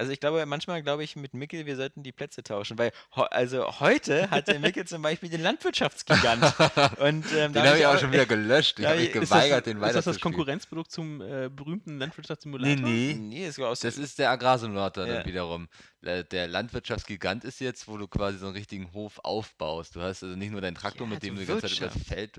also 0.00 0.12
ich 0.12 0.18
glaube, 0.20 0.44
manchmal 0.46 0.82
glaube 0.82 1.04
ich 1.04 1.14
mit 1.14 1.34
Mickel, 1.34 1.66
wir 1.66 1.76
sollten 1.76 2.02
die 2.02 2.10
Plätze 2.12 2.42
tauschen, 2.42 2.78
weil 2.78 2.90
also 3.12 3.80
heute 3.80 4.30
hatte 4.30 4.58
Mickel 4.58 4.86
zum 4.86 5.02
Beispiel 5.02 5.28
den 5.28 5.42
Landwirtschaftsgigant. 5.42 6.42
Und 6.98 7.24
ähm, 7.36 7.52
Den 7.52 7.62
habe 7.62 7.78
ich 7.78 7.86
auch 7.86 7.98
schon 7.98 8.10
wieder 8.10 8.24
gelöscht. 8.26 8.78
Ich 8.78 8.86
habe 8.86 8.94
hab 8.96 9.00
mich 9.00 9.10
ich- 9.10 9.14
Ist 9.14 9.30
das, 9.30 9.38
geweigert, 9.38 9.66
den 9.66 9.76
ist 9.76 9.82
das 9.82 9.88
das 9.92 9.96
weiterzuspielen. 10.06 10.34
Konkurrenzprodukt 10.34 10.90
zum 10.90 11.20
äh, 11.20 11.50
berühmten 11.50 11.98
Landwirtschaftssimulator? 11.98 12.76
Nee, 12.88 13.14
nee. 13.18 13.46
Nee, 13.46 13.52
war 13.58 13.68
aus 13.68 13.80
Das 13.80 13.98
ist 13.98 14.18
der 14.18 14.30
Agrarsimulator 14.30 15.06
Ja. 15.06 15.14
dann 15.16 15.26
wiederum. 15.26 15.68
Der 16.02 16.24
der 16.24 16.48
Landwirtschaftsgigant 16.48 17.44
ist 17.44 17.60
jetzt, 17.60 17.86
wo 17.86 17.98
du 17.98 18.08
quasi 18.08 18.38
so 18.38 18.46
einen 18.46 18.54
richtigen 18.56 18.90
Hof 18.94 19.20
aufbaust. 19.22 19.96
Du 19.96 20.00
hast 20.00 20.22
also 20.22 20.34
nicht 20.34 20.50
nur 20.50 20.62
deinen 20.62 20.74
Traktor, 20.74 21.06
Ja, 21.06 21.12
mit 21.12 21.22
dem 21.22 21.34
du 21.34 21.42
die 21.42 21.46
ganze 21.46 21.66
Zeit 21.68 21.76
übers 21.76 21.94
Wirtschaft. 21.94 22.06
Feld 22.08 22.38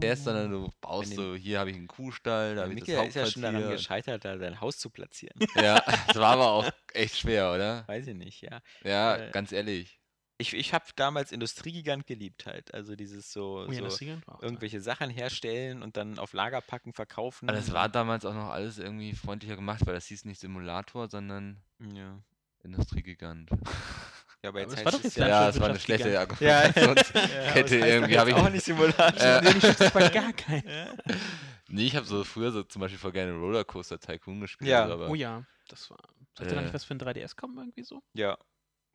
fährst, 0.00 0.24
sondern 0.24 0.50
du 0.50 0.72
baust 0.80 1.14
so, 1.14 1.36
hier 1.36 1.60
habe 1.60 1.70
ich 1.70 1.76
einen 1.76 1.86
Kuhstall, 1.86 2.56
da 2.56 2.62
habe 2.62 2.72
ich 2.74 2.80
das 2.80 2.88
Mickel 2.88 3.06
ist 3.08 3.14
ja 3.14 3.26
schon 3.26 3.42
daran 3.42 3.56
Hauptquartier. 3.56 3.76
gescheitert, 3.76 4.24
da 4.24 4.38
sein 4.38 4.60
Haus 4.60 4.78
zu 4.78 4.90
platzieren. 4.90 5.38
Ja, 5.54 5.80
das 6.08 6.16
war 6.16 6.32
aber 6.32 6.48
auch 6.50 6.70
echt 6.94 7.18
schwer, 7.18 7.52
oder? 7.52 7.86
Weiß 7.88 8.06
ich 8.06 8.14
nicht, 8.14 8.42
ja. 8.42 8.60
Ja, 8.84 9.16
Äh, 9.16 9.30
ganz 9.30 9.52
ehrlich. 9.52 10.00
Ich, 10.40 10.54
ich 10.54 10.72
habe 10.72 10.84
damals 10.94 11.32
Industriegigant 11.32 12.06
geliebt 12.06 12.46
halt. 12.46 12.72
Also 12.72 12.94
dieses 12.94 13.32
so, 13.32 13.66
Oh 13.68 13.72
ja, 13.72 13.90
so 13.90 14.06
irgendwelche 14.40 14.80
Sachen 14.80 15.10
herstellen 15.10 15.82
und 15.82 15.96
dann 15.96 16.20
auf 16.20 16.32
Lager 16.32 16.60
packen, 16.60 16.92
verkaufen. 16.92 17.48
Aber 17.48 17.58
das 17.58 17.72
war 17.72 17.88
damals 17.88 18.24
auch 18.24 18.34
noch 18.34 18.50
alles 18.50 18.78
irgendwie 18.78 19.14
freundlicher 19.14 19.56
gemacht, 19.56 19.84
weil 19.84 19.94
das 19.94 20.06
hieß 20.06 20.26
nicht 20.26 20.38
Simulator, 20.38 21.08
sondern 21.08 21.60
Ja, 21.92 22.22
Industriegigant. 22.62 23.50
ja 24.44 24.50
aber 24.50 24.60
jetzt 24.60 24.78
Aber 24.78 24.84
heißt 24.84 24.98
war 24.98 25.04
es 25.04 25.14
ja, 25.16 25.26
Ja, 25.26 25.46
das 25.46 25.60
war 25.60 25.70
eine 25.70 25.80
schlechte 25.80 26.10
Ja, 26.12 26.20
Argumentationskette 26.20 27.76
irgendwie. 27.78 28.18
Habe 28.18 28.30
ich 28.30 28.36
auch 28.36 28.48
nicht 28.48 28.64
Simulator. 28.64 29.20
Äh, 29.20 29.42
Nee, 29.42 29.54
nicht, 29.54 29.80
das 29.80 29.92
war 29.92 30.08
gar 30.08 30.32
kein. 30.34 30.62
Ja. 30.64 30.94
Nee, 31.66 31.84
ich 31.86 31.96
habe 31.96 32.06
so 32.06 32.22
früher 32.22 32.52
so 32.52 32.62
zum 32.62 32.80
Beispiel 32.80 32.98
voll 32.98 33.12
gerne 33.12 33.32
Rollercoaster 33.32 33.98
Tycoon 33.98 34.40
gespielt. 34.40 34.70
Ja. 34.70 34.84
aber 34.84 35.08
Oh 35.08 35.16
ja, 35.16 35.44
das 35.66 35.90
war. 35.90 35.98
Sollte 36.38 36.54
da 36.54 36.60
Äh. 36.60 36.64
nicht 36.64 36.74
was 36.74 36.84
für 36.84 36.94
ein 36.94 36.98
3DS 36.98 37.36
kommen, 37.36 37.58
irgendwie 37.58 37.82
so? 37.84 38.02
Ja, 38.14 38.38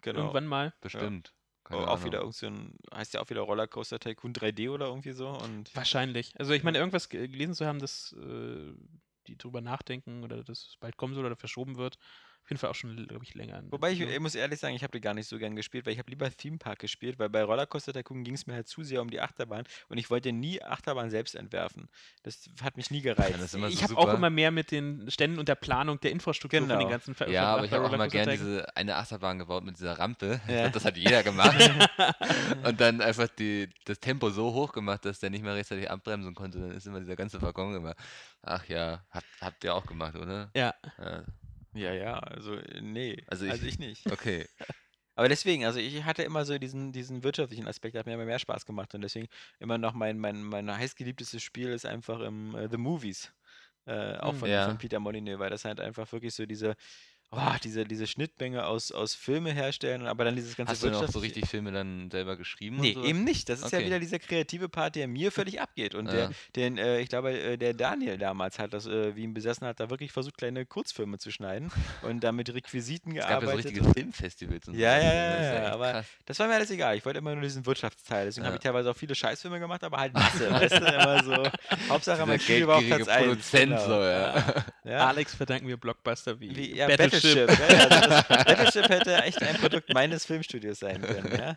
genau. 0.01 0.21
Irgendwann 0.21 0.47
mal. 0.47 0.73
Bestimmt. 0.81 1.33
Oh, 1.65 1.69
Keine 1.69 1.81
auch 1.87 1.87
Ahnung. 1.93 2.05
wieder 2.05 2.19
irgend 2.19 2.35
so 2.35 2.47
ein, 2.47 2.77
heißt 2.93 3.13
ja 3.13 3.21
auch 3.21 3.29
wieder 3.29 3.41
Rollercoaster 3.41 3.99
Tycoon 3.99 4.33
3D 4.33 4.69
oder 4.69 4.87
irgendwie 4.87 5.13
so. 5.13 5.29
Und 5.29 5.73
Wahrscheinlich. 5.75 6.33
Also 6.39 6.53
ich 6.53 6.63
meine, 6.63 6.77
irgendwas 6.77 7.09
ge- 7.09 7.27
gelesen 7.27 7.53
zu 7.53 7.65
haben, 7.65 7.79
dass 7.79 8.13
äh, 8.13 8.73
die 9.27 9.37
drüber 9.37 9.61
nachdenken 9.61 10.23
oder 10.23 10.43
dass 10.43 10.49
es 10.49 10.77
bald 10.79 10.97
kommen 10.97 11.13
soll 11.15 11.25
oder 11.25 11.37
verschoben 11.37 11.77
wird. 11.77 11.97
Auf 12.43 12.49
jeden 12.49 12.59
Fall 12.59 12.69
auch 12.71 12.75
schon, 12.75 13.07
glaube 13.07 13.23
ich, 13.23 13.35
länger. 13.35 13.63
Wobei 13.69 13.91
ich, 13.91 14.01
ich 14.01 14.19
muss 14.19 14.35
ehrlich 14.35 14.59
sagen, 14.59 14.75
ich 14.75 14.83
habe 14.83 14.91
die 14.91 14.99
gar 14.99 15.13
nicht 15.13 15.29
so 15.29 15.37
gern 15.37 15.55
gespielt, 15.55 15.85
weil 15.85 15.93
ich 15.93 15.99
habe 15.99 16.09
lieber 16.09 16.29
Theme 16.29 16.57
Park 16.57 16.79
gespielt, 16.79 17.17
weil 17.17 17.29
bei 17.29 17.41
Rollercoaster 17.41 17.93
Tycoon 17.93 18.25
ging 18.25 18.33
es 18.33 18.47
mir 18.47 18.53
halt 18.53 18.67
zu 18.67 18.83
sehr 18.83 19.01
um 19.01 19.09
die 19.09 19.21
Achterbahn 19.21 19.63
und 19.87 19.97
ich 19.97 20.09
wollte 20.09 20.33
nie 20.33 20.61
Achterbahn 20.61 21.09
selbst 21.09 21.35
entwerfen. 21.35 21.87
Das 22.23 22.49
hat 22.61 22.75
mich 22.75 22.91
nie 22.91 23.01
gereizt. 23.01 23.49
so 23.49 23.65
ich 23.65 23.81
habe 23.81 23.97
auch 23.97 24.13
immer 24.13 24.29
mehr 24.29 24.51
mit 24.51 24.71
den 24.71 25.09
Ständen 25.09 25.39
und 25.39 25.47
der 25.47 25.55
Planung 25.55 26.01
der 26.01 26.11
Infrastruktur 26.11 26.59
von 26.59 26.67
Genau. 26.67 26.79
den 26.81 26.89
ganzen 26.89 27.15
Ver 27.15 27.29
Ja, 27.29 27.55
aber 27.55 27.63
ich 27.63 27.71
habe 27.71 27.85
auch 27.85 27.93
immer 27.93 28.09
gerne 28.09 28.33
diese 28.33 28.75
eine 28.75 28.97
Achterbahn 28.97 29.39
gebaut 29.39 29.63
mit 29.63 29.77
dieser 29.77 29.97
Rampe. 29.97 30.41
Ja. 30.47 30.63
glaub, 30.63 30.73
das 30.73 30.83
hat 30.83 30.97
jeder 30.97 31.23
gemacht. 31.23 31.55
und 32.65 32.81
dann 32.81 32.99
einfach 32.99 33.29
die, 33.29 33.69
das 33.85 33.99
Tempo 34.01 34.29
so 34.31 34.53
hoch 34.53 34.73
gemacht, 34.73 35.05
dass 35.05 35.19
der 35.19 35.29
nicht 35.29 35.43
mehr 35.43 35.55
rechtzeitig 35.55 35.89
abbremsen 35.89 36.35
konnte. 36.35 36.59
Dann 36.59 36.71
ist 36.71 36.85
immer 36.87 36.99
dieser 36.99 37.15
ganze 37.15 37.41
Waggon 37.41 37.73
immer. 37.73 37.95
Ach 38.41 38.65
ja, 38.67 39.01
habt, 39.11 39.25
habt 39.39 39.63
ihr 39.63 39.73
auch 39.73 39.85
gemacht, 39.85 40.15
oder? 40.15 40.51
Ja. 40.53 40.73
Ja, 40.97 41.23
ja, 41.73 41.93
ja, 41.93 42.19
also 42.19 42.55
äh, 42.55 42.81
nee, 42.81 43.25
Also 43.27 43.45
also 43.47 43.65
ich- 43.65 43.65
ich, 43.65 43.79
nicht. 43.79 44.07
okay. 44.09 44.47
Aber 45.15 45.29
deswegen, 45.29 45.65
also 45.65 45.79
ich 45.79 46.03
hatte 46.05 46.23
immer 46.23 46.43
so 46.45 46.57
diesen, 46.57 46.91
diesen 46.91 47.23
wirtschaftlichen 47.23 47.67
Aspekt, 47.67 47.95
hat 47.97 48.07
mir 48.07 48.13
immer 48.15 48.25
mehr 48.25 48.39
Spaß 48.39 48.65
gemacht 48.65 48.95
und 48.95 49.01
deswegen 49.01 49.27
immer 49.59 49.77
noch 49.77 49.93
mein, 49.93 50.17
mein, 50.19 50.43
mein 50.43 50.71
heißgeliebtestes 50.75 51.43
Spiel 51.43 51.69
ist 51.69 51.85
einfach 51.85 52.19
im 52.21 52.55
äh, 52.55 52.67
The 52.69 52.77
Movies. 52.77 53.33
Äh, 53.85 54.17
auch 54.17 54.35
Hm. 54.35 54.37
von, 54.37 54.59
Ja. 54.59 54.61
von 54.61 54.77
Peter 54.79 54.99
Molyneux, 54.99 55.39
weil 55.39 55.49
das 55.51 55.65
halt 55.65 55.79
einfach 55.81 56.11
wirklich 56.13 56.33
so 56.35 56.45
diese, 56.47 56.75
oh, 57.35 57.55
diese, 57.63 57.85
diese 57.85 58.07
Schnittmenge 58.07 58.65
aus, 58.65 58.91
aus 58.91 59.15
Filme 59.15 59.51
herstellen, 59.51 60.05
aber 60.07 60.23
dann 60.25 60.35
dieses 60.35 60.55
ganze 60.55 60.71
Hast 60.71 60.83
du 60.83 60.89
noch 60.91 61.07
so 61.07 61.19
richtig 61.19 61.47
Filme 61.47 61.71
dann 61.71 62.09
selber 62.11 62.37
geschrieben? 62.37 62.77
Nee, 62.79 62.95
eben 63.03 63.23
nicht. 63.23 63.49
Das 63.49 63.61
ist 63.61 63.71
ja 63.71 63.79
Okay. 63.79 63.87
wieder 63.87 63.99
dieser 63.99 64.19
kreative 64.19 64.69
Part, 64.69 64.95
der 64.95 65.07
mir 65.07 65.31
völlig 65.31 65.59
abgeht. 65.61 65.95
Und 65.95 66.05
Ja. 66.07 66.13
der, 66.13 66.31
den, 66.55 66.77
äh, 66.77 66.99
ich 66.99 67.09
glaube, 67.09 67.31
äh, 67.31 67.57
der 67.57 67.73
Daniel 67.73 68.17
damals 68.17 68.59
hat 68.59 68.73
das, 68.73 68.85
äh, 68.85 69.15
wie 69.15 69.23
ihn 69.23 69.33
besessen 69.33 69.65
hat, 69.67 69.79
da 69.79 69.89
wirklich 69.89 70.11
versucht, 70.11 70.37
kleine 70.37 70.65
Kurzfilme 70.65 71.17
zu 71.17 71.31
schneiden 71.31 71.71
und 72.03 72.23
da 72.23 72.31
mit 72.31 72.53
Requisiten 72.53 73.11
Es 73.15 73.19
gab 73.19 73.29
ja 73.29 73.35
so 73.35 73.45
gearbeitet. 73.47 73.65
richtige 73.71 73.93
Filmfestivals 73.93 74.67
und 74.67 74.75
Ja, 74.75 74.95
so. 74.99 75.05
ja, 75.05 75.13
ja, 75.13 75.23
ja, 75.23 75.53
echt 75.63 75.73
aber 75.73 75.91
krass. 75.91 76.05
das 76.25 76.39
war 76.39 76.47
mir 76.47 76.53
alles 76.55 76.71
egal. 76.71 76.95
Ich 76.97 77.05
wollte 77.05 77.19
immer 77.19 77.33
nur 77.33 77.41
diesen 77.43 77.65
Wirtschaftsteil. 77.65 78.25
Deswegen 78.25 78.45
habe 78.45 78.55
Ja. 78.55 78.59
ich 78.59 78.63
teilweise 78.63 78.91
auch 78.91 78.95
viele 78.97 79.15
Scheißfilme 79.15 79.59
gemacht, 79.59 79.83
aber 79.83 79.97
halt 79.97 80.13
Masse. 80.13 80.51
weißt 80.51 80.73
du, 80.79 80.85
immer 80.85 81.23
so. 81.23 81.49
Hauptsache, 81.89 82.25
mein 82.25 82.39
Spiel 82.39 82.67
war 82.67 82.75
auf 82.77 82.81
geldgierige 82.81 83.05
Platz 83.05 83.17
1. 83.17 83.27
Produzent, 83.27 83.63
genau. 83.71 83.85
so, 83.85 84.01
ja. 84.03 84.65
Ja. 84.85 85.07
Alex 85.07 85.33
verdanken 85.35 85.67
wir 85.67 85.77
Blockbuster 85.77 86.39
wie, 86.39 86.55
Wie, 86.55 86.75
ja, 86.75 86.87
Battleship. 87.23 87.47
Battleship. 87.47 87.69
ja, 87.69 87.77
also 87.77 88.09
das, 88.09 88.27
Battleship 88.45 88.89
hätte 88.89 89.23
echt 89.23 89.41
ein 89.41 89.55
Produkt 89.55 89.93
meines 89.93 90.25
Filmstudios 90.25 90.79
sein 90.79 91.01
können. 91.01 91.31
Ja? 91.37 91.55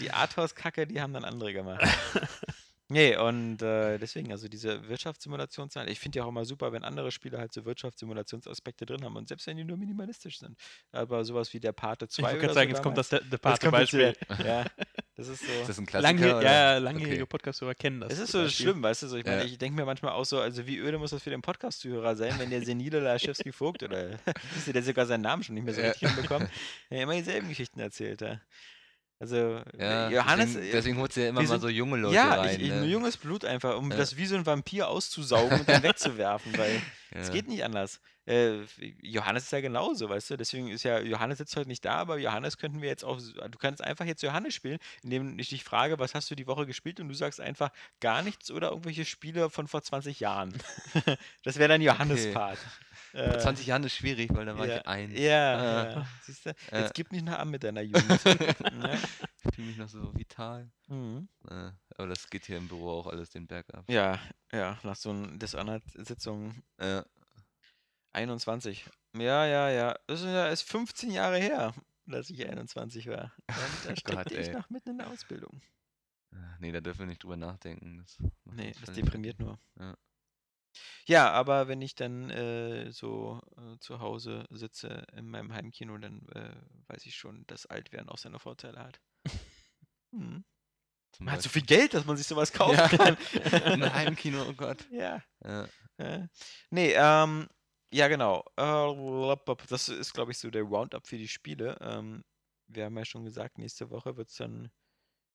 Die 0.00 0.10
Arthouse-Kacke, 0.10 0.86
die 0.86 1.00
haben 1.00 1.12
dann 1.12 1.24
andere 1.24 1.52
gemacht. 1.52 1.84
Nee, 2.94 3.16
und 3.16 3.60
äh, 3.60 3.98
deswegen, 3.98 4.30
also 4.32 4.48
diese 4.48 4.88
Wirtschaftssimulationszeit, 4.88 5.90
ich 5.90 5.98
finde 6.00 6.18
ja 6.18 6.24
auch 6.24 6.28
immer 6.28 6.44
super, 6.44 6.72
wenn 6.72 6.84
andere 6.84 7.10
Spiele 7.10 7.38
halt 7.38 7.52
so 7.52 7.64
Wirtschaftssimulationsaspekte 7.64 8.86
drin 8.86 9.04
haben 9.04 9.16
und 9.16 9.28
selbst 9.28 9.46
wenn 9.46 9.56
die 9.56 9.64
nur 9.64 9.76
minimalistisch 9.76 10.38
sind. 10.38 10.56
Aber 10.92 11.24
sowas 11.24 11.52
wie 11.52 11.60
der 11.60 11.72
Pate 11.72 12.08
2 12.08 12.22
Ich 12.22 12.28
oder 12.28 12.38
gerade 12.38 12.54
sagen, 12.54 12.70
so 12.70 12.74
jetzt 12.76 12.82
kommt 12.82 12.96
das 12.98 13.08
der, 13.08 13.20
der 13.20 13.38
wieder- 13.40 14.14
Ja, 14.46 14.64
das 15.16 15.28
ist 15.28 15.44
so. 15.44 15.52
Ist 15.52 15.68
das 15.68 15.78
ein 15.78 15.86
Klassiker? 15.86 16.12
Lange, 16.28 16.44
ja, 16.44 16.78
langjährige 16.78 17.22
Okay. 17.22 17.26
Podcast-Hörer 17.30 17.74
kennen 17.74 18.00
das. 18.00 18.12
Es 18.12 18.18
ist 18.20 18.32
so 18.32 18.42
Beispiel. 18.42 18.64
schlimm, 18.66 18.82
weißt 18.82 19.02
du, 19.02 19.08
so, 19.08 19.16
ich 19.16 19.24
meine, 19.24 19.38
Ja. 19.40 19.44
ich 19.44 19.58
denke 19.58 19.76
mir 19.76 19.84
manchmal 19.84 20.12
auch 20.12 20.24
so, 20.24 20.38
also 20.40 20.66
wie 20.66 20.78
öde 20.78 20.98
muss 20.98 21.10
das 21.10 21.22
für 21.22 21.30
den 21.30 21.42
Podcast-Zuhörer 21.42 22.16
sein, 22.16 22.34
wenn 22.38 22.50
der 22.50 22.62
senile 22.64 23.00
Laschewski 23.00 23.52
Vogt 23.52 23.82
oder 23.82 24.10
der 24.72 24.82
sogar 24.82 25.06
seinen 25.06 25.22
Namen 25.22 25.42
schon 25.42 25.54
nicht 25.56 25.64
mehr 25.64 25.74
so 25.74 25.80
Ja. 25.80 25.88
richtig 25.90 26.10
hinbekommt, 26.10 26.48
der 26.90 27.02
immer 27.02 27.14
dieselben 27.14 27.48
Geschichten 27.48 27.80
erzählt, 27.80 28.20
ja. 28.20 28.40
Also 29.24 29.62
Ja, 29.78 30.10
Johannes, 30.10 30.52
deswegen, 30.52 30.68
äh, 30.68 30.72
deswegen 30.72 30.98
holst 30.98 31.16
du 31.16 31.22
ja 31.22 31.28
immer 31.30 31.40
mal 31.40 31.46
sind- 31.48 31.60
so 31.60 31.68
junge 31.70 31.96
Leute 31.96 32.14
ja, 32.14 32.34
rein. 32.34 32.56
ich, 32.56 32.62
ich, 32.66 32.68
ne? 32.68 32.80
nur 32.80 32.86
junges 32.88 33.16
Blut 33.16 33.44
einfach, 33.46 33.76
um 33.78 33.90
Ja. 33.90 33.96
das 33.96 34.16
wie 34.18 34.26
so 34.26 34.34
ein 34.36 34.44
Vampir 34.44 34.88
auszusaugen 34.88 35.60
und 35.60 35.68
dann 35.68 35.82
wegzuwerfen, 35.82 36.56
weil 36.58 36.82
es 37.10 37.28
Ja. 37.28 37.32
geht 37.32 37.48
nicht 37.48 37.64
anders. 37.64 38.00
Äh, 38.26 38.60
Johannes 39.02 39.44
ist 39.44 39.52
ja 39.52 39.60
genauso, 39.60 40.08
weißt 40.08 40.30
du, 40.30 40.36
deswegen 40.36 40.68
ist 40.68 40.82
ja, 40.82 40.98
Johannes 40.98 41.38
sitzt 41.38 41.56
heute 41.56 41.68
nicht 41.68 41.84
da, 41.84 41.96
aber 41.96 42.18
Johannes 42.18 42.56
könnten 42.58 42.80
wir 42.82 42.88
jetzt 42.88 43.04
auch, 43.04 43.18
du 43.20 43.58
kannst 43.58 43.82
einfach 43.84 44.04
jetzt 44.06 44.22
Johannes 44.22 44.54
spielen, 44.54 44.78
indem 45.02 45.38
ich 45.38 45.48
dich 45.50 45.62
frage, 45.64 45.98
was 45.98 46.14
hast 46.14 46.30
du 46.30 46.34
die 46.34 46.46
Woche 46.46 46.66
gespielt 46.66 47.00
und 47.00 47.08
du 47.08 47.14
sagst 47.14 47.40
einfach 47.40 47.70
gar 48.00 48.22
nichts 48.22 48.50
oder 48.50 48.70
irgendwelche 48.70 49.04
Spiele 49.04 49.48
von 49.50 49.68
vor 49.68 49.82
20 49.82 50.20
Jahren. 50.20 50.54
das 51.44 51.58
wäre 51.58 51.68
dann 51.68 51.82
Johannes 51.82 52.22
Okay. 52.24 52.32
Äh, 53.14 53.38
20 53.38 53.66
Jahren 53.66 53.84
ist 53.84 53.94
schwierig, 53.94 54.28
weil 54.34 54.44
da 54.46 54.58
war 54.58 54.66
ja, 54.66 54.78
ich 54.78 54.86
ein. 54.86 55.10
Ja, 55.16 55.56
Ah. 55.56 55.90
ja. 55.90 56.06
siehst 56.22 56.46
du, 56.46 56.50
Äh. 56.70 56.80
jetzt 56.82 56.94
gib 56.94 57.12
nicht 57.12 57.24
noch 57.24 57.38
an 57.38 57.48
mit 57.50 57.62
deiner 57.64 57.80
Jugend. 57.82 58.08
ne? 58.74 58.98
Ich 59.44 59.54
fühle 59.54 59.68
mich 59.68 59.76
noch 59.76 59.88
so 59.88 60.12
vital. 60.16 60.70
mhm. 60.88 61.28
Äh, 61.48 61.70
aber 61.96 62.08
das 62.08 62.28
geht 62.28 62.44
hier 62.46 62.56
im 62.58 62.66
Büro 62.68 62.90
auch 62.90 63.06
alles 63.06 63.30
den 63.30 63.46
Berg 63.46 63.72
ab. 63.72 63.84
Ja, 63.88 64.18
ja, 64.52 64.78
nach 64.82 64.96
so 64.96 65.10
einer 65.10 65.36
Dishonored-Sitzung 65.38 66.62
Äh, 66.78 67.02
21. 68.12 68.84
Ja, 69.16 69.46
ja, 69.46 69.70
ja. 69.70 69.96
Das 70.06 70.20
ist, 70.20 70.26
ja- 70.26 70.48
ist 70.48 70.62
15 70.68 71.10
Jahre 71.10 71.38
her, 71.38 71.74
dass 72.06 72.30
ich 72.30 72.46
21 72.48 73.08
war. 73.08 73.32
Da, 73.48 73.54
da 73.54 73.88
Gott, 73.90 73.98
steckte 74.00 74.34
ich 74.40 74.52
noch 74.52 74.68
mitten 74.70 74.90
in 74.90 74.98
der 74.98 75.08
Ausbildung. 75.10 75.60
äh, 76.32 76.36
nee, 76.60 76.72
da 76.72 76.80
dürfen 76.80 77.00
wir 77.00 77.06
nicht 77.06 77.22
drüber 77.22 77.36
nachdenken. 77.36 77.98
Das 77.98 78.16
Nee, 78.44 78.72
das 78.84 78.94
deprimiert 78.94 79.38
nur. 79.38 79.58
Ja. 79.78 79.96
Ja, 81.06 81.30
aber 81.32 81.68
wenn 81.68 81.82
ich 81.82 81.94
dann 81.94 82.30
äh, 82.30 82.90
so 82.92 83.40
äh, 83.56 83.78
zu 83.80 84.00
Hause 84.00 84.46
sitze 84.50 85.06
in 85.16 85.28
meinem 85.28 85.52
Heimkino, 85.52 85.96
dann 85.98 86.26
äh, 86.34 86.54
weiß 86.88 87.06
ich 87.06 87.14
schon, 87.16 87.46
dass 87.46 87.66
Altwerden 87.66 88.08
auch 88.08 88.18
seine 88.18 88.38
Vorteile 88.38 88.80
hat. 88.80 89.00
Hm. 90.12 90.44
Zum 91.12 91.26
Man 91.26 91.34
hat 91.34 91.42
so 91.42 91.48
Beispiel. 91.48 91.62
viel 91.62 91.66
Geld, 91.78 91.94
dass 91.94 92.04
man 92.06 92.16
sich 92.16 92.26
sowas 92.26 92.52
kaufen 92.52 92.74
Ja. 92.76 92.88
kann. 92.88 93.16
Ein 93.64 93.92
Heimkino, 93.94 94.44
oh 94.48 94.52
Gott. 94.54 94.86
ja. 94.90 95.22
Ja. 95.44 95.68
Äh, 95.98 96.26
nee, 96.70 96.92
ähm, 96.96 97.48
ja, 97.92 98.08
genau. 98.08 98.44
Äh, 98.56 99.36
das 99.68 99.88
ist, 99.88 100.12
glaube 100.12 100.32
ich, 100.32 100.38
so 100.38 100.50
der 100.50 100.62
Roundup 100.64 101.06
für 101.06 101.18
die 101.18 101.28
Spiele. 101.28 101.76
Ähm, 101.80 102.24
wir 102.66 102.86
haben 102.86 102.98
ja 102.98 103.04
schon 103.04 103.24
gesagt, 103.24 103.58
nächste 103.58 103.90
Woche 103.90 104.16
wird 104.16 104.28
es 104.30 104.36
dann. 104.36 104.70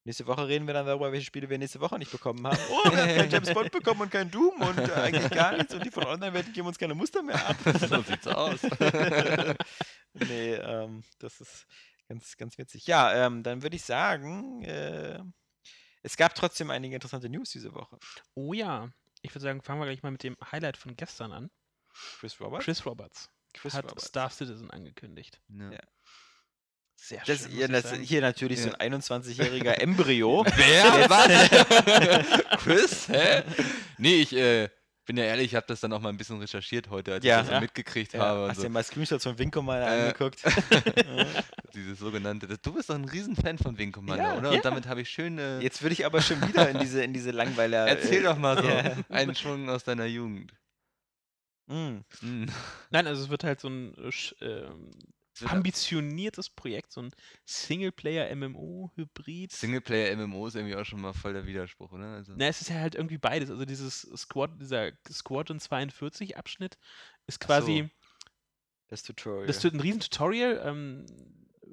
Nächste 0.09 0.25
Woche 0.25 0.47
reden 0.47 0.65
wir 0.65 0.73
dann 0.73 0.87
darüber, 0.87 1.11
welche 1.11 1.27
Spiele 1.27 1.47
wir 1.51 1.59
nächste 1.59 1.79
Woche 1.81 1.99
nicht 1.99 2.11
bekommen 2.11 2.43
haben. 2.47 2.57
Oh, 2.71 2.91
wir 2.91 2.97
haben 2.99 3.15
kein 3.15 3.29
James 3.29 3.53
Bond 3.53 3.71
bekommen 3.71 4.01
und 4.01 4.09
kein 4.09 4.31
Doom 4.31 4.59
und 4.59 4.79
äh, 4.79 4.91
eigentlich 4.91 5.29
gar 5.29 5.55
nichts. 5.55 5.71
Und 5.71 5.85
die 5.85 5.91
von 5.91 6.03
Online-Welten 6.03 6.51
geben 6.51 6.67
uns 6.67 6.79
keine 6.79 6.95
Muster 6.95 7.21
mehr 7.21 7.47
ab. 7.47 7.55
So 7.87 8.01
sieht's 8.01 8.25
aus. 8.25 8.59
nee, 10.13 10.55
ähm, 10.55 11.03
das 11.19 11.39
ist 11.41 11.67
ganz, 12.07 12.35
ganz 12.37 12.57
witzig. 12.57 12.87
Ja, 12.87 13.27
ähm, 13.27 13.43
dann 13.43 13.61
würde 13.61 13.75
ich 13.75 13.83
sagen, 13.83 14.63
äh, 14.63 15.19
es 16.01 16.17
gab 16.17 16.33
trotzdem 16.33 16.71
einige 16.71 16.95
interessante 16.95 17.29
News 17.29 17.51
diese 17.51 17.75
Woche. 17.75 17.99
Oh 18.33 18.53
ja. 18.53 18.89
Ich 19.21 19.29
würde 19.35 19.43
sagen, 19.43 19.61
fangen 19.61 19.79
wir 19.79 19.85
gleich 19.85 20.01
mal 20.01 20.09
mit 20.09 20.23
dem 20.23 20.37
Highlight 20.51 20.77
von 20.77 20.95
gestern 20.95 21.31
an. 21.31 21.51
Chris 22.19 22.41
Roberts? 22.41 22.65
Chris 22.65 22.83
Roberts 22.83 23.29
Chris 23.53 23.75
hat 23.75 23.85
Roberts. 23.85 24.07
Star 24.07 24.31
Citizen 24.31 24.71
angekündigt. 24.71 25.39
Ja. 25.49 25.71
Ja. 25.71 25.79
Sehr 27.01 27.21
Das, 27.25 27.39
schön. 27.43 27.51
ich 27.59 27.67
das, 27.67 27.89
sagen. 27.89 28.03
hier 28.03 28.21
natürlich 28.21 28.59
Ja. 28.59 28.65
so 28.65 28.77
ein 28.77 28.93
21-jähriger 28.93 29.71
Embryo. 29.79 30.45
Wer? 30.55 31.09
Was? 31.09 32.57
Chris? 32.63 33.07
Hä? 33.07 33.43
Nee, 33.97 34.15
ich 34.21 34.35
äh, 34.35 34.69
bin 35.05 35.17
ja 35.17 35.23
ehrlich, 35.23 35.47
ich 35.47 35.55
habe 35.55 35.65
das 35.67 35.79
dann 35.79 35.91
auch 35.93 36.01
mal 36.01 36.09
ein 36.09 36.17
bisschen 36.17 36.39
recherchiert 36.39 36.89
heute, 36.91 37.13
als 37.13 37.25
Ja. 37.25 37.37
ich 37.37 37.39
das 37.41 37.47
so 37.47 37.53
Ja. 37.53 37.59
mitgekriegt 37.61 38.13
Ja, 38.13 38.19
habe. 38.19 38.47
Hast 38.49 38.57
so. 38.57 38.63
dir 38.63 38.69
mal 38.69 38.83
Screenshots 38.83 39.23
von 39.23 39.39
Winko 39.39 39.61
mal 39.61 39.81
Äh, 39.81 39.85
angeguckt? 39.85 40.43
Dieses 41.73 41.97
sogenannte. 41.99 42.47
das- 42.47 42.61
Du 42.61 42.73
bist 42.73 42.89
doch 42.89 42.95
ein 42.95 43.05
Riesenfan 43.05 43.57
von 43.57 43.75
Ja, 44.19 44.37
oder? 44.37 44.49
ja. 44.51 44.55
Und 44.57 44.65
damit 44.65 44.85
habe 44.87 45.01
ich 45.01 45.09
schön. 45.09 45.39
Äh, 45.39 45.61
Jetzt 45.61 45.81
würde 45.81 45.93
ich 45.93 46.05
aber 46.05 46.21
schon 46.21 46.47
wieder 46.47 46.69
in 46.69 46.79
diese, 46.79 47.03
in 47.03 47.13
diese 47.13 47.31
Langweiler. 47.31 47.87
erzähl 47.87 48.19
äh, 48.21 48.23
doch 48.23 48.37
mal 48.37 48.61
so 48.61 48.67
ja. 48.69 48.95
einen 49.09 49.33
Schwung 49.35 49.69
aus 49.69 49.83
deiner 49.83 50.05
Jugend. 50.05 50.53
Mm. 51.67 51.97
Hm. 52.19 52.45
Nein, 52.91 53.07
also 53.07 53.23
es 53.23 53.29
wird 53.29 53.43
halt 53.43 53.59
so 53.61 53.67
ein 53.69 53.93
äh, 54.41 54.63
ambitioniertes 55.43 56.49
Projekt, 56.49 56.91
so 56.91 57.01
ein 57.01 57.11
Singleplayer-MMO-Hybrid. 57.45 59.51
Singleplayer 59.51 60.15
MMO 60.15 60.47
ist 60.47 60.55
irgendwie 60.55 60.75
auch 60.75 60.85
schon 60.85 61.01
mal 61.01 61.13
voll 61.13 61.33
der 61.33 61.45
Widerspruch, 61.45 61.91
oder? 61.91 62.13
Also, 62.15 62.33
Na, 62.35 62.47
es 62.47 62.61
ist 62.61 62.69
ja 62.69 62.79
halt 62.79 62.95
irgendwie 62.95 63.17
beides. 63.17 63.49
Also 63.49 63.65
dieses 63.65 64.01
Squad, 64.15 64.59
dieser 64.61 64.91
Squadron 65.09 65.59
42 65.59 66.37
Abschnitt 66.37 66.77
ist 67.27 67.39
Ach 67.43 67.47
quasi, 67.47 67.83
so. 67.83 67.89
Das 68.87 69.03
Tutorial. 69.03 69.45
das 69.47 69.63
wird 69.63 69.75
ein 69.75 69.79
riesen 69.81 69.99
Tutorial, 69.99 70.61
ähm, 70.65 71.05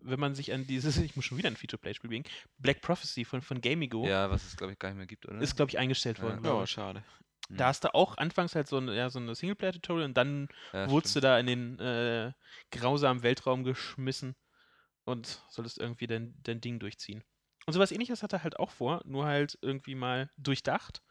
wenn 0.02 0.20
man 0.20 0.34
sich 0.34 0.52
an 0.52 0.66
dieses, 0.66 0.96
ich 0.98 1.16
muss 1.16 1.24
schon 1.24 1.38
wieder 1.38 1.48
ein 1.48 1.56
Feature-Play-Spiel 1.56 2.10
wegen, 2.10 2.24
Black 2.58 2.82
Prophecy 2.82 3.24
von, 3.24 3.40
von 3.42 3.60
Gamigo, 3.60 4.06
Ja, 4.06 4.30
was 4.30 4.44
es 4.44 4.56
glaube 4.56 4.72
ich 4.74 4.78
gar 4.78 4.90
nicht 4.90 4.98
mehr 4.98 5.06
gibt, 5.06 5.26
oder? 5.26 5.40
ist 5.40 5.56
glaube 5.56 5.70
ich 5.70 5.78
eingestellt 5.78 6.18
Ja. 6.18 6.24
worden. 6.24 6.38
oh, 6.40 6.42
glaub 6.42 6.64
ich. 6.64 6.70
schade. 6.70 7.02
Hm. 7.48 7.56
Da 7.56 7.66
hast 7.66 7.84
du 7.84 7.94
auch 7.94 8.16
anfangs 8.18 8.54
halt 8.54 8.68
so 8.68 8.78
ein, 8.78 8.88
ja, 8.88 9.10
so 9.10 9.18
eine 9.18 9.34
Singleplayer-Tutorial 9.34 10.06
und 10.06 10.16
dann 10.16 10.48
ja, 10.72 10.90
wurdest 10.90 11.14
du 11.16 11.20
stimmt. 11.20 11.24
da 11.24 11.38
in 11.38 11.46
den 11.46 11.78
äh, 11.78 12.32
grausamen 12.70 13.22
Weltraum 13.22 13.64
geschmissen 13.64 14.36
und 15.04 15.42
solltest 15.48 15.78
irgendwie 15.78 16.06
dein, 16.06 16.34
dein 16.42 16.60
Ding 16.60 16.78
durchziehen. 16.78 17.22
Und 17.66 17.72
sowas 17.72 17.92
ähnliches 17.92 18.22
hat 18.22 18.32
er 18.32 18.42
halt 18.42 18.58
auch 18.58 18.70
vor, 18.70 19.02
nur 19.04 19.26
halt 19.26 19.58
irgendwie 19.62 19.94
mal 19.94 20.30
durchdacht 20.36 21.02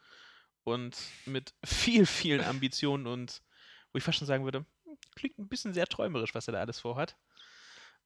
und 0.64 0.96
mit 1.26 1.54
viel, 1.64 2.06
vielen 2.06 2.44
Ambitionen 2.44 3.06
und 3.06 3.42
wo 3.92 3.98
ich 3.98 4.04
fast 4.04 4.18
schon 4.18 4.26
sagen 4.26 4.44
würde, 4.44 4.64
klingt 5.14 5.38
ein 5.38 5.48
bisschen 5.48 5.74
sehr 5.74 5.86
träumerisch, 5.86 6.34
was 6.34 6.48
er 6.48 6.52
da 6.52 6.60
alles 6.60 6.80
vorhat. 6.80 7.16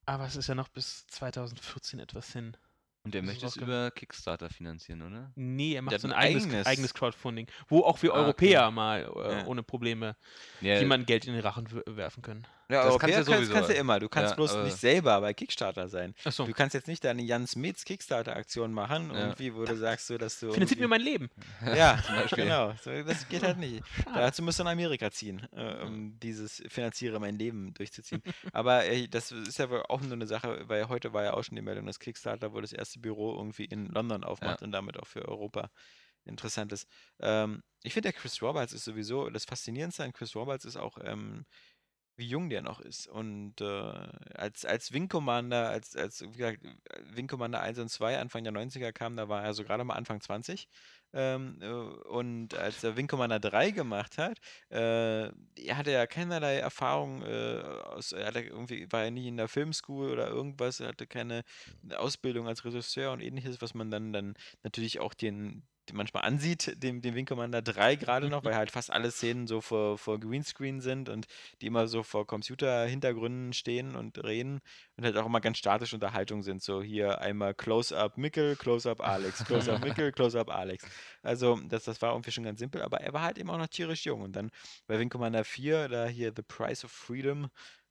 Aber 0.06 0.24
es 0.26 0.36
ist 0.36 0.48
ja 0.48 0.54
noch 0.54 0.68
bis 0.68 1.06
2014 1.08 2.00
etwas 2.00 2.32
hin. 2.32 2.56
Und 3.02 3.14
der 3.14 3.22
das 3.22 3.28
möchte 3.30 3.46
es 3.46 3.56
über 3.56 3.90
Kickstarter 3.90 4.50
finanzieren, 4.50 5.00
oder? 5.02 5.32
Nee, 5.34 5.74
er 5.74 5.82
macht 5.82 5.94
hat 5.94 6.00
so 6.02 6.08
ein 6.08 6.12
ein 6.12 6.18
eigenes, 6.18 6.44
eigenes- 6.44 6.66
eigenes 6.66 6.94
Crowdfunding, 6.94 7.46
wo 7.68 7.80
auch 7.82 8.02
wir 8.02 8.10
Ah, 8.12 8.16
okay. 8.28 8.56
Europäer 8.56 8.70
mal 8.70 9.10
äh, 9.16 9.32
Ja. 9.40 9.46
ohne 9.46 9.62
Probleme 9.62 10.16
Ja, 10.60 10.78
jemandem 10.78 11.06
Geld 11.06 11.26
in 11.26 11.32
den 11.32 11.42
Rachen 11.42 11.66
werfen 11.86 12.22
können. 12.22 12.46
Ja, 12.70 12.84
Das 12.84 12.92
Europäer 12.92 13.14
kannst 13.16 13.28
du 13.28 13.32
ja 13.32 13.36
kannst, 13.38 13.52
kannst 13.52 13.70
du 13.70 13.74
immer. 13.74 13.98
Du 14.00 14.08
kannst 14.08 14.30
Ja, 14.30 14.36
bloß 14.36 14.56
nicht 14.64 14.76
selber 14.76 15.20
bei 15.20 15.34
Kickstarter 15.34 15.88
sein. 15.88 16.14
Achso, 16.24 16.44
Du 16.46 16.52
kannst 16.52 16.74
jetzt 16.74 16.86
nicht 16.88 17.04
deine 17.04 17.22
Jan 17.22 17.46
Smits 17.46 17.84
Kickstarter-Aktion 17.84 18.72
machen, 18.72 19.10
Ja. 19.10 19.18
irgendwie, 19.18 19.54
wo 19.54 19.64
du 19.64 19.76
sagst, 19.76 20.06
so, 20.06 20.16
dass 20.18 20.38
du. 20.40 20.52
finanziert 20.52 20.80
mir 20.80 20.88
mein 20.88 21.00
Leben. 21.00 21.28
Ja, 21.74 21.98
genau. 22.34 22.74
So, 22.82 22.90
das 23.02 23.28
geht 23.28 23.42
halt 23.42 23.58
nicht. 23.58 23.82
Dazu 24.14 24.42
musst 24.42 24.58
du 24.58 24.64
nach 24.64 24.72
Amerika 24.72 25.10
ziehen, 25.10 25.46
äh, 25.52 25.82
um 25.84 26.18
dieses 26.20 26.62
Finanziere 26.68 27.18
mein 27.20 27.36
Leben 27.38 27.74
durchzuziehen. 27.74 28.22
Aber 28.52 28.84
äh, 28.86 29.08
das 29.08 29.32
ist 29.32 29.58
ja 29.58 29.68
wohl 29.68 29.82
auch 29.88 30.00
nur 30.00 30.12
eine 30.12 30.26
Sache, 30.26 30.68
weil 30.68 30.88
heute 30.88 31.12
war 31.12 31.24
ja 31.24 31.34
auch 31.34 31.42
schon 31.44 31.56
die 31.56 31.62
Meldung, 31.62 31.86
dass 31.86 31.98
Kickstarter 31.98 32.52
wohl 32.52 32.62
das 32.62 32.72
erste 32.72 32.98
Büro 33.00 33.34
irgendwie 33.36 33.64
in 33.64 33.86
London 33.86 34.24
aufmacht 34.24 34.62
und 34.62 34.72
damit 34.72 34.98
auch 34.98 35.06
für 35.06 35.26
Europa 35.26 35.70
interessant 36.24 36.72
ist. 36.72 36.86
Ähm, 37.20 37.62
ich 37.82 37.94
finde, 37.94 38.12
der 38.12 38.20
Chris 38.20 38.42
Roberts 38.42 38.72
ist 38.74 38.84
sowieso, 38.84 39.30
das 39.30 39.46
Faszinierendste 39.46 40.04
an 40.04 40.12
Chris 40.12 40.36
Roberts 40.36 40.64
ist 40.66 40.76
auch, 40.76 40.98
ähm, 41.02 41.46
wie 42.20 42.28
jung 42.28 42.48
der 42.50 42.62
noch 42.62 42.80
ist. 42.80 43.08
Und 43.08 43.60
äh, 43.60 43.64
als, 44.34 44.64
als 44.64 44.92
Wing 44.92 45.08
Commander, 45.08 45.70
als, 45.70 45.96
als 45.96 46.22
wie 46.22 46.36
gesagt, 46.36 46.60
Wing 47.12 47.26
Commander 47.26 47.60
1 47.60 47.78
und 47.80 47.88
2 47.88 48.18
Anfang 48.18 48.44
der 48.44 48.52
90er 48.52 48.92
kam, 48.92 49.16
da 49.16 49.28
war 49.28 49.42
er 49.42 49.54
so 49.54 49.64
gerade 49.64 49.82
mal 49.82 49.94
Anfang 49.94 50.20
20. 50.20 50.68
Ähm, 51.12 51.58
äh, 51.60 51.66
und 51.66 52.54
als 52.54 52.84
er 52.84 52.96
Wing 52.96 53.08
Commander 53.08 53.40
3 53.40 53.72
gemacht 53.72 54.18
hat, 54.18 54.38
äh, 54.70 55.24
er 55.24 55.76
hatte 55.76 55.90
ja 55.90 56.06
keinerlei 56.06 56.58
Erfahrung, 56.58 57.22
äh, 57.22 57.62
aus, 57.84 58.12
er 58.12 58.26
hatte 58.26 58.40
irgendwie, 58.42 58.86
war 58.92 59.04
ja 59.04 59.10
nie 59.10 59.26
in 59.26 59.36
der 59.36 59.48
Filmschool 59.48 60.12
oder 60.12 60.28
irgendwas, 60.28 60.78
er 60.78 60.88
hatte 60.88 61.06
keine 61.08 61.42
Ausbildung 61.96 62.46
als 62.46 62.64
Regisseur 62.64 63.12
und 63.12 63.20
ähnliches, 63.20 63.60
was 63.60 63.74
man 63.74 63.90
dann, 63.90 64.12
dann 64.12 64.34
natürlich 64.62 65.00
auch 65.00 65.14
den 65.14 65.64
manchmal 65.92 66.24
ansieht, 66.24 66.82
dem, 66.82 67.00
dem 67.02 67.14
Wing 67.14 67.26
Commander 67.26 67.62
3 67.62 67.96
gerade 67.96 68.28
noch, 68.28 68.44
weil 68.44 68.54
halt 68.54 68.70
fast 68.70 68.90
alle 68.90 69.10
Szenen 69.10 69.46
so 69.46 69.60
vor, 69.60 69.98
vor 69.98 70.18
Greenscreen 70.18 70.80
sind 70.80 71.08
und 71.08 71.26
die 71.60 71.66
immer 71.66 71.86
so 71.88 72.02
vor 72.02 72.26
Computerhintergründen 72.26 73.52
stehen 73.52 73.96
und 73.96 74.22
reden 74.22 74.60
und 74.96 75.04
halt 75.04 75.16
auch 75.16 75.26
immer 75.26 75.40
ganz 75.40 75.58
statische 75.58 75.96
Unterhaltung 75.96 76.42
sind. 76.42 76.62
So 76.62 76.82
hier 76.82 77.20
einmal 77.20 77.54
Close-Up 77.54 78.18
Mickel, 78.18 78.56
Close-Up 78.56 79.00
Alex, 79.00 79.44
Close-Up 79.44 79.84
Mickel, 79.84 80.12
Close-Up 80.12 80.50
Alex. 80.50 80.84
Also 81.22 81.58
das, 81.68 81.84
das 81.84 82.00
war 82.02 82.12
irgendwie 82.12 82.30
schon 82.30 82.44
ganz 82.44 82.58
simpel, 82.58 82.82
aber 82.82 83.00
er 83.00 83.12
war 83.12 83.22
halt 83.22 83.38
eben 83.38 83.50
auch 83.50 83.58
noch 83.58 83.68
tierisch 83.68 84.04
jung. 84.06 84.22
Und 84.22 84.36
dann 84.36 84.50
bei 84.86 84.98
Wing 84.98 85.08
Commander 85.08 85.44
4, 85.44 85.88
da 85.88 86.06
hier 86.06 86.32
The 86.34 86.42
Price 86.42 86.84
of 86.84 86.92
Freedom, 86.92 87.50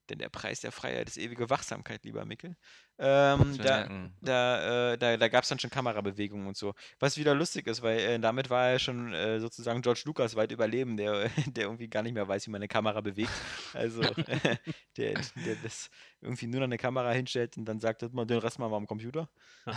denn 0.10 0.20
der 0.20 0.30
Preis 0.30 0.62
der 0.62 0.72
Freiheit 0.72 1.08
ist 1.08 1.18
ewige 1.18 1.50
Wachsamkeit, 1.50 2.04
lieber 2.04 2.26
Mickel. 2.26 2.56
Ähm, 2.98 3.58
da, 3.58 3.88
da, 4.22 4.92
äh, 4.94 4.98
da, 4.98 5.16
da 5.16 5.28
gab 5.30 5.44
es 5.44 5.50
dann 5.50 5.60
schon 5.60 5.70
Kamerabewegungen 5.70 6.48
und 6.48 6.58
so. 6.58 6.74
Was 7.00 7.18
wieder 7.18 7.34
lustig 7.34 7.68
ist, 7.68 7.82
weil 7.82 8.00
äh, 8.00 8.20
damit 8.20 8.50
war 8.50 8.70
er 8.70 8.80
schon 8.80 9.14
äh, 9.14 9.40
sozusagen 9.40 9.82
George 9.82 10.02
Lucas 10.06 10.36
weit 10.36 10.52
überleben, 10.52 10.98
der, 10.98 11.30
der 11.48 11.64
irgendwie 11.64 11.88
gar 11.88 12.04
nicht 12.04 12.14
mehr 12.14 12.28
weiß, 12.28 12.48
wie 12.48 12.52
man 12.52 12.60
eine 12.60 12.68
Kamera 12.68 13.00
bewegt. 13.02 13.32
Also 13.74 14.02
der, 14.98 15.14
der 15.14 15.56
das 15.64 15.90
irgendwie 16.22 16.48
nur 16.48 16.60
noch 16.60 16.68
eine 16.68 16.78
Kamera 16.78 17.12
hinstellt 17.12 17.58
und 17.58 17.66
dann 17.66 17.80
sagt, 17.80 18.14
man 18.14 18.28
den 18.28 18.40
Rest 18.40 18.60
machen 18.60 18.72
wir 18.72 18.78
am 18.78 18.88
Computer. 18.88 19.30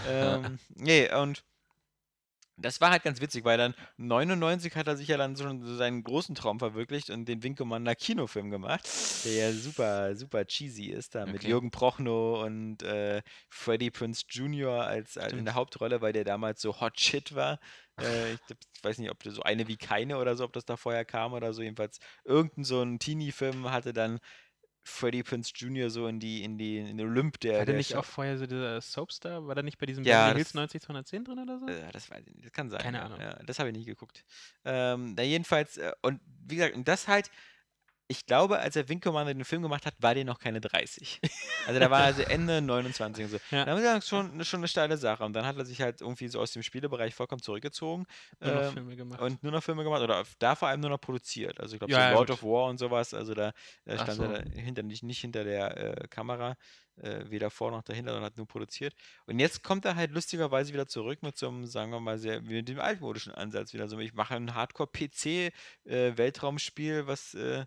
ähm, 0.09 0.59
nee, 0.75 1.13
und 1.15 1.45
das 2.63 2.81
war 2.81 2.91
halt 2.91 3.03
ganz 3.03 3.21
witzig, 3.21 3.45
weil 3.45 3.59
dann 3.59 3.75
99 3.99 4.75
hat 4.77 4.87
er 4.87 4.97
sich 4.97 5.09
ja 5.09 5.17
dann 5.17 5.37
schon 5.37 5.63
so 5.63 5.77
seinen 5.77 6.03
großen 6.03 6.35
Traum 6.35 6.59
verwirklicht 6.59 7.11
und 7.11 7.27
den 7.27 7.43
Wing 7.43 7.57
Commander 7.57 7.95
Kinofilm 7.95 8.51
gemacht, 8.51 8.89
der 9.25 9.33
ja 9.35 9.53
super, 9.53 10.17
super 10.17 10.47
cheesy 10.47 10.87
ist, 10.87 11.15
da 11.15 11.27
mit 11.27 11.43
Okay. 11.43 11.49
Jürgen 11.49 11.71
Prochnow 11.71 12.43
und 12.45 12.83
äh, 12.83 13.23
Freddie 13.49 13.91
Prince 13.91 14.25
Jr. 14.29 14.85
als, 14.85 15.17
als 15.19 15.35
in 15.35 15.39
Stimmt. 15.39 15.49
der 15.49 15.55
Hauptrolle, 15.55 16.01
weil 16.01 16.13
der 16.13 16.25
damals 16.25 16.61
so 16.63 16.81
Hot 16.81 16.99
Shit 17.01 17.35
war. 17.35 17.59
Äh, 18.01 18.35
ich, 18.35 18.41
ich 18.49 18.85
weiß 18.85 18.99
nicht, 18.99 19.11
ob 19.11 19.23
so 19.25 19.43
eine 19.43 19.69
wie 19.69 19.77
keine 19.77 20.19
oder 20.19 20.37
so, 20.37 20.45
ob 20.45 20.53
das 20.53 20.65
da 20.65 20.77
vorher 20.77 21.05
kam 21.05 21.33
oder 21.33 21.53
so. 21.53 21.63
Jedenfalls 21.63 21.99
irgendein 22.25 22.65
so 22.65 22.83
ein 22.83 22.99
Teenie-Film 22.99 23.71
hatte 23.71 23.93
dann 23.93 24.21
Freddie 24.85 25.23
Prince 25.23 25.53
Jr. 25.55 25.91
so 25.91 26.07
in 26.09 26.19
die, 26.19 26.43
in 26.43 26.59
die, 26.59 26.79
in 26.79 26.97
den 26.99 27.07
Olymp 27.09 27.39
der. 27.41 27.59
War 27.59 27.65
der 27.67 27.77
nicht 27.77 27.95
auch 27.95 28.05
vorher 28.05 28.37
so 28.37 28.47
dieser 28.47 28.81
Soapstar? 28.81 29.47
War 29.47 29.55
der 29.55 29.63
nicht 29.63 29.79
bei 29.79 29.87
diesem 29.87 30.05
Ja, 30.05 30.23
Beverly 30.25 30.37
Hills 30.39 30.49
das- 30.49 30.55
90 30.55 30.83
210 30.83 31.25
drin 31.25 31.39
oder 31.39 31.59
so? 31.59 31.67
Äh, 31.69 31.91
das 31.93 32.11
weiß 32.11 32.27
ich 32.27 32.35
nicht, 32.35 32.47
das 32.47 32.53
kann 32.53 32.69
sein. 32.69 32.81
Keine 32.81 32.99
ja, 32.99 33.05
Ahnung. 33.05 33.21
Ja, 33.21 33.35
das 33.45 33.59
habe 33.59 33.71
ich 33.71 33.77
nicht 33.77 33.87
geguckt. 33.87 34.25
Ähm, 34.65 35.15
na 35.17 35.23
jedenfalls, 35.23 35.77
äh, 35.79 35.93
und 36.03 36.21
wie 36.47 36.57
gesagt, 36.57 36.75
und 36.75 36.89
das 36.89 37.07
halt, 37.07 37.31
ich 38.09 38.27
glaube, 38.27 38.59
als 38.59 38.77
er 38.77 38.89
Wing 38.89 39.01
Commander 39.01 39.33
den 39.33 39.45
Film 39.45 39.63
gemacht 39.63 39.87
hat, 39.87 39.95
war 39.99 40.15
der 40.15 40.25
noch 40.25 40.39
keine 40.39 40.61
30. 40.61 41.21
Also 41.69 41.79
da 41.79 41.91
war 41.93 42.01
er 42.01 42.07
also 42.07 42.23
Ende 42.23 42.61
29 42.61 43.25
und 43.25 43.31
so. 43.31 43.37
Ja. 43.53 43.65
Da 43.65 43.71
haben 43.71 43.81
wir 43.81 43.85
gesagt, 43.89 44.05
schon, 44.05 44.45
schon 44.45 44.59
eine 44.61 44.67
steile 44.67 44.97
Sache. 44.97 45.23
Und 45.25 45.33
dann 45.33 45.47
hat 45.47 45.57
er 45.57 45.65
sich 45.65 45.81
halt 45.81 46.01
irgendwie 46.01 46.27
so 46.27 46.41
aus 46.41 46.51
dem 46.51 46.65
Spielebereich 46.65 47.15
vollkommen 47.15 47.41
zurückgezogen. 47.41 48.05
Nur 48.41 48.53
noch 48.53 48.63
ähm, 48.65 48.73
Filme 48.73 48.97
gemacht. 48.97 49.21
und 49.21 49.43
nur 49.45 49.53
noch 49.53 49.63
Filme 49.63 49.85
gemacht 49.85 50.03
oder 50.03 50.25
da 50.41 50.57
vor 50.57 50.67
allem 50.67 50.81
nur 50.81 50.91
noch 50.91 51.01
produziert. 51.01 51.61
Also 51.61 51.75
ich 51.75 51.79
glaube, 51.79 51.93
Ja, 51.93 51.99
so 51.99 52.03
ja, 52.05 52.11
Lord 52.15 52.29
gut. 52.31 52.39
of 52.39 52.43
War 52.43 52.65
und 52.69 52.79
sowas, 52.79 53.15
also 53.15 53.33
da 53.35 53.53
Ach 53.87 53.95
stand 53.95 54.13
so. 54.15 54.25
er 54.25 54.43
da 54.43 54.51
hinter, 54.61 54.83
nicht, 54.83 55.05
nicht 55.05 55.21
hinter 55.21 55.45
der 55.45 56.03
äh, 56.03 56.09
Kamera, 56.09 56.57
äh, 57.03 57.31
weder 57.31 57.51
vor 57.51 57.71
noch 57.71 57.83
dahinter, 57.83 58.13
sondern 58.13 58.31
hat 58.31 58.37
nur 58.37 58.47
produziert. 58.47 58.95
Und 59.27 59.39
jetzt 59.39 59.63
kommt 59.63 59.85
er 59.85 59.97
halt 59.97 60.11
lustigerweise 60.13 60.73
wieder 60.73 60.87
zurück 60.87 61.23
mit 61.23 61.37
so 61.37 61.49
einem, 61.49 61.67
sagen 61.67 61.93
wir 61.93 62.01
mal, 62.01 62.19
sehr, 62.19 62.41
mit 62.43 62.69
dem 62.69 62.81
altmodischen 62.81 63.33
Ansatz 63.35 63.73
wieder. 63.75 63.89
So, 63.89 63.99
ich 63.99 64.15
mache 64.15 64.35
ein 64.37 64.55
Hardcore-PC-Weltraumspiel, 64.55 67.07
was, 67.07 67.35
äh, 67.35 67.67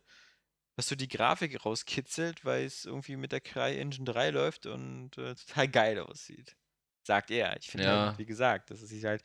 was 0.75 0.87
so 0.87 0.95
die 0.95 1.07
Grafik 1.07 1.63
rauskitzelt, 1.65 2.43
weil 2.45 2.65
es 2.65 2.85
irgendwie 2.85 3.17
mit 3.17 3.31
der 3.31 3.41
CryEngine 3.41 4.05
3 4.05 4.29
läuft 4.31 4.65
und 4.65 5.17
äh, 5.17 5.35
total 5.35 5.67
geil 5.67 5.99
aussieht. 5.99 6.55
Sagt 7.03 7.29
er. 7.31 7.57
Ich 7.57 7.67
finde 7.67 7.87
Ja. 7.87 8.07
halt, 8.07 8.19
wie 8.19 8.25
gesagt, 8.25 8.71
das 8.71 8.81
ist 8.81 9.03
halt, 9.03 9.21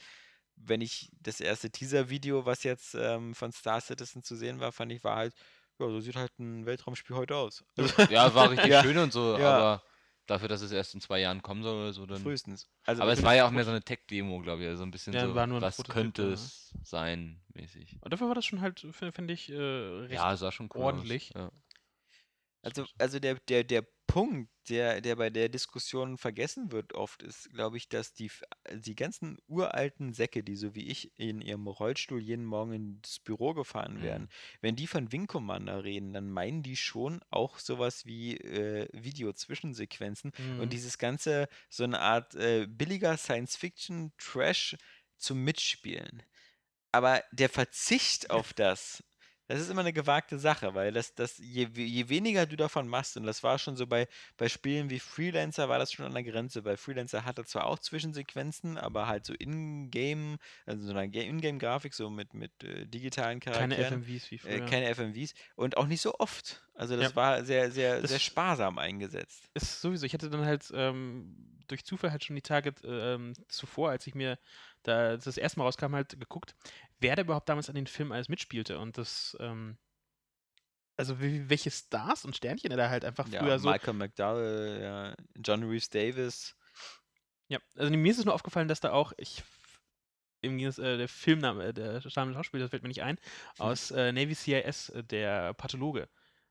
wenn 0.56 0.80
ich 0.80 1.10
das 1.20 1.40
erste 1.40 1.70
Teaser-Video, 1.70 2.44
was 2.46 2.62
jetzt 2.64 2.94
ähm, 2.94 3.34
von 3.34 3.52
Star 3.52 3.80
Citizen 3.80 4.22
zu 4.22 4.36
sehen 4.36 4.60
war, 4.60 4.72
fand 4.72 4.92
ich, 4.92 5.02
war 5.02 5.16
halt, 5.16 5.34
ja, 5.78 5.88
so 5.88 6.00
sieht 6.00 6.16
halt 6.16 6.38
ein 6.38 6.66
Weltraumspiel 6.66 7.16
heute 7.16 7.36
aus. 7.36 7.64
Also, 7.76 7.90
Ja, 8.12 8.34
war 8.34 8.50
richtig 8.50 8.66
Ja. 8.72 8.82
schön 8.82 8.98
und 8.98 9.12
so, 9.12 9.38
Ja. 9.38 9.48
aber 9.48 9.82
dafür, 10.30 10.48
dass 10.48 10.62
es 10.62 10.72
erst 10.72 10.94
in 10.94 11.00
zwei 11.00 11.20
Jahren 11.20 11.42
kommen 11.42 11.62
soll 11.62 11.82
oder 11.82 11.92
so, 11.92 12.06
dann. 12.06 12.22
frühestens. 12.22 12.70
Also, 12.86 13.02
Aber 13.02 13.12
es 13.12 13.22
war 13.22 13.34
ja 13.34 13.46
auch 13.46 13.50
mehr 13.50 13.64
so 13.64 13.70
eine 13.70 13.82
Tech-Demo, 13.82 14.40
glaube 14.40 14.62
ich. 14.62 14.68
Also 14.68 14.84
ein 14.84 14.90
bisschen 14.90 15.12
Ja, 15.12 15.26
so, 15.26 15.34
war 15.34 15.46
nur 15.46 15.58
ein 15.58 15.62
was 15.62 15.76
Prototyp, 15.76 15.94
könnte 15.94 16.22
ja. 16.22 16.28
es 16.28 16.74
sein, 16.82 17.40
mäßig. 17.54 17.98
Und 18.00 18.12
dafür 18.12 18.28
war 18.28 18.34
das 18.34 18.46
schon 18.46 18.60
halt, 18.60 18.80
finde 18.80 19.12
find 19.12 19.30
ich, 19.30 19.50
äh, 19.50 19.56
recht 19.56 20.14
Ja, 20.14 20.36
sah 20.36 20.52
schon 20.52 20.70
cool 20.74 20.82
ordentlich. 20.82 21.34
Aus. 21.34 21.42
Ja. 21.42 21.52
Also, 22.62 22.86
also 22.98 23.18
der, 23.18 23.36
der, 23.48 23.64
der 23.64 23.86
Punkt, 24.10 24.50
der, 24.68 25.00
der 25.00 25.14
bei 25.14 25.30
der 25.30 25.48
Diskussion 25.48 26.18
vergessen 26.18 26.72
wird 26.72 26.94
oft, 26.94 27.22
ist, 27.22 27.48
glaube 27.52 27.76
ich, 27.76 27.88
dass 27.88 28.12
die, 28.12 28.28
die 28.72 28.96
ganzen 28.96 29.38
uralten 29.46 30.12
Säcke, 30.12 30.42
die 30.42 30.56
so 30.56 30.74
wie 30.74 30.88
ich 30.88 31.12
in 31.16 31.40
ihrem 31.40 31.68
Rollstuhl 31.68 32.20
jeden 32.20 32.44
Morgen 32.44 32.72
ins 32.72 33.20
Büro 33.20 33.54
gefahren 33.54 33.94
Mhm. 33.98 34.02
werden, 34.02 34.28
wenn 34.60 34.74
die 34.74 34.88
von 34.88 35.12
Wing 35.12 35.28
Commander 35.28 35.84
reden, 35.84 36.12
dann 36.12 36.28
meinen 36.28 36.64
die 36.64 36.76
schon 36.76 37.20
auch 37.30 37.60
sowas 37.60 38.04
wie 38.04 38.36
äh, 38.36 38.88
Video-Zwischensequenzen 38.92 40.32
Mhm. 40.38 40.60
und 40.60 40.72
dieses 40.72 40.98
ganze, 40.98 41.48
so 41.68 41.84
eine 41.84 42.00
Art 42.00 42.34
äh, 42.34 42.66
billiger 42.68 43.16
Science-Fiction-Trash 43.16 44.76
zum 45.18 45.44
Mitspielen. 45.44 46.24
Aber 46.92 47.22
der 47.32 47.48
Verzicht 47.48 48.30
auf 48.30 48.52
das, 48.52 49.04
das 49.50 49.60
ist 49.60 49.70
immer 49.70 49.80
eine 49.80 49.92
gewagte 49.92 50.38
Sache, 50.38 50.74
weil 50.74 50.92
das, 50.92 51.14
das, 51.14 51.38
je, 51.38 51.68
je 51.74 52.08
weniger 52.08 52.46
du 52.46 52.56
davon 52.56 52.88
machst, 52.88 53.16
und 53.16 53.24
das 53.24 53.42
war 53.42 53.58
schon 53.58 53.76
so 53.76 53.86
bei, 53.86 54.06
bei 54.36 54.48
Spielen 54.48 54.90
wie 54.90 54.98
Freelancer, 55.00 55.68
war 55.68 55.78
das 55.78 55.92
schon 55.92 56.06
an 56.06 56.14
der 56.14 56.22
Grenze, 56.22 56.64
weil 56.64 56.76
Freelancer 56.76 57.24
hatte 57.24 57.44
zwar 57.44 57.66
auch 57.66 57.78
Zwischensequenzen, 57.78 58.78
aber 58.78 59.06
halt 59.06 59.26
so 59.26 59.34
in-game, 59.34 60.38
also 60.66 60.86
so 60.86 60.92
eine 60.94 61.10
Ga- 61.10 61.22
Ingame-Grafik, 61.22 61.94
so 61.94 62.10
mit, 62.10 62.34
mit 62.34 62.62
äh, 62.64 62.86
digitalen 62.86 63.40
Keine 63.40 63.74
Charakteren. 63.76 64.02
FMVs 64.02 64.30
wie 64.30 64.34
Äh, 64.36 64.38
früher. 64.38 64.66
keine 64.66 64.86
FMVs 64.94 65.34
und 65.56 65.76
auch 65.76 65.86
nicht 65.86 66.00
so 66.00 66.14
oft. 66.18 66.62
Also 66.74 66.96
das 66.96 67.10
Ja. 67.10 67.16
war 67.16 67.44
sehr, 67.44 67.70
sehr, 67.70 68.00
Das 68.00 68.10
sehr 68.10 68.20
sparsam 68.20 68.78
eingesetzt. 68.78 69.50
ist 69.54 69.80
sowieso. 69.80 70.06
Ich 70.06 70.14
hatte 70.14 70.30
dann 70.30 70.44
halt 70.46 70.70
ähm, 70.72 71.36
durch 71.68 71.84
Zufall 71.84 72.10
halt 72.10 72.24
schon 72.24 72.36
die 72.36 72.42
Tage 72.42 72.72
ähm, 72.84 73.34
zuvor, 73.48 73.90
als 73.90 74.06
ich 74.06 74.14
mir 74.14 74.38
da 74.82 75.16
das 75.16 75.36
erste 75.36 75.58
Mal 75.58 75.64
rauskam, 75.66 75.94
halt 75.94 76.18
geguckt, 76.18 76.54
wer 76.98 77.16
da 77.16 77.22
überhaupt 77.22 77.48
damals 77.48 77.68
an 77.68 77.74
den 77.74 77.86
Film 77.86 78.12
alles 78.12 78.28
mitspielte. 78.28 78.78
Und 78.78 78.98
das, 78.98 79.36
ähm, 79.40 79.78
also 80.96 81.20
wie, 81.20 81.48
welche 81.48 81.70
Stars 81.70 82.24
und 82.24 82.36
Sternchen 82.36 82.70
er 82.70 82.76
da 82.76 82.90
halt 82.90 83.04
einfach 83.04 83.28
Ja, 83.28 83.40
früher 83.40 83.58
so. 83.58 83.70
Michael 83.70 83.94
McDowell, 83.94 84.82
ja, 84.82 85.14
John 85.36 85.62
Reeves 85.64 85.90
Davis. 85.90 86.56
Ja, 87.48 87.58
also 87.76 87.90
mir 87.90 88.10
ist 88.10 88.18
es 88.18 88.24
nur 88.24 88.34
aufgefallen, 88.34 88.68
dass 88.68 88.80
da 88.80 88.92
auch, 88.92 89.12
ich 89.16 89.42
im 90.42 90.56
Gegensatz, 90.56 90.84
äh, 90.84 90.96
der 90.96 91.08
Filmname, 91.08 91.64
äh, 91.66 91.72
der 91.72 92.00
Schauspielers 92.00 92.48
das 92.50 92.70
fällt 92.70 92.82
mir 92.82 92.88
nicht 92.88 93.02
ein, 93.02 93.18
aus 93.58 93.90
äh, 93.90 94.12
Navy 94.12 94.34
CIS, 94.34 94.90
äh, 94.90 95.04
der 95.04 95.54
Pathologe, 95.54 96.08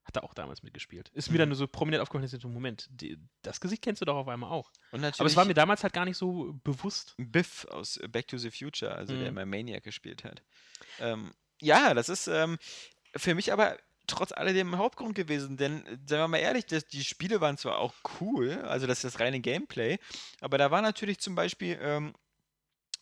hat 0.10 0.18
da 0.18 0.22
auch 0.22 0.34
damals 0.34 0.64
mitgespielt. 0.64 1.10
Ist 1.14 1.32
mir 1.32 1.38
dann 1.38 1.50
nur 1.50 1.56
so 1.56 1.68
prominent 1.68 2.02
aufgefallen, 2.02 2.24
dass 2.24 2.34
ich 2.34 2.42
so, 2.42 2.50
Moment, 2.50 2.88
die, 2.92 3.18
das 3.42 3.62
Gesicht 3.62 3.82
kennst 3.82 4.02
du 4.02 4.06
doch 4.06 4.16
auf 4.16 4.28
einmal 4.28 4.52
auch. 4.52 4.72
Aber 4.92 5.28
es 5.28 5.36
war 5.36 5.46
mir 5.46 5.54
damals 5.54 5.84
halt 5.84 5.94
gar 5.94 6.06
nicht 6.06 6.18
so 6.18 6.54
bewusst. 6.64 7.16
Biff 7.18 7.66
aus 7.70 8.00
Back 8.10 8.28
to 8.28 8.38
the 8.38 8.52
Future, 8.52 8.94
also 8.94 9.16
der 9.18 9.30
Mhm. 9.30 9.36
mal 9.36 9.46
Maniac 9.46 9.84
gespielt 9.84 10.24
hat. 10.24 10.42
Ähm, 11.00 11.32
ja, 11.62 11.94
das 11.94 12.10
ist 12.10 12.28
ähm, 12.28 12.58
für 13.16 13.36
mich 13.36 13.54
aber 13.54 13.78
trotz 14.08 14.32
alledem 14.32 14.78
Hauptgrund 14.78 15.14
gewesen, 15.16 15.56
denn 15.58 15.86
äh, 15.86 15.98
sagen 16.08 16.24
wir 16.24 16.28
mal 16.28 16.38
ehrlich, 16.38 16.66
das, 16.66 16.86
die 16.88 17.04
Spiele 17.04 17.42
waren 17.42 17.58
zwar 17.58 17.78
auch 17.78 17.94
cool, 18.20 18.54
also 18.64 18.88
das 18.88 19.04
ist 19.04 19.14
das 19.14 19.20
reine 19.20 19.40
Gameplay, 19.40 20.00
aber 20.42 20.58
da 20.58 20.72
war 20.72 20.82
natürlich 20.82 21.20
zum 21.20 21.36
Beispiel 21.36 21.78
ähm, 21.82 22.14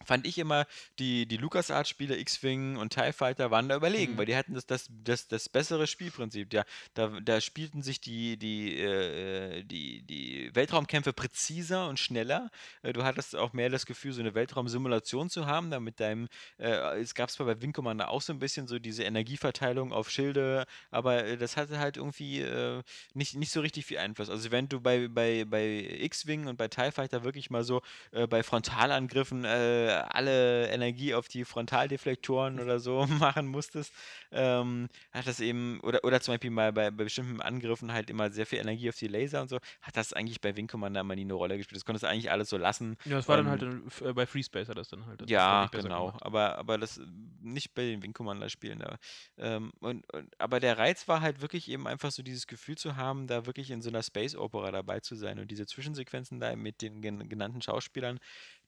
fand 0.05 0.25
ich 0.27 0.37
immer, 0.37 0.65
die, 0.99 1.25
die 1.27 1.37
LucasArts-Spiele, 1.37 2.17
X-Wing 2.17 2.77
und 2.77 2.93
TIE 2.93 3.11
Fighter 3.11 3.51
waren 3.51 3.67
da 3.67 3.75
überlegen, 3.75 4.13
Mhm. 4.13 4.17
weil 4.17 4.25
die 4.25 4.35
hatten 4.35 4.53
das, 4.53 4.65
das, 4.65 4.89
das, 5.03 5.27
das 5.27 5.49
bessere 5.49 5.87
Spielprinzip. 5.87 6.49
Da, 6.49 6.63
da, 6.93 7.19
da 7.19 7.41
spielten 7.41 7.81
sich 7.81 7.99
die, 7.99 8.37
die, 8.37 8.79
äh, 8.79 9.63
die, 9.63 10.03
die 10.03 10.51
Weltraumkämpfe 10.53 11.13
präziser 11.13 11.87
und 11.89 11.99
schneller. 11.99 12.49
Äh, 12.83 12.93
Du 12.93 13.03
hattest 13.03 13.35
auch 13.35 13.53
mehr 13.53 13.69
das 13.69 13.85
Gefühl, 13.85 14.13
so 14.13 14.21
eine 14.21 14.33
Weltraumsimulation 14.33 15.29
zu 15.29 15.45
haben, 15.45 15.69
da 15.71 15.79
mit 15.79 15.99
deinem, 15.99 16.27
äh, 16.57 16.99
es 16.99 17.13
gab 17.13 17.29
zwar 17.29 17.45
bei 17.45 17.61
Wing 17.61 17.73
Commander 17.73 18.09
auch 18.09 18.21
so 18.21 18.33
ein 18.33 18.39
bisschen 18.39 18.67
so 18.67 18.79
diese 18.79 19.03
Energieverteilung 19.03 19.91
auf 19.93 20.09
Schilde, 20.09 20.65
aber 20.89 21.25
äh, 21.25 21.37
das 21.37 21.57
hatte 21.57 21.79
halt 21.79 21.97
irgendwie 21.97 22.41
äh, 22.41 22.81
nicht, 23.13 23.35
nicht 23.35 23.51
so 23.51 23.61
richtig 23.61 23.85
viel 23.85 23.97
Einfluss. 23.97 24.29
Also 24.29 24.51
wenn 24.51 24.69
du 24.69 24.79
bei, 24.81 25.07
bei, 25.09 25.45
bei 25.45 25.87
X-Wing 26.01 26.47
und 26.47 26.57
bei 26.57 26.67
TIE 26.69 26.91
Fighter 26.91 27.23
wirklich 27.23 27.49
mal 27.49 27.63
so 27.63 27.81
äh, 28.11 28.25
bei 28.27 28.41
Frontalangriffen 28.43 29.43
äh, 29.45 29.86
alle 29.87 30.67
Energie 30.69 31.13
auf 31.13 31.27
die 31.27 31.45
Frontaldeflektoren 31.45 32.59
oder 32.59 32.79
so 32.79 33.05
machen 33.19 33.47
musstest, 33.47 33.93
ähm, 34.31 34.87
hat 35.11 35.27
das 35.27 35.39
eben, 35.39 35.79
oder, 35.81 36.03
oder 36.03 36.21
zum 36.21 36.33
Beispiel 36.33 36.51
mal 36.51 36.73
bei, 36.73 36.91
bei 36.91 37.03
bestimmten 37.05 37.41
Angriffen 37.41 37.91
halt 37.93 38.09
immer 38.09 38.31
sehr 38.31 38.45
viel 38.45 38.59
Energie 38.59 38.89
auf 38.89 38.97
die 38.97 39.07
Laser 39.07 39.41
und 39.41 39.49
so, 39.49 39.57
hat 39.81 39.97
das 39.97 40.13
eigentlich 40.13 40.41
bei 40.41 40.55
Wing 40.55 40.67
Commander 40.67 41.01
immer 41.01 41.15
nie 41.15 41.21
eine 41.21 41.33
Rolle 41.33 41.57
gespielt. 41.57 41.77
Das 41.77 41.85
konntest 41.85 42.03
du 42.03 42.07
eigentlich 42.07 42.31
alles 42.31 42.49
so 42.49 42.57
lassen. 42.57 42.95
Ja, 43.05 43.15
das 43.15 43.27
war 43.29 43.37
dann 43.37 43.47
Ähm, 43.47 43.49
halt 43.49 43.61
in, 43.63 43.87
f- 43.87 44.01
äh, 44.01 44.13
bei 44.13 44.25
FreeSpace 44.27 44.67
hat 44.69 44.77
das 44.77 44.89
dann 44.89 45.05
halt. 45.05 45.21
Ja, 45.25 45.47
deutlich 45.47 45.71
besser 45.71 45.89
genau. 45.89 45.93
gemacht. 45.93 46.21
Aber, 46.21 46.57
aber 46.57 46.77
das 46.77 46.97
äh, 46.97 47.01
nicht 47.41 47.73
bei 47.73 47.83
den 47.85 48.03
Wing 48.03 48.13
Commander 48.13 48.49
Spielen 48.49 48.79
da. 48.79 48.97
Ähm, 49.37 49.71
und, 49.79 50.05
und, 50.13 50.39
aber 50.39 50.59
der 50.59 50.77
Reiz 50.77 51.07
war 51.07 51.21
halt 51.21 51.41
wirklich 51.41 51.69
eben 51.69 51.87
einfach 51.87 52.11
so 52.11 52.21
dieses 52.23 52.45
Gefühl 52.45 52.77
zu 52.77 52.95
haben, 52.97 53.25
da 53.27 53.45
wirklich 53.45 53.71
in 53.71 53.81
so 53.81 53.89
einer 53.89 54.03
Space 54.03 54.35
Opera 54.35 54.71
dabei 54.71 54.99
zu 54.99 55.15
sein. 55.15 55.39
Und 55.39 55.49
diese 55.49 55.65
Zwischensequenzen 55.65 56.39
da 56.39 56.55
mit 56.55 56.81
den 56.83 57.01
gen 57.01 57.27
genannten 57.29 57.61
Schauspielern, 57.61 58.19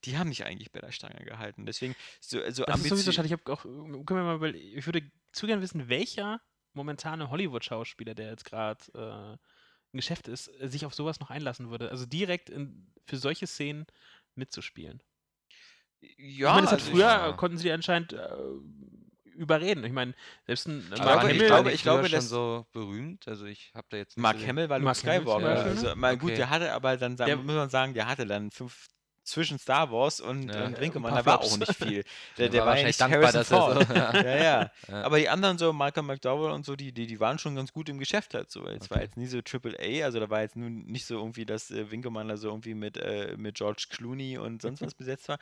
die 0.05 0.17
haben 0.17 0.29
mich 0.29 0.45
eigentlich 0.45 0.71
bei 0.71 0.79
der 0.79 0.91
Stange 0.91 1.23
gehalten. 1.25 1.65
Deswegen 1.65 1.95
so, 2.21 2.39
so 2.51 2.63
Das 2.63 2.79
ist 2.81 2.89
sowieso 2.89 3.11
schade. 3.11 3.25
Ich 3.27 3.31
habe 3.33 3.51
auch, 3.51 3.65
äh, 3.65 4.03
können 4.05 4.25
wir 4.25 4.37
mal, 4.37 4.55
ich 4.55 4.85
würde 4.85 5.01
zu 5.31 5.45
gern 5.47 5.61
wissen, 5.61 5.89
welcher 5.89 6.41
momentane 6.73 7.29
Hollywood-Schauspieler, 7.29 8.15
der 8.15 8.29
jetzt 8.31 8.45
gerade 8.45 8.83
äh, 8.93 9.37
im 9.91 9.97
Geschäft 9.97 10.27
ist, 10.27 10.47
äh, 10.61 10.67
sich 10.69 10.85
auf 10.85 10.93
sowas 10.93 11.19
noch 11.19 11.29
einlassen 11.29 11.69
würde. 11.69 11.89
Also 11.89 12.05
direkt 12.05 12.49
in, 12.49 12.87
für 13.05 13.17
solche 13.17 13.47
Szenen 13.47 13.85
mitzuspielen. 14.35 15.01
Ja, 16.01 16.07
ich 16.17 16.39
meine, 16.41 16.61
das 16.61 16.71
hat 16.71 16.79
also 16.79 16.91
früher 16.91 17.05
ja. 17.07 17.31
konnten 17.33 17.57
sie 17.57 17.71
anscheinend 17.71 18.13
äh, 18.13 18.29
überreden. 19.35 19.83
Ich 19.83 19.91
meine, 19.91 20.13
selbst 20.45 20.67
ein 20.67 20.79
Ich 20.79 20.89
Mark 20.89 20.99
glaube- 20.99 21.23
war 21.23 21.29
ich 21.31 21.45
glaube- 21.47 21.71
ich 21.71 21.81
glaube, 21.81 22.09
schon 22.09 22.21
so 22.21 22.67
berühmt. 22.71 23.27
Also 23.27 23.45
ich 23.45 23.71
habe 23.73 23.87
da 23.89 23.97
jetzt 23.97 24.17
Mark 24.17 24.37
Hamill 24.45 24.69
war 24.69 24.79
Luke 24.79 24.85
Mark 24.85 25.03
Hamill 25.03 25.19
Skywalker. 25.21 25.41
Beispiel. 25.63 25.71
Also, 25.71 25.95
mal 25.95 26.17
gut, 26.17 26.29
Okay. 26.29 26.35
der 26.37 26.49
hatte 26.49 26.71
aber 26.73 26.95
dann, 26.97 27.17
sagen, 27.17 27.27
Der- 27.27 27.37
muss 27.37 27.55
man 27.55 27.69
sagen, 27.69 27.93
der 27.93 28.07
hatte 28.07 28.25
dann 28.25 28.51
fünf 28.51 28.87
zwischen 29.29 29.59
Star 29.59 29.91
Wars 29.91 30.19
und, 30.21 30.53
Ja. 30.53 30.65
und 30.65 30.91
Commander 30.93 31.23
paar 31.23 31.39
war 31.39 31.41
auch 31.41 31.57
nicht 31.57 31.75
viel. 31.75 32.03
Der 32.37 32.49
Der, 32.49 32.49
der 32.49 32.61
war 32.61 32.67
war 32.67 32.77
ja 32.77 32.85
wahrscheinlich 32.85 32.85
nicht 32.87 33.01
dankbar, 33.01 33.21
Harrison 33.33 33.39
dass 33.39 33.51
er 33.51 33.83
so- 33.83 33.95
Ford. 33.95 34.15
ja, 34.25 34.43
ja. 34.43 34.71
Ja. 34.87 35.03
Aber 35.03 35.19
die 35.19 35.29
anderen, 35.29 35.57
so 35.57 35.71
Malcolm 35.73 36.07
McDowell 36.07 36.51
und 36.51 36.65
so, 36.65 36.75
die, 36.75 36.91
die, 36.91 37.07
die 37.07 37.19
waren 37.19 37.37
schon 37.39 37.55
ganz 37.55 37.71
gut 37.73 37.89
im 37.89 37.99
Geschäft 37.99 38.33
halt 38.33 38.49
so. 38.51 38.65
Es 38.67 38.89
war 38.89 38.97
Okay. 38.97 39.05
jetzt 39.05 39.17
nie 39.17 39.27
so 39.27 39.41
Triple 39.41 39.77
A, 39.79 40.05
also 40.05 40.19
da 40.19 40.29
war 40.29 40.41
jetzt 40.41 40.55
nun 40.55 40.85
nicht 40.85 41.05
so 41.05 41.15
irgendwie, 41.15 41.45
dass 41.45 41.71
äh, 41.71 41.89
Wing 41.91 42.01
Commander 42.01 42.37
so 42.37 42.49
irgendwie 42.49 42.73
mit, 42.73 42.97
äh, 42.97 43.35
mit 43.37 43.55
George 43.55 43.85
Clooney 43.89 44.37
und 44.37 44.61
sonst 44.61 44.81
was 44.81 44.93
besetzt 44.93 45.29
war. 45.29 45.37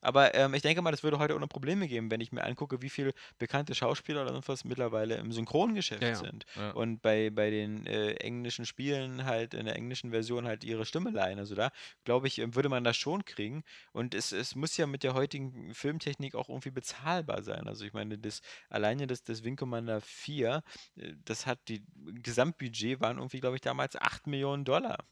Aber 0.00 0.34
ähm, 0.34 0.54
ich 0.54 0.62
denke 0.62 0.82
mal, 0.82 0.90
das 0.90 1.02
würde 1.02 1.18
heute 1.18 1.34
ohne 1.34 1.46
Probleme 1.46 1.88
geben, 1.88 2.10
wenn 2.10 2.20
ich 2.20 2.32
mir 2.32 2.44
angucke, 2.44 2.82
wie 2.82 2.90
viele 2.90 3.12
bekannte 3.38 3.74
Schauspieler 3.74 4.22
oder 4.22 4.32
sonst 4.32 4.48
was 4.48 4.64
mittlerweile 4.64 5.16
im 5.16 5.32
Synchrongeschäft 5.32 6.02
Ja, 6.02 6.08
ja. 6.10 6.14
sind. 6.14 6.46
Ja. 6.56 6.70
Und 6.70 7.02
bei, 7.02 7.30
bei 7.30 7.50
den 7.50 7.86
äh, 7.86 8.12
englischen 8.14 8.64
Spielen 8.66 9.24
halt 9.24 9.54
in 9.54 9.66
der 9.66 9.76
englischen 9.76 10.10
Version 10.10 10.46
halt 10.46 10.64
ihre 10.64 10.84
Stimme 10.86 11.10
leihen. 11.10 11.38
Also 11.38 11.54
da, 11.54 11.70
glaube 12.04 12.26
ich, 12.28 12.38
ähm, 12.38 12.54
würde 12.54 12.68
man 12.68 12.84
das 12.84 12.96
schon 12.96 13.24
kriegen. 13.26 13.64
Und 13.92 14.14
es, 14.14 14.32
es 14.32 14.54
muss 14.54 14.76
ja 14.76 14.86
mit 14.86 15.02
der 15.02 15.14
heutigen 15.14 15.74
Filmtechnik 15.74 16.34
auch 16.34 16.48
irgendwie 16.48 16.70
bezahlbar 16.70 17.42
sein. 17.42 17.68
Also 17.68 17.84
ich 17.84 17.92
meine, 17.92 18.18
das, 18.18 18.40
alleine 18.68 19.06
das, 19.06 19.22
das 19.22 19.44
Wing 19.44 19.56
Commander 19.56 20.00
4, 20.00 20.62
äh, 20.96 21.12
das 21.24 21.46
hat 21.46 21.68
die 21.68 21.84
Gesamtbudget 22.22 23.00
waren 23.00 23.18
irgendwie, 23.18 23.40
glaube 23.40 23.56
ich, 23.56 23.62
damals 23.62 23.96
8 23.96 24.26
Millionen 24.26 24.64
Dollar. 24.64 25.04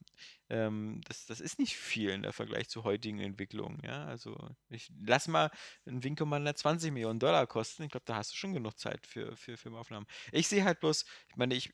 Ähm, 0.50 1.00
das, 1.06 1.26
das 1.26 1.40
ist 1.40 1.58
nicht 1.58 1.76
viel 1.76 2.10
in 2.10 2.22
der 2.22 2.32
Vergleich 2.32 2.68
zu 2.68 2.84
heutigen 2.84 3.18
Entwicklungen. 3.20 3.80
Ja? 3.84 4.04
Also 4.06 4.36
ich 4.70 4.90
lass 5.04 5.28
mal 5.28 5.50
ein 5.86 6.04
Wing 6.04 6.16
Commander 6.16 6.54
20 6.54 6.92
Millionen 6.92 7.18
Dollar 7.18 7.46
kosten. 7.46 7.84
Ich 7.84 7.90
glaube, 7.90 8.06
da 8.06 8.16
hast 8.16 8.32
du 8.32 8.36
schon 8.36 8.54
genug 8.54 8.78
Zeit 8.78 9.06
für, 9.06 9.36
für 9.36 9.56
Filmaufnahmen. 9.56 10.06
Ich 10.32 10.48
sehe 10.48 10.64
halt 10.64 10.80
bloß, 10.80 11.04
ich 11.28 11.36
meine, 11.36 11.54
ich 11.54 11.72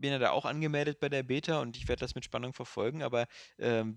bin 0.00 0.12
ja 0.12 0.18
da 0.18 0.30
auch 0.30 0.44
angemeldet 0.44 1.00
bei 1.00 1.08
der 1.08 1.22
Beta 1.22 1.60
und 1.60 1.76
ich 1.76 1.88
werde 1.88 2.00
das 2.00 2.14
mit 2.14 2.24
Spannung 2.24 2.52
verfolgen, 2.52 3.02
aber 3.02 3.26
ähm, 3.58 3.94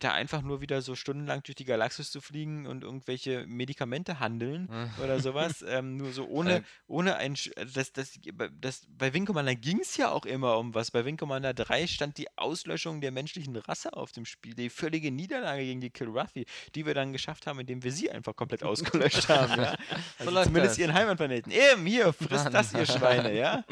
da 0.00 0.12
einfach 0.12 0.42
nur 0.42 0.60
wieder 0.60 0.82
so 0.82 0.94
stundenlang 0.94 1.42
durch 1.42 1.56
die 1.56 1.64
Galaxis 1.64 2.10
zu 2.10 2.20
fliegen 2.20 2.66
und 2.66 2.82
irgendwelche 2.82 3.46
Medikamente 3.46 4.20
handeln 4.20 4.68
oder 5.02 5.20
sowas, 5.20 5.62
ähm, 5.68 5.96
nur 5.96 6.12
so 6.12 6.26
ohne, 6.26 6.54
Äh, 6.54 6.62
ohne 6.86 7.16
ein, 7.16 7.32
also 7.56 7.72
das, 7.74 7.92
das, 7.92 8.18
das, 8.60 8.86
bei 8.88 9.12
Wing 9.12 9.26
Commander 9.26 9.54
ging 9.54 9.80
es 9.80 9.96
ja 9.96 10.10
auch 10.10 10.26
immer 10.26 10.58
um 10.58 10.74
was. 10.74 10.90
Bei 10.90 11.04
Wing 11.04 11.16
Commander 11.16 11.54
3 11.54 11.86
stand 11.86 12.18
die 12.18 12.28
Auslöschung 12.36 13.00
der 13.00 13.10
menschlichen 13.10 13.56
Rasse 13.56 13.92
auf 13.92 14.12
dem 14.12 14.24
Spiel, 14.24 14.54
die 14.54 14.70
völlige 14.70 15.10
Niederlage 15.10 15.62
gegen 15.62 15.80
die 15.80 15.90
Kilrathi, 15.90 16.46
die 16.74 16.86
wir 16.86 16.94
dann 16.94 17.12
geschafft 17.12 17.46
haben, 17.46 17.60
indem 17.60 17.82
wir 17.82 17.92
sie 17.92 18.10
einfach 18.10 18.36
komplett 18.36 18.62
ausgelöscht 18.64 19.28
haben. 19.28 19.60
Ja? 19.60 19.76
Also 20.18 20.30
läuft 20.30 20.46
zumindest 20.46 20.74
das. 20.74 20.78
ihren 20.78 20.94
Heimatplaneten. 20.94 21.52
Eben, 21.52 21.86
hier, 21.86 22.12
frisst 22.12 22.44
Mann. 22.44 22.52
das, 22.52 22.72
ihr 22.72 22.86
Schweine, 22.94 23.34
ja? 23.34 23.64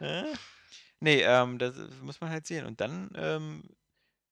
ja? 0.00 0.24
Nee, 1.00 1.22
ähm, 1.22 1.58
das 1.58 1.74
muss 2.02 2.20
man 2.20 2.30
halt 2.30 2.46
sehen. 2.46 2.66
Und 2.66 2.80
dann 2.80 3.10
ähm, 3.16 3.62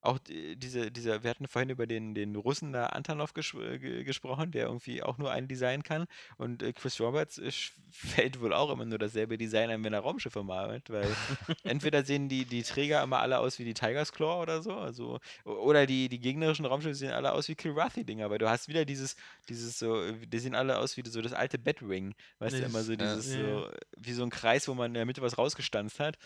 auch 0.01 0.17
die, 0.17 0.55
diese, 0.55 0.91
dieser, 0.91 1.23
wir 1.23 1.29
hatten 1.29 1.47
vorhin 1.47 1.71
über 1.71 1.85
den, 1.85 2.13
den 2.15 2.35
Russen 2.35 2.71
da 2.71 2.85
Antonov 2.87 3.33
ges 3.33 3.53
äh, 3.53 3.79
ge- 3.79 4.03
gesprochen, 4.05 4.51
der 4.51 4.67
irgendwie 4.67 5.03
auch 5.03 5.17
nur 5.17 5.31
ein 5.31 5.47
Design 5.49 5.83
kann. 5.83 6.05
Und 6.37 6.63
äh, 6.63 6.71
Chris 6.71 7.01
Roberts 7.01 7.37
äh, 7.37 7.51
fällt 7.91 8.39
wohl 8.39 8.53
auch 8.53 8.71
immer 8.71 8.85
nur 8.85 8.97
dasselbe 8.99 9.37
Design 9.37 9.69
ein, 9.69 9.83
wenn 9.83 9.91
er 9.93 9.99
Raumschiffe 9.99 10.43
malt, 10.43 10.89
weil 10.89 11.17
entweder 11.65 12.05
sehen 12.05 12.29
die, 12.29 12.45
die 12.45 12.63
Träger 12.63 13.03
immer 13.03 13.19
alle 13.19 13.39
aus 13.39 13.59
wie 13.59 13.65
die 13.65 13.73
Tiger's 13.73 14.13
Claw 14.13 14.41
oder 14.41 14.61
so, 14.61 14.73
also 14.73 15.19
oder 15.43 15.85
die, 15.85 16.07
die 16.07 16.19
gegnerischen 16.19 16.65
Raumschiffe 16.65 16.95
sehen 16.95 17.11
alle 17.11 17.33
aus 17.33 17.49
wie 17.49 17.55
Kilrathi-Dinger, 17.55 18.29
weil 18.29 18.37
du 18.37 18.49
hast 18.49 18.69
wieder 18.69 18.85
dieses, 18.85 19.15
dieses 19.49 19.79
so, 19.79 20.01
äh, 20.01 20.13
die 20.27 20.39
sehen 20.39 20.55
alle 20.55 20.77
aus 20.77 20.95
wie 20.95 21.03
so 21.09 21.21
das 21.21 21.33
alte 21.33 21.59
Batwing, 21.59 22.15
weißt 22.37 22.59
du, 22.59 22.63
immer 22.63 22.83
so 22.83 22.91
ja. 22.91 22.97
dieses 22.97 23.25
Ja, 23.25 23.37
ja. 23.37 23.63
so, 23.65 23.71
wie 23.97 24.13
so 24.13 24.23
ein 24.23 24.29
Kreis, 24.29 24.67
wo 24.69 24.73
man 24.75 24.91
in 24.91 24.93
der 24.93 25.05
Mitte 25.05 25.21
was 25.21 25.37
rausgestanzt 25.37 25.99
hat. 25.99 26.17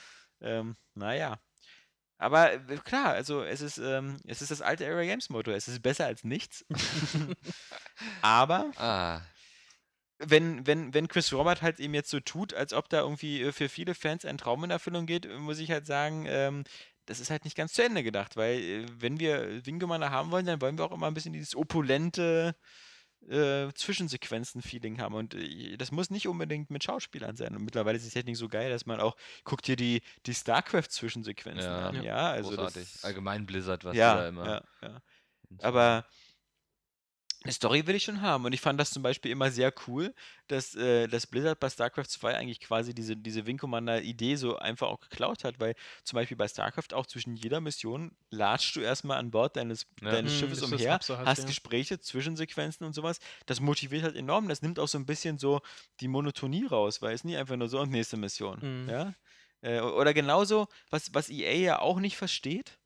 Ähm, 0.43 0.75
naja. 0.93 1.39
Aber 2.17 2.53
äh, 2.53 2.77
klar, 2.83 3.09
also 3.13 3.43
es 3.43 3.61
ist, 3.61 3.77
ähm, 3.79 4.17
es 4.25 4.41
ist 4.41 4.51
das 4.51 4.61
alte 4.61 4.85
Area 4.85 5.09
Games 5.09 5.29
Motto. 5.29 5.51
Es 5.51 5.67
ist 5.67 5.81
besser 5.81 6.05
als 6.05 6.23
nichts. 6.23 6.65
Aber 8.21 8.71
Ah, 8.77 9.21
wenn, 10.19 10.65
wenn, 10.65 10.93
wenn 10.93 11.07
Chris 11.07 11.33
Robert 11.33 11.61
halt 11.61 11.79
eben 11.79 11.93
jetzt 11.93 12.09
so 12.09 12.19
tut, 12.19 12.53
als 12.53 12.73
ob 12.73 12.89
da 12.89 13.01
irgendwie 13.01 13.41
äh, 13.41 13.51
für 13.51 13.69
viele 13.69 13.95
Fans 13.95 14.25
ein 14.25 14.37
Traum 14.37 14.63
in 14.63 14.71
Erfüllung 14.71 15.05
geht, 15.05 15.27
muss 15.39 15.59
ich 15.59 15.71
halt 15.71 15.85
sagen, 15.85 16.25
ähm, 16.27 16.63
das 17.05 17.19
ist 17.19 17.29
halt 17.29 17.43
nicht 17.43 17.57
ganz 17.57 17.73
zu 17.73 17.83
Ende 17.83 18.03
gedacht, 18.03 18.37
weil 18.37 18.59
äh, 18.59 18.85
wenn 18.99 19.19
wir 19.19 19.65
Wingemana 19.65 20.09
haben 20.11 20.31
wollen, 20.31 20.45
dann 20.45 20.61
wollen 20.61 20.77
wir 20.77 20.85
auch 20.85 20.91
immer 20.91 21.07
ein 21.07 21.13
bisschen 21.13 21.33
dieses 21.33 21.55
opulente 21.55 22.55
äh, 23.29 23.71
Zwischensequenzen-Feeling 23.73 24.99
haben. 24.99 25.15
Und 25.15 25.33
äh, 25.35 25.77
das 25.77 25.91
muss 25.91 26.09
nicht 26.09 26.27
unbedingt 26.27 26.69
mit 26.69 26.83
Schauspielern 26.83 27.35
sein. 27.35 27.55
Und 27.55 27.63
mittlerweile 27.63 27.97
ist 27.97 28.05
die 28.05 28.11
Technik 28.11 28.37
so 28.37 28.47
geil, 28.49 28.69
dass 28.69 28.85
man 28.85 28.99
auch, 28.99 29.15
guckt 29.43 29.67
dir 29.67 29.75
die, 29.75 30.01
die 30.25 30.33
StarCraft-Zwischensequenzen 30.33 31.63
Ja. 31.69 31.87
an, 31.89 32.03
Ja. 32.03 32.31
also 32.31 32.49
großartig. 32.49 32.91
das, 32.93 33.03
Allgemein 33.03 33.45
Blizzard, 33.45 33.83
was 33.85 33.95
ja, 33.95 34.15
da 34.15 34.27
immer. 34.27 34.45
ja, 34.47 34.61
ja. 34.81 35.01
Aber 35.61 36.05
eine 37.43 37.51
Story 37.53 37.85
will 37.87 37.95
ich 37.95 38.03
schon 38.03 38.21
haben. 38.21 38.45
Und 38.45 38.53
ich 38.53 38.61
fand 38.61 38.79
das 38.79 38.91
zum 38.91 39.03
Beispiel 39.03 39.31
immer 39.31 39.51
sehr 39.51 39.73
cool, 39.87 40.13
dass, 40.47 40.75
äh, 40.75 41.07
dass 41.07 41.27
Blizzard 41.27 41.59
bei 41.59 41.69
StarCraft 41.69 42.05
2 42.05 42.35
eigentlich 42.37 42.59
quasi 42.61 42.93
diese, 42.93 43.17
diese 43.17 43.45
Wing 43.45 43.57
Commander-Idee 43.57 44.35
so 44.35 44.57
einfach 44.57 44.87
auch 44.87 44.99
geklaut 45.01 45.43
hat, 45.43 45.59
weil 45.59 45.75
zum 46.03 46.15
Beispiel 46.17 46.37
bei 46.37 46.47
StarCraft 46.47 46.93
auch 46.93 47.05
zwischen 47.05 47.35
jeder 47.35 47.59
Mission 47.59 48.15
latschst 48.29 48.75
du 48.77 48.79
erstmal 48.81 49.17
an 49.17 49.31
Bord 49.31 49.55
deines, 49.57 49.85
Ja. 50.01 50.11
deines 50.11 50.33
Hm, 50.33 50.39
Schiffes 50.39 50.61
umher, 50.63 50.99
so 51.01 51.17
hast, 51.17 51.27
hast 51.27 51.39
ja. 51.39 51.45
Gespräche, 51.45 51.99
Zwischensequenzen 51.99 52.85
und 52.85 52.93
sowas. 52.93 53.19
Das 53.45 53.59
motiviert 53.59 54.03
halt 54.03 54.15
enorm. 54.15 54.47
Das 54.47 54.61
nimmt 54.61 54.79
auch 54.79 54.87
so 54.87 54.97
ein 54.97 55.05
bisschen 55.05 55.37
so 55.37 55.61
die 55.99 56.07
Monotonie 56.07 56.65
raus, 56.65 57.01
weil 57.01 57.13
es 57.13 57.23
nie 57.23 57.35
einfach 57.37 57.55
nur 57.57 57.67
so 57.69 57.79
und 57.81 57.91
nächste 57.91 58.17
Mission. 58.17 58.59
Mhm. 58.61 58.89
Ja? 58.89 59.13
Äh, 59.61 59.81
oder 59.81 60.13
genauso, 60.13 60.67
was, 60.89 61.13
was 61.13 61.29
EA 61.29 61.53
ja 61.55 61.79
auch 61.79 61.99
nicht 61.99 62.17
versteht, 62.17 62.79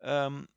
ähm, 0.00 0.48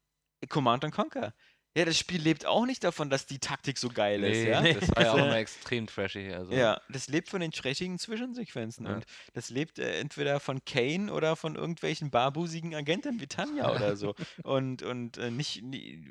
Command 0.49 0.83
and 0.83 0.93
Conquer. 0.93 1.33
Ja, 1.75 1.85
das 1.85 1.97
Spiel 1.97 2.21
lebt 2.21 2.45
auch 2.45 2.67
nicht 2.67 2.83
davon, 2.83 3.09
dass 3.09 3.25
die 3.25 3.39
Taktik 3.39 3.79
so 3.79 3.89
geil 3.89 4.23
ist, 4.23 4.37
Nee, 4.43 4.49
ja? 4.49 4.61
das 4.61 4.89
war 4.95 5.01
ja 5.03 5.09
auch 5.11 5.13
Also, 5.15 5.25
immer 5.25 5.37
extrem 5.37 5.87
trashy. 5.87 6.31
Also. 6.31 6.51
ja, 6.53 6.79
das 6.89 7.07
lebt 7.07 7.29
von 7.29 7.41
den 7.41 7.49
trashigen 7.51 7.97
Zwischensequenzen 7.97 8.85
Ja. 8.85 8.93
und 8.93 9.05
das 9.33 9.49
lebt 9.49 9.79
äh, 9.79 9.99
entweder 9.99 10.39
von 10.39 10.63
Kane 10.65 11.11
oder 11.11 11.35
von 11.35 11.55
irgendwelchen 11.55 12.11
barbusigen 12.11 12.75
Agenten 12.75 13.19
wie 13.19 13.25
Tanja 13.25 13.73
oder 13.75 13.95
so. 13.95 14.13
Und, 14.43 14.83
und 14.83 15.17
äh, 15.17 15.31
nicht, 15.31 15.63
nie- 15.63 16.07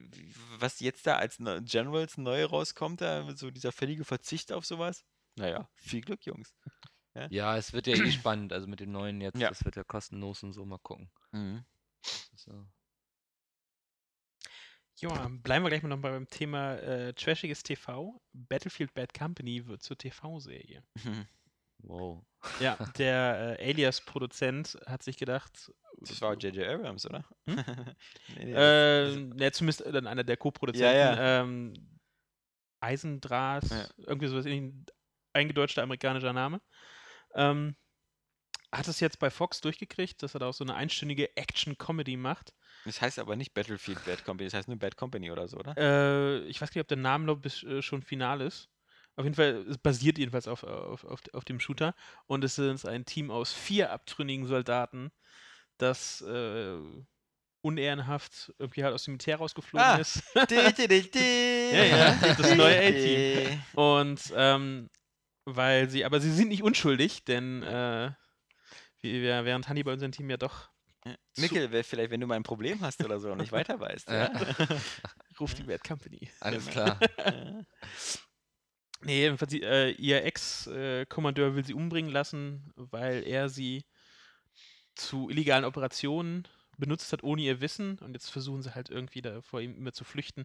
was 0.59 0.81
jetzt 0.81 1.07
da 1.07 1.17
als 1.17 1.39
ne 1.39 1.63
Generals 1.63 2.19
neu 2.19 2.45
rauskommt, 2.45 3.01
da 3.01 3.31
so 3.37 3.51
dieser 3.53 3.71
völlige 3.71 4.05
Verzicht 4.05 4.51
auf 4.53 4.65
sowas. 4.67 5.05
Naja, 5.37 5.69
viel 5.77 6.01
Glück, 6.01 6.25
Jungs. 6.27 6.55
Ja, 7.31 7.57
es 7.57 7.73
wird 7.73 7.87
ja 7.87 7.95
eh 7.95 8.11
spannend. 8.11 8.53
Also 8.53 8.67
mit 8.67 8.81
dem 8.81 8.91
neuen 8.91 9.21
jetzt, 9.21 9.39
Ja. 9.39 9.49
das 9.51 9.65
wird 9.65 9.77
ja 9.77 9.85
kostenlos 9.85 10.43
und 10.43 10.55
so. 10.55 10.65
Mal 10.65 10.79
gucken. 10.79 11.11
So. 12.35 12.67
Ja, 15.03 15.29
bleiben 15.43 15.65
wir 15.65 15.69
gleich 15.71 15.83
mal 15.83 15.89
noch 15.89 15.99
mal 15.99 16.13
beim 16.13 16.29
Thema 16.29 16.77
äh, 16.77 17.13
trashiges 17.13 17.65
TV. 17.65 18.23
Battlefield 18.33 18.95
Bad 18.95 19.13
Company 19.13 19.67
wird 19.67 19.83
zur 19.83 19.99
TV-Serie. 19.99 20.85
Wow. 21.79 22.25
Ja, 22.61 22.77
der 22.99 23.59
äh, 23.59 23.71
Alias-Produzent 23.71 24.79
hat 24.87 25.03
sich 25.03 25.17
gedacht, 25.17 25.73
Das 25.99 26.21
war 26.21 26.35
J.J. 26.37 26.67
Abrams, 26.69 27.05
oder? 27.07 27.25
Hm? 27.47 27.57
nee, 28.37 28.45
nee, 28.45 28.53
äh, 28.53 29.19
ja, 29.37 29.53
zumindest 29.53 29.85
dann 29.87 30.07
einer 30.07 30.23
der 30.23 30.37
Co-Produzenten, 30.37 30.95
Ja, 30.95 31.41
Ähm, 31.43 31.75
Eisendraht, 32.81 33.69
Ja. 33.71 33.89
irgendwie 33.99 34.29
sowas, 34.29 34.47
ein 34.47 34.87
eingedeutschter 35.33 35.83
amerikanischer 35.83 36.33
Name. 36.33 36.61
Ähm, 37.35 37.75
hat 38.73 38.89
es 38.89 39.01
jetzt 39.01 39.19
bei 39.19 39.31
Fox 39.31 39.61
durchgekriegt, 39.61 40.23
dass 40.23 40.35
er 40.35 40.41
da 40.41 40.49
auch 40.49 40.55
so 40.55 40.65
eine 40.65 40.75
einstündige 40.75 41.37
Action-Comedy 41.37 42.17
macht. 42.17 42.55
Das 42.85 43.01
heißt 43.01 43.19
aber 43.19 43.37
nicht 43.37 43.55
Battlefield 43.55 44.05
Bad 44.05 44.25
Company, 44.25 44.49
das 44.49 44.55
heißt 44.59 44.69
nur 44.69 44.79
Bad 44.79 44.97
Company 44.97 45.31
oder 45.31 45.49
so, 45.49 45.59
oder? 45.59 45.77
Äh, 45.77 46.41
ich 46.47 46.61
weiß 46.61 46.71
gar 46.71 46.79
nicht, 46.79 46.85
ob 46.85 46.89
der 46.89 46.97
Name 46.99 47.25
noch 47.25 47.37
bis, 47.37 47.63
äh, 47.63 47.83
schon 47.83 48.03
final 48.03 48.41
ist. 48.41 48.69
Auf 49.17 49.25
jeden 49.25 49.35
Fall, 49.37 49.67
es 49.69 49.77
basiert 49.79 50.17
jedenfalls 50.19 50.49
auf, 50.49 50.65
auf, 50.65 51.05
auf, 51.05 51.21
auf 51.35 51.45
dem 51.45 51.61
Shooter. 51.61 51.95
Und 52.27 52.45
es 52.45 52.59
ist 52.59 52.87
ein 52.87 53.05
Team 53.05 53.31
aus 53.31 53.53
vier 53.53 53.93
abtrünnigen 53.93 54.47
Soldaten, 54.47 55.13
das 55.79 56.23
äh, 56.23 56.79
unehrenhaft 57.61 58.53
irgendwie 58.59 58.85
halt 58.85 58.95
aus 58.95 59.05
dem 59.05 59.13
Militär 59.13 59.37
rausgeflogen 59.37 59.87
Ah. 59.87 59.99
ist. 59.99 60.23
ja, 61.73 61.85
ja, 61.85 62.35
das 62.37 62.55
neue 62.55 62.79
A-Team. 62.79 63.61
Und 63.75 64.21
ähm, 64.35 64.91
weil 65.45 65.89
sie, 65.89 66.05
aber 66.05 66.21
sie 66.21 66.33
sind 66.33 66.49
nicht 66.49 66.63
unschuldig, 66.63 67.25
denn 67.25 67.63
äh, 67.63 68.11
wie, 69.01 69.23
wir- 69.23 69.45
während 69.45 69.69
Hanni 69.69 69.83
bei 69.83 69.93
unserem 69.93 70.13
Team 70.13 70.31
ja 70.31 70.37
doch 70.37 70.71
Mikkel, 71.37 71.71
wer- 71.73 71.85
vielleicht, 71.85 72.11
wenn 72.11 72.21
du 72.21 72.27
mal 72.27 72.37
ein 72.37 72.43
Problem 72.45 72.81
hast 72.81 73.03
oder 73.05 73.19
so 73.19 73.33
und 73.33 73.39
nicht 73.39 73.53
weiter 73.53 73.81
weißt. 73.81 74.09
Ja. 74.09 74.31
ruft 75.41 75.59
die 75.59 75.65
Bad 75.65 75.83
Company. 75.85 76.31
Alles 76.41 76.67
klar. 76.67 76.99
Ja. 77.19 77.63
Nee, 79.05 79.19
jedenfalls, 79.23 79.51
sie- 79.51 79.63
äh, 79.65 79.91
ihr 79.91 80.25
Ex-Kommandeur 80.25 81.57
will 81.57 81.65
sie 81.65 81.75
umbringen 81.75 82.13
lassen, 82.13 82.71
weil 82.77 83.25
er 83.27 83.49
sie 83.49 83.85
zu 84.95 85.29
illegalen 85.29 85.65
Operationen 85.65 86.47
benutzt 86.79 87.13
hat, 87.13 87.25
ohne 87.25 87.43
ihr 87.43 87.61
Wissen. 87.61 87.99
Und 87.99 88.13
jetzt 88.15 88.31
versuchen 88.31 88.63
sie 88.63 88.77
halt 88.77 88.91
irgendwie 88.91 89.21
da 89.21 89.43
vor 89.43 89.61
ihm 89.61 89.75
immer 89.77 89.93
zu 89.93 90.05
flüchten. 90.05 90.45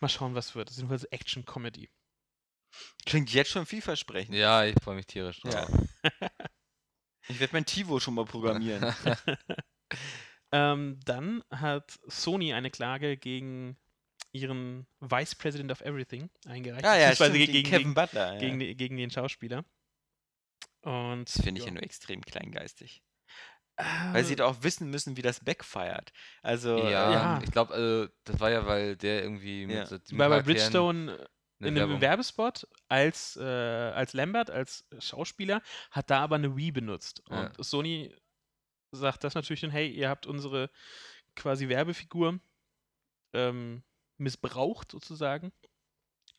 Mal 0.00 0.08
schauen, 0.08 0.34
was 0.34 0.54
wird. 0.54 0.68
Das 0.68 0.76
ist 0.76 0.78
jedenfalls 0.78 1.04
Action-Comedy. 1.04 1.90
Klingt 3.04 3.30
jetzt 3.34 3.50
schon 3.50 3.66
vielversprechend. 3.66 4.34
Ja, 4.34 4.64
ich 4.64 4.76
freue 4.82 4.94
mich 4.96 5.06
tierisch 5.06 5.40
Ja. 5.44 5.66
drauf. 5.66 5.70
Ich 7.28 7.38
werde 7.38 7.52
mein 7.52 7.66
Tivo 7.66 8.00
schon 8.00 8.14
mal 8.14 8.24
programmieren. 8.24 8.92
Ähm, 10.52 10.98
dann 11.04 11.44
hat 11.50 11.98
Sony 12.08 12.52
eine 12.52 12.70
Klage 12.70 13.16
gegen 13.16 13.78
ihren 14.32 14.86
Vice 15.00 15.34
President 15.36 15.70
of 15.72 15.80
Everything 15.80 16.28
eingereicht. 16.46 16.84
ah 16.84 16.96
ja, 16.96 17.10
beziehungsweise 17.10 17.32
stimmt, 17.42 17.46
gegen, 17.46 17.52
gegen 17.52 17.68
Kevin 17.68 17.82
gegen, 17.82 17.94
Butler. 17.94 18.32
Ja. 18.34 18.38
gegen, 18.40 18.76
gegen 18.76 18.96
den 18.96 19.10
Schauspieler. 19.10 19.64
Und 20.82 21.24
das 21.28 21.42
finde 21.42 21.58
ich 21.60 21.64
ja 21.66 21.70
ja. 21.70 21.74
nur 21.74 21.82
extrem 21.82 22.22
kleingeistig. 22.22 23.02
Weil 24.12 24.24
sie 24.24 24.34
Äh, 24.34 24.36
doch 24.36 24.46
auch 24.58 24.62
wissen 24.62 24.90
müssen, 24.90 25.16
wie 25.16 25.22
das 25.22 25.42
backfeiert. 25.42 26.12
Also, 26.42 26.78
Ja, 26.78 27.12
Ja. 27.12 27.40
ich 27.42 27.50
glaube, 27.50 27.72
also, 27.74 28.12
das 28.24 28.40
war 28.40 28.50
ja, 28.50 28.66
weil 28.66 28.96
der 28.96 29.22
irgendwie 29.22 29.66
mit 29.66 29.76
Ja. 29.76 29.86
so 29.86 29.98
war 30.18 30.28
bei 30.28 30.42
Bridgestone 30.42 31.28
in 31.60 31.78
einem 31.78 32.00
Werbespot 32.00 32.66
als, 32.88 33.36
äh, 33.36 33.42
als 33.44 34.12
Lambert, 34.14 34.50
als 34.50 34.84
Schauspieler, 34.98 35.62
hat 35.90 36.10
da 36.10 36.20
aber 36.20 36.36
eine 36.36 36.56
Wii 36.56 36.72
benutzt. 36.72 37.22
Ja. 37.30 37.46
Und 37.46 37.64
Sony 37.64 38.14
sagt 38.92 39.24
das 39.24 39.34
natürlich 39.34 39.60
dann, 39.62 39.70
hey, 39.70 39.88
ihr 39.90 40.08
habt 40.08 40.26
unsere 40.26 40.70
quasi 41.36 41.68
Werbefigur 41.68 42.40
ähm, 43.34 43.84
missbraucht 44.18 44.92
sozusagen 44.92 45.52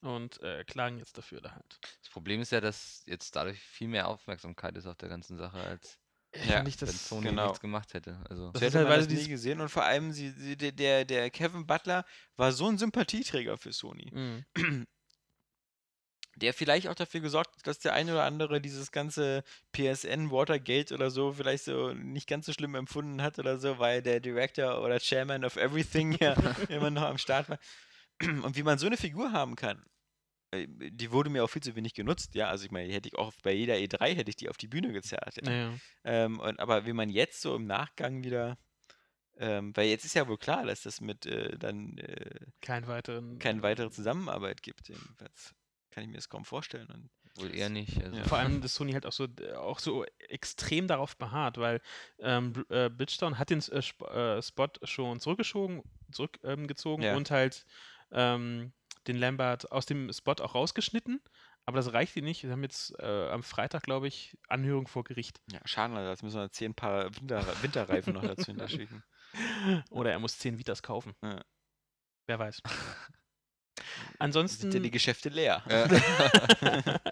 und 0.02 0.41
äh, 0.41 0.64
klagen 0.66 0.99
jetzt 0.99 1.18
dafür 1.18 1.41
da 1.41 1.54
halt. 1.54 1.82
Das 2.02 2.10
Problem 2.12 2.41
ist 2.41 2.52
ja, 2.52 2.62
dass 2.62 3.04
jetzt 3.06 3.36
dadurch 3.36 3.60
viel 3.60 3.88
mehr 3.88 4.08
Aufmerksamkeit 4.08 4.76
ist 4.78 4.86
auf 4.88 4.97
der 4.97 5.10
ganzen 5.10 5.38
Sache, 5.38 5.60
als 5.60 5.99
Ja, 6.43 6.64
ich 6.68 6.78
wenn 6.84 6.97
das, 6.97 7.08
Sony 7.08 7.30
genau. 7.30 7.38
nichts 7.38 7.60
gemacht 7.60 7.93
hätte. 7.93 8.24
Also, 8.30 8.54
Das 8.54 8.62
so 8.62 8.66
ist 8.68 8.76
hätte 8.76 8.78
halt, 8.78 8.88
man 8.88 8.99
das 8.99 9.08
nie 9.10 9.28
gesehen 9.28 9.62
und 9.62 9.70
vor 9.70 9.84
allem 9.84 10.12
sie, 10.12 10.30
sie, 10.32 10.58
der- 10.58 10.72
der, 10.74 11.06
der 11.06 11.30
Kevin 11.32 11.66
Butler 11.68 12.06
war 12.36 12.52
so 12.52 12.68
ein 12.68 12.78
Sympathieträger 12.78 13.58
für 13.58 13.72
Sony. 13.74 14.14
Mhm. 14.14 14.45
der 16.36 16.54
vielleicht 16.54 16.88
auch 16.88 16.96
dafür 16.96 17.20
gesorgt 17.20 17.56
hat, 17.58 17.68
dass 17.68 17.80
der 17.80 17.94
eine 17.94 18.14
oder 18.14 18.24
andere 18.24 18.62
dieses 18.62 18.92
ganze 18.92 19.44
PSN 19.74 20.32
Watergate 20.32 20.94
oder 20.94 21.12
so 21.12 21.34
vielleicht 21.34 21.66
so 21.66 21.94
nicht 21.94 22.28
ganz 22.28 22.46
so 22.46 22.54
schlimm 22.54 22.76
empfunden 22.76 23.22
hat 23.22 23.38
oder 23.38 23.58
so, 23.58 23.80
weil 23.80 24.02
der 24.02 24.20
Director 24.20 24.82
oder 24.82 25.00
Chairman 25.00 25.44
of 25.44 25.58
Everything 25.58 26.14
ja 26.20 26.34
immer 26.70 26.90
noch 26.90 27.04
am 27.04 27.18
Start 27.18 27.50
war. 27.50 27.60
Und 28.22 28.56
wie 28.56 28.64
man 28.64 28.78
so 28.78 28.88
eine 28.88 28.98
Figur 28.98 29.32
haben 29.32 29.56
kann, 29.56 29.84
äh, 30.52 30.68
die 30.70 31.12
wurde 31.12 31.30
mir 31.30 31.44
auch 31.44 31.50
viel 31.50 31.64
zu 31.64 31.76
wenig 31.76 31.94
genutzt, 31.94 32.36
ja. 32.36 32.50
Also 32.50 32.66
ich 32.66 32.72
meine, 32.72 32.88
die 32.88 32.94
hätte 32.94 33.10
ich 33.10 33.18
auch 33.18 33.34
bei 33.44 33.52
jeder 33.52 33.76
E3 33.76 34.16
hätte 34.16 34.30
ich 34.30 34.36
die 34.36 34.50
auf 34.50 34.58
die 34.58 34.68
Bühne 34.68 34.94
gezerrt. 34.94 35.38
Ja. 35.38 35.44
Naja. 35.44 35.74
Ähm, 36.04 36.40
und, 36.40 36.60
aber 36.60 36.86
wie 36.86 36.94
man 36.94 37.10
jetzt 37.10 37.42
so 37.42 37.56
im 37.56 37.66
Nachgang 37.66 38.24
wieder, 38.24 38.58
ähm, 39.38 39.76
weil 39.76 39.88
jetzt 39.88 40.06
ist 40.06 40.14
ja 40.14 40.28
wohl 40.28 40.38
klar, 40.38 40.66
dass 40.66 40.84
das 40.84 41.02
mit 41.02 41.26
äh, 41.26 41.58
dann 41.58 41.98
äh, 41.98 42.46
Kein 42.62 42.88
weiteren. 42.88 43.40
keine 43.40 43.64
weitere 43.64 43.90
Zusammenarbeit 43.90 44.62
gibt. 44.62 44.88
Jedenfalls 44.90 45.56
kann 45.92 46.04
ich 46.04 46.10
mir 46.10 46.16
das 46.16 46.30
kaum 46.30 46.46
vorstellen. 46.46 46.88
Und 46.89 47.10
wohl 47.42 47.54
eher 47.54 47.70
nicht. 47.70 48.02
Also, 48.04 48.18
Ja. 48.18 48.24
Vor 48.26 48.38
allem, 48.38 48.62
dass 48.62 48.74
Sony 48.76 48.94
halt 48.94 49.06
auch 49.06 49.12
so, 49.12 49.28
auch 49.56 49.80
so 49.80 50.06
extrem 50.30 50.88
darauf 50.88 51.16
beharrt, 51.18 51.58
weil 51.58 51.82
ähm, 52.20 52.54
äh, 52.70 52.89
Bridgestone 52.89 53.38
hat 53.38 53.50
den 53.50 53.60
äh, 53.60 53.80
Sp 53.84 54.04
äh, 54.10 54.42
Spot 54.42 54.68
schon 54.84 55.20
zurückgeschoben, 55.20 55.82
zurückgezogen 56.12 57.04
ähm, 57.04 57.10
Ja. 57.10 57.16
und 57.16 57.32
halt 57.32 57.66
ähm, 58.12 58.74
den 59.08 59.16
Lambert 59.18 59.72
aus 59.72 59.86
dem 59.86 60.12
Spot 60.12 60.34
auch 60.42 60.56
rausgeschnitten. 60.56 61.22
Aber 61.66 61.78
das 61.78 61.94
reicht 61.94 62.16
ihnen 62.16 62.26
nicht. 62.26 62.42
Sie 62.42 62.50
haben 62.52 62.64
jetzt 62.64 62.98
äh, 63.00 63.30
am 63.30 63.44
Freitag, 63.44 63.84
glaube 63.84 64.08
ich, 64.08 64.36
Anhörung 64.48 64.88
vor 64.88 65.04
Gericht. 65.04 65.42
Ja, 65.52 65.60
schade, 65.66 65.94
leider, 65.94 66.10
jetzt 66.10 66.24
müssen 66.24 66.39
wir 66.39 66.50
zehn 66.52 66.74
Paar 66.74 67.16
Winter 67.16 67.46
Winterreifen 67.62 68.14
noch 68.14 68.24
dazu 68.24 68.46
hinterschicken. 68.48 69.04
Oder 69.92 70.12
er 70.12 70.20
muss 70.20 70.38
10 70.39 70.58
Vitas 70.58 70.82
kaufen. 70.84 71.14
Ja. 71.24 71.42
Wer 72.28 72.39
weiß. 72.39 72.62
Sind 74.22 74.26
Ansonsten. 74.26 74.72
ja 74.72 74.80
die 74.80 74.91
Geschäfte 74.91 75.30
leer. 75.30 75.63
Ja. 75.69 75.88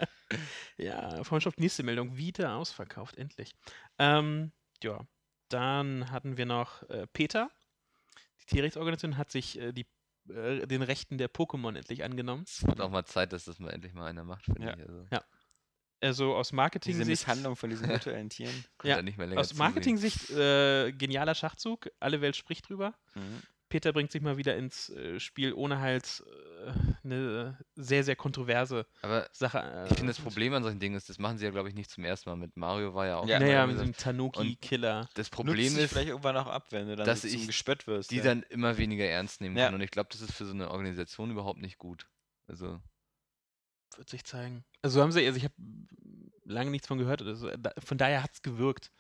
ja, 0.78 1.24
Freundschaft, 1.24 1.60
nächste 1.60 1.84
Meldung. 1.84 2.18
Vita 2.18 2.56
ausverkauft, 2.56 3.18
endlich. 3.18 3.54
Ähm, 3.98 4.52
ja. 4.84 5.02
dann 5.50 6.12
hatten 6.12 6.38
wir 6.38 6.46
noch 6.46 6.84
äh, 6.90 7.08
Peter. 7.08 7.50
Die 8.42 8.46
Tierrechtsorganisation 8.56 9.18
hat 9.18 9.32
sich 9.32 9.60
äh, 9.60 9.72
die, 9.74 9.88
äh, 10.30 10.66
den 10.68 10.82
Rechten 10.82 11.18
der 11.18 11.30
Pokémon 11.32 11.76
endlich 11.76 12.04
angenommen. 12.04 12.44
Es 12.48 12.66
wird 12.66 12.80
auch 12.82 12.90
mal 12.90 13.06
Zeit, 13.06 13.34
dass 13.34 13.46
das 13.46 13.60
mal 13.60 13.72
endlich 13.72 13.94
mal 13.94 14.06
einer 14.08 14.24
macht, 14.24 14.46
finde 14.46 14.62
Ja. 14.64 14.74
ich. 14.76 14.80
Also, 14.82 15.08
Ja. 15.12 15.24
Also 16.02 16.34
aus 16.36 16.48
Diese 16.48 16.56
Marketing-Sicht. 16.56 17.08
Misshandlung 17.10 17.58
von 17.58 17.70
diesen 17.70 17.90
virtuellen 17.90 18.30
Tieren. 18.30 18.54
Ja, 18.84 19.02
nicht 19.02 19.18
mehr 19.18 19.28
länger 19.28 19.42
Aus. 19.42 19.54
Marketing-Sicht 19.56 20.30
äh, 20.30 20.94
genialer 20.94 21.36
Schachzug. 21.36 21.90
Alle 22.00 22.22
Welt 22.22 22.38
spricht 22.38 22.70
drüber. 22.70 22.94
Mhm. 23.16 23.42
Peter 23.70 23.94
bringt 23.94 24.12
sich 24.12 24.22
mal 24.22 24.38
wieder 24.38 24.58
ins 24.58 24.90
äh, 24.90 25.20
Spiel, 25.20 25.54
ohne 25.54 25.80
halt 25.80 26.24
äh, 26.66 26.72
eine 27.04 27.58
sehr, 27.76 28.04
sehr 28.04 28.16
kontroverse 28.16 28.86
Aber 29.02 29.30
Sache. 29.32 29.60
Äh, 29.60 29.84
ich 29.90 29.96
finde, 29.96 30.08
das 30.12 30.20
Problem 30.20 30.54
an 30.54 30.64
solchen 30.64 30.80
Dingen 30.80 30.96
ist, 30.96 31.08
das 31.10 31.20
machen 31.20 31.38
sie 31.38 31.46
ja, 31.46 31.52
glaube 31.52 31.70
ich, 31.70 31.76
nicht 31.76 31.90
zum 31.92 32.04
ersten 32.04 32.30
Mal. 32.30 32.36
Mit 32.36 32.58
Mario 32.58 32.94
war 32.94 33.06
ja 33.06 33.18
auch. 33.18 33.28
Ja. 33.28 33.40
Naja, 33.40 33.66
mit 33.68 33.78
so- 33.78 33.84
dem 33.84 33.96
Tanuki-Killer. 33.96 35.08
das 35.14 35.30
Problem 35.30 35.78
ist, 35.78 35.90
vielleicht 35.92 36.10
irgendwann 36.10 36.36
auch 36.38 36.48
ab, 36.48 36.68
wenn 36.72 36.88
du 36.88 36.96
dann 36.96 37.06
dass 37.06 37.24
ich 37.24 37.48
Gespött 37.48 37.88
wirst. 37.88 38.12
die 38.12 38.18
ja. 38.18 38.24
dann 38.24 38.44
immer 38.44 38.78
weniger 38.78 39.06
ernst 39.06 39.40
nehmen 39.42 39.56
Ja. 39.56 39.66
kann. 39.66 39.76
Und 39.76 39.82
ich 39.82 39.92
glaube, 39.92 40.10
das 40.12 40.22
ist 40.22 40.34
für 40.34 40.46
so 40.46 40.54
eine 40.54 40.72
Organisation 40.72 41.32
überhaupt 41.32 41.60
nicht 41.62 41.78
gut. 41.78 42.08
Also, 42.48 42.82
Wird 43.96 44.10
sich 44.10 44.24
zeigen. 44.24 44.64
Also 44.82 45.02
haben 45.02 45.12
sie, 45.12 45.26
also 45.26 45.38
ich 45.38 45.44
habe 45.44 45.54
lange 46.46 46.72
nichts 46.72 46.88
von 46.88 46.98
gehört. 46.98 47.22
Also, 47.22 47.50
da, 47.58 47.72
von 47.78 47.98
daher 47.98 48.24
hat 48.24 48.32
es 48.34 48.42
gewirkt. 48.42 48.92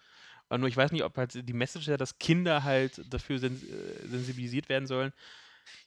Aber 0.49 0.57
nur 0.57 0.67
ich 0.67 0.75
weiß 0.77 0.91
nicht, 0.91 1.03
ob 1.03 1.15
halt 1.17 1.47
die 1.47 1.53
Message 1.53 1.87
ja, 1.87 1.97
dass 1.97 2.17
Kinder 2.19 2.63
halt 2.63 3.01
dafür 3.13 3.39
sens 3.39 3.63
äh, 3.63 4.07
sensibilisiert 4.07 4.67
werden 4.67 4.87
sollen, 4.87 5.13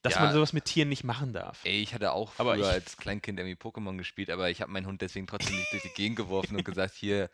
dass 0.03 0.15
Ja. 0.15 0.21
man 0.23 0.33
sowas 0.33 0.53
mit 0.53 0.65
Tieren 0.65 0.89
nicht 0.89 1.05
machen 1.05 1.33
darf. 1.33 1.65
ey, 1.65 1.83
ich 1.83 1.95
hatte 1.95 2.13
auch 2.13 2.33
früher 2.33 2.55
ich- 2.59 2.65
als 2.67 2.97
Kleinkind 2.97 3.39
irgendwie 3.39 3.57
Pokémon 3.61 3.97
gespielt, 3.99 4.31
aber 4.31 4.51
ich 4.51 4.63
habe 4.63 4.71
meinen 4.73 4.87
Hund 4.87 5.03
deswegen 5.03 5.27
trotzdem 5.27 5.57
nicht 5.57 5.73
durch 5.73 5.83
die 5.83 5.93
Gegend 5.95 6.17
geworfen 6.17 6.57
und 6.57 6.65
gesagt, 6.65 6.95
hier, 6.95 7.29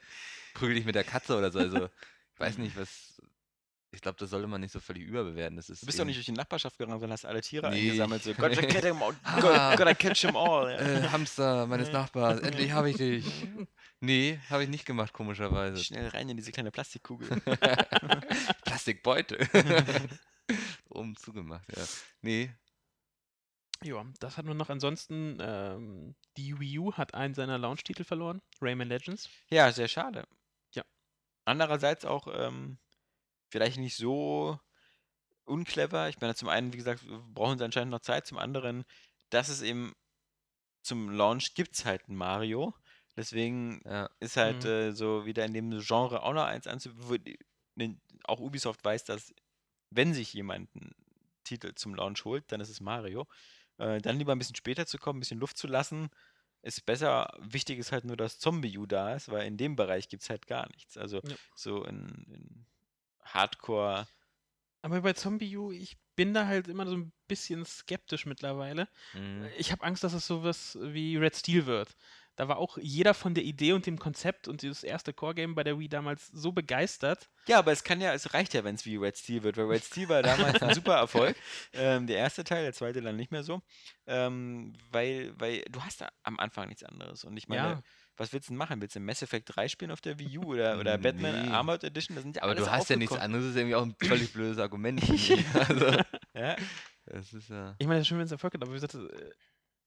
prügel 0.55 0.75
dich 0.77 0.85
mit 0.87 0.95
der 0.95 1.05
Katze 1.05 1.37
oder 1.37 1.51
so. 1.51 1.59
Also, 1.59 1.87
ich 2.35 2.41
weiß 2.41 2.59
nicht, 2.59 2.77
was. 2.77 3.21
Ich 3.99 4.03
glaube, 4.03 4.17
das 4.17 4.31
sollte 4.31 4.47
man 4.47 4.61
nicht 4.61 4.71
so 4.71 4.79
völlig 4.79 5.03
überbewerten. 5.03 5.57
Das 5.57 5.69
ist 5.69 5.83
Du 5.83 5.87
bist 5.87 5.99
doch 5.99 6.05
nicht 6.05 6.15
durch 6.15 6.27
die 6.27 6.31
Nachbarschaft 6.31 6.79
gerannt, 6.79 7.01
sondern 7.01 7.15
hast 7.15 7.25
alle 7.25 7.41
Tiere 7.41 7.69
Nee. 7.69 7.81
eingesammelt. 7.91 8.23
So, 8.23 8.33
gotta 8.33 8.49
get 8.61 8.83
them 8.83 9.03
all. 9.03 9.13
Ah. 9.25 9.41
Gotta, 9.41 9.75
gotta 9.75 9.95
catch 9.95 10.21
them 10.21 10.37
all. 10.37 10.71
Ja. 10.71 10.79
Äh, 10.79 11.09
Hamster 11.09 11.67
meines. 11.67 11.91
Nachbars, 11.91 12.39
endlich 12.43 12.71
habe 12.71 12.91
ich 12.91 12.97
dich. 12.97 13.25
Nee, 13.99 14.39
habe 14.51 14.63
ich 14.63 14.69
nicht 14.69 14.87
gemacht, 14.87 15.13
komischerweise. 15.13 15.83
Schnell 15.83 16.07
rein 16.11 16.29
in 16.29 16.37
diese 16.37 16.53
kleine 16.53 16.71
Plastikkugel. 16.71 17.29
Plastikbeutel. 18.65 19.49
Oben 20.91 21.17
zugemacht, 21.17 21.67
ja. 21.77 21.83
Nee, 22.23 22.51
Ja, 23.83 24.05
das 24.21 24.37
hat 24.37 24.45
man 24.47 24.57
noch. 24.57 24.71
Ansonsten, 24.71 25.39
ähm, 25.41 26.15
die 26.37 26.59
Wii 26.61 26.79
U 26.79 26.93
hat 26.93 27.15
einen 27.15 27.35
seiner 27.35 27.59
Launch-Titel 27.59 28.05
verloren, 28.05 28.41
Rayman 28.61 28.89
Legends. 28.89 29.29
Ja, 29.51 29.73
sehr 29.73 29.89
schade. 29.89 30.25
Ja. 30.73 30.85
Andererseits 31.45 32.05
auch 32.05 32.29
ähm, 32.33 32.79
vielleicht 33.51 33.79
nicht 33.79 33.97
so 33.97 34.59
unclever. 35.45 36.09
Ich 36.09 36.21
meine, 36.21 36.35
zum 36.35 36.49
einen, 36.49 36.73
wie 36.73 36.79
gesagt, 36.79 37.05
brauchen 37.35 37.59
sie 37.59 37.65
anscheinend 37.65 37.91
noch 37.93 38.01
Zeit. 38.01 38.27
Zum 38.27 38.39
anderen, 38.39 38.85
dass 39.31 39.49
es 39.49 39.63
eben 39.63 39.95
zum 40.83 41.11
Launch 41.11 41.55
gibt 41.55 41.75
es 41.77 41.85
halt 41.85 42.09
ein 42.09 42.17
Mario. 42.17 42.75
Deswegen 43.17 43.83
ja. 43.85 44.09
ist 44.21 44.37
halt 44.37 44.65
Mhm. 44.65 44.71
äh, 44.71 44.93
so 44.93 45.27
wieder 45.27 45.45
in 45.45 45.55
dem 45.55 45.81
Genre 45.81 46.23
auch 46.23 46.33
noch 46.33 46.45
eins 46.45 46.67
anzubieten. 46.67 47.37
Auch 48.25 48.41
Ubisoft 48.41 48.85
weiß, 48.85 49.05
dass 49.05 49.35
wenn 49.91 50.15
sich 50.15 50.33
jemand 50.35 50.71
einen 50.75 50.93
Titel 51.45 51.75
zum 51.75 51.95
Launch 51.95 52.25
holt, 52.25 52.51
dann 52.53 52.61
ist 52.61 52.69
es 52.69 52.81
Mario. 52.81 53.27
Äh, 53.79 54.01
dann 54.01 54.19
lieber 54.19 54.33
ein 54.33 54.39
bisschen 54.39 54.57
später 54.57 54.87
zu 54.87 54.99
kommen, 54.99 55.19
ein 55.19 55.21
bisschen 55.21 55.41
Luft 55.41 55.57
zu 55.59 55.67
lassen, 55.67 56.11
ist 56.63 56.85
besser. 56.87 57.31
Wichtig 57.41 57.79
ist 57.79 57.93
halt 57.93 58.05
nur, 58.05 58.17
dass 58.17 58.39
Zombie-U 58.39 58.87
da 58.87 59.15
ist, 59.15 59.31
weil 59.31 59.47
in 59.47 59.57
dem 59.57 59.77
Bereich 59.77 60.09
gibt 60.09 60.23
es 60.25 60.31
halt 60.31 60.47
gar 60.47 60.69
nichts. 60.73 60.97
Also 60.99 61.23
Ja. 61.23 61.37
so 61.55 61.85
in, 61.85 62.09
in 62.33 62.67
Hardcore. 63.35 64.07
Aber 64.83 65.01
bei 65.01 65.13
Zombie 65.13 65.57
U, 65.57 65.73
ich 65.73 65.97
bin 66.15 66.35
da 66.35 66.47
halt 66.47 66.69
immer 66.69 66.87
so 66.87 66.97
ein 66.97 67.13
bisschen 67.27 67.65
skeptisch 67.65 68.27
mittlerweile. 68.27 68.89
Mhm. 69.13 69.49
Ich 69.57 69.73
habe 69.73 69.85
Angst, 69.85 70.05
dass 70.05 70.13
es 70.13 70.27
sowas 70.27 70.79
wie 70.81 71.17
Red 71.17 71.37
Steel 71.37 71.67
wird. 71.67 71.97
Da 72.37 72.47
war 72.47 72.59
auch 72.59 72.79
jeder 72.79 73.15
von 73.15 73.35
der 73.35 73.43
Idee 73.43 73.73
und 73.73 73.87
dem 73.87 73.99
Konzept 73.99 74.47
und 74.47 74.63
dieses 74.63 74.85
erste 74.85 75.13
Core-Game 75.13 75.57
bei 75.57 75.65
der 75.65 75.77
Wii 75.81 75.89
damals 75.89 76.29
so 76.29 76.53
begeistert. 76.53 77.29
Ja, 77.49 77.59
aber 77.59 77.73
es 77.73 77.83
kann 77.83 78.01
ja, 78.01 78.15
es 78.15 78.33
reicht 78.33 78.55
ja, 78.55 78.63
wenn 78.63 78.77
es 78.77 78.87
wie 78.87 78.95
Red 78.95 79.17
Steel 79.19 79.43
wird, 79.43 79.57
weil 79.57 79.67
Red 79.67 79.85
Steel 79.85 80.09
war 80.09 80.23
damals 80.23 80.63
ein 80.63 80.73
super 80.75 80.95
Erfolg. 80.95 81.37
Ähm, 81.73 82.07
der 82.07 82.19
erste 82.19 82.45
Teil, 82.45 82.63
der 82.63 82.73
zweite 82.73 83.03
dann 83.03 83.17
nicht 83.17 83.33
mehr 83.33 83.43
so. 83.43 83.61
Ähm, 84.07 84.73
weil, 84.93 85.33
weil 85.41 85.63
du 85.63 85.83
hast 85.83 86.01
da 86.01 86.09
am 86.23 86.39
Anfang 86.39 86.69
nichts 86.69 86.85
anderes. 86.85 87.25
Und 87.25 87.37
ich 87.37 87.49
meine, 87.49 87.69
Ja. 87.69 87.83
Was 88.19 88.33
willst 88.33 88.49
du 88.49 88.53
denn 88.53 88.59
machen? 88.59 88.81
Willst 88.81 88.97
du 88.97 89.01
Mass 89.01 89.23
Effect 89.23 89.55
3 89.55 89.69
spielen 89.69 89.91
auf 89.91 90.01
der 90.01 90.19
Wii 90.19 90.39
U 90.39 90.53
oder, 90.53 90.79
oder 90.79 90.99
Batman 90.99 91.47
Nee. 91.47 91.53
Armored 91.53 91.85
Edition? 91.85 92.15
Das 92.17 92.23
sind 92.25 92.37
ja 92.37 92.43
Aber 92.43 92.53
alles 92.53 92.65
du 92.65 92.71
hast 92.71 92.91
ja 92.91 92.97
nichts 92.97 93.17
anderes, 93.17 93.45
das 93.45 93.51
ist 93.53 93.57
irgendwie 93.57 93.75
auch 93.77 93.83
ein 93.85 93.95
völlig 94.03 94.33
blödes 94.33 94.59
Argument. 94.59 95.03
also, 95.55 95.87
Ja, 96.35 96.57
das 97.07 97.33
ist 97.33 97.49
ja. 97.49 97.75
Ich 97.79 97.87
meine, 97.87 98.01
das 98.01 98.03
ist 98.03 98.09
schön, 98.09 98.19
wenn 98.19 98.27
es 98.27 98.33
Erfolg 98.33 98.55
hat, 98.55 98.63
aber 98.63 98.73
wie 98.73 98.81
gesagt, 98.81 98.95
äh, 98.95 99.31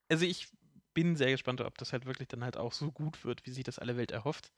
also 0.09 0.25
ich 0.25 0.49
bin 0.93 1.15
sehr 1.15 1.31
gespannt, 1.31 1.61
ob 1.61 1.77
das 1.77 1.93
halt 1.93 2.05
wirklich 2.05 2.27
dann 2.27 2.43
halt 2.43 2.57
auch 2.57 2.73
so 2.73 2.91
gut 2.91 3.23
wird, 3.23 3.45
wie 3.45 3.51
sich 3.51 3.63
das 3.63 3.79
alle 3.79 3.97
Welt 3.97 4.11
erhofft. 4.11 4.51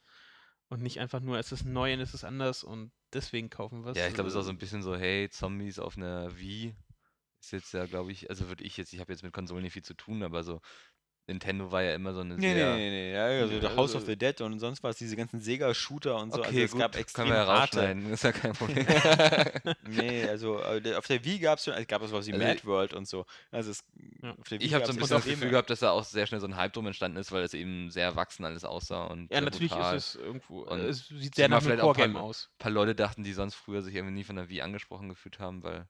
Und 0.69 0.81
nicht 0.81 0.99
einfach 0.99 1.19
nur, 1.19 1.37
es 1.37 1.51
ist 1.51 1.65
neu 1.65 1.93
und 1.93 1.99
es 1.99 2.13
ist 2.13 2.23
anders 2.23 2.63
und 2.63 2.91
deswegen 3.13 3.49
kaufen 3.49 3.83
wir 3.83 3.91
es. 3.91 3.97
Ja, 3.97 4.07
ich 4.07 4.13
glaube, 4.13 4.29
es 4.29 4.33
ist 4.33 4.39
auch 4.39 4.45
so 4.45 4.49
ein 4.49 4.57
bisschen 4.57 4.81
so, 4.81 4.95
hey, 4.95 5.29
Zombies 5.29 5.77
auf 5.77 5.97
einer 5.97 6.35
Wii 6.39 6.73
ist 7.41 7.51
jetzt 7.51 7.73
ja, 7.73 7.85
glaube 7.85 8.11
ich, 8.11 8.29
also 8.29 8.47
würde 8.47 8.63
ich 8.63 8.77
jetzt, 8.77 8.93
ich 8.93 8.99
habe 8.99 9.11
jetzt 9.11 9.21
mit 9.21 9.33
Konsolen 9.33 9.63
nicht 9.63 9.73
viel 9.73 9.83
zu 9.83 9.93
tun, 9.93 10.23
aber 10.23 10.43
so, 10.43 10.61
Nintendo 11.25 11.71
war 11.71 11.81
ja 11.81 11.95
immer 11.95 12.13
so 12.13 12.19
eine 12.19 12.35
Nee, 12.35 12.53
sehr. 12.53 12.73
nee, 12.75 12.89
nee, 12.89 12.89
nee. 12.89 13.13
Ja, 13.13 13.25
also 13.27 13.53
Ja, 13.55 13.75
House 13.77 13.91
of 13.95 14.01
also- 14.01 14.07
the 14.07 14.17
Dead 14.17 14.41
und 14.41 14.59
sonst 14.59 14.83
was, 14.83 14.97
diese 14.97 15.15
ganzen 15.15 15.39
Sega-Shooter 15.39 16.17
und 16.17 16.33
so. 16.33 16.39
Okay, 16.39 16.47
also 16.47 16.59
es 16.65 16.71
gut, 16.71 16.81
gab 16.81 16.95
extrem 16.97 17.25
können 17.29 17.35
wir 17.37 17.43
ja 17.45 17.59
rausschneiden, 17.59 18.11
ist 18.11 18.23
ja 18.25 18.31
kein 18.33 18.51
Problem. 18.53 18.85
Nee, 19.87 20.27
also 20.27 20.59
äh, 20.59 20.95
auf 20.95 21.07
der 21.07 21.23
Wii 21.23 21.39
gab 21.39 21.59
es 21.59 21.65
schon, 21.65 21.73
es 21.75 21.87
gab 21.87 22.01
es 22.01 22.11
was 22.11 22.27
wie 22.27 22.33
Also 22.33 22.45
Mad 22.45 22.65
World 22.65 22.93
und 22.93 23.07
so. 23.07 23.25
Also 23.51 23.71
es, 23.71 23.83
Ja. 24.21 24.31
auf 24.31 24.47
der 24.49 24.59
Wii 24.59 24.65
ich 24.67 24.73
habe 24.73 24.85
so 24.85 24.91
ein 24.91 24.97
bisschen 24.97 25.09
das 25.15 25.25
extreme- 25.25 25.35
Gefühl 25.35 25.49
gehabt, 25.51 25.69
dass 25.69 25.79
da 25.79 25.91
auch 25.91 26.03
sehr 26.03 26.25
schnell 26.27 26.41
so 26.41 26.47
ein 26.47 26.55
Hype 26.57 26.73
drum 26.73 26.87
entstanden 26.87 27.17
ist, 27.17 27.31
weil 27.31 27.43
es 27.43 27.53
eben 27.53 27.89
sehr 27.89 28.03
erwachsen 28.05 28.43
alles 28.45 28.65
aussah 28.65 29.05
und 29.05 29.23
Ja, 29.31 29.37
sehr 29.37 29.41
natürlich 29.41 29.71
brutal. 29.71 29.95
ist 29.95 30.15
es 30.15 30.21
irgendwo, 30.21 30.63
Und 30.63 30.79
es 30.81 31.07
sieht 31.07 31.35
sehr 31.35 31.47
nach 31.47 31.57
einem 31.57 31.65
vielleicht 31.67 31.81
auch 31.83 31.95
Core-Game 31.95 32.17
aus. 32.17 32.49
Ein 32.53 32.57
paar 32.59 32.71
Leute 32.71 32.95
dachten, 32.95 33.23
die 33.23 33.33
sonst 33.33 33.55
früher 33.55 33.81
sich 33.81 33.95
irgendwie 33.95 34.13
nie 34.15 34.23
von 34.23 34.35
der 34.35 34.49
Wii 34.49 34.61
angesprochen 34.61 35.09
gefühlt 35.09 35.39
haben, 35.39 35.63
weil. 35.63 35.87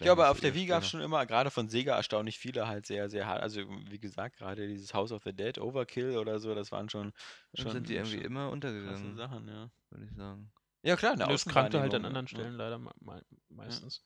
Ja, 0.00 0.12
aber 0.12 0.30
auf 0.30 0.40
der 0.40 0.54
Wii 0.54 0.66
gab 0.66 0.82
es 0.82 0.90
schon 0.90 1.00
immer, 1.00 1.24
gerade 1.26 1.50
von 1.50 1.68
Sega 1.68 1.96
erstaunlich 1.96 2.38
viele 2.38 2.66
halt 2.66 2.86
sehr, 2.86 3.08
sehr 3.08 3.26
hart. 3.26 3.42
Also 3.42 3.62
wie 3.88 3.98
gesagt, 3.98 4.36
gerade 4.36 4.68
dieses 4.68 4.92
House 4.92 5.10
of 5.10 5.22
the 5.24 5.32
Dead, 5.32 5.58
Overkill 5.58 6.18
oder 6.18 6.38
so, 6.38 6.54
das 6.54 6.70
waren 6.70 6.90
schon, 6.90 7.12
Dann 7.52 7.62
schon 7.62 7.72
sind 7.72 7.88
die 7.88 7.94
irgendwie 7.94 8.16
schon 8.16 8.24
immer 8.24 8.40
krasse 8.40 8.52
untergegangen, 8.52 9.16
Sachen, 9.16 9.48
ja. 9.48 9.70
würde 9.90 10.04
ich 10.04 10.16
sagen. 10.16 10.52
Ja 10.82 10.96
klar, 10.96 11.12
eine 11.12 11.26
Das 11.26 11.44
krankte 11.44 11.80
halt 11.80 11.94
an 11.94 12.04
Außenwahrnehmung, 12.04 12.06
anderen 12.06 12.26
ja. 12.26 12.28
Stellen 12.28 12.54
leider 12.54 12.78
me 12.78 12.90
me 13.00 13.22
meistens. 13.48 14.04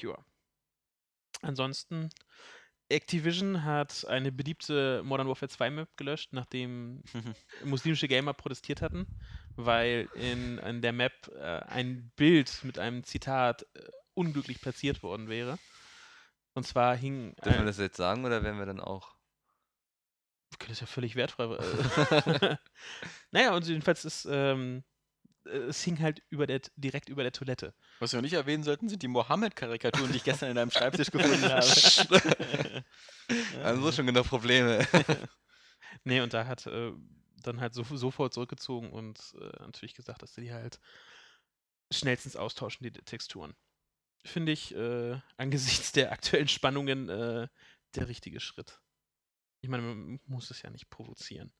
Ja. 0.00 0.16
Ansonsten, 1.42 2.10
Activision 2.88 3.64
hat 3.64 4.06
eine 4.06 4.30
beliebte 4.30 5.02
Modern 5.04 5.28
Warfare 5.28 5.48
2 5.48 5.70
Map 5.70 5.96
gelöscht, 5.96 6.32
nachdem 6.32 7.02
muslimische 7.64 8.08
Gamer 8.08 8.34
protestiert 8.34 8.82
hatten, 8.82 9.06
weil 9.56 10.08
in, 10.14 10.58
in 10.58 10.82
der 10.82 10.92
Map 10.92 11.28
äh, 11.34 11.60
ein 11.66 12.12
Bild 12.16 12.62
mit 12.64 12.78
einem 12.78 13.02
Zitat 13.04 13.66
äh, 13.74 13.80
unglücklich 14.14 14.60
platziert 14.60 15.02
worden 15.02 15.28
wäre. 15.28 15.58
Und 16.54 16.66
zwar 16.66 16.96
hing. 16.96 17.34
Dürfen 17.36 17.52
wir 17.52 17.60
ein- 17.60 17.66
das 17.66 17.78
jetzt 17.78 17.96
sagen 17.96 18.24
oder 18.24 18.42
werden 18.42 18.58
wir 18.58 18.66
dann 18.66 18.80
auch. 18.80 19.14
Wir 20.50 20.58
können 20.58 20.72
das 20.72 20.80
ja 20.80 20.86
völlig 20.86 21.16
wertfrei. 21.16 21.44
Äh, 21.44 22.56
naja, 23.30 23.54
und 23.54 23.66
jedenfalls 23.66 24.04
ist. 24.04 24.26
Ähm, 24.30 24.84
es 25.44 25.82
hing 25.82 25.98
halt 25.98 26.22
über 26.30 26.46
der, 26.46 26.60
direkt 26.76 27.08
über 27.08 27.24
der 27.24 27.32
Toilette. 27.32 27.74
Was 27.98 28.12
wir 28.12 28.22
nicht 28.22 28.34
erwähnen 28.34 28.62
sollten, 28.62 28.88
sind 28.88 29.02
die 29.02 29.08
Mohammed-Karikaturen, 29.08 30.12
die 30.12 30.18
ich 30.18 30.22
gestern 30.24 30.50
in 30.50 30.54
deinem 30.54 30.70
Schreibtisch 30.70 31.10
gefunden 31.10 31.42
habe. 31.42 32.84
Also 33.64 33.90
schon 33.90 34.06
genug 34.06 34.28
Probleme. 34.28 34.86
Nee, 36.04 36.20
und 36.20 36.32
da 36.32 36.46
hat 36.46 36.66
äh, 36.68 36.92
dann 37.42 37.60
halt 37.60 37.74
so, 37.74 37.82
sofort 37.82 38.32
zurückgezogen 38.32 38.92
und 38.92 39.18
äh, 39.40 39.46
natürlich 39.62 39.94
gesagt, 39.94 40.22
dass 40.22 40.32
sie 40.34 40.42
die 40.42 40.52
halt 40.52 40.78
schnellstens 41.92 42.36
austauschen, 42.36 42.84
die 42.84 42.92
Texturen. 42.92 43.54
Finde 44.24 44.52
ich 44.52 44.74
äh, 44.74 45.18
angesichts 45.36 45.92
der 45.92 46.12
aktuellen 46.12 46.48
Spannungen 46.48 47.08
äh, 47.08 47.48
der 47.94 48.08
richtige 48.08 48.40
Schritt. 48.40 48.80
Ich 49.62 49.68
meine, 49.68 49.82
man 49.82 50.20
muss 50.26 50.50
es 50.50 50.62
ja 50.62 50.70
nicht 50.70 50.88
provozieren. 50.90 51.52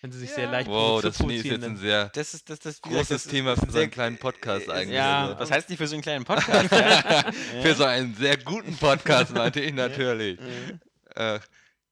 Wenn 0.00 0.12
sie 0.12 0.18
sich 0.20 0.30
sehr 0.30 0.44
Ja. 0.44 0.50
leicht 0.52 0.68
Wow, 0.68 1.02
das 1.02 1.16
finde 1.16 1.34
ich 1.34 1.42
jetzt 1.44 1.50
provozieren, 1.54 1.72
ein 1.72 1.76
sehr 1.78 2.08
Das 2.10 2.34
ist 2.34 2.48
das, 2.50 2.60
das 2.60 2.80
großes 2.80 3.08
das 3.08 3.24
ist 3.26 3.30
Thema 3.30 3.56
für 3.56 3.66
so 3.66 3.72
sehr- 3.72 3.82
einen 3.82 3.90
kleinen 3.90 4.18
Podcast 4.18 4.68
äh, 4.68 4.72
eigentlich. 4.72 4.96
ja, 4.96 5.26
also. 5.28 5.40
Was 5.40 5.50
heißt 5.50 5.68
nicht 5.68 5.78
für 5.78 5.86
so 5.88 5.94
einen 5.94 6.02
kleinen 6.02 6.24
Podcast? 6.24 6.70
ja? 6.72 7.32
Für 7.62 7.74
so 7.74 7.84
einen 7.84 8.14
sehr 8.14 8.36
guten 8.36 8.76
Podcast 8.76 9.32
meinte 9.32 9.60
ich 9.60 9.72
natürlich. 9.72 10.38
Mhm. 10.40 10.80
Äh, 11.16 11.40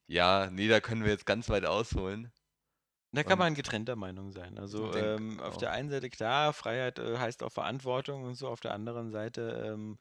ja, 0.08 0.48
nee, 0.52 0.68
da 0.68 0.80
können 0.80 1.02
wir 1.04 1.10
jetzt 1.10 1.26
ganz 1.26 1.48
weit 1.48 1.64
ausholen. 1.64 2.30
Da 3.12 3.22
kann 3.22 3.34
Und- 3.34 3.38
man 3.38 3.54
getrennter 3.54 3.96
Meinung 3.96 4.32
sein. 4.32 4.58
Also 4.58 4.94
ähm, 4.94 5.40
auf 5.40 5.54
auch. 5.54 5.58
der 5.58 5.72
einen 5.72 5.90
Seite 5.90 6.10
klar, 6.10 6.52
Freiheit 6.52 6.98
äh, 6.98 7.18
heißt 7.18 7.42
auch 7.42 7.52
Verantwortung 7.52 8.24
und 8.24 8.34
so, 8.34 8.48
auf 8.48 8.60
der 8.60 8.74
anderen 8.74 9.10
Seite 9.10 9.64
ähm, 9.66 9.98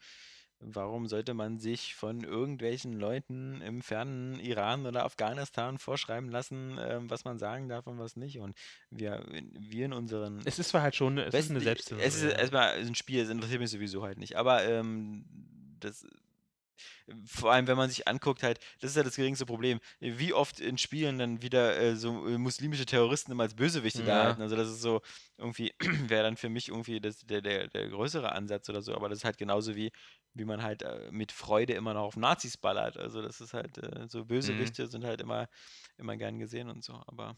warum 0.60 1.08
sollte 1.08 1.34
man 1.34 1.60
sich 1.60 1.95
von 1.95 2.24
irgendwelchen 2.24 2.93
Leuten 2.93 3.62
im 3.62 3.82
fernen 3.82 4.39
Iran 4.39 4.86
oder 4.86 5.06
Afghanistan 5.06 5.78
vorschreiben 5.78 6.30
lassen, 6.30 6.78
ähm, 6.80 7.10
was 7.10 7.26
man 7.26 7.38
sagen 7.38 7.70
darf 7.70 7.88
und 7.88 7.99
was 7.99 8.16
nicht? 8.16 8.39
Und 8.39 8.56
wir, 8.89 9.24
wir 9.30 9.86
in 9.86 9.93
unseren. 9.93 10.41
Es 10.45 10.60
ist 10.60 10.70
zwar 10.70 10.82
halt 10.82 10.95
schon 10.95 11.18
es 11.18 11.34
ist 11.34 11.51
eine 11.51 11.62
Selbstzensur. 11.62 12.06
Es 12.06 12.16
ist 12.16 12.24
ja. 12.24 12.38
erstmal 12.38 12.74
ein 12.74 12.95
Spiel, 12.95 13.22
das 13.22 13.30
interessiert 13.30 13.62
mich 13.62 13.72
sowieso 13.72 14.03
halt 14.03 14.18
nicht. 14.18 14.36
Aber 14.36 14.64
ähm, 14.66 15.26
das. 15.80 16.06
Vor 17.26 17.51
allem, 17.51 17.67
wenn 17.67 17.78
man 17.78 17.89
sich 17.89 18.07
anguckt, 18.07 18.43
halt, 18.43 18.59
das 18.80 18.91
ist 18.91 18.97
ja 18.97 19.03
das 19.03 19.15
geringste 19.15 19.45
Problem. 19.45 19.80
Wie 19.99 20.34
oft 20.34 20.59
in 20.59 20.78
Spielen 20.78 21.17
dann 21.19 21.41
wieder 21.41 21.78
äh, 21.78 21.95
so 21.95 22.28
äh, 22.28 22.38
muslimische 22.38 22.86
Terroristen 22.86 23.32
immer 23.32 23.43
als 23.43 23.55
Bösewichte 23.55 24.03
da 24.03 24.13
Ja. 24.13 24.19
halten. 24.26 24.41
Also, 24.41 24.55
das 24.55 24.69
ist 24.69 24.82
so 24.82 25.01
irgendwie, 25.38 25.73
wäre 26.09 26.23
dann 26.23 26.38
für 26.38 26.49
mich 26.49 26.69
irgendwie 26.69 26.99
das, 26.99 27.19
der, 27.26 27.41
der, 27.41 27.67
der 27.67 27.89
größere 27.89 28.32
Ansatz 28.32 28.69
oder 28.69 28.82
so. 28.82 28.95
Aber 28.95 29.09
das 29.09 29.19
ist 29.19 29.26
halt 29.26 29.38
genauso 29.38 29.76
wie, 29.76 29.91
wie 30.34 30.45
man 30.45 30.61
halt 30.63 30.84
äh, 30.84 31.09
mit 31.11 31.32
Freude 31.32 31.73
immer 31.73 31.93
noch 31.93 32.03
auf 32.03 32.17
Nazis 32.17 32.57
ballert. 32.57 32.97
Also, 32.97 33.21
das 33.21 33.41
ist 33.41 33.53
halt 33.53 33.78
äh, 33.78 34.07
so 34.07 34.26
Bösewichte 34.26 34.88
sind 34.88 35.05
halt 35.05 35.21
immer, 35.21 35.47
immer 35.97 36.17
gern 36.17 36.39
gesehen 36.39 36.69
und 36.69 36.84
so. 36.84 36.93
Aber 37.07 37.38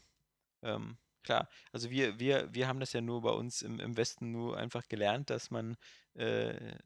ähm, 0.62 0.98
klar, 1.28 1.48
also 1.72 1.90
wir, 1.90 2.18
wir, 2.18 2.48
wir 2.54 2.68
haben 2.68 2.80
das 2.80 2.92
ja 2.92 3.00
nur 3.00 3.22
bei 3.22 3.30
uns 3.30 3.62
im, 3.62 3.80
im 3.80 3.96
Westen 3.96 4.32
nur 4.32 4.56
einfach 4.56 4.88
gelernt, 4.88 5.30
dass 5.30 5.50
man 5.50 5.76
äh, 6.14 6.76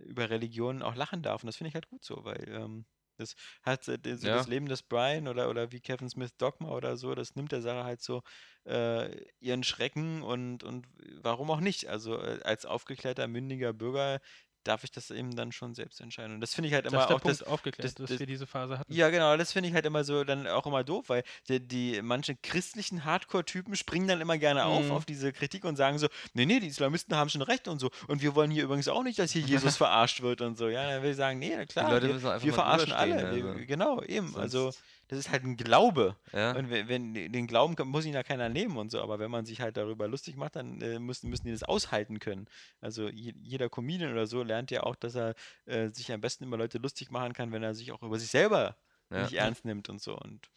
über 0.00 0.30
Religionen 0.30 0.82
auch 0.82 0.94
lachen 0.94 1.22
darf. 1.22 1.42
Und 1.42 1.46
das 1.48 1.56
finde 1.56 1.68
ich 1.68 1.74
halt 1.74 1.88
gut 1.88 2.04
so, 2.04 2.24
weil 2.24 2.48
ähm, 2.48 2.86
das 3.16 3.34
hat 3.62 3.88
äh, 3.88 4.16
so 4.16 4.28
Ja. 4.28 4.30
das 4.30 4.46
Leben 4.46 4.66
des 4.66 4.82
Brian 4.82 5.28
oder, 5.28 5.50
oder 5.50 5.72
wie 5.72 5.80
Kevin 5.80 6.08
Smith 6.08 6.36
Dogma 6.38 6.70
oder 6.70 6.96
so, 6.96 7.14
das 7.14 7.34
nimmt 7.34 7.52
der 7.52 7.62
Sache 7.62 7.84
halt 7.84 8.00
so 8.02 8.22
äh, 8.64 9.24
ihren 9.40 9.64
Schrecken 9.64 10.22
und, 10.22 10.62
und 10.62 10.86
warum 11.22 11.50
auch 11.50 11.60
nicht? 11.60 11.88
Also 11.88 12.20
äh, 12.20 12.40
als 12.44 12.64
aufgeklärter, 12.66 13.28
mündiger 13.28 13.72
Bürger 13.72 14.20
darf 14.68 14.84
ich 14.84 14.90
das 14.92 15.10
eben 15.10 15.34
dann 15.34 15.50
schon 15.52 15.74
selbst 15.74 16.00
entscheiden. 16.00 16.34
Und 16.34 16.40
das 16.40 16.54
finde 16.54 16.68
ich 16.68 16.74
halt 16.74 16.84
das 16.86 16.92
immer 16.92 17.02
ist 17.02 17.08
der 17.08 17.16
auch 17.16 17.20
Punkt 17.22 17.40
das, 17.40 17.46
aufgeklärt, 17.46 17.84
das- 17.84 17.94
dass 17.94 18.10
das- 18.10 18.18
wir 18.20 18.26
diese 18.26 18.46
Phase 18.46 18.78
hatten. 18.78 18.92
ja, 18.92 19.08
genau, 19.10 19.36
das 19.36 19.52
finde 19.52 19.68
ich 19.70 19.74
halt 19.74 19.86
immer 19.86 20.04
so 20.04 20.24
dann 20.24 20.46
auch 20.46 20.66
immer 20.66 20.84
doof, 20.84 21.08
weil 21.08 21.24
die, 21.48 21.60
die 21.60 22.02
manche 22.02 22.36
christlichen 22.36 23.04
Hardcore-Typen 23.04 23.74
springen 23.76 24.06
dann 24.08 24.20
immer 24.20 24.38
gerne 24.38 24.64
auf 24.66 24.84
Mhm. 24.84 24.90
auf 24.92 25.04
diese 25.04 25.32
Kritik 25.32 25.64
und 25.64 25.76
sagen 25.76 25.98
so, 25.98 26.08
nee, 26.34 26.46
nee, 26.46 26.60
die 26.60 26.66
Islamisten 26.68 27.16
haben 27.16 27.30
schon 27.30 27.42
recht 27.42 27.66
und 27.68 27.78
so. 27.78 27.90
Und 28.06 28.22
wir 28.22 28.34
wollen 28.34 28.50
hier 28.50 28.64
übrigens 28.64 28.88
auch 28.88 29.02
nicht, 29.02 29.18
dass 29.18 29.32
hier 29.32 29.42
Jesus 29.42 29.76
verarscht 29.78 30.20
wird 30.22 30.40
und 30.42 30.58
so. 30.58 30.68
Ja, 30.68 30.88
dann 30.90 31.02
will 31.02 31.10
ich 31.10 31.16
sagen, 31.16 31.38
nee, 31.38 31.54
na 31.56 31.64
klar, 31.66 32.02
wir, 32.02 32.42
wir 32.42 32.52
verarschen 32.52 32.92
alle. 32.92 33.26
also. 33.26 33.54
genau, 33.66 34.02
eben. 34.02 34.36
Also 34.36 34.64
Sonst- 34.70 34.82
das 35.08 35.18
ist 35.18 35.30
halt 35.30 35.42
ein 35.44 35.56
Glaube. 35.56 36.16
Ja. 36.32 36.52
Und 36.52 36.70
wenn, 36.70 36.88
wenn 36.88 37.14
den 37.14 37.46
Glauben 37.46 37.76
kann, 37.76 37.88
muss 37.88 38.04
ihn 38.04 38.14
ja 38.14 38.22
keiner 38.22 38.48
nehmen 38.48 38.76
und 38.76 38.90
so, 38.90 39.00
aber 39.00 39.18
wenn 39.18 39.30
man 39.30 39.46
sich 39.46 39.60
halt 39.60 39.76
darüber 39.76 40.06
lustig 40.06 40.36
macht, 40.36 40.56
dann 40.56 40.80
äh, 40.82 40.98
müssen, 40.98 41.30
müssen 41.30 41.46
die 41.46 41.52
das 41.52 41.62
aushalten 41.62 42.18
können. 42.18 42.46
Also 42.80 43.08
je, 43.08 43.32
jeder 43.42 43.68
Comedian 43.70 44.12
oder 44.12 44.26
so 44.26 44.42
lernt 44.42 44.70
ja 44.70 44.82
auch, 44.82 44.96
dass 44.96 45.14
er 45.14 45.34
äh, 45.64 45.88
sich 45.88 46.12
am 46.12 46.20
besten 46.20 46.44
über 46.44 46.58
Leute 46.58 46.78
lustig 46.78 47.10
machen 47.10 47.32
kann, 47.32 47.52
wenn 47.52 47.62
er 47.62 47.74
sich 47.74 47.90
auch 47.90 48.02
über 48.02 48.18
sich 48.18 48.30
selber 48.30 48.76
Ja. 49.10 49.22
nicht 49.22 49.32
ernst 49.32 49.64
nimmt 49.64 49.88
und 49.88 50.00
so. 50.02 50.16
Und 50.16 50.50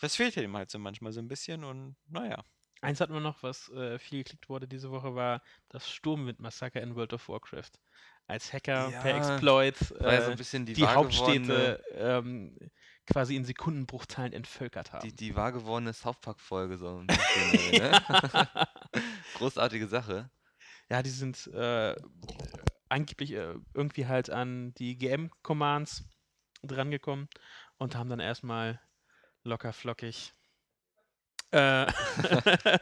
das 0.00 0.16
fehlt 0.16 0.36
ihm 0.36 0.56
halt 0.56 0.70
so 0.70 0.78
manchmal 0.78 1.12
so 1.12 1.20
ein 1.20 1.28
bisschen 1.28 1.64
und 1.64 1.96
naja. 2.08 2.44
Eins 2.82 3.00
hatten 3.00 3.14
wir 3.14 3.20
noch, 3.20 3.42
was 3.42 3.70
äh, 3.70 3.98
viel 3.98 4.18
geklickt 4.18 4.50
wurde 4.50 4.68
diese 4.68 4.90
Woche, 4.90 5.14
war 5.14 5.42
das 5.70 5.90
Sturmwind-Massaker 5.90 6.82
in 6.82 6.94
World 6.94 7.14
of 7.14 7.28
Warcraft. 7.30 7.70
Als 8.26 8.52
Hacker 8.52 8.90
per 8.90 9.10
Ja, 9.12 9.16
Exploit 9.16 9.90
War 10.00 10.12
ja 10.12 10.20
so 10.20 10.28
äh, 10.28 10.30
ein 10.32 10.36
bisschen 10.36 10.66
die, 10.66 10.74
die, 10.74 10.86
Hauptstädte 10.86 11.82
ähm, 11.94 12.58
quasi 13.06 13.36
in 13.36 13.44
Sekundenbruchteilen 13.44 14.32
entvölkert 14.32 14.92
haben. 14.92 15.08
Die, 15.08 15.14
die 15.14 15.36
wahr 15.36 15.52
gewordene 15.52 15.92
South 15.92 16.20
Park-Folge 16.20 16.78
so 16.78 16.98
ein 16.98 17.06
bisschen. 17.06 17.70
ne? 17.82 18.02
Großartige 19.34 19.86
Sache. 19.86 20.30
Ja, 20.88 21.02
die 21.02 21.10
sind 21.10 21.46
äh, 21.48 21.96
angeblich 22.88 23.32
äh, 23.32 23.54
irgendwie 23.74 24.06
halt 24.06 24.30
an 24.30 24.74
die 24.74 24.96
GM-Commands 24.96 26.04
drangekommen 26.62 27.28
und 27.78 27.96
haben 27.96 28.08
dann 28.08 28.20
erstmal 28.20 28.80
locker 29.42 29.72
flockig 29.72 30.32
äh, 31.52 31.86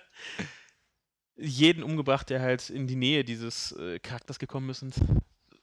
jeden 1.36 1.82
umgebracht, 1.82 2.30
der 2.30 2.40
halt 2.40 2.70
in 2.70 2.86
die 2.86 2.96
Nähe 2.96 3.24
dieses 3.24 3.72
äh, 3.72 3.98
Charakters 3.98 4.38
gekommen 4.38 4.70
ist. 4.70 4.84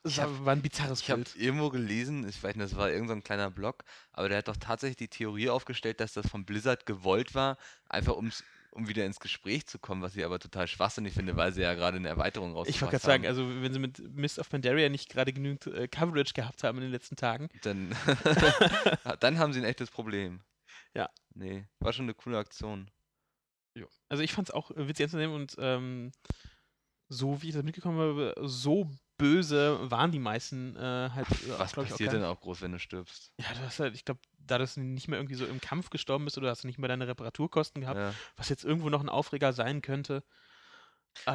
Ich 0.03 0.17
war, 0.17 0.25
hab- 0.25 0.45
war 0.45 0.53
ein 0.53 0.61
bizarres 0.61 1.01
Ich 1.01 1.09
habe 1.11 1.21
Bild. 1.23 1.35
irgendwo 1.35 1.69
gelesen, 1.69 2.27
ich 2.27 2.41
weiß 2.41 2.55
nicht, 2.55 2.63
das 2.71 2.75
war 2.75 2.89
irgendein 2.89 3.07
so 3.07 3.13
ein 3.15 3.23
kleiner 3.23 3.51
Blog, 3.51 3.83
aber 4.13 4.29
der 4.29 4.39
hat 4.39 4.47
doch 4.47 4.57
tatsächlich 4.57 4.97
die 4.97 5.07
Theorie 5.09 5.49
aufgestellt, 5.49 5.99
dass 5.99 6.13
das 6.13 6.27
von 6.27 6.45
Blizzard 6.45 6.85
gewollt 6.85 7.35
war, 7.35 7.57
einfach 7.87 8.13
um's, 8.15 8.43
um 8.71 8.87
wieder 8.87 9.05
ins 9.05 9.19
Gespräch 9.19 9.67
zu 9.67 9.77
kommen, 9.79 10.01
was 10.01 10.15
ich 10.15 10.23
aber 10.25 10.39
total 10.39 10.67
schwachsinnig 10.67 11.13
finde, 11.13 11.35
weil 11.35 11.51
sie 11.53 11.61
ja 11.61 11.73
gerade 11.75 11.97
eine 11.97 12.07
Erweiterung 12.07 12.53
rausgebracht 12.53 12.75
Ich 12.75 12.81
wollte 12.81 12.91
gerade 12.93 13.05
sagen, 13.05 13.23
haben. 13.25 13.29
also 13.29 13.61
wenn 13.61 13.73
sie 13.73 13.79
mit 13.79 13.99
Mist 14.15 14.39
of 14.39 14.49
Pandaria 14.49 14.89
nicht 14.89 15.09
gerade 15.09 15.33
genügend 15.33 15.67
äh, 15.67 15.87
Coverage 15.87 16.33
gehabt 16.33 16.63
haben 16.63 16.77
in 16.79 16.83
den 16.85 16.91
letzten 16.91 17.15
Tagen, 17.15 17.49
Dann, 17.61 17.95
dann 19.19 19.37
haben 19.39 19.53
sie 19.53 19.59
ein 19.59 19.65
echtes 19.65 19.91
Problem. 19.91 20.41
Ja. 20.95 21.09
Nee, 21.35 21.67
war 21.79 21.93
schon 21.93 22.05
eine 22.05 22.13
coole 22.13 22.37
Aktion. 22.37 22.89
Also 24.09 24.21
ich 24.23 24.33
fand 24.33 24.49
es 24.49 24.53
auch 24.53 24.71
äh, 24.71 24.87
witzig 24.87 25.05
anzunehmen 25.05 25.35
und 25.35 25.55
ähm, 25.59 26.11
so 27.07 27.41
wie 27.41 27.49
ich 27.49 27.53
das 27.53 27.63
mitgekommen 27.63 27.99
habe, 27.99 28.35
so 28.41 28.89
böse 29.21 29.77
waren 29.91 30.11
die 30.11 30.19
meisten 30.19 30.75
äh, 30.75 30.79
halt. 30.79 31.27
äh, 31.29 31.59
Was 31.59 31.73
glaub 31.73 31.85
auch 31.85 31.89
passiert 31.89 32.11
gar 32.11 32.19
denn 32.19 32.25
auch 32.25 32.41
groß, 32.41 32.61
wenn 32.61 32.71
du 32.71 32.79
stirbst? 32.79 33.31
Ja, 33.37 33.53
du 33.53 33.59
hast 33.59 33.79
halt, 33.79 33.95
ich 33.95 34.03
glaube, 34.03 34.19
da 34.47 34.57
du 34.57 34.81
nicht 34.81 35.07
mehr 35.07 35.19
irgendwie 35.19 35.35
so 35.35 35.45
im 35.45 35.61
Kampf 35.61 35.89
gestorben 35.89 36.25
bist 36.25 36.37
oder 36.37 36.49
hast 36.49 36.63
du 36.63 36.67
nicht 36.67 36.79
mehr 36.79 36.87
deine 36.89 37.07
Reparaturkosten 37.07 37.81
gehabt, 37.81 37.99
Ja. 37.99 38.13
was 38.35 38.49
jetzt 38.49 38.63
irgendwo 38.65 38.89
noch 38.89 39.01
ein 39.01 39.09
Aufreger 39.09 39.53
sein 39.53 39.81
könnte. 39.81 40.23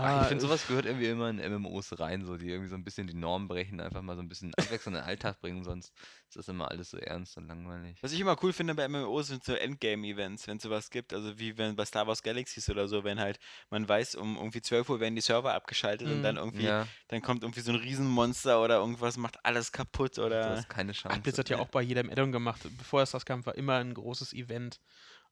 Ach, 0.01 0.12
Ah, 0.12 0.20
ich 0.20 0.27
finde, 0.29 0.43
sowas 0.43 0.66
gehört 0.66 0.87
irgendwie 0.87 1.07
immer 1.09 1.29
in 1.31 1.39
MMOs 1.39 1.99
rein, 1.99 2.24
so 2.24 2.37
die 2.37 2.49
irgendwie 2.51 2.68
so 2.68 2.74
ein 2.77 2.85
bisschen 2.85 3.07
die 3.07 3.14
Norm 3.14 3.49
brechen, 3.49 3.81
einfach 3.81 4.03
mal 4.03 4.16
so 4.16 4.22
ein 4.22 4.29
bisschen 4.29 4.55
Abwechslung 4.55 4.95
in 4.95 5.01
den 5.01 5.07
Alltag 5.09 5.41
bringen, 5.41 5.64
sonst 5.64 5.93
ist 6.29 6.37
das 6.37 6.49
immer 6.49 6.70
alles 6.70 6.91
so 6.91 6.99
ernst 6.99 7.37
und 7.37 7.47
langweilig. 7.49 8.03
Was 8.03 8.12
ich 8.12 8.20
immer 8.20 8.37
cool 8.43 8.53
finde 8.53 8.74
bei 8.74 8.85
MMOs 8.85 9.29
sind 9.29 9.43
so 9.43 9.55
Endgame-Events, 9.55 10.47
wenn 10.47 10.59
es 10.59 10.62
sowas 10.62 10.91
gibt, 10.91 11.12
also 11.14 11.39
wie 11.39 11.57
wenn 11.57 11.77
bei 11.77 11.85
Star 11.87 12.07
Wars 12.07 12.22
Galaxies 12.22 12.68
oder 12.68 12.89
so, 12.89 13.05
wenn 13.05 13.18
halt 13.18 13.39
man 13.70 13.89
weiß, 13.89 14.16
um 14.16 14.37
irgendwie 14.37 14.61
12 14.61 14.89
Uhr 14.91 15.01
werden 15.01 15.14
die 15.16 15.22
Server 15.22 15.55
abgeschaltet 15.55 16.11
und 16.11 16.20
Mhm. 16.20 16.22
dann 16.22 16.37
irgendwie, 16.37 16.66
Ja, 16.66 16.89
dann 17.09 17.22
kommt 17.22 17.43
irgendwie 17.43 17.61
so 17.62 17.72
ein 17.72 17.79
Riesenmonster 17.79 18.62
oder 18.62 18.77
irgendwas 18.77 19.16
macht 19.16 19.45
alles 19.45 19.72
kaputt 19.72 20.18
oder 20.18 20.53
hast 20.53 20.68
keine 20.68 20.93
Chance. 20.93 21.18
Hat 21.18 21.22
Blizzard 21.22 21.49
ja 21.49 21.59
auch 21.59 21.68
bei 21.68 21.83
jedem 21.83 22.11
Addon 22.11 22.33
gemacht. 22.33 22.68
Bevor 22.72 23.01
es 23.03 23.12
das 23.12 23.24
kam, 23.24 23.47
war 23.47 23.55
immer 23.55 23.77
ein 23.77 23.95
großes 23.95 24.33
Event 24.33 24.81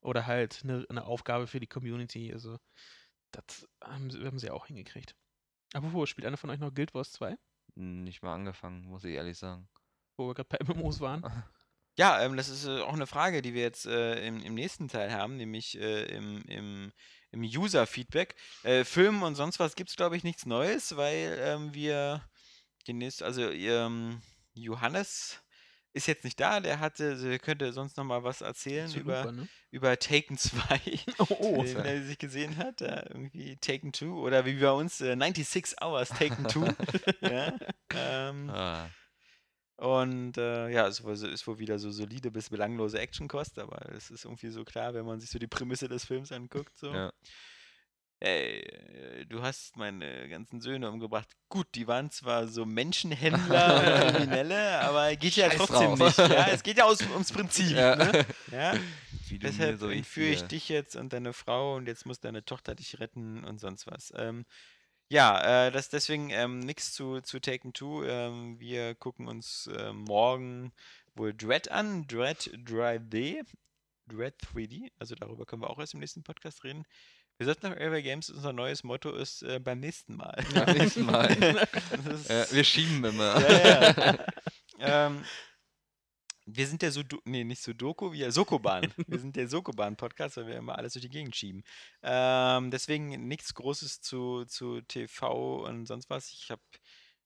oder 0.01 0.27
halt 0.27 0.61
eine, 0.65 0.87
eine 0.89 1.05
Aufgabe 1.05 1.47
für 1.49 1.61
die 1.61 1.67
Community. 1.67 2.33
Also, 2.33 2.59
das 3.37 3.69
haben 3.83 4.11
sie, 4.11 4.25
haben 4.25 4.39
sie 4.39 4.51
auch 4.51 4.67
hingekriegt. 4.67 5.15
Apropos, 5.73 6.09
spielt 6.09 6.27
einer 6.27 6.37
von 6.37 6.51
euch 6.51 6.61
noch 6.61 6.75
Guild 6.75 6.95
Wars 6.95 7.13
2? 7.13 7.37
Nicht 7.75 8.23
mal 8.23 8.35
angefangen, 8.35 8.85
muss 8.85 9.05
ich 9.05 9.15
ehrlich 9.15 9.39
sagen. 9.39 9.69
Wo 10.17 10.29
wir 10.29 10.35
gerade 10.35 10.49
bei 10.49 10.75
MMOs 10.75 11.01
waren? 11.01 11.25
Ja, 11.97 12.21
ähm, 12.23 12.37
das 12.37 12.49
ist 12.49 12.67
äh, 12.67 12.81
auch 12.81 12.93
eine 12.93 13.07
Frage, 13.07 13.41
die 13.41 13.55
wir 13.55 13.63
jetzt 13.63 13.87
äh, 13.87 14.27
im, 14.27 14.43
im 14.43 14.55
nächsten 14.55 14.89
Teil 14.89 15.13
haben, 15.13 15.37
nämlich 15.37 15.79
äh, 15.79 16.07
im, 16.07 16.43
im, 16.49 16.93
im 17.31 17.43
User-Feedback. 17.43 18.35
Äh, 18.65 18.83
Filmen 18.83 19.23
und 19.23 19.37
sonst 19.37 19.61
was 19.61 19.77
gibt 19.77 19.91
es, 19.91 19.97
glaube 19.97 20.17
ich, 20.17 20.25
nichts 20.25 20.45
Neues, 20.45 20.97
weil 20.97 21.39
ähm, 21.41 21.73
wir 21.73 22.29
demnächst, 22.89 23.23
also 23.23 23.49
ähm, 23.49 24.21
Johannes 24.55 25.44
ist 25.95 26.09
jetzt 26.09 26.25
nicht 26.25 26.39
da, 26.41 26.61
der 26.61 26.81
hatte, 26.81 27.17
der 27.17 27.39
könnte 27.39 27.73
sonst 27.73 27.97
noch 27.97 28.05
mal 28.05 28.25
was 28.25 28.41
erzählen 28.41 28.93
über, 28.95 29.21
Lupa, 29.21 29.33
ne? 29.33 29.49
über 29.71 29.99
Taken 29.99 30.37
2, 30.37 30.81
Oh, 31.19 31.27
oh. 31.29 31.63
äh, 31.63 31.75
wenn 31.77 31.85
er 31.85 32.03
sich 32.03 32.19
gesehen 32.19 32.57
hat, 32.57 32.81
da 32.81 33.05
irgendwie 33.09 33.57
Taken 33.57 33.93
2 33.93 34.07
oder 34.07 34.45
wie 34.45 34.55
bei 34.55 34.73
uns 34.73 35.01
äh, 35.01 35.17
96 35.17 35.81
Hours 35.81 36.09
Taken 36.11 36.49
2. 36.49 36.75
ja, 37.21 37.59
ähm, 37.95 38.51
Ah, 38.51 38.91
und 39.77 40.37
äh, 40.37 40.69
ja, 40.69 40.87
es 40.87 41.01
ist 41.01 41.47
wohl 41.47 41.59
wieder 41.59 41.79
so 41.79 41.91
solide 41.91 42.31
bis 42.31 42.51
belanglose 42.51 42.99
Actionkost, 42.99 43.59
aber 43.59 43.93
es 43.93 44.11
ist 44.11 44.25
irgendwie 44.25 44.51
so 44.51 44.65
klar, 44.65 44.95
wenn 44.95 45.05
man 45.05 45.21
sich 45.21 45.31
so 45.31 45.39
die 45.39 45.49
Prämisse 45.49 45.89
des 45.89 46.05
Films 46.05 46.31
anguckt. 46.31 46.77
So. 46.79 46.93
ja. 46.93 47.13
Ey, 48.21 48.61
äh, 48.61 49.27
du 49.27 49.43
hast 49.43 49.77
meine 49.77 50.29
ganzen 50.29 50.61
Söhne 50.61 50.91
umgebracht. 50.91 51.29
Gut, 51.49 51.67
die 51.75 51.87
waren 51.87 52.11
zwar 52.11 52.49
so 52.49 52.65
Menschenhändler 52.67 54.13
Kriminelle, 54.13 54.81
aber 54.81 55.15
geht 55.17 55.37
ja 55.37 55.51
Scheiß 55.51 55.59
trotzdem 55.59 55.97
drauf. 55.97 56.19
nicht. 56.19 56.19
Ja? 56.19 56.47
Es 56.49 56.63
geht 56.63 56.79
ja 56.79 56.85
aus, 56.85 57.01
ums 57.03 57.33
Prinzip. 57.33 57.77
Ja. 57.77 57.97
Ne? 57.97 58.27
Ja? 58.51 58.75
Deshalb 59.31 59.81
so 59.81 59.89
ich 59.89 59.99
entführe 59.99 60.31
ich 60.31 60.43
dich 60.43 60.69
jetzt 60.69 60.97
und 60.97 61.13
deine 61.13 61.33
Frau 61.33 61.77
und 61.77 61.87
jetzt 61.87 62.07
muss 62.07 62.21
deine 62.21 62.45
Tochter 62.45 62.75
dich 62.75 63.01
retten 63.01 63.43
und 63.45 63.59
sonst 63.59 63.87
was. 63.87 64.13
Ähm, 64.17 64.45
ja, 65.09 65.67
äh, 65.67 65.71
das 65.73 65.89
deswegen 65.89 66.31
ähm, 66.31 66.61
nichts 66.61 66.93
zu, 66.93 67.21
zu 67.21 67.41
Taken 67.41 67.75
2. 67.75 68.07
Ähm, 68.07 68.61
wir 68.61 68.95
gucken 68.95 69.29
uns 69.29 69.67
äh, 69.67 69.93
morgen 69.93 70.73
wohl 71.15 71.35
Dread 71.35 71.71
an. 71.71 72.07
Dread 72.07 72.51
3D. 72.55 73.45
Dread 74.07 74.35
3D. 74.43 74.91
Also 74.99 75.15
darüber 75.15 75.47
können 75.47 75.63
wir 75.63 75.71
auch 75.71 75.79
erst 75.79 75.95
im 75.95 76.01
nächsten 76.01 76.23
Podcast 76.23 76.65
reden. 76.65 76.85
Wir 77.37 77.47
sollten 77.47 77.69
noch 77.69 77.77
Airway 77.77 78.03
Games, 78.03 78.31
unser 78.31 78.53
neues 78.53 78.85
Motto 78.85 79.11
ist 79.11 79.43
äh, 79.43 79.59
beim 79.59 79.81
nächsten 79.81 80.17
Mal. 80.17 80.45
Beim 80.55 80.77
nächsten 80.77 81.05
Mal. 81.05 81.31
Ist- 82.29 82.55
wir 82.55 82.65
schieben 82.65 83.05
immer. 83.05 83.41
ja, 83.51 83.91
ja. 83.91 84.27
ähm, 85.07 85.25
wir 86.47 86.67
sind 86.67 86.83
der 86.83 86.93
Sudo 86.93 87.21
nee, 87.25 87.43
nicht 87.43 87.63
Sudoku, 87.63 88.13
wir 88.13 88.31
Sokoban. 88.31 88.93
Wir 89.07 89.19
sind 89.19 89.35
der 89.35 89.49
Sokoban-Podcast, 89.49 90.37
weil 90.37 90.47
wir 90.47 90.57
immer 90.57 90.77
alles 90.77 90.93
durch 90.93 91.03
die 91.03 91.11
Gegend 91.11 91.35
schieben. 91.35 91.65
Ähm, 92.03 92.71
deswegen 92.71 93.27
nichts 93.27 93.55
Großes 93.55 94.01
zu, 94.03 94.45
zu 94.45 94.83
TV 94.83 95.65
und 95.65 95.87
sonst 95.87 96.11
was. 96.11 96.31
Ich 96.31 96.51
habe 96.51 96.61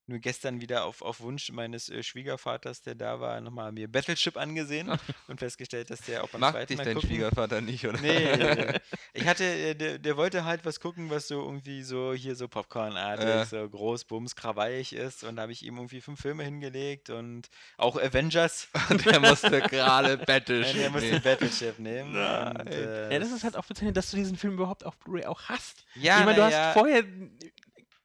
nur 0.09 0.19
gestern 0.19 0.61
wieder 0.61 0.85
auf, 0.85 1.03
auf 1.03 1.21
Wunsch 1.21 1.51
meines 1.53 1.89
äh, 1.89 2.03
Schwiegervaters, 2.03 2.83
der 2.83 2.95
da 2.95 3.21
war, 3.21 3.41
nochmal 3.41 3.73
mir 3.73 3.91
Battleship 3.91 4.37
angesehen 4.37 4.91
und 5.29 5.39
festgestellt, 5.39 5.91
dass 5.91 6.01
der 6.03 6.25
auch 6.25 6.29
beim 6.31 6.41
Mag 6.41 6.53
zweiten 6.53 6.67
dich 6.69 6.77
Mal 6.79 6.85
dein 6.85 6.95
gucken. 6.95 7.09
Schwiegervater 7.11 7.61
nicht, 7.61 7.87
oder? 7.87 8.01
Nee, 8.01 8.37
nee, 8.37 8.55
nee. 8.55 8.79
ich 9.15 9.27
hatte, 9.27 9.45
äh, 9.45 9.75
der, 9.75 9.99
der 9.99 10.17
wollte 10.17 10.45
halt 10.45 10.65
was 10.65 10.81
gucken, 10.81 11.11
was 11.11 11.29
so 11.29 11.43
irgendwie 11.45 11.83
so 11.83 12.13
hier 12.15 12.35
so 12.37 12.49
Popcorn-artig, 12.49 13.27
Ja. 13.29 13.45
so 13.45 13.69
groß, 13.69 14.05
bums, 14.05 14.35
krawallig 14.37 14.93
ist. 14.95 15.25
Und 15.25 15.37
da 15.37 15.43
habe 15.43 15.53
ich 15.53 15.65
ihm 15.65 15.77
irgendwie 15.77 16.01
fünf 16.01 16.21
Filme 16.21 16.45
hingelegt 16.45 17.11
und 17.11 17.49
auch 17.77 17.97
Avengers. 17.97 18.69
Der 19.05 19.21
musste 19.21 19.61
gerade 19.61 20.19
Und 20.19 20.27
Battleship 20.27 20.77
er 20.81 20.91
musste 20.91 21.09
nehmen. 21.11 21.23
Battleship 21.23 21.79
nehmen. 21.79 22.11
Und, 22.11 22.67
äh, 22.69 23.13
Ja, 23.13 23.19
das 23.19 23.31
ist 23.33 23.45
halt 23.45 23.57
auch 23.57 23.65
bezeichnend, 23.67 23.97
dass 23.97 24.11
du 24.11 24.17
diesen 24.17 24.37
Film 24.37 24.55
überhaupt 24.55 24.85
auf 24.85 24.97
Blu-ray 24.99 25.27
auch 25.27 25.43
hast. 25.49 25.85
ja, 25.95 26.21
ich 26.21 26.25
meine, 26.25 26.37
du 26.37 26.43
na 26.43 26.51
ja. 26.51 26.67
hast 26.67 26.73
vorher 26.75 27.05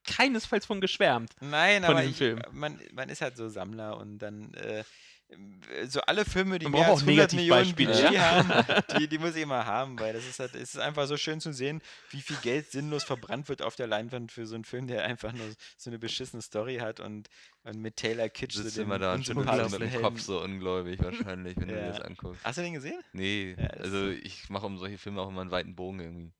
keinesfalls 0.05 0.65
von 0.65 0.81
geschwärmt. 0.81 1.31
Nein, 1.41 1.83
von 1.83 1.91
aber 1.95 2.03
ich, 2.03 2.17
Film. 2.17 2.41
Man, 2.51 2.79
man 2.93 3.09
ist 3.09 3.21
halt 3.21 3.37
so 3.37 3.49
Sammler 3.49 3.97
und 3.97 4.19
dann 4.19 4.53
äh, 4.55 4.83
so 5.87 6.01
alle 6.01 6.25
Filme, 6.25 6.59
die 6.59 6.65
Man 6.65 6.73
mehr 6.73 6.89
als 6.89 7.01
auch 7.01 7.07
100 7.07 7.33
Millionen 7.33 7.73
Budget 7.73 8.11
ja. 8.11 8.21
haben, 8.47 8.83
die, 8.99 9.07
die 9.07 9.17
muss 9.17 9.35
ich 9.35 9.41
immer 9.41 9.65
haben, 9.65 9.99
weil 9.99 10.13
das 10.13 10.27
ist 10.27 10.39
halt, 10.39 10.53
es 10.53 10.75
ist 10.75 10.77
einfach 10.79 11.07
so 11.07 11.17
schön 11.17 11.39
zu 11.39 11.51
sehen, 11.53 11.81
wie 12.11 12.21
viel 12.21 12.35
Geld 12.43 12.71
sinnlos 12.71 13.03
verbrannt 13.03 13.49
wird 13.49 13.63
auf 13.63 13.75
der 13.75 13.87
Leinwand 13.87 14.31
für 14.31 14.45
so 14.45 14.53
einen 14.53 14.63
Film, 14.63 14.85
der 14.85 15.05
einfach 15.05 15.33
nur 15.33 15.47
so 15.77 15.89
eine 15.89 15.97
beschissene 15.97 16.41
Story 16.43 16.77
hat 16.77 16.99
und, 16.99 17.29
und 17.63 17.79
mit 17.79 17.95
Taylor 17.95 18.29
Kitsch 18.29 18.53
Sitzt 18.55 18.75
so 18.75 18.83
immer 18.83 18.99
da 18.99 19.13
und 19.15 19.25
schon 19.25 19.37
unsympathischen 19.37 19.71
mit 19.71 19.81
dem 19.81 19.89
Helden. 19.89 20.03
Kopf 20.03 20.19
so 20.19 20.41
ungläubig 20.41 21.01
wahrscheinlich, 21.01 21.57
wenn 21.57 21.67
du 21.69 21.73
dir 21.73 21.81
Ja. 21.81 21.87
das 21.87 22.01
anguckst. 22.01 22.43
Hast 22.43 22.57
du 22.59 22.61
den 22.61 22.73
gesehen? 22.73 23.01
Nee, 23.13 23.55
Ja, 23.57 23.67
also 23.79 24.09
ich 24.09 24.49
mache 24.49 24.67
um 24.67 24.77
solche 24.77 24.99
Filme 24.99 25.21
auch 25.21 25.29
immer 25.29 25.41
einen 25.41 25.51
weiten 25.51 25.75
Bogen 25.75 25.99
irgendwie. 25.99 26.31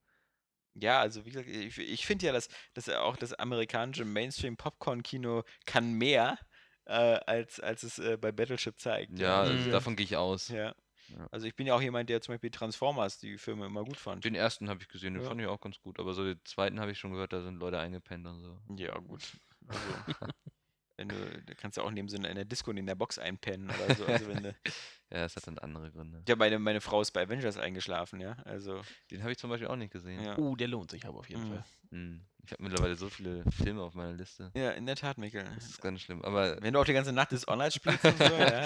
Ja, 0.76 1.00
also 1.00 1.26
wie 1.26 1.30
gesagt, 1.32 1.48
ich, 1.50 1.78
ich 1.78 2.06
finde 2.06 2.26
ja, 2.26 2.32
dass, 2.32 2.50
dass 2.74 2.90
auch 2.90 3.16
das 3.18 3.34
amerikanische 3.34 4.06
Mainstream-Popcorn-Kino 4.06 5.44
kann 5.66 5.94
mehr, 5.94 6.38
äh, 6.86 6.94
als, 6.94 7.60
als 7.60 7.84
es 7.84 8.00
äh, 8.00 8.18
bei 8.18 8.32
Battleship 8.32 8.80
zeigt. 8.80 9.20
Ja, 9.20 9.42
also 9.42 9.68
Mhm. 9.68 9.72
davon 9.72 9.96
gehe 9.96 10.06
ich 10.06 10.16
aus. 10.18 10.48
Ja. 10.50 10.74
Ja. 11.10 11.28
Also 11.32 11.46
ich 11.46 11.56
bin 11.56 11.68
ja 11.68 11.76
auch 11.76 11.82
jemand, 11.82 12.10
der 12.10 12.22
zum 12.22 12.34
Beispiel 12.34 12.50
Transformers, 12.50 13.20
die 13.20 13.38
Filme 13.38 13.66
immer 13.66 13.84
gut 13.84 13.98
fand. 13.98 14.24
Den 14.24 14.36
ersten 14.36 14.70
habe 14.70 14.82
ich 14.82 14.88
gesehen, 14.88 15.14
den 15.14 15.22
Ja. 15.22 15.28
fand 15.28 15.42
ich 15.42 15.48
auch 15.48 15.60
ganz 15.60 15.80
gut. 15.82 16.00
Aber 16.00 16.14
so 16.14 16.24
den 16.24 16.40
zweiten 16.46 16.80
habe 16.80 16.92
ich 16.92 16.98
schon 16.98 17.12
gehört, 17.12 17.34
da 17.34 17.42
sind 17.42 17.60
Leute 17.60 17.78
eingepennt 17.78 18.26
und 18.26 18.40
so. 18.42 18.58
Ja, 18.78 18.98
gut. 19.00 19.22
Also, 19.68 19.80
wenn 20.98 21.10
du, 21.10 21.16
da 21.46 21.54
kannst 21.56 21.78
du 21.78 21.82
auch 21.82 21.92
neben 21.92 22.08
so 22.10 22.18
einer 22.18 22.30
in 22.30 22.36
der 22.36 22.46
Disco 22.46 22.72
in 22.72 22.86
der 22.86 22.96
Box 22.96 23.18
einpennen 23.20 23.70
oder 23.70 23.96
so. 23.96 24.06
Also 24.06 24.28
wenn 24.28 24.44
du, 24.44 24.56
Ja, 25.12 25.26
es 25.26 25.36
hat 25.36 25.46
dann 25.46 25.60
andere 25.60 25.92
Gründe. 25.92 26.24
ja, 26.28 26.36
meine, 26.36 26.58
meine 26.58 26.82
Frau 26.82 27.00
ist 27.02 27.12
bei 27.12 27.22
Avengers 27.24 27.58
eingeschlafen, 27.58 28.20
ja. 28.20 28.32
Also, 28.46 28.82
Den 29.12 29.22
habe 29.22 29.32
ich 29.32 29.38
zum 29.38 29.50
Beispiel 29.52 29.68
auch 29.68 29.76
nicht 29.76 29.94
gesehen. 29.94 30.24
ja. 30.24 30.36
Oh, 30.40 30.56
der 30.56 30.68
lohnt 30.68 30.90
sich 30.90 31.06
aber 31.06 31.20
auf 31.20 31.30
jeden 31.30 31.44
Mhm. 31.44 31.48
Fall. 31.50 31.64
Hm. 31.92 32.26
Ich 32.46 32.52
habe 32.52 32.64
mittlerweile 32.64 32.96
so 32.96 33.10
viele 33.10 33.44
Filme 33.52 33.84
auf 33.84 33.94
meiner 33.94 34.14
Liste. 34.14 34.52
Ja, 34.56 34.72
in 34.72 34.86
der 34.88 34.96
Tat, 34.96 35.18
Mikkel. 35.20 35.44
Das 35.56 35.66
ist 35.66 35.82
ganz 35.82 36.02
schlimm. 36.02 36.24
Aber 36.24 36.60
Wenn 36.62 36.74
du 36.74 36.80
auch 36.80 36.86
die 36.86 36.94
ganze 36.94 37.14
Nacht 37.14 37.32
das 37.32 37.48
online 37.48 37.72
spielst 37.72 38.04
und 38.04 38.18
so, 38.18 38.24
ja, 38.38 38.62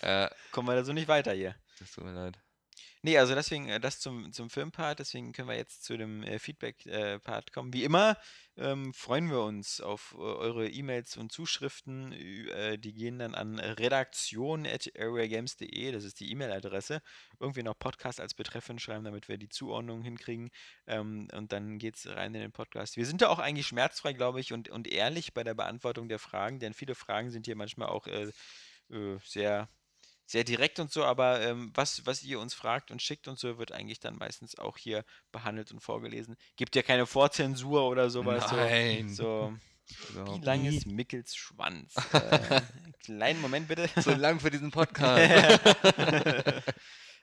da 0.00 0.24
äh, 0.26 0.30
kommen 0.52 0.68
wir 0.68 0.74
da 0.74 0.84
so 0.84 0.92
nicht 0.94 1.06
weiter 1.08 1.32
hier. 1.32 1.54
das 1.78 1.92
tut 1.92 2.04
mir 2.04 2.12
leid. 2.12 2.38
Nee, 3.02 3.18
also 3.18 3.34
deswegen 3.34 3.68
äh, 3.68 3.80
das 3.80 4.00
zum, 4.00 4.32
zum 4.32 4.50
Filmpart, 4.50 4.98
deswegen 4.98 5.32
können 5.32 5.48
wir 5.48 5.56
jetzt 5.56 5.84
zu 5.84 5.96
dem 5.96 6.22
äh, 6.22 6.38
Feedback-Part 6.38 7.52
kommen. 7.52 7.72
Wie 7.72 7.84
immer 7.84 8.16
ähm, 8.58 8.92
freuen 8.92 9.30
wir 9.30 9.40
uns 9.42 9.80
auf 9.80 10.16
äh, 10.18 10.20
eure 10.20 10.68
E-Mails 10.68 11.16
und 11.16 11.30
Zuschriften. 11.30 12.10
Äh, 12.12 12.76
die 12.76 12.92
gehen 12.92 13.20
dann 13.20 13.36
an 13.36 13.60
redaktion.areagames.de, 13.60 15.92
das 15.92 16.02
ist 16.02 16.18
die 16.18 16.32
E-Mail-Adresse. 16.32 17.00
Irgendwie 17.38 17.62
noch 17.62 17.78
Podcast 17.78 18.20
als 18.20 18.34
Betreff 18.34 18.68
schreiben, 18.78 19.04
damit 19.04 19.28
wir 19.28 19.38
die 19.38 19.48
Zuordnung 19.48 20.02
hinkriegen. 20.02 20.50
Ähm, 20.88 21.28
und 21.32 21.52
dann 21.52 21.78
geht 21.78 21.94
es 21.96 22.08
rein 22.08 22.34
in 22.34 22.40
den 22.40 22.52
Podcast. 22.52 22.96
Wir 22.96 23.06
sind 23.06 23.22
da 23.22 23.28
auch 23.28 23.38
eigentlich 23.38 23.68
schmerzfrei, 23.68 24.12
glaube 24.12 24.40
ich, 24.40 24.52
und, 24.52 24.68
und 24.70 24.88
ehrlich 24.88 25.34
bei 25.34 25.44
der 25.44 25.54
Beantwortung 25.54 26.08
der 26.08 26.18
Fragen, 26.18 26.58
denn 26.58 26.74
viele 26.74 26.96
Fragen 26.96 27.30
sind 27.30 27.46
hier 27.46 27.56
manchmal 27.56 27.88
auch 27.88 28.08
äh, 28.08 28.32
äh, 28.90 29.18
sehr 29.24 29.68
sehr 30.28 30.44
direkt 30.44 30.78
und 30.78 30.92
so, 30.92 31.04
aber 31.04 31.40
ähm, 31.40 31.70
was, 31.74 32.04
was 32.04 32.22
ihr 32.22 32.38
uns 32.38 32.52
fragt 32.52 32.90
und 32.90 33.00
schickt 33.00 33.28
und 33.28 33.38
so, 33.38 33.56
wird 33.56 33.72
eigentlich 33.72 33.98
dann 33.98 34.16
meistens 34.16 34.58
auch 34.58 34.76
hier 34.76 35.02
behandelt 35.32 35.72
und 35.72 35.80
vorgelesen. 35.80 36.36
Gibt 36.56 36.76
ja 36.76 36.82
keine 36.82 37.06
Vorzensur 37.06 37.88
oder 37.88 38.10
sowas. 38.10 38.52
Nein. 38.52 39.08
So, 39.08 39.54
so 40.12 40.26
wie 40.26 40.44
lang 40.44 40.66
ist 40.66 40.86
Mickels 40.86 41.34
Schwanz? 41.34 41.94
äh, 42.12 42.60
kleinen 43.02 43.40
Moment 43.40 43.68
bitte. 43.68 43.88
So 44.02 44.12
lang 44.12 44.38
für 44.38 44.50
diesen 44.50 44.70
Podcast. 44.70 45.60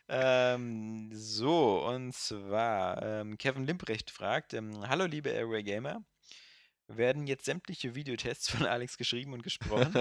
ähm, 0.09 1.11
so, 1.13 1.85
und 1.87 2.11
zwar, 2.11 3.03
ähm, 3.03 3.37
Kevin 3.37 3.67
Limprecht 3.67 4.09
fragt, 4.09 4.55
ähm, 4.55 4.89
Hallo 4.89 5.05
liebe 5.05 5.29
Airway 5.29 5.61
Gamer, 5.61 6.03
werden 6.87 7.27
jetzt 7.27 7.45
sämtliche 7.45 7.95
Videotests 7.95 8.49
von 8.49 8.65
Alex 8.65 8.97
geschrieben 8.97 9.33
und 9.33 9.43
gesprochen? 9.43 9.93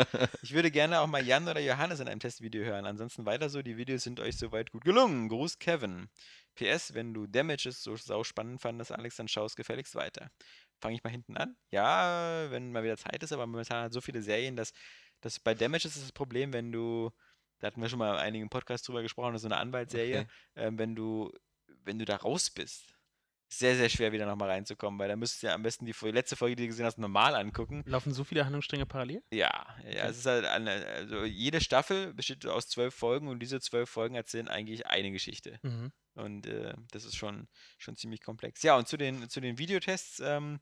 Ich 0.42 0.52
würde 0.54 0.70
gerne 0.70 1.00
auch 1.00 1.06
mal 1.06 1.24
Jan 1.24 1.48
oder 1.48 1.60
Johannes 1.60 2.00
in 2.00 2.08
einem 2.08 2.20
Testvideo 2.20 2.64
hören. 2.64 2.84
Ansonsten 2.86 3.24
weiter 3.26 3.48
so, 3.48 3.62
die 3.62 3.76
Videos 3.76 4.02
sind 4.02 4.20
euch 4.20 4.36
soweit 4.36 4.70
gut 4.70 4.84
gelungen. 4.84 5.28
Gruß 5.28 5.58
Kevin. 5.58 6.08
PS, 6.54 6.94
wenn 6.94 7.14
du 7.14 7.26
Damages 7.26 7.82
so 7.82 7.96
sau 7.96 8.22
spannend 8.22 8.60
fandest, 8.60 8.92
Alex, 8.92 9.16
dann 9.16 9.28
schaust 9.28 9.56
gefälligst 9.56 9.94
weiter. 9.94 10.30
Fange 10.80 10.96
ich 10.96 11.02
mal 11.02 11.10
hinten 11.10 11.36
an? 11.36 11.56
Ja, 11.70 12.46
wenn 12.50 12.70
mal 12.70 12.84
wieder 12.84 12.96
Zeit 12.96 13.22
ist, 13.22 13.32
aber 13.32 13.46
momentan 13.46 13.84
hat 13.84 13.92
so 13.92 14.00
viele 14.00 14.22
Serien, 14.22 14.54
dass, 14.54 14.72
dass 15.20 15.40
bei 15.40 15.54
Damages 15.54 15.96
ist 15.96 16.02
das 16.04 16.12
Problem, 16.12 16.52
wenn 16.52 16.70
du, 16.70 17.10
da 17.58 17.68
hatten 17.68 17.80
wir 17.80 17.88
schon 17.88 17.98
mal 17.98 18.12
in 18.14 18.20
einigen 18.20 18.50
Podcasts 18.50 18.86
drüber 18.86 19.02
gesprochen, 19.02 19.32
das 19.32 19.40
ist 19.42 19.48
so 19.48 19.54
eine 19.54 19.60
Anwaltsserie, 19.60 20.20
Okay. 20.20 20.30
ähm, 20.56 20.78
wenn 20.78 20.94
du, 20.94 21.32
wenn 21.84 21.98
du 21.98 22.04
da 22.04 22.16
raus 22.16 22.50
bist, 22.50 22.93
sehr, 23.58 23.76
sehr 23.76 23.88
schwer 23.88 24.12
wieder 24.12 24.26
nochmal 24.26 24.50
reinzukommen, 24.50 24.98
weil 24.98 25.08
da 25.08 25.16
müsstest 25.16 25.42
du 25.42 25.46
ja 25.48 25.54
am 25.54 25.62
besten 25.62 25.86
die 25.86 25.94
letzte 26.10 26.36
Folge, 26.36 26.56
die 26.56 26.64
du 26.64 26.68
gesehen 26.68 26.86
hast, 26.86 26.98
normal 26.98 27.34
angucken. 27.34 27.82
Laufen 27.86 28.12
so 28.12 28.24
viele 28.24 28.44
Handlungsstränge 28.44 28.86
parallel? 28.86 29.22
Ja, 29.30 29.66
ja, 29.84 30.06
es 30.06 30.18
ist 30.18 30.26
halt 30.26 30.44
eine, 30.44 30.86
also 30.86 31.24
jede 31.24 31.60
Staffel 31.60 32.14
besteht 32.14 32.46
aus 32.46 32.68
zwölf 32.68 32.94
Folgen 32.94 33.28
und 33.28 33.40
diese 33.40 33.60
zwölf 33.60 33.88
Folgen 33.88 34.14
erzählen 34.14 34.48
eigentlich 34.48 34.86
eine 34.86 35.10
Geschichte. 35.10 35.58
Mhm. 35.62 35.92
Und 36.14 36.46
äh, 36.46 36.74
das 36.92 37.04
ist 37.04 37.16
schon, 37.16 37.48
schon 37.78 37.96
ziemlich 37.96 38.22
komplex. 38.22 38.62
Ja, 38.62 38.76
und 38.76 38.86
zu 38.88 38.96
den, 38.96 39.28
zu 39.28 39.40
den 39.40 39.58
Videotests, 39.58 40.20
ähm, 40.20 40.60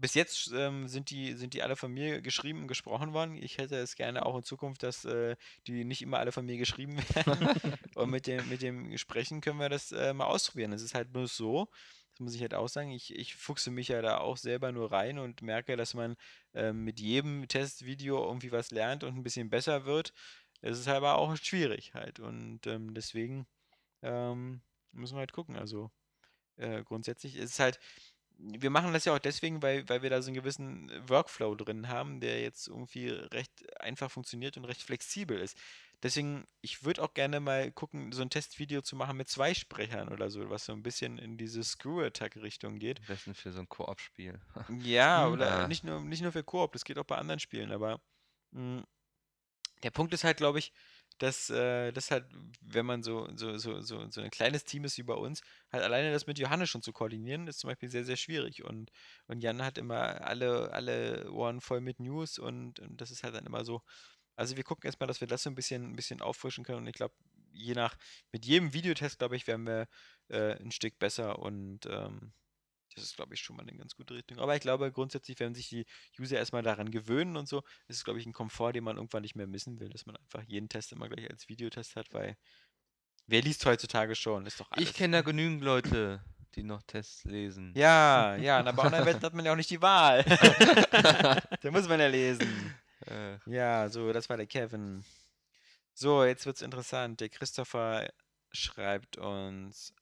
bis 0.00 0.14
jetzt 0.14 0.52
ähm, 0.54 0.86
sind, 0.88 1.10
die, 1.10 1.34
sind 1.34 1.54
die 1.54 1.62
alle 1.62 1.76
von 1.76 1.92
mir 1.92 2.20
geschrieben 2.22 2.62
und 2.62 2.68
gesprochen 2.68 3.12
worden. 3.12 3.36
Ich 3.36 3.58
hätte 3.58 3.76
es 3.76 3.96
gerne 3.96 4.24
auch 4.24 4.36
in 4.36 4.42
Zukunft, 4.42 4.82
dass 4.82 5.04
äh, 5.04 5.36
die 5.66 5.84
nicht 5.84 6.02
immer 6.02 6.18
alle 6.18 6.32
von 6.32 6.46
mir 6.46 6.56
geschrieben 6.56 6.96
werden. 7.14 7.48
und 7.94 8.10
mit 8.10 8.26
dem, 8.26 8.48
mit 8.48 8.62
dem 8.62 8.96
Sprechen 8.96 9.40
können 9.40 9.58
wir 9.58 9.68
das 9.68 9.92
äh, 9.92 10.12
mal 10.12 10.26
ausprobieren. 10.26 10.72
Es 10.72 10.82
ist 10.82 10.94
halt 10.94 11.12
bloß 11.12 11.36
so, 11.36 11.68
das 12.18 12.24
muss 12.24 12.34
ich 12.34 12.40
halt 12.42 12.54
auch 12.54 12.68
sagen, 12.68 12.90
ich, 12.90 13.14
ich 13.14 13.36
fuchse 13.36 13.70
mich 13.70 13.88
ja 13.88 14.02
da 14.02 14.18
auch 14.18 14.36
selber 14.36 14.72
nur 14.72 14.90
rein 14.90 15.18
und 15.20 15.40
merke, 15.40 15.76
dass 15.76 15.94
man 15.94 16.16
ähm, 16.52 16.82
mit 16.82 16.98
jedem 16.98 17.46
Testvideo 17.46 18.24
irgendwie 18.26 18.50
was 18.50 18.72
lernt 18.72 19.04
und 19.04 19.14
ein 19.16 19.22
bisschen 19.22 19.50
besser 19.50 19.84
wird. 19.84 20.12
Es 20.60 20.80
ist 20.80 20.88
aber 20.88 21.16
auch 21.16 21.36
schwierig 21.36 21.94
halt. 21.94 22.18
Und 22.18 22.66
ähm, 22.66 22.92
deswegen 22.92 23.46
ähm, 24.02 24.62
müssen 24.92 25.14
wir 25.14 25.20
halt 25.20 25.32
gucken. 25.32 25.56
Also 25.56 25.92
äh, 26.56 26.82
grundsätzlich 26.84 27.36
ist 27.36 27.52
es 27.52 27.60
halt, 27.60 27.78
wir 28.38 28.70
machen 28.70 28.92
das 28.92 29.04
ja 29.04 29.14
auch 29.14 29.20
deswegen, 29.20 29.62
weil, 29.62 29.88
weil 29.88 30.02
wir 30.02 30.10
da 30.10 30.20
so 30.22 30.28
einen 30.28 30.36
gewissen 30.36 30.90
Workflow 31.08 31.54
drin 31.54 31.88
haben, 31.88 32.20
der 32.20 32.40
jetzt 32.40 32.68
irgendwie 32.68 33.10
recht 33.10 33.80
einfach 33.80 34.10
funktioniert 34.10 34.56
und 34.56 34.64
recht 34.64 34.82
flexibel 34.82 35.38
ist. 35.38 35.56
Deswegen, 36.02 36.46
ich 36.60 36.84
würde 36.84 37.02
auch 37.02 37.14
gerne 37.14 37.40
mal 37.40 37.72
gucken, 37.72 38.12
so 38.12 38.22
ein 38.22 38.30
Testvideo 38.30 38.82
zu 38.82 38.96
machen 38.96 39.16
mit 39.16 39.28
zwei 39.28 39.54
Sprechern 39.54 40.08
oder 40.10 40.30
so, 40.30 40.48
was 40.50 40.64
so 40.66 40.72
ein 40.72 40.82
bisschen 40.82 41.18
in 41.18 41.36
diese 41.38 41.62
Screw-Attack-Richtung 41.64 42.78
geht. 42.78 43.00
Am 43.00 43.06
besten 43.06 43.34
für 43.34 43.50
so 43.52 43.60
ein 43.60 43.68
Koop-Spiel. 43.68 44.40
Ja, 44.70 45.28
Mhm. 45.28 45.32
oder 45.32 45.64
Ja. 45.64 45.66
nicht 45.66 45.82
nur, 45.84 46.00
nicht 46.02 46.22
nur 46.22 46.32
für 46.32 46.44
Koop, 46.44 46.72
das 46.72 46.84
geht 46.84 46.98
auch 46.98 47.04
bei 47.04 47.16
anderen 47.16 47.40
Spielen, 47.40 47.72
aber 47.72 48.02
mh, 48.52 48.84
der 49.82 49.90
Punkt 49.90 50.12
ist 50.14 50.24
halt, 50.24 50.38
glaube 50.38 50.58
ich, 50.58 50.72
dass 51.18 51.50
äh, 51.50 51.92
das 51.92 52.10
halt, 52.10 52.26
wenn 52.60 52.86
man 52.86 53.02
so, 53.02 53.28
so, 53.36 53.58
so, 53.58 53.80
so, 53.80 54.08
so 54.10 54.20
ein 54.20 54.30
kleines 54.30 54.64
Team 54.64 54.84
ist 54.84 54.98
wie 54.98 55.02
bei 55.02 55.14
uns, 55.14 55.40
halt 55.72 55.82
alleine 55.84 56.12
das 56.12 56.26
mit 56.26 56.38
Johannes 56.38 56.70
schon 56.70 56.82
zu 56.82 56.92
koordinieren, 56.92 57.46
ist 57.48 57.60
zum 57.60 57.68
Beispiel 57.70 57.88
sehr, 57.88 58.04
sehr 58.04 58.16
schwierig. 58.16 58.64
Und, 58.64 58.90
und 59.26 59.42
Jan 59.42 59.64
hat 59.64 59.78
immer 59.78 60.20
alle, 60.22 60.72
alle 60.72 61.30
Ohren 61.32 61.60
voll 61.60 61.80
mit 61.80 62.00
News 62.00 62.38
und, 62.38 62.80
und 62.80 63.00
das 63.00 63.10
ist 63.10 63.24
halt 63.24 63.34
dann 63.34 63.46
immer 63.46 63.64
so. 63.64 63.82
Also 64.38 64.56
wir 64.56 64.62
gucken 64.62 64.86
erstmal, 64.86 65.08
dass 65.08 65.20
wir 65.20 65.26
das 65.26 65.42
so 65.42 65.50
ein 65.50 65.56
bisschen, 65.56 65.90
ein 65.90 65.96
bisschen 65.96 66.22
auffrischen 66.22 66.64
können. 66.64 66.78
Und 66.78 66.86
ich 66.86 66.94
glaube, 66.94 67.14
je 67.52 67.74
nach, 67.74 67.96
mit 68.30 68.46
jedem 68.46 68.72
Videotest, 68.72 69.18
glaube 69.18 69.34
ich, 69.34 69.48
werden 69.48 69.66
wir 69.66 69.88
äh, 70.28 70.52
ein 70.62 70.70
Stück 70.70 70.96
besser 70.98 71.40
und 71.40 71.86
ähm, 71.86 72.32
das 72.94 73.02
ist, 73.02 73.16
glaube 73.16 73.34
ich, 73.34 73.40
schon 73.40 73.56
mal 73.56 73.62
eine 73.62 73.76
ganz 73.76 73.96
gute 73.96 74.14
Richtung. 74.14 74.38
Aber 74.38 74.54
ich 74.54 74.60
glaube 74.60 74.92
grundsätzlich, 74.92 75.40
wenn 75.40 75.54
sich 75.54 75.68
die 75.68 75.86
User 76.20 76.36
erstmal 76.36 76.62
daran 76.62 76.92
gewöhnen 76.92 77.36
und 77.36 77.48
so, 77.48 77.64
ist 77.88 77.96
es, 77.96 78.04
glaube 78.04 78.20
ich, 78.20 78.26
ein 78.26 78.32
Komfort, 78.32 78.72
den 78.72 78.84
man 78.84 78.96
irgendwann 78.96 79.22
nicht 79.22 79.34
mehr 79.34 79.48
missen 79.48 79.80
will, 79.80 79.88
dass 79.88 80.06
man 80.06 80.16
einfach 80.16 80.42
jeden 80.44 80.68
Test 80.68 80.92
immer 80.92 81.08
gleich 81.08 81.28
als 81.28 81.48
Videotest 81.48 81.96
hat, 81.96 82.12
weil 82.12 82.36
wer 83.26 83.42
liest 83.42 83.66
heutzutage 83.66 84.14
schon? 84.14 84.46
Ist 84.46 84.60
doch 84.60 84.70
alles. 84.70 84.88
Ich 84.88 84.94
kenne 84.94 85.18
da 85.18 85.22
genügend 85.22 85.62
Leute, 85.62 86.24
die 86.54 86.62
noch 86.62 86.82
Tests 86.84 87.24
lesen. 87.24 87.72
Ja, 87.76 88.36
ja, 88.36 88.60
und 88.60 88.76
bei 88.76 88.84
Online-Wetten 88.84 89.22
hat 89.22 89.34
man 89.34 89.44
ja 89.44 89.52
auch 89.52 89.56
nicht 89.56 89.70
die 89.70 89.82
Wahl. 89.82 90.22
da 91.60 91.70
muss 91.72 91.88
man 91.88 91.98
ja 91.98 92.06
lesen. 92.06 92.74
Äh, 93.06 93.38
Ja, 93.46 93.88
so, 93.88 94.12
das 94.12 94.28
war 94.28 94.36
der 94.36 94.46
Kevin. 94.46 95.04
So, 95.94 96.24
jetzt 96.24 96.46
wird's 96.46 96.62
interessant. 96.62 97.20
Der 97.20 97.28
Christopher 97.28 98.08
schreibt 98.52 99.18
uns. 99.18 99.92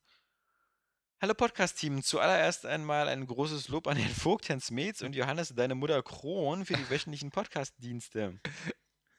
Hallo 1.21 1.33
Podcast-Team, 1.33 2.03
zuallererst 2.03 2.67
einmal 2.67 3.09
ein 3.09 3.27
großes 3.27 3.69
Lob 3.69 3.87
an 3.87 3.97
Herrn 3.97 4.15
Vogt, 4.15 4.51
Herrn 4.51 4.61
Smets 4.61 5.01
und 5.01 5.17
Johannes, 5.17 5.55
deine 5.55 5.75
Mutter 5.75 6.03
Kron, 6.03 6.67
für 6.67 6.75
die 6.75 6.91
wöchentlichen 6.91 7.31
Podcast-Dienste. 7.31 8.39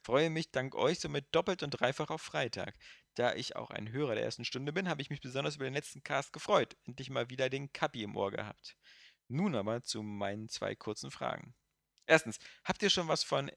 Freue 0.03 0.29
mich 0.29 0.51
dank 0.51 0.75
euch 0.75 0.99
somit 0.99 1.25
doppelt 1.33 1.63
und 1.63 1.71
dreifach 1.71 2.11
auf 2.11 2.21
Freitag. 2.21 2.75
Da 3.15 3.33
ich 3.33 3.55
auch 3.55 3.71
ein 3.71 3.91
Hörer 3.91 4.13
der 4.13 4.23
ersten 4.23 4.45
Stunde 4.45 4.71
bin, 4.71 4.87
habe 4.87 5.01
ich 5.01 5.09
mich 5.09 5.21
besonders 5.21 5.55
über 5.55 5.65
den 5.65 5.73
letzten 5.73 6.03
Cast 6.03 6.31
gefreut. 6.33 6.77
Endlich 6.85 7.09
mal 7.09 7.31
wieder 7.31 7.49
den 7.49 7.73
Kapi 7.73 8.03
im 8.03 8.15
Ohr 8.15 8.29
gehabt. 8.29 8.77
Nun 9.27 9.55
aber 9.55 9.81
zu 9.81 10.03
meinen 10.03 10.49
zwei 10.49 10.75
kurzen 10.75 11.09
Fragen. 11.09 11.55
Erstens, 12.07 12.39
habt 12.63 12.81
ihr 12.81 12.89
schon 12.89 13.07
was 13.07 13.23
von 13.23 13.51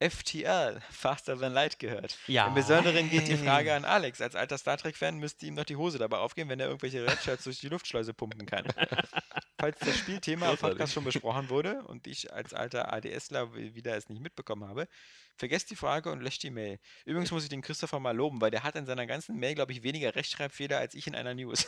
FTL, 0.00 0.80
Faster 0.90 1.38
Than 1.38 1.52
Light, 1.52 1.78
gehört? 1.78 2.18
Ja. 2.26 2.48
Im 2.48 2.54
Besonderen 2.54 3.10
geht 3.10 3.28
die 3.28 3.36
Frage 3.36 3.74
an 3.74 3.84
Alex. 3.84 4.20
Als 4.20 4.34
alter 4.34 4.58
Star 4.58 4.76
Trek-Fan 4.76 5.18
müsste 5.18 5.46
ihm 5.46 5.54
noch 5.54 5.64
die 5.64 5.76
Hose 5.76 5.98
dabei 5.98 6.18
aufgehen, 6.18 6.48
wenn 6.48 6.60
er 6.60 6.66
irgendwelche 6.66 7.06
Redshirts 7.06 7.44
durch 7.44 7.60
die 7.60 7.68
Luftschleuse 7.68 8.12
pumpen 8.14 8.46
kann. 8.46 8.66
Falls 9.58 9.78
das 9.78 9.96
Spielthema 9.96 10.50
im. 10.50 10.58
Podcast 10.58 10.92
schon 10.92 11.04
besprochen 11.04 11.48
wurde 11.48 11.82
und 11.84 12.06
ich 12.06 12.32
als 12.32 12.52
alter 12.52 12.92
ADSler 12.92 13.54
wieder 13.54 13.96
es 13.96 14.08
nicht 14.08 14.20
mitbekommen 14.20 14.68
habe, 14.68 14.88
vergesst 15.36 15.70
die 15.70 15.76
Frage 15.76 16.10
und 16.10 16.20
löscht 16.20 16.42
die 16.42 16.50
Mail. 16.50 16.78
Übrigens 17.04 17.30
muss 17.30 17.44
ich 17.44 17.48
den 17.48 17.62
Christopher 17.62 18.00
mal 18.00 18.14
loben, 18.14 18.40
weil 18.40 18.50
der 18.50 18.62
hat 18.62 18.74
in 18.74 18.84
seiner 18.84 19.06
ganzen 19.06 19.38
Mail, 19.38 19.54
glaube 19.54 19.72
ich, 19.72 19.82
weniger 19.82 20.14
Rechtschreibfehler 20.14 20.78
als 20.78 20.94
ich 20.94 21.06
in 21.06 21.14
einer 21.14 21.34
News. 21.34 21.66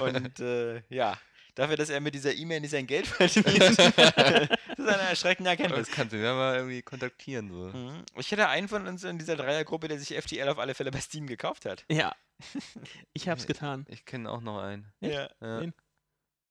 und 0.00 0.40
äh, 0.40 0.82
ja, 0.88 1.18
dafür, 1.54 1.76
dass 1.76 1.90
er 1.90 2.00
mit 2.00 2.14
dieser 2.14 2.34
E-Mail 2.34 2.60
nicht 2.60 2.70
sein 2.70 2.86
Geld 2.86 3.06
verdient, 3.08 3.46
das 3.60 3.78
ist 3.78 4.88
eine 4.88 5.02
erschreckende 5.08 5.50
Erkenntnis. 5.50 5.86
Das 5.88 5.94
kannst 5.94 6.12
du 6.12 6.16
ja 6.22 6.34
mal 6.34 6.56
irgendwie 6.56 6.82
kontaktieren. 6.82 7.48
So. 7.50 7.76
Mhm. 7.76 8.04
Ich 8.18 8.30
hätte 8.30 8.48
einen 8.48 8.68
von 8.68 8.86
uns 8.86 9.04
in 9.04 9.18
dieser 9.18 9.36
Dreiergruppe, 9.36 9.88
der 9.88 9.98
sich 9.98 10.16
FTL 10.20 10.48
auf 10.48 10.58
alle 10.58 10.74
Fälle 10.74 10.90
bei 10.90 11.00
Steam 11.00 11.26
gekauft 11.26 11.64
hat. 11.66 11.84
Ja. 11.90 12.12
Ich 13.12 13.28
hab's 13.28 13.46
getan. 13.46 13.86
Ich 13.88 14.04
kenne 14.04 14.28
auch 14.30 14.40
noch 14.40 14.58
einen. 14.60 14.90
Ja. 15.00 15.28
Ja. 15.40 15.60
Wen? 15.60 15.74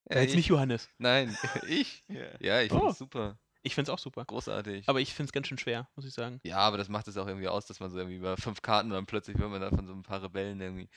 Ja, 0.10 0.22
Jetzt 0.22 0.30
ich, 0.32 0.36
nicht 0.38 0.48
Johannes. 0.48 0.90
Nein, 0.98 1.38
ich? 1.68 2.03
ja. 2.07 2.26
Ja, 2.40 2.61
ich 2.61 2.72
Oh. 2.72 2.80
finde 2.80 2.94
super. 2.94 3.40
Ich 3.64 3.76
find's 3.76 3.90
auch 3.90 3.99
super. 3.99 4.26
Großartig. 4.26 4.88
Aber 4.90 4.99
ich 5.02 5.14
find's 5.14 5.32
ganz 5.32 5.48
schön 5.48 5.57
schwer, 5.57 5.88
muss 5.95 6.06
ich 6.06 6.14
sagen. 6.14 6.40
ja, 6.44 6.57
aber 6.57 6.78
das 6.78 6.90
macht 6.90 7.07
es 7.07 7.18
auch 7.18 7.28
irgendwie 7.28 7.48
aus, 7.48 7.65
dass 7.68 7.80
man 7.80 7.91
so 7.91 7.98
irgendwie 7.98 8.15
über 8.18 8.36
fünf 8.38 8.61
Karten 8.61 8.90
und 8.90 8.95
dann 8.95 9.06
plötzlich 9.06 9.38
wird 9.38 9.49
man 9.52 9.61
da 9.61 9.69
von 9.69 9.86
so 9.86 9.94
ein 9.94 10.02
paar 10.03 10.23
Rebellen 10.23 10.60
irgendwie 10.61 10.90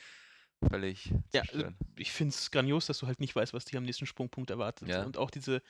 völlig 0.63 1.13
Ja, 1.33 1.43
also 1.51 1.63
zerstört. 1.63 1.75
ich 1.97 2.11
find's 2.11 2.51
grandios, 2.51 2.85
dass 2.85 2.99
du 2.99 3.07
halt 3.07 3.19
nicht 3.19 3.35
weißt, 3.35 3.53
was 3.53 3.65
dich 3.65 3.77
am 3.77 3.83
nächsten 3.83 4.05
Sprungpunkt 4.05 4.49
erwartet. 4.49 4.89
Ja. 4.89 5.03
Und 5.03 5.17
auch 5.17 5.31
diese 5.31 5.61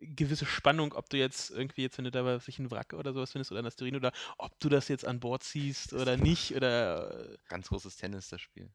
gewisse 0.00 0.46
Spannung, 0.46 0.94
ob 0.94 1.10
du 1.10 1.18
jetzt 1.18 1.50
irgendwie 1.50 1.82
jetzt, 1.82 1.98
wenn 1.98 2.06
du 2.06 2.10
da 2.10 2.24
was 2.24 2.46
sich 2.46 2.58
einen 2.58 2.70
Wrack 2.70 2.94
oder 2.94 3.12
sowas 3.12 3.32
findest 3.32 3.52
oder 3.52 3.60
ein 3.62 3.66
Asteroid 3.66 3.94
oder 3.96 4.12
ob 4.38 4.58
du 4.60 4.68
das 4.70 4.88
jetzt 4.88 5.04
an 5.06 5.20
Bord 5.20 5.42
ziehst 5.44 5.92
oder 5.94 6.16
nicht 6.16 6.54
oder 6.56 7.32
äh, 7.34 7.38
Ganz 7.48 7.68
großes 7.68 7.96
Tennis, 7.96 8.28
das 8.30 8.40
Spiel. 8.40 8.72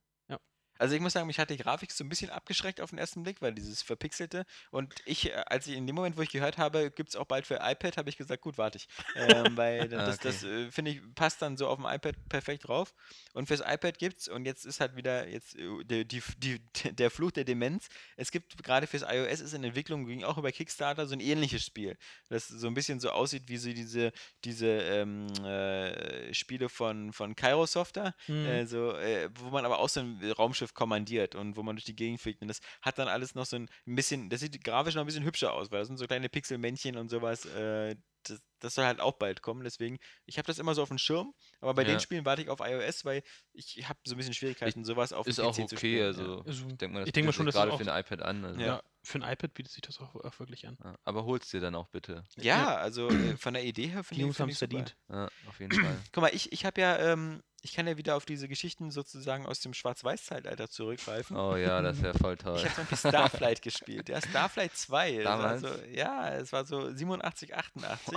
Also 0.78 0.96
ich 0.96 1.02
muss 1.02 1.14
sagen, 1.14 1.28
mich 1.28 1.40
hat 1.40 1.50
die 1.50 1.58
Grafik 1.58 1.92
so 1.92 2.04
ein 2.04 2.10
bisschen 2.10 2.30
abgeschreckt 2.30 2.82
auf 2.82 2.90
den 2.90 3.00
ersten 3.00 3.24
Blick, 3.24 3.42
weil 3.42 3.54
dieses 3.54 3.82
Verpixelte. 3.82 4.46
Und 4.72 4.94
ich, 5.06 5.32
äh, 5.32 5.34
als 5.48 5.68
ich 5.68 5.76
in 5.76 5.88
dem 5.88 5.96
Moment, 5.96 6.18
wo 6.18 6.22
ich 6.22 6.30
gehört 6.30 6.58
habe, 6.58 6.92
gibt 6.92 7.10
es 7.10 7.16
auch 7.16 7.26
bald 7.26 7.46
für 7.48 7.60
iPad, 7.62 7.98
habe 7.98 8.10
ich 8.10 8.18
gesagt, 8.18 8.42
gut, 8.42 8.58
warte 8.58 8.78
ich. 8.78 8.88
Ähm, 9.16 9.56
weil 9.58 9.90
Ah, 9.96 10.06
das, 10.08 10.18
das 10.20 10.44
äh, 10.44 10.72
finde 10.72 10.92
ich, 10.92 11.02
passt 11.16 11.42
dann 11.42 11.58
so 11.58 11.68
auf 11.68 11.78
dem 11.78 11.86
iPad 11.86 12.16
perfekt 12.28 12.68
drauf. 12.68 12.94
Und 13.34 13.48
fürs 13.48 13.62
iPad 13.62 13.98
gibt's, 13.98 14.28
und 14.28 14.46
jetzt 14.46 14.66
ist 14.66 14.80
halt 14.80 14.96
wieder 14.96 15.28
jetzt 15.28 15.56
äh, 15.56 15.84
der, 15.84 16.04
die, 16.04 16.22
die, 16.38 16.60
der 16.94 17.10
Fluch 17.10 17.32
der 17.32 17.44
Demenz. 17.44 17.88
Es 18.18 18.32
gibt 18.32 18.62
gerade 18.64 18.88
fürs 18.88 19.04
iOS 19.04 19.40
ist 19.40 19.54
in 19.54 19.64
Entwicklung, 19.64 20.06
ging 20.06 20.24
auch 20.24 20.38
über 20.38 20.52
Kickstarter, 20.52 21.08
so 21.08 21.14
ein 21.14 21.20
ähnliches 21.20 21.66
Spiel. 21.66 21.98
Das 22.30 22.48
so 22.48 22.68
ein 22.68 22.74
bisschen 22.74 23.00
so 23.00 23.10
aussieht 23.10 23.44
wie 23.48 23.58
so 23.58 23.72
diese, 23.72 24.12
diese 24.44 24.68
ähm, 24.68 25.28
äh, 25.44 26.34
Spiele 26.34 26.70
von, 26.70 27.14
von 27.14 27.36
Kairosoft 27.36 27.98
hm, 28.26 28.46
äh, 28.46 28.66
so, 28.66 28.92
äh, 28.94 29.30
wo 29.36 29.50
man 29.50 29.66
aber 29.66 29.80
auch 29.80 29.90
so 29.90 30.02
ein 30.02 30.20
Raumschiff 30.32 30.65
kommandiert 30.74 31.36
und 31.36 31.56
wo 31.58 31.64
man 31.64 31.76
durch 31.76 31.86
die 31.86 31.96
Gegend 31.96 32.22
fliegt. 32.22 32.42
Und 32.42 32.48
das 32.48 32.60
hat 32.82 32.98
dann 32.98 33.08
alles 33.08 33.36
noch 33.36 33.46
so 33.46 33.58
ein 33.58 33.70
bisschen, 33.86 34.30
das 34.30 34.40
sieht 34.42 34.64
grafisch 34.64 34.96
noch 34.96 35.04
ein 35.04 35.08
bisschen 35.08 35.24
hübscher 35.26 35.54
aus, 35.54 35.72
weil 35.72 35.80
das 35.80 35.88
sind 35.88 35.98
so 35.98 36.08
kleine 36.08 36.30
Pixelmännchen 36.30 36.98
und 36.98 37.10
sowas. 37.10 37.46
Äh, 37.46 37.96
das, 38.30 38.42
das 38.60 38.76
soll 38.76 38.86
halt 38.86 39.00
auch 39.00 39.14
bald 39.14 39.42
kommen. 39.42 39.64
Deswegen, 39.64 40.00
ich 40.26 40.38
habe 40.38 40.48
das 40.48 40.60
immer 40.60 40.74
so 40.76 40.82
auf 40.82 40.90
dem 40.90 40.98
Schirm, 40.98 41.34
aber 41.62 41.74
bei 41.74 41.84
Ja. 41.84 41.90
den 41.90 42.00
Spielen 42.00 42.26
warte 42.26 42.42
ich 42.42 42.50
auf 42.50 42.60
iOS, 42.62 43.06
weil 43.06 43.24
ich 43.54 43.88
habe 43.88 44.00
so 44.06 44.16
ein 44.16 44.18
bisschen 44.18 44.34
Schwierigkeiten, 44.34 44.84
sowas 44.86 45.14
auf 45.14 45.28
Ist 45.28 45.38
dem 45.40 45.46
auch 45.46 45.52
PC 45.52 45.56
zu 45.70 45.76
okay, 45.76 45.78
spielen. 45.78 46.06
also 46.08 46.44
Also, 46.46 46.68
ich 46.68 46.78
denke 46.78 46.94
mal, 46.94 47.00
das 47.02 47.08
ich 47.08 47.14
denk 47.14 47.26
mal 47.26 47.34
schon, 47.34 47.46
das 47.46 47.56
gerade 47.56 47.72
auch- 47.72 47.78
für 47.82 47.92
ein 47.92 48.00
iPad 48.00 48.22
an. 48.22 48.46
Also. 48.46 48.60
ja. 48.62 48.82
Für 49.08 49.20
ein 49.20 49.32
iPad 49.34 49.54
bietet 49.54 49.72
sich 49.72 49.84
das 49.84 50.00
auch, 50.00 50.16
auch 50.16 50.40
wirklich 50.40 50.68
an. 50.68 50.80
Ja, 50.84 50.98
Aber 51.04 51.26
hol's 51.26 51.50
dir 51.52 51.60
dann 51.60 51.76
auch 51.76 51.90
bitte. 51.90 52.24
Ja, 52.38 52.76
also 52.78 53.08
äh, 53.08 53.38
von 53.38 53.54
der 53.54 53.64
Idee 53.64 53.86
her 53.86 54.04
finde 54.04 54.28
ich 54.28 54.36
find 54.36 54.50
ich 54.50 54.56
es 54.56 54.60
super. 54.60 54.72
verdient. 54.72 54.98
Ja, 55.10 55.28
auf 55.48 55.60
jeden 55.60 55.72
Fall. 55.80 55.96
Guck 56.12 56.22
mal, 56.24 56.34
ich, 56.34 56.52
ich 56.52 56.66
habe 56.66 56.82
ja, 56.82 56.98
ähm, 56.98 57.44
ich 57.62 57.74
kann 57.74 57.86
ja 57.86 57.98
wieder 57.98 58.16
auf 58.16 58.26
diese 58.26 58.48
Geschichten 58.48 58.90
sozusagen 58.90 59.46
aus 59.46 59.60
dem 59.60 59.76
Schwarz-Weiß-Zeitalter 59.76 60.70
zurückgreifen. 60.72 61.38
Oh 61.38 61.56
ja, 61.56 61.84
das 61.84 61.98
ist 61.98 62.04
ja 62.04 62.14
voll 62.14 62.36
toll. 62.38 62.58
Ich 62.58 62.64
habe 62.66 62.74
zum 62.76 62.86
Beispiel 62.88 63.10
Starflight 63.12 63.62
gespielt. 63.62 64.10
Ja, 64.10 64.22
Starflight 64.22 64.76
2. 64.76 65.18
Das 65.18 65.26
war 65.26 65.38
Damals? 65.38 65.62
so, 65.62 65.68
ja, 65.92 66.30
es 66.36 66.52
war 66.52 66.66
so 66.66 66.92
87, 66.92 67.56
88. 67.56 68.15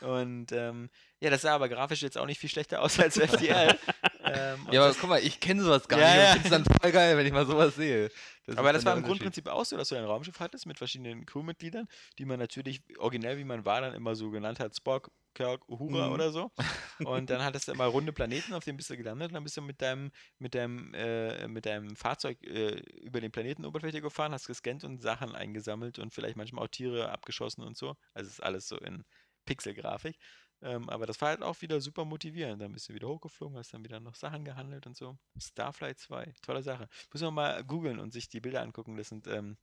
Und 0.00 0.52
ähm, 0.52 0.90
ja, 1.20 1.30
das 1.30 1.42
sah 1.42 1.54
aber 1.54 1.68
grafisch 1.68 2.02
jetzt 2.02 2.18
auch 2.18 2.26
nicht 2.26 2.38
viel 2.40 2.50
schlechter 2.50 2.82
aus 2.82 2.98
als 3.00 3.16
FTL. 3.18 3.78
ähm, 4.24 4.66
Ja, 4.70 4.84
aber 4.84 4.94
guck 4.94 5.08
mal, 5.08 5.20
ich 5.20 5.40
kenne 5.40 5.62
sowas 5.62 5.88
gar 5.88 5.98
Ja, 5.98 6.06
nicht 6.06 6.16
ja. 6.16 6.32
und 6.34 6.42
finde 6.42 6.56
es 6.56 6.64
dann 6.64 6.80
voll 6.80 6.92
geil, 6.92 7.16
wenn 7.16 7.26
ich 7.26 7.32
mal 7.32 7.46
sowas 7.46 7.74
sehe. 7.76 8.10
Das 8.46 8.56
aber 8.58 8.72
das 8.72 8.84
war 8.84 8.96
im. 8.96 9.02
Grundprinzip 9.02 9.46
auch 9.48 9.64
so, 9.64 9.76
dass 9.76 9.88
du 9.88 9.96
ein 9.96 10.04
Raumschiff 10.04 10.38
hattest 10.40 10.66
mit 10.66 10.78
verschiedenen 10.78 11.24
Crewmitgliedern, 11.26 11.88
die 12.18 12.24
man 12.24 12.38
natürlich 12.38 12.82
originell, 12.98 13.38
wie 13.38 13.44
man 13.44 13.64
war, 13.64 13.80
dann 13.80 13.94
immer 13.94 14.14
so 14.14 14.30
genannt 14.30 14.60
hat, 14.60 14.76
Spock, 14.76 15.10
Kirk, 15.34 15.68
Uhura 15.68 16.06
Mhm. 16.08 16.12
oder 16.12 16.30
so. 16.30 16.50
Und 17.04 17.28
dann 17.30 17.42
hattest 17.44 17.68
du 17.68 17.72
immer 17.72 17.86
runde 17.86 18.12
Planeten, 18.12 18.54
auf 18.54 18.64
denen 18.64 18.76
bist 18.78 18.88
du 18.90 18.96
gelandet 18.96 19.28
und 19.28 19.34
dann 19.34 19.42
bist 19.44 19.56
du 19.56 19.60
mit 19.62 19.82
deinem, 19.82 20.10
mit 20.38 20.54
deinem, 20.54 20.94
äh, 20.94 21.46
mit 21.46 21.66
deinem 21.66 21.94
Fahrzeug 21.94 22.42
äh, 22.42 22.80
über 23.02 23.20
den 23.20 23.30
Planetenoberfläche 23.32 24.00
gefahren, 24.00 24.32
hast 24.32 24.46
gescannt 24.46 24.82
und 24.84 25.02
Sachen 25.02 25.34
eingesammelt 25.34 25.98
und 25.98 26.14
vielleicht 26.14 26.36
manchmal 26.36 26.64
auch 26.64 26.68
Tiere 26.70 27.10
abgeschossen 27.10 27.62
und 27.62 27.76
so. 27.76 27.96
Also 28.14 28.28
es 28.28 28.34
ist 28.34 28.40
alles 28.42 28.66
so 28.66 28.78
in 28.78 29.04
Pixelgrafik. 29.46 30.18
Ähm, 30.62 30.88
aber 30.88 31.06
das 31.06 31.20
war 31.20 31.28
halt 31.28 31.42
auch 31.42 31.60
wieder 31.62 31.80
super 31.80 32.04
motivierend. 32.04 32.60
Dann 32.62 32.72
bist 32.72 32.88
du 32.88 32.94
wieder 32.94 33.08
hochgeflogen, 33.08 33.58
hast 33.58 33.74
dann 33.74 33.84
wieder 33.84 34.00
noch 34.00 34.14
Sachen 34.14 34.44
gehandelt 34.44 34.86
und 34.86 34.96
so. 34.96 35.18
Starflight 35.38 35.98
2, 35.98 36.34
tolle 36.42 36.62
Sache. 36.62 36.88
Muss 37.12 37.22
man 37.22 37.34
mal 37.34 37.64
googeln 37.64 37.98
und 37.98 38.12
sich 38.12 38.28
die 38.28 38.40
Bilder 38.40 38.62
angucken. 38.62 38.96
Das 38.96 39.08
sind 39.08 39.26
ähm, 39.26 39.58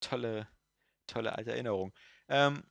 tolle, 0.00 0.48
tolle 1.06 1.36
alte 1.36 1.52
Erinnerungen. 1.52 1.92
Ähm, 2.28 2.64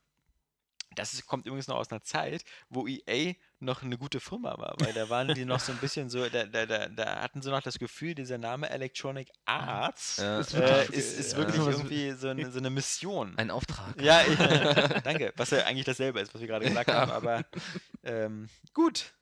das 0.96 1.14
ist, 1.14 1.26
kommt 1.26 1.46
übrigens 1.46 1.68
noch 1.68 1.78
aus 1.78 1.92
einer 1.92 2.04
Zeit, 2.04 2.44
wo 2.70 2.88
EA 2.88 3.34
noch 3.62 3.84
eine 3.84 3.98
gute 3.98 4.20
Firma 4.20 4.58
war, 4.58 4.76
weil 4.80 4.94
da 4.94 5.10
waren 5.10 5.34
die 5.34 5.46
noch 5.46 5.60
so 5.60 5.72
ein 5.72 5.78
bisschen 5.78 6.10
so, 6.10 6.28
da, 6.30 6.46
da, 6.46 6.66
da, 6.66 6.88
da 6.90 7.22
hatten 7.22 7.42
sie 7.42 7.50
noch 7.50 7.62
das 7.62 7.78
Gefühl, 7.80 8.16
dieser 8.16 8.38
Name 8.38 8.70
Electronic 8.70 9.30
Arts 9.46 10.18
Ja. 10.18 10.40
ist, 10.40 10.48
Ist 10.48 10.54
äh, 10.56 10.60
wirklich- 10.62 10.98
ist, 10.98 11.20
ist 11.20 11.32
ja. 11.34 11.38
wirklich 11.38 11.58
irgendwie 11.58 12.12
so 12.12 12.28
eine, 12.30 12.52
so 12.52 12.60
eine 12.60 12.70
Mission. 12.70 13.34
Ein 13.38 13.52
Auftrag. 13.52 14.02
Ja, 14.02 14.22
ich, 14.22 14.38
danke. 15.04 15.34
Was 15.38 15.52
ja 15.52 15.66
eigentlich 15.66 15.86
dasselbe 15.86 16.20
ist, 16.20 16.34
was 16.34 16.42
wir 16.42 16.48
gerade 16.48 16.66
gesagt 16.66 16.92
haben, 16.92 17.12
aber 17.12 17.44
ähm, 18.04 18.50
gut. 18.74 19.14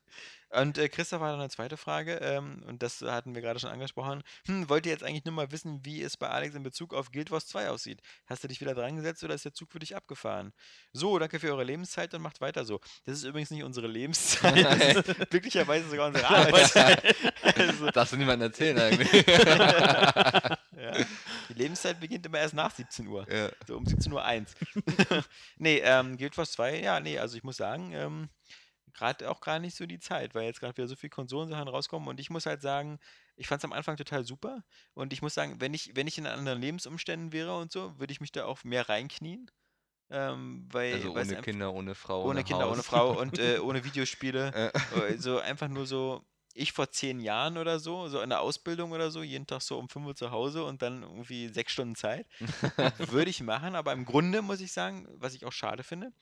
Und 0.52 0.78
äh, 0.78 0.88
Christoph 0.88 1.20
hat 1.22 1.32
noch 1.32 1.38
eine 1.38 1.48
zweite 1.48 1.76
Frage, 1.76 2.16
ähm, 2.16 2.64
und 2.66 2.82
das 2.82 3.02
hatten 3.02 3.34
wir 3.34 3.42
gerade 3.42 3.60
schon 3.60 3.70
angesprochen. 3.70 4.22
Hm, 4.46 4.68
wollt 4.68 4.84
ihr 4.84 4.92
jetzt 4.92 5.04
eigentlich 5.04 5.24
nur 5.24 5.34
mal 5.34 5.52
wissen, 5.52 5.84
wie 5.84 6.02
es 6.02 6.16
bei 6.16 6.28
Alex 6.28 6.56
in 6.56 6.64
Bezug 6.64 6.92
auf 6.92 7.12
Guild 7.12 7.30
Wars 7.30 7.46
2 7.46 7.70
aussieht? 7.70 8.00
Hast 8.26 8.42
du 8.42 8.48
dich 8.48 8.60
wieder 8.60 8.74
dran 8.74 8.96
gesetzt 8.96 9.22
oder 9.22 9.34
ist 9.34 9.44
der 9.44 9.54
Zug 9.54 9.70
für 9.70 9.78
dich 9.78 9.94
abgefahren? 9.94 10.52
So, 10.92 11.18
danke 11.20 11.38
für 11.38 11.52
eure 11.52 11.62
Lebenszeit 11.62 12.12
und 12.14 12.22
macht 12.22 12.40
weiter 12.40 12.64
so. 12.64 12.80
Das 13.04 13.16
ist 13.16 13.24
übrigens 13.24 13.50
nicht 13.52 13.62
unsere 13.62 13.86
Lebenszeit, 13.86 15.04
glücklicherweise 15.30 15.88
sogar 15.88 16.08
unsere 16.08 16.28
Arbeitszeit. 16.28 17.14
also, 17.42 17.90
Darfst 17.92 18.12
du 18.12 18.16
niemandem 18.16 18.48
erzählen 18.48 18.78
eigentlich. 18.78 19.26
ja. 20.76 21.06
Die 21.48 21.54
Lebenszeit 21.54 22.00
beginnt 22.00 22.26
immer 22.26 22.38
erst 22.38 22.54
nach 22.54 22.74
17 22.74 23.06
Uhr. 23.06 23.24
ja. 23.32 23.50
So 23.68 23.76
um 23.76 23.84
17.01 23.84 24.46
Uhr. 25.10 25.24
nee, 25.58 25.80
ähm, 25.84 26.16
Guild 26.16 26.36
Wars 26.36 26.50
2, 26.52 26.80
ja, 26.80 26.98
nee, 26.98 27.18
also 27.18 27.36
ich 27.36 27.44
muss 27.44 27.56
sagen, 27.56 27.92
ähm, 27.92 28.28
gerade 28.92 29.30
auch 29.30 29.40
gar 29.40 29.58
nicht 29.58 29.76
so 29.76 29.86
die 29.86 29.98
Zeit, 29.98 30.34
weil 30.34 30.44
jetzt 30.44 30.60
gerade 30.60 30.76
wieder 30.76 30.88
so 30.88 30.96
viele 30.96 31.10
Konsolensachen 31.10 31.68
rauskommen 31.68 32.08
und 32.08 32.20
ich 32.20 32.30
muss 32.30 32.46
halt 32.46 32.62
sagen, 32.62 32.98
ich 33.36 33.46
fand 33.46 33.60
es 33.60 33.64
am 33.64 33.72
Anfang 33.72 33.96
total 33.96 34.24
super 34.24 34.64
und 34.94 35.12
ich 35.12 35.22
muss 35.22 35.34
sagen, 35.34 35.60
wenn 35.60 35.74
ich, 35.74 35.96
wenn 35.96 36.06
ich 36.06 36.18
in 36.18 36.26
anderen 36.26 36.60
Lebensumständen 36.60 37.32
wäre 37.32 37.56
und 37.58 37.72
so, 37.72 37.98
würde 37.98 38.12
ich 38.12 38.20
mich 38.20 38.32
da 38.32 38.44
auch 38.44 38.64
mehr 38.64 38.88
reinknien. 38.88 39.50
Ähm, 40.10 40.66
weil, 40.72 40.94
Also 40.94 41.12
ohne 41.12 41.36
Kinder, 41.36 41.72
ohne 41.72 41.94
Frau, 41.94 42.24
ohne 42.24 42.42
Kinder, 42.44 42.64
Haus. 42.64 42.72
ohne 42.74 42.82
Frau 42.82 43.12
und 43.20 43.38
äh, 43.38 43.58
ohne 43.58 43.84
Videospiele. 43.84 44.72
Ja. 44.92 45.06
Äh, 45.06 45.18
so 45.18 45.38
einfach 45.38 45.68
nur 45.68 45.86
so, 45.86 46.24
ich 46.52 46.72
vor 46.72 46.90
zehn 46.90 47.20
Jahren 47.20 47.56
oder 47.56 47.78
so, 47.78 48.08
so 48.08 48.20
in 48.20 48.30
der 48.30 48.40
Ausbildung 48.40 48.90
oder 48.90 49.10
so, 49.12 49.22
jeden 49.22 49.46
Tag 49.46 49.62
so 49.62 49.78
um 49.78 49.88
5 49.88 50.06
Uhr 50.06 50.16
zu 50.16 50.32
Hause 50.32 50.64
und 50.64 50.82
dann 50.82 51.02
irgendwie 51.02 51.48
sechs 51.48 51.72
Stunden 51.72 51.94
Zeit. 51.94 52.26
Würde 52.98 53.30
ich 53.30 53.40
machen, 53.40 53.76
aber 53.76 53.92
im 53.92 54.04
Grunde 54.04 54.42
muss 54.42 54.60
ich 54.60 54.72
sagen, 54.72 55.06
was 55.12 55.34
ich 55.34 55.44
auch 55.46 55.52
schade 55.52 55.84
finde, 55.84 56.12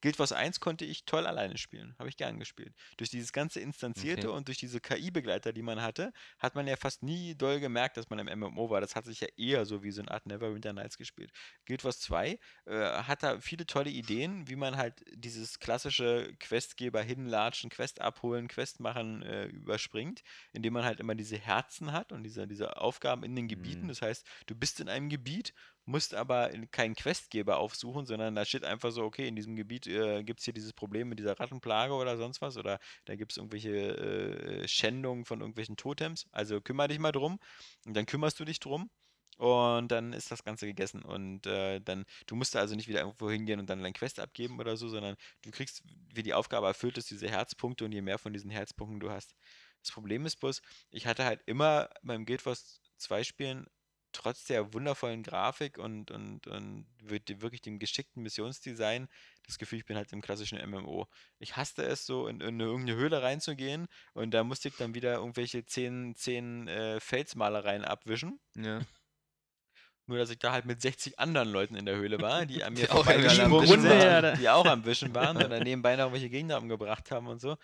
Guild 0.00 0.18
Wars 0.18 0.32
1 0.32 0.60
konnte 0.60 0.84
ich 0.84 1.04
toll 1.04 1.26
alleine 1.26 1.58
spielen. 1.58 1.94
Habe 1.98 2.08
ich 2.08 2.16
gern 2.16 2.38
gespielt. 2.38 2.74
Durch 2.96 3.10
dieses 3.10 3.32
ganze 3.32 3.60
Instanzierte 3.60 4.28
Okay. 4.28 4.36
und 4.36 4.48
durch 4.48 4.58
diese 4.58 4.80
KI-Begleiter, 4.80 5.52
die 5.52 5.62
man 5.62 5.82
hatte, 5.82 6.12
hat 6.38 6.54
man 6.54 6.66
ja 6.66 6.76
fast 6.76 7.02
nie 7.02 7.34
doll 7.34 7.60
gemerkt, 7.60 7.96
dass 7.96 8.08
man 8.10 8.18
im 8.20 8.38
MMO 8.38 8.70
war. 8.70 8.80
Das 8.80 8.94
hat 8.94 9.04
sich 9.06 9.20
ja 9.20 9.28
eher 9.36 9.66
so 9.66 9.82
wie 9.82 9.90
so 9.90 10.00
eine 10.02 10.10
Art 10.10 10.26
Neverwinter 10.26 10.72
Nights 10.72 10.96
gespielt. 10.96 11.32
Guild 11.66 11.84
Wars 11.84 12.00
2 12.00 12.38
äh, 12.66 12.70
hat 13.02 13.22
da 13.22 13.40
viele 13.40 13.66
tolle 13.66 13.90
Ideen, 13.90 14.48
wie 14.48 14.56
man 14.56 14.76
halt 14.76 15.04
dieses 15.12 15.58
klassische 15.58 16.32
Questgeber 16.38 17.02
hinlatschen, 17.02 17.70
Quest 17.70 18.00
abholen, 18.00 18.48
Quest 18.48 18.80
machen 18.80 19.22
äh, 19.22 19.46
überspringt, 19.46 20.22
indem 20.52 20.74
man 20.74 20.84
halt 20.84 21.00
immer 21.00 21.14
diese 21.14 21.38
Herzen 21.38 21.92
hat 21.92 22.12
und 22.12 22.22
diese, 22.22 22.46
diese 22.46 22.76
Aufgaben 22.76 23.24
in 23.24 23.34
den 23.34 23.48
Gebieten. 23.48 23.84
Mhm. 23.84 23.88
Das 23.88 24.02
heißt, 24.02 24.26
du 24.46 24.54
bist 24.54 24.80
in 24.80 24.88
einem 24.88 25.08
Gebiet, 25.08 25.52
musst 25.88 26.14
aber 26.14 26.50
in- 26.52 26.70
keinen 26.70 26.94
Questgeber 26.94 27.58
aufsuchen, 27.58 28.06
sondern 28.06 28.34
da 28.34 28.44
steht 28.44 28.64
einfach 28.64 28.90
so, 28.92 29.02
okay, 29.04 29.26
in 29.28 29.36
diesem 29.36 29.56
Gebiet 29.56 29.86
äh, 29.86 30.22
gibt 30.24 30.40
es 30.40 30.44
hier 30.44 30.54
dieses 30.54 30.72
Problem 30.72 31.08
mit 31.08 31.18
dieser 31.18 31.38
Rattenplage 31.38 31.94
oder 31.94 32.16
sonst 32.16 32.40
was 32.42 32.56
oder 32.56 32.78
da 33.06 33.16
gibt 33.16 33.32
es 33.32 33.38
irgendwelche 33.38 33.70
äh, 33.72 34.68
Schändungen 34.68 35.24
von 35.24 35.40
irgendwelchen 35.40 35.76
Totems. 35.76 36.26
Also 36.32 36.60
kümmere 36.60 36.88
dich 36.88 36.98
mal 36.98 37.12
drum 37.12 37.38
und 37.86 37.94
dann 37.96 38.06
kümmerst 38.06 38.38
du 38.40 38.44
dich 38.44 38.60
drum 38.60 38.90
und 39.38 39.88
dann 39.88 40.12
ist 40.12 40.30
das 40.30 40.42
Ganze 40.44 40.66
gegessen. 40.66 41.02
Und 41.02 41.46
äh, 41.46 41.80
dann, 41.80 42.04
du 42.26 42.34
musst 42.36 42.56
also 42.56 42.74
nicht 42.74 42.88
wieder 42.88 43.00
irgendwo 43.00 43.30
hingehen 43.30 43.60
und 43.60 43.70
dann 43.70 43.82
dein 43.82 43.92
Quest 43.92 44.18
abgeben 44.20 44.58
oder 44.58 44.76
so, 44.76 44.88
sondern 44.88 45.16
du 45.42 45.50
kriegst, 45.50 45.82
wie 46.12 46.22
die 46.24 46.34
Aufgabe 46.34 46.66
erfüllt 46.66 46.98
ist, 46.98 47.10
diese 47.10 47.28
Herzpunkte 47.28 47.84
und 47.84 47.92
je 47.92 48.02
mehr 48.02 48.18
von 48.18 48.32
diesen 48.32 48.50
Herzpunkten 48.50 49.00
du 49.00 49.10
hast. 49.10 49.34
Das 49.82 49.92
Problem 49.92 50.26
ist 50.26 50.36
bloß, 50.36 50.60
ich 50.90 51.06
hatte 51.06 51.24
halt 51.24 51.40
immer 51.46 51.88
beim 52.02 52.26
Guild 52.26 52.44
Wars 52.46 52.80
2 52.96 53.22
Spielen 53.22 53.66
trotz 54.12 54.44
der 54.44 54.72
wundervollen 54.74 55.22
Grafik 55.22 55.78
und, 55.78 56.10
und, 56.10 56.46
und 56.46 56.86
wird- 57.02 57.40
wirklich 57.42 57.62
dem 57.62 57.78
geschickten 57.78 58.22
Missionsdesign 58.22 59.08
das 59.46 59.58
Gefühl, 59.58 59.78
ich 59.78 59.86
bin 59.86 59.96
halt 59.96 60.12
im 60.12 60.20
klassischen 60.20 60.58
MMO. 60.70 61.06
Ich 61.38 61.56
hasste 61.56 61.82
es 61.82 62.04
so, 62.04 62.26
in, 62.26 62.40
in 62.40 62.60
irgendeine 62.60 62.98
Höhle 62.98 63.22
reinzugehen 63.22 63.86
und 64.12 64.32
da 64.32 64.44
musste 64.44 64.68
ich 64.68 64.76
dann 64.76 64.94
wieder 64.94 65.14
irgendwelche 65.14 65.64
zehn, 65.64 66.14
zehn 66.16 66.68
äh, 66.68 67.00
Felsmalereien 67.00 67.84
abwischen. 67.84 68.38
Ja. 68.56 68.80
Nur, 70.06 70.16
dass 70.18 70.30
ich 70.30 70.38
da 70.38 70.52
halt 70.52 70.64
mit 70.64 70.80
60 70.80 71.18
anderen 71.18 71.50
Leuten 71.50 71.74
in 71.74 71.84
der 71.84 71.96
Höhle 71.96 72.20
war, 72.20 72.46
die 72.46 72.64
an 72.64 72.72
mir 72.74 72.80
Die 72.86 72.90
auch 72.90 73.06
am 73.06 73.22
Wischen 73.22 73.82
sind, 73.82 73.90
waren. 73.90 74.38
Die 74.38 74.48
auch 74.48 74.64
am 74.66 74.84
Wischen 74.84 75.14
waren 75.14 75.36
oder 75.36 75.60
nebenbei 75.64 75.96
noch 75.96 76.04
irgendwelche 76.04 76.30
Gegner 76.30 76.58
umgebracht 76.58 77.10
haben 77.10 77.26
und 77.26 77.40
so. 77.40 77.56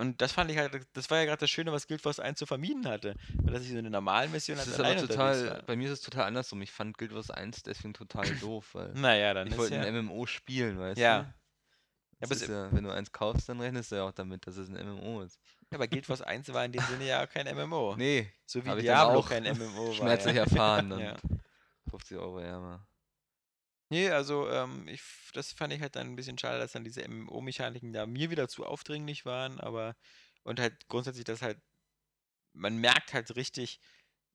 Und 0.00 0.20
das 0.22 0.32
fand 0.32 0.50
ich 0.50 0.56
halt, 0.58 0.86
das 0.94 1.10
war 1.10 1.18
ja 1.18 1.24
gerade 1.26 1.40
das 1.40 1.50
Schöne, 1.50 1.72
was 1.72 1.86
Guild 1.86 2.04
Wars 2.04 2.18
1 2.20 2.38
zu 2.38 2.46
vermieden 2.46 2.86
hatte. 2.88 3.14
Weil 3.42 3.54
dass 3.54 3.62
ich 3.64 3.70
so 3.70 3.78
eine 3.78 3.90
normale 3.90 4.28
Mission 4.28 4.56
Das 4.56 4.66
ist 4.66 4.80
aber 4.80 4.96
total, 4.96 5.50
war. 5.50 5.62
bei 5.62 5.76
mir 5.76 5.86
ist 5.86 5.98
es 5.98 6.00
total 6.00 6.24
andersrum. 6.24 6.62
Ich 6.62 6.72
fand 6.72 6.96
Guild 6.98 7.14
Wars 7.14 7.30
1 7.30 7.62
deswegen 7.62 7.94
total 7.94 8.24
doof, 8.40 8.70
weil 8.74 8.92
Naja, 8.94 9.34
dann 9.34 9.48
ich 9.48 9.56
wollte 9.56 9.74
ja... 9.76 9.82
ein 9.82 10.04
MMO 10.04 10.26
spielen, 10.26 10.78
weißt 10.78 10.98
Ja. 10.98 11.22
du? 11.22 11.34
Ja, 12.22 12.30
ist 12.30 12.48
ja, 12.48 12.70
wenn 12.72 12.84
du 12.84 12.90
eins 12.90 13.12
kaufst, 13.12 13.48
dann 13.48 13.60
rechnest 13.60 13.92
du 13.92 13.96
ja 13.96 14.02
auch 14.04 14.12
damit, 14.12 14.46
dass 14.46 14.56
es 14.58 14.68
ein 14.68 14.74
MMO 14.74 15.22
ist. 15.22 15.38
Ja, 15.70 15.76
aber 15.78 15.88
Guild 15.88 16.06
Wars 16.08 16.20
1 16.20 16.52
war 16.52 16.64
in 16.66 16.72
dem 16.72 16.82
Sinne 16.82 17.06
ja 17.06 17.26
kein 17.26 17.46
MMO. 17.56 17.94
Nee, 17.96 18.30
so 18.44 18.62
wie 18.64 18.74
Diablo 18.82 19.20
auch 19.20 19.28
kein 19.30 19.44
MMO 19.44 19.86
war. 19.88 19.92
schmerzlich 19.94 20.34
ja. 20.36 20.42
erfahren. 20.42 20.98
Ja. 21.00 21.16
50 21.88 22.18
Euro 22.18 22.38
ärmer. 22.40 22.86
Nee, 23.90 24.10
also 24.10 24.48
ähm, 24.48 24.86
ich, 24.88 25.00
f- 25.00 25.30
das 25.34 25.52
fand 25.52 25.72
ich 25.72 25.80
halt 25.80 25.96
dann 25.96 26.08
ein 26.08 26.16
bisschen 26.16 26.38
schade, 26.38 26.58
dass 26.60 26.72
dann 26.72 26.84
diese 26.84 27.02
MMO-Mechaniken 27.02 27.92
da 27.92 28.06
mir 28.06 28.30
wieder 28.30 28.48
zu 28.48 28.64
aufdringlich 28.64 29.24
waren, 29.24 29.58
aber 29.60 29.96
und 30.44 30.60
halt 30.60 30.88
grundsätzlich, 30.88 31.24
dass 31.24 31.42
halt, 31.42 31.58
man 32.54 32.76
merkt 32.78 33.14
halt 33.14 33.36
richtig, 33.36 33.80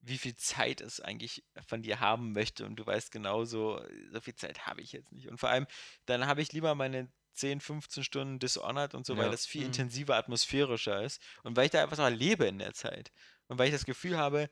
wie 0.02 0.18
viel 0.20 0.36
Zeit 0.38 0.82
es 0.82 1.00
eigentlich 1.02 1.46
von 1.68 1.84
dir 1.84 2.00
haben 2.02 2.34
möchte 2.34 2.66
und 2.66 2.78
du 2.78 2.86
weißt 2.86 3.12
genauso, 3.12 3.82
so 4.12 4.22
viel 4.22 4.36
Zeit 4.36 4.68
habe 4.68 4.82
ich 4.82 4.92
jetzt 4.94 5.12
nicht. 5.14 5.30
Und 5.30 5.40
vor 5.40 5.50
allem, 5.50 5.68
dann 6.06 6.28
habe 6.28 6.42
ich 6.42 6.54
lieber 6.54 6.76
meine 6.76 7.12
10, 7.34 7.62
15 7.62 8.04
Stunden 8.04 8.40
Dishonored 8.40 8.96
und 8.96 9.06
so, 9.08 9.18
weil 9.18 9.26
Ja. 9.26 9.32
das 9.32 9.46
viel 9.48 9.64
Mhm. 9.64 9.68
intensiver, 9.68 10.16
atmosphärischer 10.18 11.04
ist 11.04 11.22
und 11.44 11.58
weil 11.58 11.66
ich 11.66 11.72
da 11.72 11.84
einfach 11.84 11.98
so 11.98 12.04
erlebe 12.04 12.46
in 12.48 12.60
der 12.60 12.74
Zeit. 12.74 13.12
Und 13.48 13.60
weil 13.60 13.68
ich 13.68 13.74
das 13.74 13.86
Gefühl 13.86 14.18
habe, 14.18 14.50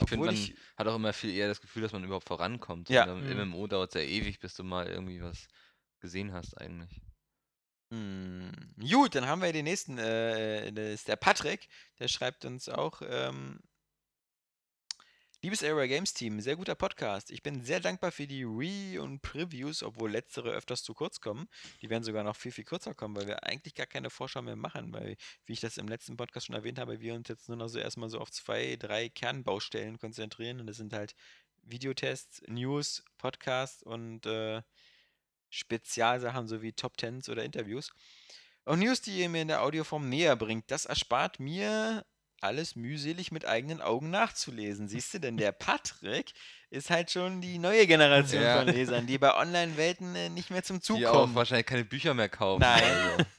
Ich 0.00 0.08
finde, 0.08 0.26
man 0.26 0.34
ich 0.34 0.54
hat 0.76 0.86
auch 0.88 0.96
immer 0.96 1.12
viel 1.12 1.30
eher 1.34 1.48
das 1.48 1.60
Gefühl, 1.60 1.82
dass 1.82 1.92
man 1.92 2.04
überhaupt 2.04 2.26
vorankommt. 2.26 2.88
Ja. 2.88 3.10
Und 3.12 3.24
Mhm. 3.24 3.30
Im 3.30 3.48
MMO 3.50 3.66
dauert 3.66 3.94
es 3.94 4.00
ja 4.02 4.06
ewig, 4.06 4.40
bis 4.40 4.54
du 4.54 4.64
mal 4.64 4.86
irgendwie 4.86 5.22
was 5.22 5.46
gesehen 6.00 6.32
hast 6.32 6.58
eigentlich. 6.58 7.00
Hm, 7.92 8.50
gut, 8.90 9.14
dann 9.14 9.26
haben 9.26 9.42
wir 9.42 9.52
den 9.52 9.64
nächsten, 9.64 9.98
äh, 9.98 10.72
das 10.72 10.94
ist 10.94 11.08
der 11.08 11.16
Patrick, 11.16 11.68
der 11.98 12.08
schreibt 12.08 12.44
uns 12.44 12.68
auch, 12.68 13.02
ähm, 13.06 13.60
Liebes 15.44 15.62
Area 15.62 15.84
Games 15.84 16.14
Team, 16.14 16.40
sehr 16.40 16.56
guter 16.56 16.74
Podcast. 16.74 17.30
Ich 17.30 17.42
bin 17.42 17.62
sehr 17.62 17.78
dankbar 17.78 18.10
für 18.12 18.26
die 18.26 18.44
Re- 18.44 18.98
und 19.02 19.20
Previews, 19.20 19.82
obwohl 19.82 20.10
letztere 20.10 20.50
öfters 20.52 20.82
zu 20.82 20.94
kurz 20.94 21.20
kommen. 21.20 21.50
Die 21.82 21.90
werden 21.90 22.02
sogar 22.02 22.24
noch 22.24 22.34
viel, 22.34 22.50
viel 22.50 22.64
kürzer 22.64 22.94
kommen, 22.94 23.14
weil 23.14 23.26
wir 23.26 23.44
eigentlich 23.44 23.74
gar 23.74 23.84
keine 23.84 24.08
Vorschau 24.08 24.40
mehr 24.40 24.56
machen, 24.56 24.90
weil, 24.94 25.18
wie 25.44 25.52
ich 25.52 25.60
das 25.60 25.76
im 25.76 25.86
letzten 25.86 26.16
Podcast 26.16 26.46
schon 26.46 26.56
erwähnt 26.56 26.78
habe, 26.78 27.00
wir 27.00 27.12
uns 27.12 27.28
jetzt 27.28 27.48
nur 27.48 27.58
noch 27.58 27.68
so 27.68 27.78
erstmal 27.78 28.08
so 28.08 28.20
auf 28.20 28.30
zwei, 28.30 28.76
drei 28.76 29.10
Kernbaustellen 29.10 29.98
konzentrieren 29.98 30.60
und 30.60 30.66
das 30.66 30.78
sind 30.78 30.94
halt 30.94 31.14
Videotests, 31.62 32.40
News, 32.46 33.04
Podcasts 33.18 33.82
und 33.82 34.24
äh, 34.24 34.62
Spezialsachen 35.50 36.48
sowie 36.48 36.72
Top 36.72 36.96
Tens 36.96 37.28
oder 37.28 37.44
Interviews. 37.44 37.92
Und 38.64 38.78
News, 38.78 39.02
die 39.02 39.20
ihr 39.20 39.28
mir 39.28 39.42
in 39.42 39.48
der 39.48 39.62
Audioform 39.62 40.08
näher 40.08 40.36
bringt, 40.36 40.70
das 40.70 40.86
erspart 40.86 41.38
mir 41.38 42.06
alles 42.44 42.76
mühselig 42.76 43.32
mit 43.32 43.46
eigenen 43.46 43.80
Augen 43.80 44.10
nachzulesen. 44.10 44.86
Siehst 44.88 45.14
du, 45.14 45.18
denn 45.18 45.36
der 45.36 45.52
Patrick 45.66 46.34
ist 46.74 46.90
halt 46.90 47.10
schon 47.10 47.40
die 47.40 47.58
neue 47.58 47.86
Generation 47.86 48.42
Ja. 48.42 48.58
von 48.58 48.68
Lesern, 48.68 49.06
die 49.06 49.16
bei 49.18 49.34
Online-Welten 49.34 50.14
äh, 50.16 50.28
nicht 50.28 50.50
mehr 50.50 50.62
zum 50.62 50.80
Zug 50.80 50.98
Die 50.98 51.06
auch 51.06 51.12
kommen. 51.12 51.34
wahrscheinlich 51.34 51.66
keine 51.66 51.84
Bücher 51.84 52.14
mehr 52.14 52.28
kaufen. 52.28 52.60
Nein. 52.60 52.82
Also. 52.82 53.24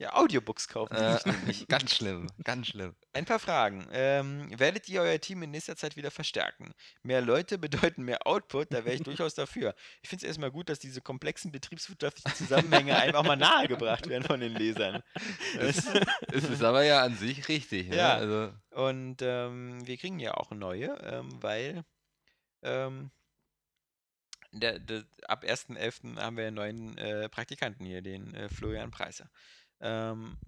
Ja, 0.00 0.14
Audiobooks 0.14 0.68
kaufen. 0.68 0.94
Äh, 0.94 1.14
sich 1.14 1.26
nämlich. 1.26 1.66
ganz 1.66 1.92
schlimm, 1.92 2.28
ganz 2.44 2.68
schlimm. 2.68 2.94
Ein 3.14 3.24
paar 3.24 3.40
Fragen. 3.40 3.88
Ähm, 3.90 4.48
werdet 4.56 4.88
ihr 4.88 5.00
euer 5.02 5.18
Team 5.20 5.42
in 5.42 5.50
nächster 5.50 5.74
Zeit 5.76 5.96
wieder 5.96 6.12
verstärken? 6.12 6.72
Mehr 7.02 7.20
Leute 7.20 7.58
bedeuten 7.58 8.04
mehr 8.04 8.24
Output, 8.24 8.72
da 8.72 8.84
wäre 8.84 8.94
ich 8.94 9.02
durchaus 9.02 9.34
dafür. 9.34 9.74
Ich 10.02 10.08
finde 10.08 10.24
es 10.24 10.28
erstmal 10.28 10.52
gut, 10.52 10.68
dass 10.68 10.78
diese 10.78 11.00
komplexen 11.00 11.50
betriebswirtschaftlichen 11.50 12.32
Zusammenhänge 12.36 12.96
einem 12.96 13.16
auch 13.16 13.24
mal 13.24 13.34
nahegebracht 13.36 14.08
werden 14.08 14.22
von 14.22 14.38
den 14.38 14.54
Lesern. 14.54 15.02
Es, 15.58 15.78
es 16.32 16.44
ist 16.44 16.62
aber 16.62 16.84
ja 16.84 17.02
an 17.02 17.16
sich 17.16 17.48
richtig. 17.48 17.88
Ne? 17.88 17.96
Ja. 17.96 18.14
Also, 18.14 18.52
Und 18.70 19.16
ähm, 19.22 19.84
wir 19.84 19.96
kriegen 19.96 20.20
ja 20.20 20.34
auch 20.34 20.52
neue, 20.52 20.96
ähm, 21.02 21.28
weil 21.42 21.82
ähm, 22.62 23.10
der, 24.52 24.78
der, 24.78 25.04
ab 25.26 25.44
1.11. 25.44 26.18
haben 26.18 26.36
wir 26.36 26.46
einen 26.46 26.56
neuen 26.56 26.98
äh, 26.98 27.28
Praktikanten 27.28 27.84
hier, 27.84 28.02
den 28.02 28.34
äh, 28.34 28.48
Florian 28.48 28.90
Preiser. 28.90 29.30
Ähm, 29.80 30.38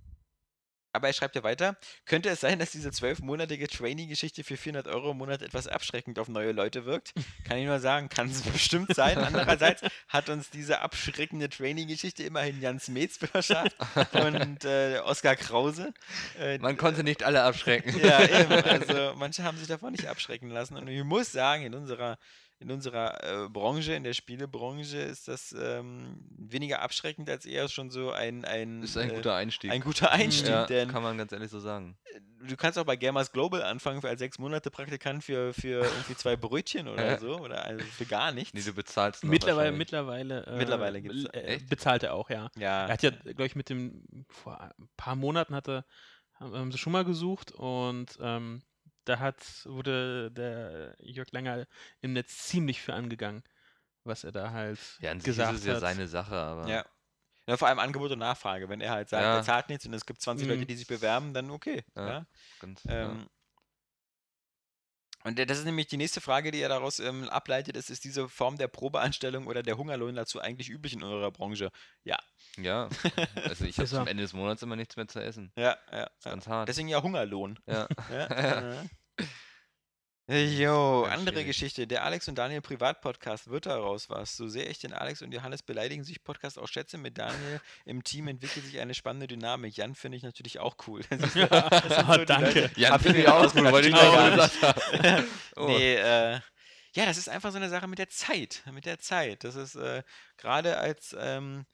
aber 0.92 1.08
er 1.08 1.12
schreibt 1.12 1.36
ja 1.36 1.42
weiter, 1.42 1.76
könnte 2.06 2.28
es 2.28 2.40
sein, 2.40 2.58
dass 2.58 2.70
diese 2.70 2.90
zwölfmonatige 2.90 3.68
Trainee-Geschichte 3.68 4.44
für 4.44 4.56
400 4.56 4.88
Euro 4.88 5.12
im 5.12 5.18
Monat 5.18 5.42
etwas 5.42 5.66
abschreckend 5.66 6.18
auf 6.18 6.28
neue 6.28 6.52
Leute 6.52 6.84
wirkt? 6.84 7.12
Kann 7.44 7.58
ich 7.58 7.66
nur 7.66 7.80
sagen, 7.80 8.08
kann 8.08 8.28
es 8.28 8.42
bestimmt 8.52 8.94
sein. 8.94 9.18
Andererseits 9.18 9.82
hat 10.08 10.28
uns 10.28 10.50
diese 10.50 10.80
abschreckende 10.80 11.48
Trainee-Geschichte 11.48 12.22
immerhin 12.22 12.60
Jans 12.60 12.88
Metz 12.88 13.18
verschafft 13.18 13.76
und 14.12 14.64
äh, 14.64 14.98
Oskar 15.04 15.36
Krause. 15.36 15.92
Äh, 16.38 16.58
man 16.58 16.76
konnte 16.76 17.04
nicht 17.04 17.22
alle 17.22 17.42
abschrecken. 17.42 17.98
ja, 18.00 18.22
eben. 18.22 18.50
Also 18.70 19.14
manche 19.16 19.42
haben 19.42 19.58
sich 19.58 19.66
davon 19.66 19.92
nicht 19.92 20.06
abschrecken 20.06 20.48
lassen. 20.50 20.76
Und 20.76 20.88
ich 20.88 21.02
muss 21.02 21.32
sagen, 21.32 21.64
in 21.64 21.74
unserer, 21.74 22.18
in 22.60 22.70
unserer 22.70 23.44
äh, 23.44 23.48
Branche, 23.48 23.94
in 23.94 24.04
der 24.04 24.12
Spielebranche, 24.12 24.98
ist 24.98 25.28
das 25.28 25.54
ähm, 25.58 26.20
weniger 26.36 26.82
abschreckend 26.82 27.28
als 27.30 27.46
eher 27.46 27.68
schon 27.68 27.90
so 27.90 28.12
ein, 28.12 28.44
ein, 28.44 28.82
ist 28.82 28.98
ein 28.98 29.10
äh, 29.10 29.14
guter 29.14 29.34
Einstieg. 29.34 29.70
ein 29.70 29.80
guter 29.80 30.12
Einstieg. 30.12 30.50
ja, 30.50 30.66
denn 30.66 30.90
kann 30.90 31.02
man 31.02 31.16
ganz 31.16 31.32
ehrlich 31.32 31.50
so 31.50 31.58
sagen. 31.58 31.96
du 32.46 32.56
kannst 32.56 32.78
auch 32.78 32.84
bei 32.84 32.96
Gamers 32.96 33.32
Global 33.32 33.62
anfangen 33.62 34.02
für 34.02 34.10
als 34.10 34.18
sechs 34.18 34.38
Monate 34.38 34.70
Praktikant 34.70 35.24
für, 35.24 35.54
für 35.54 35.84
irgendwie 35.84 36.14
zwei 36.16 36.36
Brötchen 36.36 36.86
oder 36.86 37.18
so. 37.18 37.38
Oder 37.38 37.64
also 37.64 37.82
für 37.82 38.04
gar 38.04 38.30
nichts. 38.30 38.52
Nee, 38.52 38.62
du 38.62 38.74
bezahlst 38.74 39.24
noch 39.24 39.30
Mittlerweile, 39.30 39.72
mittlerweile, 39.72 40.46
äh, 40.46 40.56
Mittlerweile 40.58 41.00
gibt's, 41.00 41.24
äh, 41.32 41.40
echt? 41.40 41.70
bezahlt 41.70 42.02
er 42.02 42.12
auch, 42.12 42.28
ja. 42.28 42.50
ja. 42.58 42.86
Er 42.86 42.92
hat 42.92 43.02
ja, 43.02 43.10
glaube 43.10 43.46
ich, 43.46 43.56
mit 43.56 43.70
dem, 43.70 44.26
vor 44.28 44.60
ein 44.60 44.88
paar 44.98 45.16
Monaten 45.16 45.54
hatte, 45.54 45.86
haben 46.34 46.72
sie 46.72 46.78
schon 46.78 46.92
mal 46.92 47.04
gesucht 47.04 47.52
und 47.52 48.18
ähm, 48.20 48.62
da 49.04 49.18
hat, 49.18 49.36
wurde 49.66 50.30
der 50.30 50.94
Jörg 51.00 51.30
Langer 51.32 51.66
im 52.00 52.12
Netz 52.12 52.46
ziemlich 52.48 52.80
für 52.80 52.94
angegangen, 52.94 53.42
was 54.04 54.24
er 54.24 54.32
da 54.32 54.50
halt 54.52 54.78
Ja, 55.00 55.10
an 55.12 55.20
sich 55.20 55.26
gesagt 55.26 55.54
ist 55.54 55.60
es 55.60 55.66
ja 55.66 55.74
hat. 55.74 55.80
seine 55.80 56.06
Sache, 56.08 56.34
aber 56.34 56.68
Ja. 56.68 56.84
ja. 57.46 57.56
Vor 57.56 57.68
allem 57.68 57.78
Angebot 57.78 58.10
und 58.12 58.18
Nachfrage. 58.20 58.68
Wenn 58.68 58.80
er 58.80 58.92
halt 58.92 59.08
sagt, 59.08 59.22
Ja. 59.22 59.36
er 59.38 59.42
zahlt 59.42 59.68
nichts 59.68 59.86
und 59.86 59.94
es 59.94 60.06
gibt 60.06 60.20
20 60.20 60.46
Mhm. 60.46 60.54
Leute, 60.54 60.66
die 60.66 60.76
sich 60.76 60.86
bewerben, 60.86 61.34
dann 61.34 61.50
okay. 61.50 61.84
Ja. 61.96 62.08
Ja. 62.08 62.26
ganz, 62.60 62.84
ja. 62.84 63.10
Ähm, 63.12 63.28
Und 65.22 65.38
das 65.38 65.58
ist 65.58 65.64
nämlich 65.64 65.86
die 65.88 65.98
nächste 65.98 66.20
Frage, 66.20 66.50
die 66.50 66.60
er 66.60 66.68
daraus 66.68 66.98
ähm, 66.98 67.28
ableitet. 67.28 67.76
Ist, 67.76 67.90
ist 67.90 68.04
diese 68.04 68.28
Form 68.28 68.56
der 68.56 68.68
Probeanstellung 68.68 69.46
oder 69.46 69.62
der 69.62 69.76
Hungerlohn 69.76 70.14
dazu 70.14 70.40
eigentlich 70.40 70.70
üblich 70.70 70.94
in 70.94 71.02
eurer 71.02 71.30
Branche? 71.30 71.70
Ja. 72.04 72.18
ja, 72.56 72.88
also 73.34 73.64
ich 73.66 73.76
habe 73.78 73.88
zum 73.88 74.06
Ende 74.06 74.22
des 74.22 74.32
Monats 74.32 74.62
immer 74.62 74.76
nichts 74.76 74.96
mehr 74.96 75.08
zu 75.08 75.22
essen. 75.22 75.52
Ja, 75.56 75.76
ja. 75.92 75.98
Ja. 75.98 76.10
ganz 76.24 76.46
hart. 76.46 76.68
Deswegen 76.68 76.88
ja 76.88 77.02
Hungerlohn. 77.02 77.58
Ja. 77.66 77.86
Ja, 78.10 78.28
ja. 78.72 78.84
Jo, 80.32 81.02
Ganz 81.02 81.14
andere 81.18 81.34
schwierig. 81.36 81.46
Geschichte. 81.48 81.86
Der 81.88 82.04
Alex 82.04 82.28
und 82.28 82.36
Daniel 82.36 82.60
Privatpodcast 82.60 83.50
wird 83.50 83.66
daraus 83.66 84.08
was. 84.10 84.36
So 84.36 84.48
sehr 84.48 84.70
ich 84.70 84.78
den 84.78 84.92
Alex 84.92 85.22
und 85.22 85.32
Johannes 85.34 85.62
beleidigen 85.62 86.04
sich 86.04 86.22
Podcast 86.22 86.56
auch 86.58 86.68
schätze, 86.68 86.98
mit 86.98 87.18
Daniel 87.18 87.60
im 87.84 88.04
Team 88.04 88.28
entwickelt 88.28 88.64
sich 88.64 88.78
eine 88.78 88.94
spannende 88.94 89.26
Dynamik. 89.26 89.76
Jan 89.76 89.96
finde 89.96 90.18
ich 90.18 90.22
natürlich 90.22 90.60
auch 90.60 90.76
cool. 90.86 91.00
Das 91.10 91.34
ist, 91.34 91.36
das 91.36 91.50
Ah, 91.98 92.12
so 92.12 92.18
die 92.20 92.26
danke. 92.26 92.60
Leute- 92.60 92.70
Ja, 92.80 92.90
Hab 92.90 93.02
finde 93.02 93.18
ich 93.20 93.28
auch 93.28 93.52
gut, 93.52 93.64
wollte 93.72 93.88
ich 93.88 93.94
auch 93.94 94.12
gar 94.14 94.50
haben. 94.62 95.26
Oh. 95.56 95.66
Nee, 95.66 95.94
äh, 95.96 96.40
ja, 96.94 97.06
das 97.06 97.18
ist 97.18 97.28
einfach 97.28 97.50
so 97.50 97.56
eine 97.56 97.68
Sache 97.68 97.88
mit 97.88 97.98
der 97.98 98.08
Zeit. 98.08 98.62
Mit 98.72 98.84
der 98.86 98.98
Zeit. 99.00 99.42
Das 99.42 99.56
ist 99.56 99.74
äh, 99.74 100.02
gerade 100.36 100.76
als, 100.78 101.16
ähm, 101.18 101.66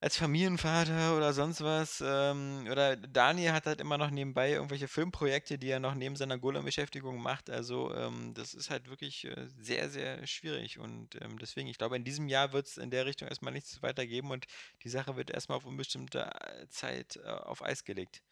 als 0.00 0.16
Familienvater 0.18 1.16
oder 1.16 1.32
sonst 1.32 1.62
was. 1.62 2.02
Ähm, 2.06 2.68
oder 2.70 2.96
Daniel 2.96 3.52
hat 3.52 3.66
halt 3.66 3.80
immer 3.80 3.98
noch 3.98 4.10
nebenbei 4.10 4.52
irgendwelche 4.52 4.88
Filmprojekte, 4.88 5.58
die 5.58 5.68
er 5.70 5.80
noch 5.80 5.94
neben 5.94 6.16
seiner 6.16 6.38
Golem-Beschäftigung 6.38 7.20
macht. 7.20 7.50
Also, 7.50 7.94
ähm, 7.94 8.34
das 8.34 8.54
ist 8.54 8.70
halt 8.70 8.88
wirklich 8.90 9.24
äh, 9.24 9.48
sehr, 9.58 9.88
sehr 9.88 10.26
schwierig. 10.26 10.78
Und 10.78 11.14
ähm, 11.22 11.38
deswegen, 11.38 11.68
ich 11.68 11.78
glaube, 11.78 11.96
in 11.96 12.04
diesem 12.04 12.28
Jahr 12.28 12.52
wird 12.52 12.66
es 12.66 12.76
in 12.76 12.90
der 12.90 13.06
Richtung 13.06 13.28
erstmal 13.28 13.52
nichts 13.52 13.82
weitergeben 13.82 14.30
und 14.30 14.46
die 14.82 14.88
Sache 14.90 15.16
wird 15.16 15.30
erstmal 15.30 15.56
auf 15.58 15.64
unbestimmte 15.66 16.30
äh, 16.40 16.68
Zeit 16.68 17.16
äh, 17.16 17.28
auf 17.28 17.62
Eis 17.62 17.84
gelegt. 17.84 18.22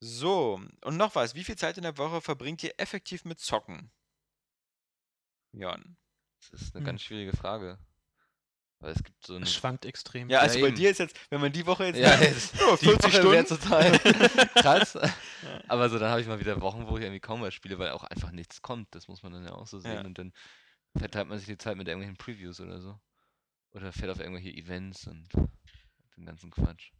So, 0.00 0.60
und 0.84 0.96
noch 0.96 1.14
was. 1.14 1.34
Wie 1.34 1.44
viel 1.44 1.56
Zeit 1.56 1.76
in 1.78 1.82
der 1.84 1.98
Woche 1.98 2.20
verbringt 2.20 2.62
ihr 2.64 2.74
effektiv 2.78 3.24
mit 3.24 3.40
Zocken? 3.40 3.90
Jan. 5.52 5.96
Das 6.40 6.60
ist 6.62 6.74
eine 6.74 6.80
Hm. 6.80 6.84
ganz 6.84 7.02
schwierige 7.02 7.36
Frage. 7.36 7.78
Weil 8.80 8.92
es 8.92 9.04
gibt 9.04 9.26
so 9.26 9.36
ein. 9.36 9.42
Es 9.42 9.52
schwankt 9.52 9.84
extrem. 9.84 10.30
Ja, 10.30 10.40
also 10.40 10.58
bei 10.58 10.68
eben. 10.68 10.76
dir 10.76 10.90
ist 10.90 10.98
jetzt, 10.98 11.14
wenn 11.30 11.40
man 11.40 11.52
die 11.52 11.66
Woche 11.66 11.84
jetzt. 11.84 11.98
Ja, 11.98 12.18
jetzt, 12.18 12.58
ja, 12.58 12.76
die 12.76 12.86
40 12.86 12.88
Woche 12.88 13.30
wär 13.30 13.44
Stunden. 13.44 13.62
total 13.62 13.98
krass. 14.54 14.98
Aber 15.68 15.88
so, 15.90 15.98
dann 15.98 16.10
habe 16.10 16.22
ich 16.22 16.26
mal 16.26 16.40
wieder 16.40 16.60
Wochen, 16.62 16.86
wo 16.88 16.96
ich 16.96 17.02
irgendwie 17.02 17.20
kaum 17.20 17.42
was 17.42 17.52
spiele, 17.52 17.78
weil 17.78 17.90
auch 17.90 18.04
einfach 18.04 18.30
nichts 18.30 18.62
kommt. 18.62 18.94
Das 18.94 19.06
muss 19.06 19.22
man 19.22 19.32
dann 19.32 19.44
ja 19.44 19.52
auch 19.52 19.66
so 19.66 19.78
sehen. 19.80 19.94
Ja. 19.94 20.00
Und 20.00 20.18
dann 20.18 20.32
verteilt 20.96 21.28
man 21.28 21.38
sich 21.38 21.46
die 21.46 21.58
Zeit 21.58 21.76
mit 21.76 21.88
irgendwelchen 21.88 22.16
Previews 22.16 22.58
oder 22.60 22.80
so. 22.80 22.98
Oder 23.72 23.92
fährt 23.92 24.10
auf 24.10 24.18
irgendwelche 24.18 24.50
Events 24.50 25.06
und 25.06 25.28
den 26.16 26.24
ganzen 26.24 26.50
Quatsch. 26.50 26.90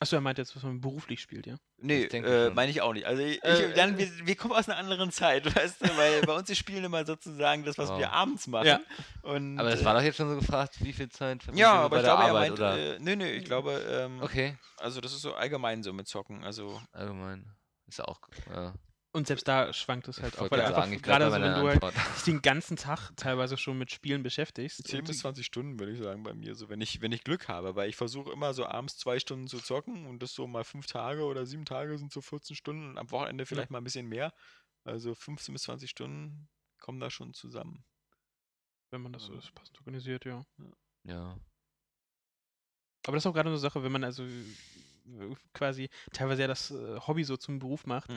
Achso, 0.00 0.14
er 0.16 0.20
meint 0.20 0.38
jetzt, 0.38 0.54
was 0.54 0.62
man 0.62 0.80
beruflich 0.80 1.20
spielt, 1.20 1.46
ja? 1.46 1.56
Nee, 1.78 2.04
äh, 2.04 2.50
meine 2.50 2.70
ich 2.70 2.80
auch 2.82 2.92
nicht. 2.92 3.04
Also 3.04 3.20
ich, 3.20 3.42
Äh, 3.42 3.76
Jan, 3.76 3.98
wir, 3.98 4.08
wir 4.26 4.36
kommen 4.36 4.54
aus 4.54 4.68
einer 4.68 4.78
anderen 4.78 5.10
Zeit, 5.10 5.44
weißt 5.56 5.80
du, 5.82 5.96
weil 5.96 6.22
bei 6.22 6.34
uns 6.34 6.48
ist 6.48 6.58
Spielen 6.58 6.84
immer 6.84 7.04
sozusagen 7.04 7.64
das, 7.64 7.76
was 7.78 7.88
Wow. 7.88 7.98
wir 7.98 8.12
abends 8.12 8.46
machen. 8.46 8.66
Ja. 8.66 8.80
Und, 9.22 9.58
Aber 9.58 9.70
es 9.72 9.80
äh, 9.80 9.84
war 9.84 9.94
doch 9.94 10.02
jetzt 10.02 10.16
schon 10.16 10.28
so 10.30 10.36
gefragt, 10.36 10.76
wie 10.84 10.92
viel 10.92 11.08
Zeit 11.08 11.40
Ja, 11.54 11.72
aber 11.72 11.90
bei 11.90 11.96
ich 11.96 12.02
der 12.04 12.14
glaube, 12.14 12.22
er 12.22 12.28
Arbeit 12.28 12.48
meint, 12.50 12.60
oder? 12.60 12.78
äh, 12.94 12.98
nee, 13.00 13.16
nee, 13.16 13.32
ich 13.32 13.44
glaube, 13.44 13.72
ähm, 13.90 14.22
okay, 14.22 14.56
also 14.76 15.00
das 15.00 15.12
ist 15.12 15.22
so 15.22 15.34
allgemein 15.34 15.82
so 15.82 15.92
mit 15.92 16.06
Zocken. 16.06 16.44
Also, 16.44 16.80
allgemein. 16.92 17.44
Ist 17.88 17.98
ja 17.98 18.04
auch. 18.04 18.20
Ja. 18.54 18.74
Und 19.12 19.26
selbst 19.26 19.48
da 19.48 19.72
schwankt 19.72 20.06
es 20.08 20.20
halt 20.20 20.34
Ich 20.34 20.38
auch, 20.40 20.50
weil 20.50 20.60
gerade 20.60 20.66
einfach 20.76 20.84
sagen, 20.84 21.00
gerade 21.02 21.26
so, 21.26 21.32
wenn 21.32 21.42
du 21.42 21.82
halt 21.82 21.82
dich 22.16 22.22
den 22.24 22.42
ganzen 22.42 22.76
Tag 22.76 23.10
teilweise 23.16 23.56
schon 23.56 23.78
mit 23.78 23.90
Spielen 23.90 24.22
beschäftigst. 24.22 24.86
10 24.86 24.98
und 25.00 25.06
bis 25.06 25.16
das- 25.16 25.22
20 25.22 25.46
Stunden, 25.46 25.78
würde 25.78 25.92
ich 25.92 25.98
sagen, 25.98 26.22
bei 26.22 26.34
mir. 26.34 26.54
So, 26.54 26.68
wenn 26.68 26.80
ich, 26.82 27.00
wenn 27.00 27.10
ich 27.12 27.24
Glück 27.24 27.48
habe, 27.48 27.74
weil 27.74 27.88
ich 27.88 27.96
versuche 27.96 28.30
immer 28.30 28.52
so 28.52 28.66
abends 28.66 28.98
zwei 28.98 29.18
Stunden 29.18 29.46
zu 29.48 29.58
zocken 29.60 30.06
und 30.06 30.22
das 30.22 30.34
so 30.34 30.46
mal 30.46 30.62
fünf 30.62 30.86
Tage 30.86 31.24
oder 31.24 31.46
sieben 31.46 31.64
Tage 31.64 31.96
sind 31.98 32.12
so 32.12 32.20
14 32.20 32.54
Stunden 32.54 32.90
und 32.90 32.98
am 32.98 33.10
Wochenende 33.10 33.46
vielleicht 33.46 33.70
mal 33.70 33.78
ein 33.78 33.84
bisschen 33.84 34.06
mehr. 34.06 34.32
Also 34.84 35.14
15 35.14 35.54
bis 35.54 35.62
20 35.62 35.88
Stunden 35.88 36.48
kommen 36.78 37.00
da 37.00 37.10
schon 37.10 37.32
zusammen. 37.34 37.84
wenn 38.90 39.02
man 39.02 39.12
das 39.12 39.24
so 39.24 39.34
ist, 39.34 39.54
passend 39.54 39.78
organisiert, 39.80 40.24
ja. 40.26 40.44
Ja. 41.04 41.38
Aber 43.06 43.16
das 43.16 43.22
ist 43.22 43.26
auch 43.26 43.32
gerade 43.34 43.48
so 43.48 43.52
eine 43.54 43.58
Sache, 43.58 43.82
wenn 43.82 43.92
man 43.92 44.04
also 44.04 44.22
quasi 45.54 45.88
teilweise 46.12 46.42
ja 46.42 46.48
das 46.48 46.70
äh, 46.70 46.98
Hobby 47.06 47.24
so 47.24 47.36
zum 47.36 47.58
Beruf 47.58 47.86
macht. 47.86 48.10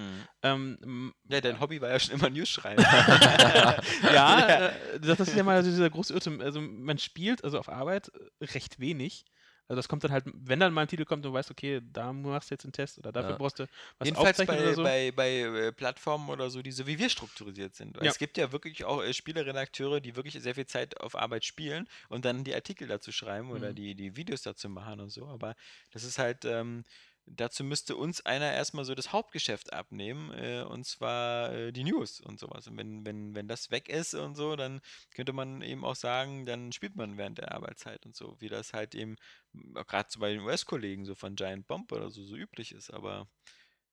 Ähm, 0.44 0.78
m- 0.82 1.14
Ja, 1.30 1.42
dein 1.42 1.60
Hobby 1.60 1.82
war 1.82 1.90
ja 1.90 2.00
schon 2.00 2.16
immer 2.16 2.30
News 2.30 2.50
schreiben. 2.50 2.82
ja, 4.14 4.48
äh, 4.68 5.00
das, 5.00 5.18
das 5.18 5.28
ist 5.30 5.38
ja 5.38 5.44
mal 5.44 5.64
so 5.64 5.70
dieser 5.70 5.90
große 5.90 6.14
Irrtum. 6.14 6.42
Also 6.42 6.62
man 6.62 6.98
spielt 6.98 7.44
also 7.44 7.60
auf 7.60 7.70
Arbeit 7.70 8.12
äh, 8.40 8.46
recht 8.46 8.80
wenig. 8.80 9.26
Also 9.72 9.80
das 9.80 9.88
kommt 9.88 10.04
dann 10.04 10.12
halt, 10.12 10.26
wenn 10.34 10.60
dann 10.60 10.74
mal 10.74 10.82
ein 10.82 10.88
Titel 10.90 11.06
kommt 11.06 11.26
und 11.26 11.32
du 11.32 11.34
weißt, 11.34 11.50
okay, 11.52 11.82
da 11.82 12.12
machst 12.14 12.52
du 12.52 12.56
jetzt 12.56 12.66
einen 12.66 12.74
Test 12.74 12.98
oder 13.00 13.12
dafür 13.14 13.34
Ja. 13.34 13.38
brauchst 13.38 13.60
du 13.60 13.68
was 14.00 14.10
Jedenfalls 14.10 14.44
bei, 14.44 14.58
oder 14.60 14.74
so. 14.74 14.90
bei, 14.90 15.12
bei 15.12 15.42
äh, 15.42 15.72
Plattformen 15.72 16.30
oder 16.30 16.50
so, 16.50 16.62
die 16.64 16.72
so 16.72 16.88
wie 16.88 17.00
wir 17.00 17.10
strukturiert 17.10 17.76
sind. 17.76 17.98
Ja. 18.00 18.14
Es 18.14 18.18
gibt 18.18 18.38
ja 18.38 18.52
wirklich 18.52 18.84
auch 18.86 19.04
äh, 19.04 19.14
Spieleredakteure, 19.14 20.02
die 20.02 20.16
wirklich 20.16 20.36
sehr 20.42 20.56
viel 20.56 20.66
Zeit 20.68 21.00
auf 21.02 21.16
Arbeit 21.16 21.46
spielen 21.46 21.88
und 22.10 22.26
dann 22.26 22.44
die 22.44 22.56
Artikel 22.56 22.88
dazu 22.88 23.12
schreiben 23.12 23.52
oder 23.52 23.74
Mhm. 23.74 23.76
die, 23.76 23.96
die 23.96 24.16
Videos 24.18 24.42
dazu 24.44 24.70
machen 24.70 25.00
und 25.02 25.10
so. 25.10 25.28
Aber 25.28 25.56
das 25.92 26.04
ist 26.04 26.20
halt, 26.20 26.46
ähm, 26.46 26.84
dazu 27.26 27.64
müsste 27.64 27.96
uns 27.96 28.26
einer 28.26 28.52
erstmal 28.52 28.86
so 28.86 28.96
das 28.96 29.12
Hauptgeschäft 29.14 29.74
abnehmen, 29.74 30.32
äh, 30.34 30.64
und 30.64 30.86
zwar 30.86 31.54
äh, 31.54 31.72
die 31.72 31.84
News 31.84 32.20
und 32.22 32.40
sowas. 32.40 32.68
Und 32.68 32.78
wenn, 32.78 33.06
wenn, 33.06 33.36
wenn 33.36 33.48
das 33.48 33.72
weg 33.72 33.90
ist 33.90 34.14
und 34.14 34.36
so, 34.36 34.56
dann 34.56 34.82
könnte 35.14 35.34
man 35.34 35.62
eben 35.62 35.86
auch 35.86 35.96
sagen, 35.96 36.46
dann 36.46 36.72
spielt 36.72 36.96
man 36.96 37.18
während 37.18 37.38
der 37.38 37.54
Arbeitszeit 37.54 38.06
und 38.06 38.16
so, 38.16 38.40
wie 38.40 38.50
das 38.50 38.74
halt 38.74 38.96
eben 38.96 39.16
gerade 39.54 40.10
so 40.10 40.20
bei 40.20 40.32
den 40.32 40.42
US-Kollegen 40.42 41.06
so 41.06 41.16
von 41.16 41.36
Giant 41.36 41.68
Bomb 41.68 41.92
oder 41.92 42.10
so, 42.10 42.24
so 42.24 42.36
üblich 42.36 42.72
ist. 42.74 42.92
Aber 42.92 43.28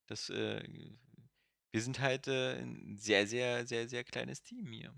das, 0.06 0.30
äh, 0.30 0.62
wir 1.70 1.82
sind 1.82 2.00
halt 2.00 2.28
äh, 2.28 2.60
ein 2.60 2.96
sehr, 2.98 3.26
sehr, 3.26 3.66
sehr, 3.66 3.88
sehr 3.88 4.04
kleines 4.04 4.42
Team 4.42 4.72
hier. 4.72 4.94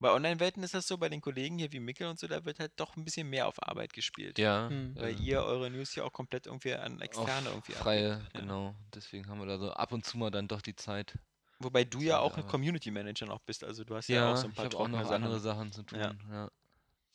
Bei 0.00 0.10
Online-Welten 0.12 0.62
ist 0.62 0.72
das 0.72 0.88
so, 0.88 0.96
bei 0.96 1.10
den 1.10 1.20
Kollegen 1.20 1.58
hier 1.58 1.70
wie 1.72 1.78
Mickel 1.80 2.06
und 2.08 2.18
so, 2.18 2.26
da 2.26 2.44
wird 2.46 2.58
halt 2.58 2.72
doch 2.76 2.96
ein 2.96 3.04
bisschen 3.04 3.28
mehr 3.28 3.46
auf 3.46 3.62
Arbeit 3.62 3.92
gespielt. 3.92 4.38
Ja. 4.38 4.68
Hm. 4.70 4.94
Weil 4.96 5.10
äh, 5.10 5.22
ihr 5.22 5.42
eure 5.42 5.70
News 5.70 5.94
ja 5.94 6.04
auch 6.04 6.12
komplett 6.12 6.46
irgendwie 6.46 6.72
an 6.74 6.96
auf 6.96 7.02
Externe 7.02 7.50
irgendwie 7.50 7.72
freie, 7.72 8.14
abgebt, 8.14 8.34
ja. 8.34 8.40
genau. 8.40 8.74
Deswegen 8.94 9.28
haben 9.28 9.38
wir 9.40 9.46
da 9.46 9.58
so 9.58 9.70
ab 9.72 9.92
und 9.92 10.04
zu 10.06 10.16
mal 10.16 10.30
dann 10.30 10.48
doch 10.48 10.62
die 10.62 10.74
Zeit. 10.74 11.18
Wobei 11.58 11.84
du 11.84 12.00
ja 12.00 12.18
auch 12.18 12.38
ein 12.38 12.46
Community 12.46 12.90
Manager 12.90 13.26
noch 13.26 13.40
bist, 13.40 13.62
also 13.62 13.84
du 13.84 13.94
hast 13.94 14.08
ja, 14.08 14.16
Ja, 14.22 14.32
auch 14.32 14.36
so 14.38 14.44
ein 14.46 14.50
ich 14.50 14.56
paar 14.56 14.64
habe 14.64 14.78
auch 14.78 14.88
noch 14.88 15.02
Sachen. 15.02 15.14
andere 15.14 15.38
Sachen 15.40 15.70
zu 15.70 15.82
tun. 15.82 15.98
Ja. 16.00 16.14
Ja. 16.30 16.50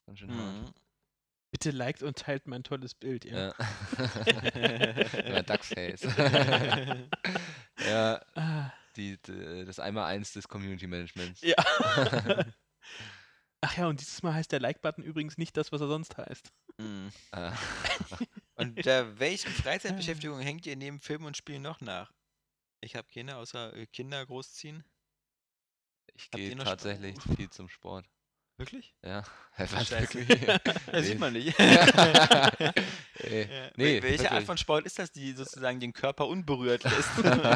Ganz 0.05 0.19
schön 0.19 0.29
hart. 0.37 0.53
Mhm. 0.55 0.73
Bitte 1.49 1.71
liked 1.71 2.03
und 2.03 2.17
teilt 2.17 2.45
mein 2.45 2.63
tolles 2.63 2.93
Bild, 2.93 3.25
ja. 3.25 3.47
Ja. 3.47 3.53
Immer 5.25 5.41
Duckface. 5.41 6.01
ja, 7.87 8.21
Ah, 8.35 8.71
die, 8.95 9.17
die, 9.23 9.65
das 9.65 9.79
Einmal-Eins 9.79 10.33
des 10.33 10.47
Community 10.47 10.85
Managements. 10.85 11.41
ja. 11.41 11.55
Ach 13.61 13.77
ja, 13.77 13.87
und 13.87 13.99
dieses 13.99 14.21
Mal 14.21 14.33
heißt 14.33 14.51
der 14.51 14.59
Like-Button 14.59 15.03
übrigens 15.03 15.37
nicht 15.37 15.57
das, 15.57 15.71
was 15.71 15.81
er 15.81 15.87
sonst 15.87 16.17
heißt. 16.17 16.51
Ah. 17.31 17.57
Und 18.55 18.85
äh, 18.85 19.17
welchen 19.17 19.49
Freizeitbeschäftigungen 19.49 20.41
hängt 20.41 20.65
ihr 20.65 20.75
neben 20.75 20.99
Film 20.99 21.23
und 21.23 21.37
Spielen 21.37 21.61
noch 21.61 21.79
nach? 21.79 22.11
Ich 22.81 22.95
habe 22.97 23.07
keine, 23.13 23.37
außer 23.37 23.73
äh, 23.73 23.87
Kinder 23.87 24.25
großziehen. 24.25 24.83
Ich 26.13 26.29
gehe 26.31 26.55
tatsächlich 26.57 27.15
viel 27.35 27.49
zum 27.49 27.69
Sport. 27.69 28.05
Wirklich? 28.57 28.95
Ja, 29.03 29.23
was 29.57 29.91
wirklich? 29.91 30.27
Das 30.85 31.05
sieht 31.05 31.19
man 31.19 31.33
nicht. 31.33 31.57
Ey, 33.19 33.41
Ja. 33.43 33.47
nee, 33.77 33.97
Wel- 33.99 34.03
Welche 34.03 34.31
Art 34.31 34.43
von 34.43 34.57
Sport 34.57 34.85
ist 34.85 34.99
das, 34.99 35.11
die 35.11 35.31
sozusagen 35.33 35.79
den 35.79 35.93
Körper 35.93 36.27
unberührt 36.27 36.83
lässt? 36.83 37.09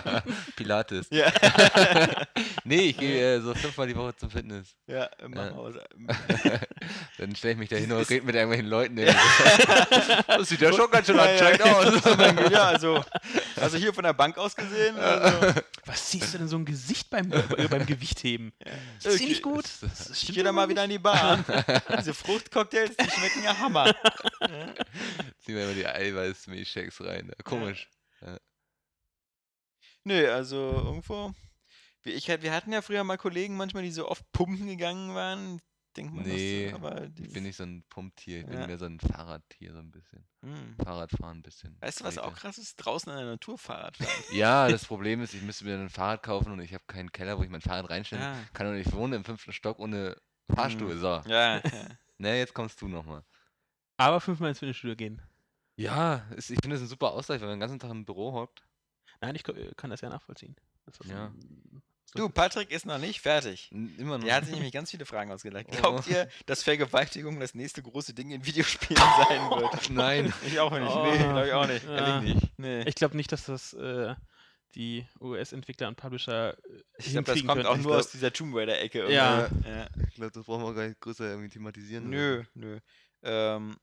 Pilates. 0.56 1.08
ja. 1.12 1.32
Nee, 2.66 2.90
ich 2.90 2.98
gehe 2.98 3.38
äh, 3.38 3.42
so 3.42 3.56
fünfmal 3.56 3.88
die 3.88 3.96
Woche 3.96 4.16
zum 4.16 4.30
Fitness. 4.30 4.76
ja, 4.86 5.06
äh, 5.06 5.28
mach 5.28 5.46
Ja. 5.46 5.54
was. 5.58 5.74
Dann 7.18 7.36
stelle 7.36 7.54
ich 7.54 7.60
mich 7.60 7.70
da 7.70 7.78
hin 7.78 7.92
und 7.92 8.02
Ist- 8.02 8.12
rede 8.12 8.26
mit 8.26 8.36
irgendwelchen 8.36 8.68
Leuten. 8.70 8.98
ey. 9.00 9.12
Das 10.28 10.50
sieht 10.50 10.62
ja 10.62 10.72
schon 10.72 10.90
ganz 10.92 11.08
schön 11.08 11.16
Ja, 11.18 11.32
ja, 11.32 11.48
anstrengend 11.48 12.42
aus. 12.46 12.52
ja, 12.52 12.64
also, 12.68 13.04
also 13.56 13.78
hier 13.78 13.92
von 13.94 14.04
der 14.04 14.14
Bank 14.14 14.38
aus 14.38 14.56
gesehen. 14.56 14.98
Also, 15.00 15.60
Was 15.86 16.10
ziehst 16.10 16.34
du 16.34 16.38
denn 16.38 16.48
so 16.48 16.58
ein 16.58 16.66
Gesicht 16.66 17.10
beim, 17.10 17.32
äh, 17.32 17.68
beim 17.68 17.86
Gewichtheben? 17.88 18.54
Ist 19.04 19.18
sie 19.18 19.26
nicht 19.26 19.42
gut? 19.42 19.66
Das- 19.82 20.08
Das 20.10 20.24
ich 20.24 20.32
gehe 20.34 20.44
da 20.44 20.52
mal 20.52 20.70
wieder 20.70 20.84
in 20.84 20.92
die 20.92 21.00
Bar. 21.00 21.44
Diese 21.98 22.14
Fruchtcocktails, 22.14 22.96
die 22.98 23.10
schmecken 23.10 23.44
ja 23.44 23.58
Hammer. 23.58 23.96
Ziehen 25.50 25.58
wir 25.58 25.64
immer 25.64 25.74
die 25.74 25.88
Eiweiß-Milchshakes 25.88 27.04
rein. 27.04 27.32
Komisch. 27.44 27.90
Nö, 30.04 30.32
also 30.32 30.56
irgendwo. 30.86 31.34
Wir, 32.04 32.14
ich, 32.16 32.28
wir 32.28 32.54
hatten 32.54 32.72
ja 32.72 32.84
früher 32.84 33.04
mal 33.04 33.18
Kollegen 33.18 33.58
manchmal, 33.58 33.82
die 33.82 33.92
so 33.92 34.08
oft 34.08 34.32
pumpen 34.32 34.68
gegangen 34.68 35.16
waren. 35.16 35.60
Denkt 35.98 36.14
man 36.14 36.24
Nee, 36.24 36.66
das, 36.66 36.76
aber 36.76 37.10
Ich 37.20 37.34
bin 37.34 37.44
nicht 37.44 37.56
so 37.56 37.64
ein 37.64 37.84
Pumptier, 37.90 38.42
ich 38.42 38.46
bin 38.46 38.60
Ja. 38.60 38.68
mehr 38.68 38.78
so 38.78 38.86
ein 38.86 39.00
Fahrradtier, 39.00 39.74
so 39.74 39.80
ein 39.80 39.90
bisschen. 39.90 40.24
Hm. 40.44 40.76
Fahrradfahren 40.86 41.40
ein 41.40 41.42
bisschen. 41.42 41.76
Weißt 41.82 42.02
du, 42.02 42.04
was 42.04 42.20
auch 42.20 42.36
krass 42.36 42.60
ist? 42.60 42.76
Draußen 42.76 43.12
in 43.12 43.18
der 43.18 43.26
Natur 43.26 43.58
Fahrrad 43.58 43.98
fahren. 43.98 44.08
Ja, 44.32 44.68
das 44.68 44.86
Problem 44.86 45.22
ist, 45.24 45.34
ich 45.34 45.42
müsste 45.42 45.66
mir 45.66 45.80
ein 45.80 45.90
Fahrrad 45.90 46.22
kaufen 46.22 46.52
und 46.52 46.60
ich 46.60 46.76
habe 46.76 46.84
keinen 46.86 47.12
Keller, 47.12 47.40
wo 47.40 47.44
ich 47.44 47.50
mein 47.50 47.62
Fahrrad 47.62 47.90
reinstelle. 47.90 48.22
Ja. 48.22 48.38
Kann 48.54 48.68
doch 48.68 48.74
nicht 48.74 48.94
wohnen 48.94 49.14
im 49.14 49.24
fünften 49.26 49.52
Stock 49.52 49.80
ohne 49.80 50.16
Fahrstuhl. 50.54 50.96
So, 51.00 51.24
Ja, 51.26 51.58
ja. 51.58 51.62
ne, 52.20 52.38
jetzt 52.38 52.54
kommst 52.54 52.80
du 52.82 52.88
nochmal. 52.88 53.24
Aber 53.98 54.22
fünfmal 54.22 54.50
ins 54.50 54.60
Fitnessstudio 54.60 54.96
gehen. 54.96 55.22
Ja, 55.82 56.26
ist, 56.36 56.50
ich 56.50 56.60
finde 56.62 56.76
das 56.76 56.82
ein 56.84 56.88
super 56.88 57.12
Ausgleich, 57.14 57.40
wenn 57.42 57.48
man 57.48 57.56
den 57.58 57.62
ganzen 57.62 57.80
Tag 57.80 57.92
im 57.92 58.06
Büro 58.06 58.34
hockt. 58.34 58.64
Nein, 59.22 59.36
ich 59.36 59.48
äh, 59.48 59.72
kann 59.78 59.90
das 59.90 60.02
ja 60.02 60.10
nachvollziehen. 60.10 60.56
Das 60.86 61.00
ist 61.00 61.10
Ja. 61.10 61.28
ein- 61.28 61.82
Du, 62.16 62.28
Patrick 62.28 62.72
ist 62.72 62.88
noch 62.88 62.98
nicht 62.98 63.22
fertig. 63.22 63.70
N- 63.72 63.96
Immer 64.00 64.18
noch. 64.18 64.26
Der 64.26 64.34
hat 64.36 64.46
sich 64.46 64.56
nämlich 64.56 64.74
ganz 64.74 64.90
viele 64.90 65.06
Fragen 65.06 65.32
ausgedacht. 65.32 65.66
Oh. 65.70 65.76
Glaubt 65.78 66.08
ihr, 66.08 66.28
dass 66.48 66.64
Vergewaltigung 66.64 67.40
das 67.40 67.54
nächste 67.54 67.84
große 67.84 68.16
Ding 68.16 68.32
in 68.32 68.44
Videospielen 68.48 68.98
sein 69.28 69.50
wird? 69.52 69.90
Nein. 69.92 70.34
Ich 70.48 70.60
auch 70.60 70.72
nicht. 70.72 70.90
Oh. 70.90 71.06
Nee, 71.06 71.18
glaube 71.20 71.48
ich 71.48 71.54
auch 71.54 71.68
nicht. 71.68 71.86
Ja. 71.86 71.96
Ehrlich 72.18 72.34
nicht. 72.36 72.60
Nee. 72.60 72.82
Ich 72.88 72.96
glaube 72.96 73.16
nicht, 73.16 73.32
dass 73.32 73.46
das 73.46 73.74
äh, 73.74 74.16
die 74.74 75.06
US-Entwickler 75.22 75.88
und 75.88 75.98
Publisher 75.98 76.58
äh, 76.58 76.58
Ich 76.98 77.12
glaube, 77.12 77.26
das 77.26 77.36
hinkriegen 77.36 77.48
kommt 77.48 77.58
könnten. 77.58 77.68
auch 77.68 77.76
Ich 77.78 77.84
nur 77.84 77.92
glaub- 77.92 78.00
aus 78.00 78.12
dieser 78.12 78.34
Tomb 78.34 78.56
Raider-Ecke. 78.56 79.12
Ja. 79.14 79.42
irgendwie. 79.44 79.70
ja. 79.70 79.88
Ich 80.08 80.16
glaube, 80.16 80.32
das 80.32 80.46
brauchen 80.46 80.64
wir 80.66 80.74
gar 80.74 80.88
nicht 80.88 81.00
größer 81.00 81.30
irgendwie 81.30 81.50
thematisieren. 81.50 82.10
Nö, 82.10 82.44
nö. 82.56 82.80
Ähm, 83.22 83.78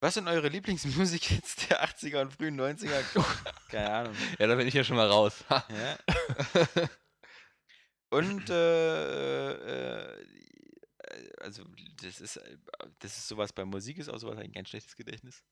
was 0.00 0.14
sind 0.14 0.28
eure 0.28 0.48
Lieblingsmusik-Hits 0.48 1.68
der 1.68 1.84
80er 1.84 2.22
und 2.22 2.32
frühen 2.32 2.60
90er? 2.60 3.02
Keine 3.68 3.90
Ahnung. 3.90 4.14
Ja, 4.38 4.46
da 4.46 4.54
bin 4.54 4.66
ich 4.68 4.74
ja 4.74 4.84
schon 4.84 4.96
mal 4.96 5.08
raus. 5.08 5.44
Ha. 5.50 5.64
Ja. 5.68 5.98
Und 8.10 8.48
äh, 8.48 9.52
äh, 9.52 10.24
also 11.40 11.64
das 12.02 12.20
ist 12.20 12.36
äh, 12.36 12.56
das 13.00 13.18
ist 13.18 13.28
sowas 13.28 13.52
bei 13.52 13.64
Musik 13.64 13.98
ist 13.98 14.08
auch 14.08 14.18
sowas 14.18 14.38
ein 14.38 14.52
ganz 14.52 14.70
schlechtes 14.70 14.96
Gedächtnis. 14.96 15.44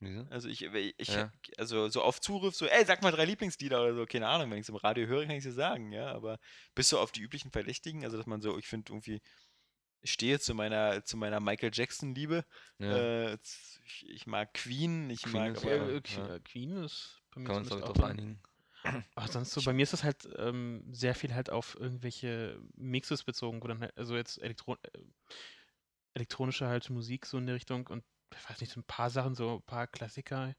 Wieso? 0.00 0.26
Also 0.30 0.48
ich, 0.48 0.62
ich 0.62 1.08
Ja. 1.08 1.30
also 1.58 1.88
so 1.88 2.02
auf 2.02 2.20
Zuruf 2.20 2.54
so, 2.54 2.66
ey, 2.66 2.84
sag 2.86 3.02
mal 3.02 3.12
drei 3.12 3.26
Lieblingslieder 3.26 3.82
oder 3.82 3.94
so, 3.94 4.06
keine 4.06 4.28
Ahnung, 4.28 4.50
wenn 4.50 4.56
ich 4.58 4.62
es 4.62 4.70
im 4.70 4.76
Radio 4.76 5.06
höre, 5.06 5.26
kann 5.26 5.36
ich 5.36 5.44
es 5.44 5.54
sagen, 5.54 5.92
ja, 5.92 6.10
aber 6.12 6.38
bis 6.74 6.88
so 6.88 6.98
auf 6.98 7.12
die 7.12 7.20
üblichen 7.20 7.50
Verdächtigen, 7.52 8.02
also 8.04 8.16
dass 8.16 8.26
man 8.26 8.40
so, 8.40 8.56
ich 8.56 8.66
finde 8.66 8.92
irgendwie, 8.92 9.20
stehe 10.04 10.40
zu 10.40 10.54
meiner, 10.54 11.04
zu 11.04 11.16
meiner 11.16 11.40
Michael 11.40 11.70
Jackson-Liebe. 11.72 12.44
Ja. 12.78 12.96
Äh, 12.96 13.38
ich, 13.84 14.08
ich 14.08 14.26
mag 14.26 14.54
Queen, 14.54 15.10
ich 15.10 15.22
Queen 15.22 15.32
mag 15.32 15.56
ist 15.56 15.64
aber, 15.64 15.76
Ja, 15.76 15.88
ja, 15.88 15.96
äh, 15.96 16.02
ja. 16.16 16.34
äh, 16.34 16.40
Queen 16.40 16.76
ist 16.84 17.22
bei 17.34 17.40
mir 17.40 17.46
Kann 17.46 17.62
man 17.62 17.72
uns 17.72 17.82
auch 17.82 18.02
einigen? 18.02 18.40
Aber 19.14 19.28
sonst 19.28 19.52
so, 19.52 19.62
bei 19.62 19.74
mir 19.74 19.82
ist 19.82 19.92
das 19.92 20.04
halt 20.04 20.26
ähm, 20.38 20.82
sehr 20.90 21.14
viel 21.14 21.34
halt 21.34 21.50
auf 21.50 21.76
irgendwelche 21.78 22.58
Mixes 22.76 23.24
bezogen, 23.24 23.62
wo 23.62 23.68
dann 23.68 23.80
halt, 23.80 23.96
also 23.98 24.16
jetzt 24.16 24.38
Elektro 24.38 24.76
äh, 24.82 25.02
elektronische 26.14 26.66
halt 26.66 26.88
Musik 26.90 27.26
so 27.26 27.38
in 27.38 27.46
der 27.46 27.54
Richtung 27.54 27.86
und 27.86 28.04
ich 28.34 28.48
weiß 28.50 28.60
nicht, 28.60 28.72
so 28.72 28.80
ein 28.80 28.84
paar 28.84 29.10
Sachen, 29.10 29.34
so 29.34 29.56
ein 29.56 29.62
paar 29.62 29.86
Klassiker. 29.86 30.54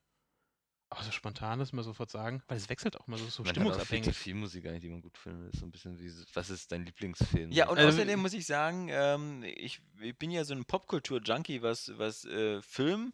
Aber 0.93 1.03
so 1.03 1.11
spontan 1.11 1.61
ist 1.61 1.71
mal 1.71 1.83
sofort 1.83 2.11
sagen, 2.11 2.43
weil 2.49 2.57
es 2.57 2.67
wechselt 2.67 2.99
auch 2.99 3.07
mal 3.07 3.17
so, 3.17 3.25
so 3.27 3.43
Man 3.43 3.55
hat 3.55 3.57
auch 3.61 3.85
viel 3.85 4.03
stimmungsabhängig. 4.03 4.35
Musik 4.35 4.65
eigentlich, 4.65 4.81
die 4.81 4.89
man 4.89 5.01
gut 5.01 5.17
findet. 5.17 5.53
Ist 5.53 5.61
so 5.61 5.65
ein 5.65 5.71
bisschen 5.71 5.97
wie, 5.97 6.09
so- 6.09 6.25
was 6.33 6.49
ist 6.49 6.69
dein 6.69 6.83
Lieblingsfilm? 6.85 7.49
Ja, 7.51 7.69
und 7.69 7.77
Also, 7.77 7.87
außerdem 7.89 8.19
muss 8.19 8.33
ich 8.33 8.45
sagen, 8.45 8.89
ähm, 8.91 9.41
ich, 9.43 9.81
ich 10.01 10.17
bin 10.17 10.31
ja 10.31 10.43
so 10.43 10.53
ein 10.53 10.65
Popkultur-Junkie, 10.65 11.61
was, 11.61 11.97
was 11.97 12.25
äh, 12.25 12.61
Film, 12.61 13.13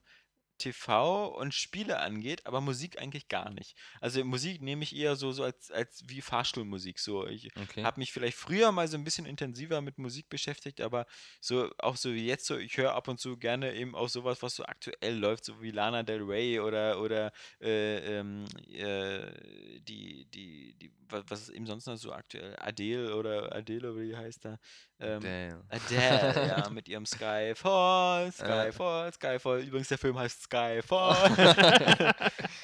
TV 0.58 1.28
und 1.28 1.54
Spiele 1.54 2.00
angeht, 2.00 2.46
aber 2.46 2.62
Musik 2.62 3.00
eigentlich 3.02 3.28
gar 3.28 3.50
nicht. 3.52 3.76
Also 4.02 4.24
Musik 4.24 4.62
nehme 4.62 4.84
ich 4.84 4.96
eher 4.96 5.16
so, 5.16 5.32
so 5.32 5.44
als, 5.44 5.72
als 5.72 6.04
wie 6.08 6.22
Fahrstuhlmusik. 6.22 7.00
So. 7.00 7.26
Ich 7.28 7.50
Okay. 7.58 7.84
habe 7.84 8.00
mich 8.00 8.12
vielleicht 8.12 8.38
früher 8.38 8.72
mal 8.72 8.88
so 8.88 8.98
ein 8.98 9.04
bisschen 9.04 9.26
intensiver 9.26 9.82
mit 9.82 9.98
Musik 9.98 10.30
beschäftigt, 10.30 10.82
aber 10.82 11.06
so 11.42 11.70
auch 11.78 11.96
so 11.98 12.14
wie 12.14 12.26
jetzt 12.26 12.46
so, 12.46 12.58
ich 12.58 12.78
höre 12.78 12.94
ab 12.94 13.08
und 13.08 13.20
zu 13.20 13.38
gerne 13.38 13.74
eben 13.76 13.96
auch 13.96 14.10
sowas, 14.10 14.42
was 14.42 14.56
so 14.56 14.64
aktuell 14.66 15.18
läuft, 15.18 15.46
so 15.46 15.62
wie 15.62 15.72
Lana 15.72 16.04
Del 16.04 16.22
Rey 16.24 16.60
oder 16.60 17.00
oder 17.02 17.32
äh, 17.62 18.20
ähm, 18.20 18.46
äh, 18.72 19.80
die, 19.82 20.26
die, 20.26 20.74
die, 20.76 20.92
wa- 21.10 21.24
was 21.28 21.42
ist 21.42 21.50
eben 21.50 21.66
sonst 21.66 21.86
noch 21.88 21.98
so 21.98 22.12
aktuell? 22.14 22.56
Adele 22.60 23.16
oder 23.16 23.54
Adele, 23.56 23.92
oder 23.92 24.02
wie 24.02 24.16
heißt 24.16 24.46
da? 24.46 24.58
Ähm, 25.00 25.22
Damn. 25.22 25.64
Adele, 25.70 26.48
ja, 26.48 26.70
mit 26.72 26.88
ihrem 26.90 27.06
Skyfall, 27.06 28.32
Skyfall, 28.32 29.14
Skyfall. 29.14 29.62
Übrigens, 29.62 29.90
der 29.90 29.98
Film 30.00 30.18
heißt 30.18 30.42
Skyfall. 30.46 32.16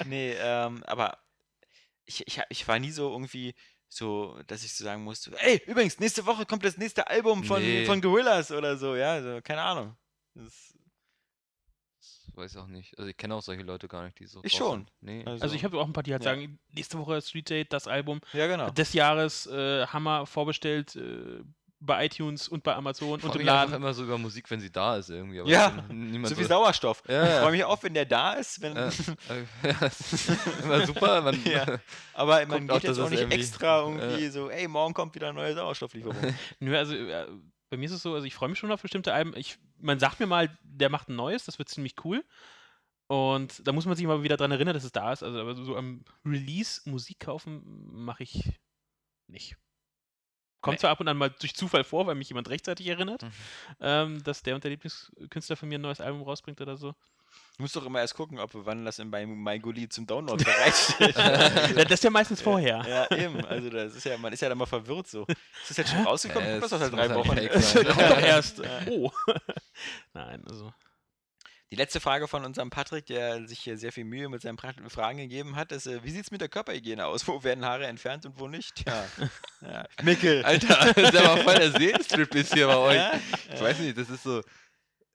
nee, 0.06 0.34
ähm, 0.38 0.82
aber 0.84 1.18
ich, 2.04 2.26
ich, 2.26 2.40
ich 2.48 2.66
war 2.68 2.78
nie 2.78 2.90
so 2.90 3.10
irgendwie 3.10 3.54
so, 3.88 4.36
dass 4.48 4.64
ich 4.64 4.74
so 4.74 4.82
sagen 4.84 5.04
musste, 5.04 5.30
ey, 5.40 5.62
übrigens, 5.66 6.00
nächste 6.00 6.26
Woche 6.26 6.44
kommt 6.44 6.64
das 6.64 6.76
nächste 6.76 7.06
Album 7.06 7.44
von, 7.44 7.62
Nee. 7.62 7.84
von 7.86 8.00
Gorillas 8.00 8.50
oder 8.50 8.76
so, 8.76 8.96
ja, 8.96 9.12
also, 9.12 9.40
keine 9.40 9.62
Ahnung. 9.62 9.96
Das, 10.34 10.74
Das 12.00 12.30
weiß 12.34 12.52
ich 12.52 12.58
auch 12.58 12.66
nicht. 12.66 12.98
Also 12.98 13.08
ich 13.10 13.16
kenne 13.16 13.36
auch 13.36 13.42
solche 13.42 13.62
Leute 13.62 13.86
gar 13.86 14.02
nicht, 14.04 14.18
die 14.18 14.26
so. 14.26 14.40
Ich 14.42 14.56
drauf 14.56 14.70
schon. 14.72 14.90
Nee. 15.00 15.22
Also- 15.24 15.44
Also 15.44 15.54
ich 15.54 15.62
habe 15.64 15.78
auch 15.78 15.86
ein 15.86 15.92
paar, 15.92 16.02
die 16.02 16.12
halt 16.12 16.24
Ja. 16.24 16.30
sagen, 16.34 16.58
nächste 16.72 16.98
Woche 16.98 17.22
Street 17.22 17.48
Date, 17.48 17.72
das 17.72 17.86
Album 17.86 18.20
ja, 18.32 18.48
genau. 18.48 18.70
des 18.70 18.92
Jahres, 18.92 19.46
äh, 19.46 19.86
Hammer 19.86 20.26
vorbestellt 20.26 20.96
äh, 20.96 21.44
bei 21.84 22.06
iTunes 22.06 22.48
und 22.48 22.62
bei 22.62 22.74
Amazon 22.74 23.20
Freu 23.20 23.28
und 23.30 23.36
im 23.36 23.46
Laden. 23.46 23.74
immer 23.74 23.92
so 23.94 24.04
über 24.04 24.16
Musik, 24.18 24.50
wenn 24.50 24.60
sie 24.60 24.70
da 24.72 24.96
ist 24.96 25.10
irgendwie. 25.10 25.40
Aber 25.40 25.48
Ja, 25.48 25.72
ich 25.90 26.28
So 26.28 26.38
wie 26.38 26.44
Sauerstoff. 26.44 27.02
Ja, 27.08 27.24
Ich 27.24 27.40
freue 27.42 27.52
mich 27.52 27.64
auch, 27.64 27.82
wenn 27.82 27.94
der 27.94 28.06
da 28.06 28.32
ist, 28.34 28.60
wenn, 28.62 28.74
Ja, 28.76 28.88
äh, 28.88 28.92
ja, 29.64 29.90
immer 30.62 30.86
super. 30.86 31.20
Man, 31.22 31.44
Ja. 31.44 31.78
aber 32.14 32.46
man 32.46 32.60
Guckt 32.60 32.70
auch, 32.70 32.80
geht 32.80 32.88
jetzt 32.90 32.98
auch 32.98 33.10
nicht 33.10 33.20
irgendwie- 33.20 33.36
extra 33.38 33.80
irgendwie 33.80 34.28
so, 34.28 34.48
ey, 34.50 34.66
morgen 34.68 34.94
kommt 34.94 35.14
wieder 35.14 35.28
eine 35.28 35.36
neue 35.38 35.54
Sauerstofflieferung. 35.54 36.16
Nö, 36.60 36.76
also 36.76 36.94
äh, 36.94 37.26
bei 37.70 37.76
mir 37.76 37.86
ist 37.86 37.92
es 37.92 38.02
so, 38.02 38.14
also 38.14 38.26
ich 38.26 38.34
freue 38.34 38.48
mich 38.48 38.58
schon 38.58 38.70
auf 38.72 38.82
bestimmte 38.82 39.12
Alben. 39.12 39.34
Ich, 39.36 39.58
man 39.80 39.98
sagt 39.98 40.20
mir 40.20 40.26
mal, 40.26 40.56
der 40.62 40.90
macht 40.90 41.08
ein 41.08 41.16
neues, 41.16 41.44
das 41.44 41.58
wird 41.58 41.68
ziemlich 41.68 41.94
cool. 42.04 42.24
Und 43.06 43.66
da 43.66 43.72
muss 43.72 43.84
man 43.84 43.96
sich 43.96 44.06
mal 44.06 44.22
wieder 44.22 44.36
dran 44.38 44.50
erinnern, 44.50 44.72
dass 44.74 44.84
es 44.84 44.92
da 44.92 45.12
ist. 45.12 45.22
Also 45.22 45.38
aber 45.38 45.54
so 45.54 45.76
am 45.76 46.04
Release 46.24 46.80
Musik 46.88 47.20
kaufen 47.20 47.62
mache 47.92 48.22
ich 48.22 48.52
nicht. 49.26 49.56
Kommt 50.64 50.80
zwar 50.80 50.90
ab 50.90 51.00
und 51.00 51.08
an 51.08 51.16
mal 51.16 51.30
durch 51.30 51.54
Zufall 51.54 51.84
vor, 51.84 52.06
weil 52.06 52.14
mich 52.14 52.28
jemand 52.28 52.48
rechtzeitig 52.50 52.86
erinnert, 52.88 53.22
Mhm. 53.22 53.30
ähm, 53.80 54.24
dass 54.24 54.42
der 54.42 54.54
und 54.54 54.64
der 54.64 54.70
Lieblingskünstler 54.72 55.56
von 55.56 55.68
mir 55.68 55.78
ein 55.78 55.82
neues 55.82 56.00
Album 56.00 56.22
rausbringt 56.22 56.60
oder 56.60 56.76
so. 56.76 56.94
Du 57.56 57.62
musst 57.62 57.74
doch 57.76 57.84
immer 57.86 58.00
erst 58.00 58.14
gucken, 58.14 58.38
ob 58.38 58.50
wann 58.52 58.84
das 58.84 58.98
in 59.00 59.10
bei 59.10 59.24
MyGoli 59.26 59.88
zum 59.88 60.06
Download 60.06 60.42
bereitsteht. 60.44 61.16
Ja, 61.16 61.84
das 61.84 61.92
ist 61.92 62.04
ja 62.04 62.10
meistens 62.10 62.40
vorher. 62.40 62.82
Ja, 62.88 63.16
eben. 63.16 63.44
Also 63.46 63.70
das 63.70 63.94
ist 63.94 64.04
ja, 64.04 64.16
man 64.18 64.32
ist 64.32 64.40
ja 64.40 64.48
dann 64.48 64.58
mal 64.58 64.66
verwirrt 64.66 65.06
so. 65.08 65.24
Ist 65.26 65.70
das 65.70 65.76
jetzt 65.76 65.90
schon 65.90 66.02
rausgekommen? 66.04 66.48
Äh, 66.48 66.60
das 66.60 66.70
doch 66.70 66.80
es 66.80 66.90
seit 66.90 66.92
drei 66.92 67.14
Wochen. 67.14 67.28
halt 67.30 67.52
fake 67.52 67.52
Das 67.52 67.74
kommt 67.74 68.10
doch 68.10 68.18
erst. 68.18 68.58
Ja. 68.58 68.80
Oh. 68.90 69.10
Nein, 70.14 70.42
also. 70.48 70.72
Die 71.70 71.76
letzte 71.76 71.98
Frage 71.98 72.28
von 72.28 72.44
unserem 72.44 72.70
Patrick, 72.70 73.06
der 73.06 73.48
sich 73.48 73.58
hier 73.60 73.76
sehr 73.76 73.90
viel 73.90 74.04
Mühe 74.04 74.28
mit 74.28 74.42
seinen 74.42 74.58
Fragen 74.58 75.18
gegeben 75.18 75.56
hat, 75.56 75.72
ist, 75.72 75.86
äh, 75.86 76.04
wie 76.04 76.10
sieht 76.10 76.24
es 76.24 76.30
mit 76.30 76.40
der 76.40 76.48
Körperhygiene 76.48 77.04
aus? 77.06 77.26
Wo 77.26 77.42
werden 77.42 77.64
Haare 77.64 77.86
entfernt 77.86 78.26
und 78.26 78.38
wo 78.38 78.46
nicht? 78.48 78.84
Ja. 78.86 79.04
ja. 79.62 79.84
Mickel. 80.02 80.44
Alter, 80.44 80.92
das 80.94 81.12
ist 81.12 81.16
aber 81.16 81.38
voll 81.42 81.54
der 81.54 81.72
Seelenstrip 81.72 82.34
ist 82.34 82.54
hier 82.54 82.66
bei 82.66 82.76
euch. 82.76 82.96
Ja? 82.96 83.12
Ich 83.52 83.60
weiß 83.60 83.78
nicht, 83.80 83.98
das 83.98 84.08
ist 84.10 84.22
so. 84.22 84.42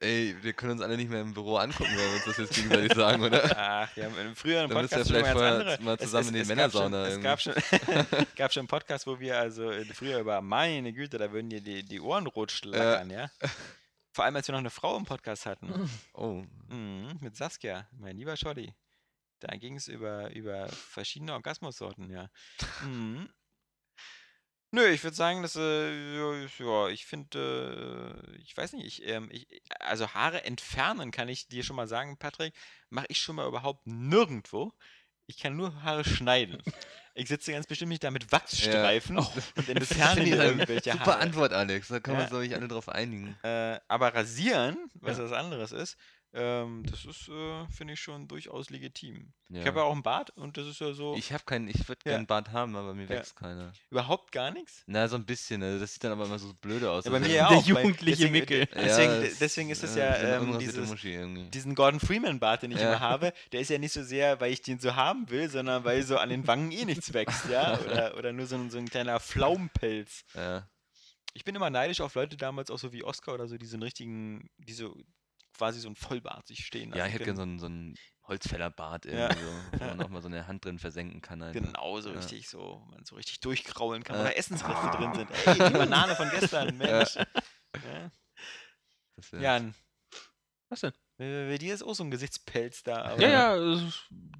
Ey, 0.01 0.33
wir 0.41 0.53
können 0.53 0.71
uns 0.73 0.81
alle 0.81 0.95
nicht 0.95 1.09
mehr 1.09 1.19
im 1.19 1.33
Büro 1.33 1.57
angucken, 1.57 1.89
wenn 1.91 1.97
wir 2.07 2.13
uns 2.15 2.23
das 2.23 2.37
jetzt 2.37 2.55
gegenseitig 2.55 2.93
sagen, 2.93 3.21
oder? 3.21 3.43
Ach, 3.57 3.95
wir 3.97 4.05
haben 4.05 4.17
im 4.17 4.33
früheren 4.33 4.69
Da 4.69 4.81
müsst 4.81 4.93
ihr 4.93 4.99
Podcast 4.99 5.11
schon 5.11 5.21
mal 5.21 5.59
vielleicht 5.59 5.81
mal 5.81 5.95
Es- 5.95 6.01
zusammen 6.03 6.21
es, 6.23 6.27
in 6.29 6.33
die 6.35 6.39
es 6.39 6.47
Männersauna 6.47 7.17
Gab 7.17 7.41
schon, 7.41 7.53
es 7.53 7.69
gab 7.69 7.81
schon, 7.83 8.25
gab 8.37 8.53
schon 8.53 8.61
einen 8.61 8.67
Podcast, 8.69 9.07
wo 9.07 9.19
wir 9.19 9.37
also 9.37 9.69
äh, 9.69 9.83
früher 9.93 10.19
über, 10.19 10.39
meine 10.41 10.93
Güte, 10.93 11.17
da 11.17 11.29
würden 11.33 11.49
dir 11.49 11.59
die, 11.59 11.83
die 11.83 11.99
Ohren 11.99 12.27
rot 12.27 12.49
schlackern, 12.53 13.09
ja? 13.09 13.29
Vor 14.19 14.25
allem, 14.25 14.35
als 14.35 14.49
wir 14.49 14.51
noch 14.51 14.59
eine 14.59 14.69
Frau 14.69 14.97
im 14.97 15.05
Podcast 15.05 15.45
hatten. 15.45 15.69
Oh, 16.13 16.43
Mhm, 16.67 17.19
mit 17.21 17.37
Saskia, 17.37 17.87
mein 17.93 18.17
lieber 18.17 18.35
Scholli. 18.35 18.75
Da 19.39 19.55
ging 19.55 19.77
es 19.77 19.87
über, 19.87 20.29
über 20.31 20.67
verschiedene 20.67 21.31
Orgasmussorten, 21.31 22.09
ja. 22.09 22.29
Mhm. 22.83 23.29
Nö, 24.71 24.85
ich 24.89 25.01
würde 25.05 25.15
sagen, 25.15 25.41
dass, 25.41 25.55
äh, 25.55 26.17
ja, 26.17 26.89
ich 26.89 27.05
finde, 27.05 28.21
äh, 28.29 28.37
ich 28.41 28.57
weiß 28.57 28.73
nicht, 28.73 28.87
ich, 28.87 29.07
ähm, 29.07 29.29
ich, 29.31 29.47
also 29.79 30.13
Haare 30.13 30.43
entfernen 30.43 31.11
kann 31.11 31.29
ich 31.29 31.47
dir 31.47 31.63
schon 31.63 31.77
mal 31.77 31.87
sagen, 31.87 32.17
Patrick, 32.17 32.53
mache 32.89 33.07
ich 33.07 33.19
schon 33.19 33.37
mal 33.37 33.47
überhaupt 33.47 33.87
nirgendwo. 33.87 34.73
Ich 35.29 35.37
kann 35.37 35.55
nur 35.55 35.83
Haare 35.83 36.03
schneiden. 36.03 36.57
Ich 37.13 37.27
sitze 37.27 37.51
ganz 37.51 37.67
bestimmt 37.67 37.89
nicht 37.89 38.03
da 38.03 38.09
mit 38.09 38.31
Wachsstreifen 38.31 39.19
und 39.19 39.27
entferne 39.69 40.15
Finde 40.15 40.23
ich 40.23 40.35
mir 40.37 40.43
irgendwelche 40.43 40.91
super 40.93 41.05
Haare. 41.05 41.17
Antwort, 41.19 41.53
Alex. 41.53 41.89
Da 41.89 41.99
können 41.99 42.17
wir 42.17 42.21
Ja. 42.21 42.23
uns, 42.23 42.29
glaube 42.31 42.45
ich, 42.47 42.55
alle 42.55 42.67
drauf 42.67 42.89
einigen. 42.89 43.37
Äh, 43.43 43.79
aber 43.87 44.15
rasieren, 44.15 44.89
was 44.95 45.19
was 45.19 45.31
anderes 45.31 45.71
ist, 45.71 45.97
ähm, 46.33 46.83
das 46.89 47.05
ist, 47.05 47.27
äh, 47.29 47.67
finde 47.69 47.93
ich 47.93 47.99
schon 47.99 48.27
durchaus 48.27 48.69
legitim. 48.69 49.33
Ich 49.51 49.65
habe 49.65 49.79
ja 49.79 49.85
auch 49.85 49.91
einen 49.93 50.03
Bart 50.03 50.29
und 50.37 50.57
das 50.57 50.67
ist 50.67 50.79
ja 50.79 50.93
so 50.93 51.15
Ich 51.15 51.33
habe 51.33 51.43
keinen, 51.43 51.67
ich 51.67 51.87
würde 51.87 52.01
Ja. 52.05 52.11
gerne 52.11 52.17
einen 52.17 52.27
Bart 52.27 52.51
haben, 52.51 52.75
aber 52.75 52.93
mir 52.93 53.03
Ja. 53.05 53.09
wächst 53.09 53.35
keiner. 53.35 53.73
überhaupt 53.89 54.31
gar 54.31 54.51
nichts. 54.51 54.83
Na, 54.85 55.07
so 55.07 55.15
ein 55.15 55.25
bisschen. 55.25 55.63
Also 55.63 55.79
das 55.79 55.93
sieht 55.93 56.03
dann 56.03 56.11
aber 56.11 56.25
immer 56.25 56.37
so 56.37 56.53
blöde 56.61 56.91
aus. 56.91 57.05
Ja, 57.05 57.09
bei 57.11 57.17
Also- 57.17 57.29
mir 57.29 57.35
ja 57.35 57.49
Der 57.49 57.57
auch. 57.57 57.65
weil 57.65 57.83
jugendliche 57.85 58.17
deswegen, 58.27 58.31
Mickel. 58.33 58.65
Deswegen, 58.75 59.11
Ja, 59.11 59.21
es- 59.23 59.39
deswegen 59.39 59.69
ist 59.71 59.83
es 59.83 59.95
äh, 59.95 59.99
ja 59.99 60.37
ähm, 60.39 60.59
dieses, 60.59 60.75
diesen 61.51 61.73
Gordon 61.73 61.99
Freeman-Bart, 61.99 62.61
den 62.61 62.71
ich 62.71 62.79
Ja. 62.79 62.89
immer 62.89 62.99
habe, 62.99 63.33
der 63.51 63.61
ist 63.61 63.69
ja 63.71 63.79
nicht 63.79 63.93
so 63.93 64.03
sehr, 64.03 64.39
weil 64.39 64.51
ich 64.53 64.61
den 64.61 64.79
so 64.79 64.95
haben 64.95 65.27
will, 65.31 65.49
sondern 65.49 65.83
weil 65.83 66.03
so 66.03 66.17
an 66.19 66.29
den 66.29 66.45
Wangen 66.45 66.71
eh 66.71 66.85
nichts 66.85 67.11
wächst, 67.13 67.49
ja? 67.49 67.79
Oder, 68.11 68.17
oder 68.17 68.33
nur 68.33 68.45
so 68.45 68.55
ein, 68.55 68.69
so 68.69 68.77
ein 68.77 68.87
kleiner 68.87 69.19
Pflaumenpelz. 69.19 70.25
Ja. 70.35 70.69
Ich 71.33 71.43
bin 71.43 71.55
immer 71.55 71.69
neidisch 71.69 72.01
auf 72.01 72.13
Leute 72.15 72.37
damals, 72.37 72.69
auch 72.71 72.79
so 72.79 72.91
wie 72.91 73.03
Oscar 73.03 73.33
oder 73.33 73.47
so, 73.47 73.57
die 73.57 73.65
so 73.65 73.75
einen 73.75 73.83
richtigen, 73.83 74.49
die 74.57 74.73
so 74.73 74.95
quasi 75.59 75.79
so 75.81 75.89
ein 75.89 75.95
Vollbart 75.95 76.47
sich 76.47 76.65
stehen 76.65 76.89
Ja, 76.91 76.95
lassen 76.99 77.07
ich 77.09 77.13
hätte 77.15 77.25
gerne 77.25 77.35
so 77.35 77.41
einen, 77.43 77.59
so 77.59 77.65
einen 77.65 77.95
Holzfällerbart 78.23 79.05
Ja. 79.05 79.11
irgendwie 79.29 79.43
so, 79.43 79.51
wo 79.79 79.85
man 79.85 80.01
auch 80.05 80.09
mal 80.09 80.21
so 80.21 80.27
eine 80.29 80.47
Hand 80.47 80.63
drin 80.63 80.79
versenken 80.79 81.21
kann. 81.21 81.41
Alter. 81.41 81.59
Genau, 81.59 81.99
so 81.99 82.09
Ja. 82.11 82.15
richtig 82.17 82.47
so, 82.47 82.81
man 82.89 83.03
so 83.03 83.15
richtig 83.15 83.41
durchkraulen 83.41 84.03
kann, 84.05 84.15
Ja. 84.15 84.21
oder 84.23 84.37
Essensreste 84.37 84.87
drin 84.97 85.13
sind. 85.13 85.29
Ey, 85.45 85.53
die 85.55 85.77
Banane 85.77 86.15
von 86.15 86.29
gestern, 86.29 86.77
Mensch. 86.77 87.15
Ja. 87.15 88.11
Jan, 89.39 89.75
Was 90.69 90.79
denn? 90.79 90.93
bei 91.17 91.57
dir 91.59 91.73
ist 91.73 91.83
auch 91.83 91.93
so 91.93 92.03
ein 92.05 92.11
Gesichtspelz 92.11 92.83
da. 92.83 93.01
Aber, 93.03 93.21
Ja, 93.21 93.55
ja, 93.57 93.91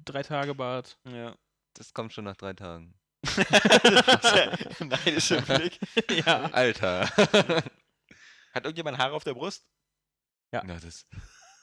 drei 0.06 0.22
Tage 0.22 0.54
Bart. 0.54 0.98
ja. 1.04 1.36
Das 1.74 1.92
kommt 1.92 2.12
schon 2.14 2.24
nach 2.24 2.36
drei 2.36 2.54
Tagen. 2.54 2.94
Neidischer 4.80 5.42
Blick. 5.42 5.78
ja. 6.26 6.44
Alter. 6.52 7.06
Hat 8.52 8.64
irgendjemand 8.64 8.98
Haare 8.98 9.12
auf 9.14 9.24
der 9.24 9.34
Brust? 9.34 9.64
Ja. 10.52 10.62
Na, 10.64 10.78
das. 10.78 11.06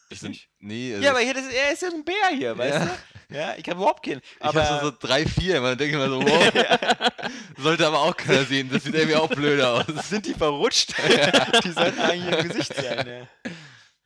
Ich 0.10 0.22
nicht. 0.22 0.50
Nee, 0.60 0.94
also 0.94 1.04
Ja, 1.04 1.12
aber 1.12 1.20
hier, 1.20 1.34
das, 1.34 1.48
er 1.48 1.74
ist 1.74 1.82
ja 1.82 1.90
ein 1.90 2.06
Bär 2.06 2.30
hier, 2.34 2.58
weißt 2.58 2.76
Ja. 2.80 2.86
du? 3.28 3.36
Ja, 3.36 3.56
ich 3.58 3.68
habe 3.68 3.82
überhaupt 3.82 4.06
keinen. 4.06 4.22
Ich 4.22 4.42
Aber 4.42 4.64
habe 4.64 4.86
so, 4.86 4.92
so 4.92 4.98
drei, 4.98 5.26
vier, 5.26 5.60
man 5.60 5.78
denkt 5.78 5.94
immer 5.96 6.08
so, 6.08 6.22
wow. 6.22 7.22
Sollte 7.58 7.86
aber 7.86 8.00
auch 8.00 8.16
keiner 8.16 8.46
sehen, 8.46 8.70
das 8.72 8.86
sieht 8.86 8.96
irgendwie 8.96 9.18
auch 9.18 9.28
blöder 9.28 9.74
aus. 9.74 9.86
sind 10.10 10.26
die 10.26 10.34
verrutscht? 10.34 10.94
die 10.98 11.72
sollten 11.72 12.00
eigentlich 12.00 12.40
im 12.40 12.48
Gesicht 12.48 12.74
sein. 12.74 13.28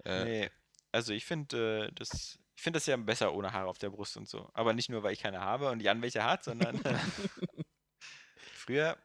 Ja. 0.03 0.26
Nee. 0.26 0.49
Also 0.91 1.14
ich 1.14 1.24
finde 1.24 1.86
äh, 1.91 1.94
das. 1.94 2.40
Ich 2.56 2.64
finde 2.64 2.78
das 2.78 2.88
ja 2.88 2.98
besser 2.98 3.32
ohne 3.36 3.53
Haare 3.53 3.68
auf 3.70 3.78
der 3.78 3.91
Brust 3.91 4.18
und 4.18 4.28
so. 4.28 4.49
Aber 4.56 4.74
nicht 4.74 4.90
nur, 4.90 5.03
weil 5.03 5.14
ich 5.14 5.20
keine 5.20 5.40
habe 5.41 5.70
und 5.70 5.82
Jan 5.82 6.02
welche 6.02 6.24
hat, 6.24 6.44
sondern 6.44 6.82
früher, 8.56 8.98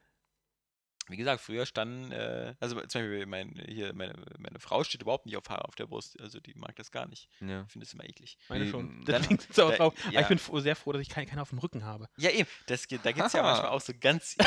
wie 1.08 1.16
gesagt, 1.16 1.40
früher 1.40 1.66
standen, 1.66 2.10
äh, 2.12 2.54
also 2.60 2.74
zum 2.76 3.00
Beispiel 3.02 3.26
mein, 3.26 3.62
hier, 3.68 3.92
meine, 3.94 4.14
meine 4.38 4.58
Frau 4.58 4.82
steht 4.82 5.02
überhaupt 5.02 5.26
nicht 5.26 5.36
auf 5.36 5.48
Haare 5.48 5.64
auf 5.66 5.74
der 5.76 5.86
Brust. 5.86 6.20
Also 6.20 6.40
die 6.40 6.54
mag 6.54 6.74
das 6.76 6.90
gar 6.90 7.06
nicht. 7.06 7.28
Ja. 7.40 7.62
Ich 7.66 7.72
finde 7.72 7.86
das 7.86 7.94
immer 7.94 8.04
eklig. 8.04 8.38
Meine 8.48 8.66
Wie, 8.66 8.70
schon. 8.70 9.04
dann- 9.04 9.22
Deswegen 9.28 9.38
sie 9.52 9.62
auch 9.64 9.70
da- 9.70 9.76
drauf. 9.76 9.94
Aber 10.04 10.12
ja. 10.12 10.20
ich 10.22 10.26
bin 10.26 10.38
froh, 10.38 10.58
sehr 10.60 10.74
froh, 10.76 10.92
dass 10.92 11.02
ich 11.02 11.08
keinen, 11.08 11.26
keinen 11.26 11.38
auf 11.38 11.50
dem 11.50 11.58
Rücken 11.58 11.84
habe. 11.84 12.08
Ja, 12.16 12.30
eben. 12.30 12.48
Das, 12.66 12.86
da 12.88 13.12
gibt 13.12 13.26
es 13.26 13.32
ja 13.32 13.42
manchmal 13.42 13.70
auch 13.70 13.80
so 13.80 13.92
ganz. 13.98 14.36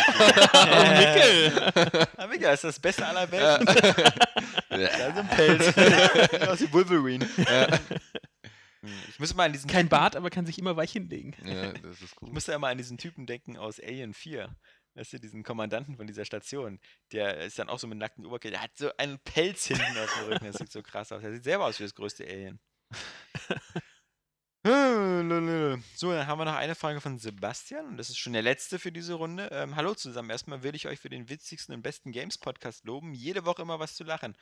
Ah, 0.51 2.27
Mikkel, 2.27 2.41
das 2.47 2.55
ist 2.55 2.63
das 2.63 2.79
Beste 2.79 3.05
aller 3.05 3.31
Welten. 3.31 3.65
Da 4.69 4.75
ist 4.77 5.17
ein 5.17 5.27
Pelz. 5.29 5.67
Aus 6.47 6.61
wie 6.61 6.71
Wolverine. 6.73 7.27
Hm, 8.81 8.89
Ich 9.09 9.19
muss 9.19 9.33
mal 9.35 9.45
an 9.45 9.51
diesen 9.53 9.69
Kein 9.69 9.81
Typen- 9.85 9.89
Bart, 9.89 10.15
aber 10.15 10.29
kann 10.29 10.45
sich 10.45 10.57
immer 10.57 10.75
weich 10.77 10.91
hinlegen. 10.91 11.35
ja, 11.43 11.73
das 11.73 11.97
ist 12.01 12.03
Ich 12.03 12.15
gut. 12.15 12.31
musste 12.33 12.53
immer 12.53 12.67
an 12.67 12.77
diesen 12.77 12.97
Typen 12.97 13.25
denken 13.25 13.57
aus 13.57 13.79
Alien 13.79 14.13
4. 14.13 14.55
Weißt 14.95 15.13
du, 15.13 15.19
diesen 15.19 15.43
Kommandanten 15.43 15.97
von 15.97 16.07
dieser 16.07 16.25
Station. 16.25 16.79
Der 17.11 17.37
ist 17.41 17.59
dann 17.59 17.69
auch 17.69 17.79
so 17.79 17.87
mit 17.87 17.97
nacktem 17.97 18.25
Oberkörper. 18.25 18.51
Der 18.51 18.61
hat 18.61 18.77
so 18.77 18.91
einen 18.97 19.19
Pelz 19.19 19.65
hinten 19.65 19.97
auf 19.97 20.13
dem 20.15 20.25
Rücken. 20.25 20.45
Das 20.45 20.57
sieht 20.57 20.71
so 20.71 20.81
krass 20.81 21.11
aus. 21.11 21.21
Der 21.21 21.33
sieht 21.33 21.43
selber 21.43 21.65
aus 21.65 21.79
wie 21.79 21.83
das 21.83 21.95
größte 21.95 22.25
Alien. 22.25 22.59
So, 25.95 26.11
dann 26.11 26.27
haben 26.27 26.37
wir 26.37 26.45
noch 26.45 26.55
eine 26.55 26.75
Frage 26.75 26.99
von 26.99 27.17
Sebastian 27.17 27.85
und 27.87 27.97
das 27.97 28.09
ist 28.09 28.17
schon 28.17 28.33
der 28.33 28.41
letzte 28.41 28.77
für 28.77 28.91
diese 28.91 29.13
Runde. 29.13 29.47
Ähm, 29.51 29.77
hallo 29.77 29.95
zusammen. 29.95 30.29
Erstmal 30.29 30.63
will 30.63 30.75
ich 30.75 30.87
euch 30.87 30.99
für 30.99 31.09
den 31.09 31.29
witzigsten 31.29 31.73
und 31.73 31.81
besten 31.81 32.11
Games-Podcast 32.11 32.83
loben. 32.83 33.13
Jede 33.13 33.45
Woche 33.45 33.61
immer 33.61 33.79
was 33.79 33.95
zu 33.95 34.03
lachen. 34.03 34.35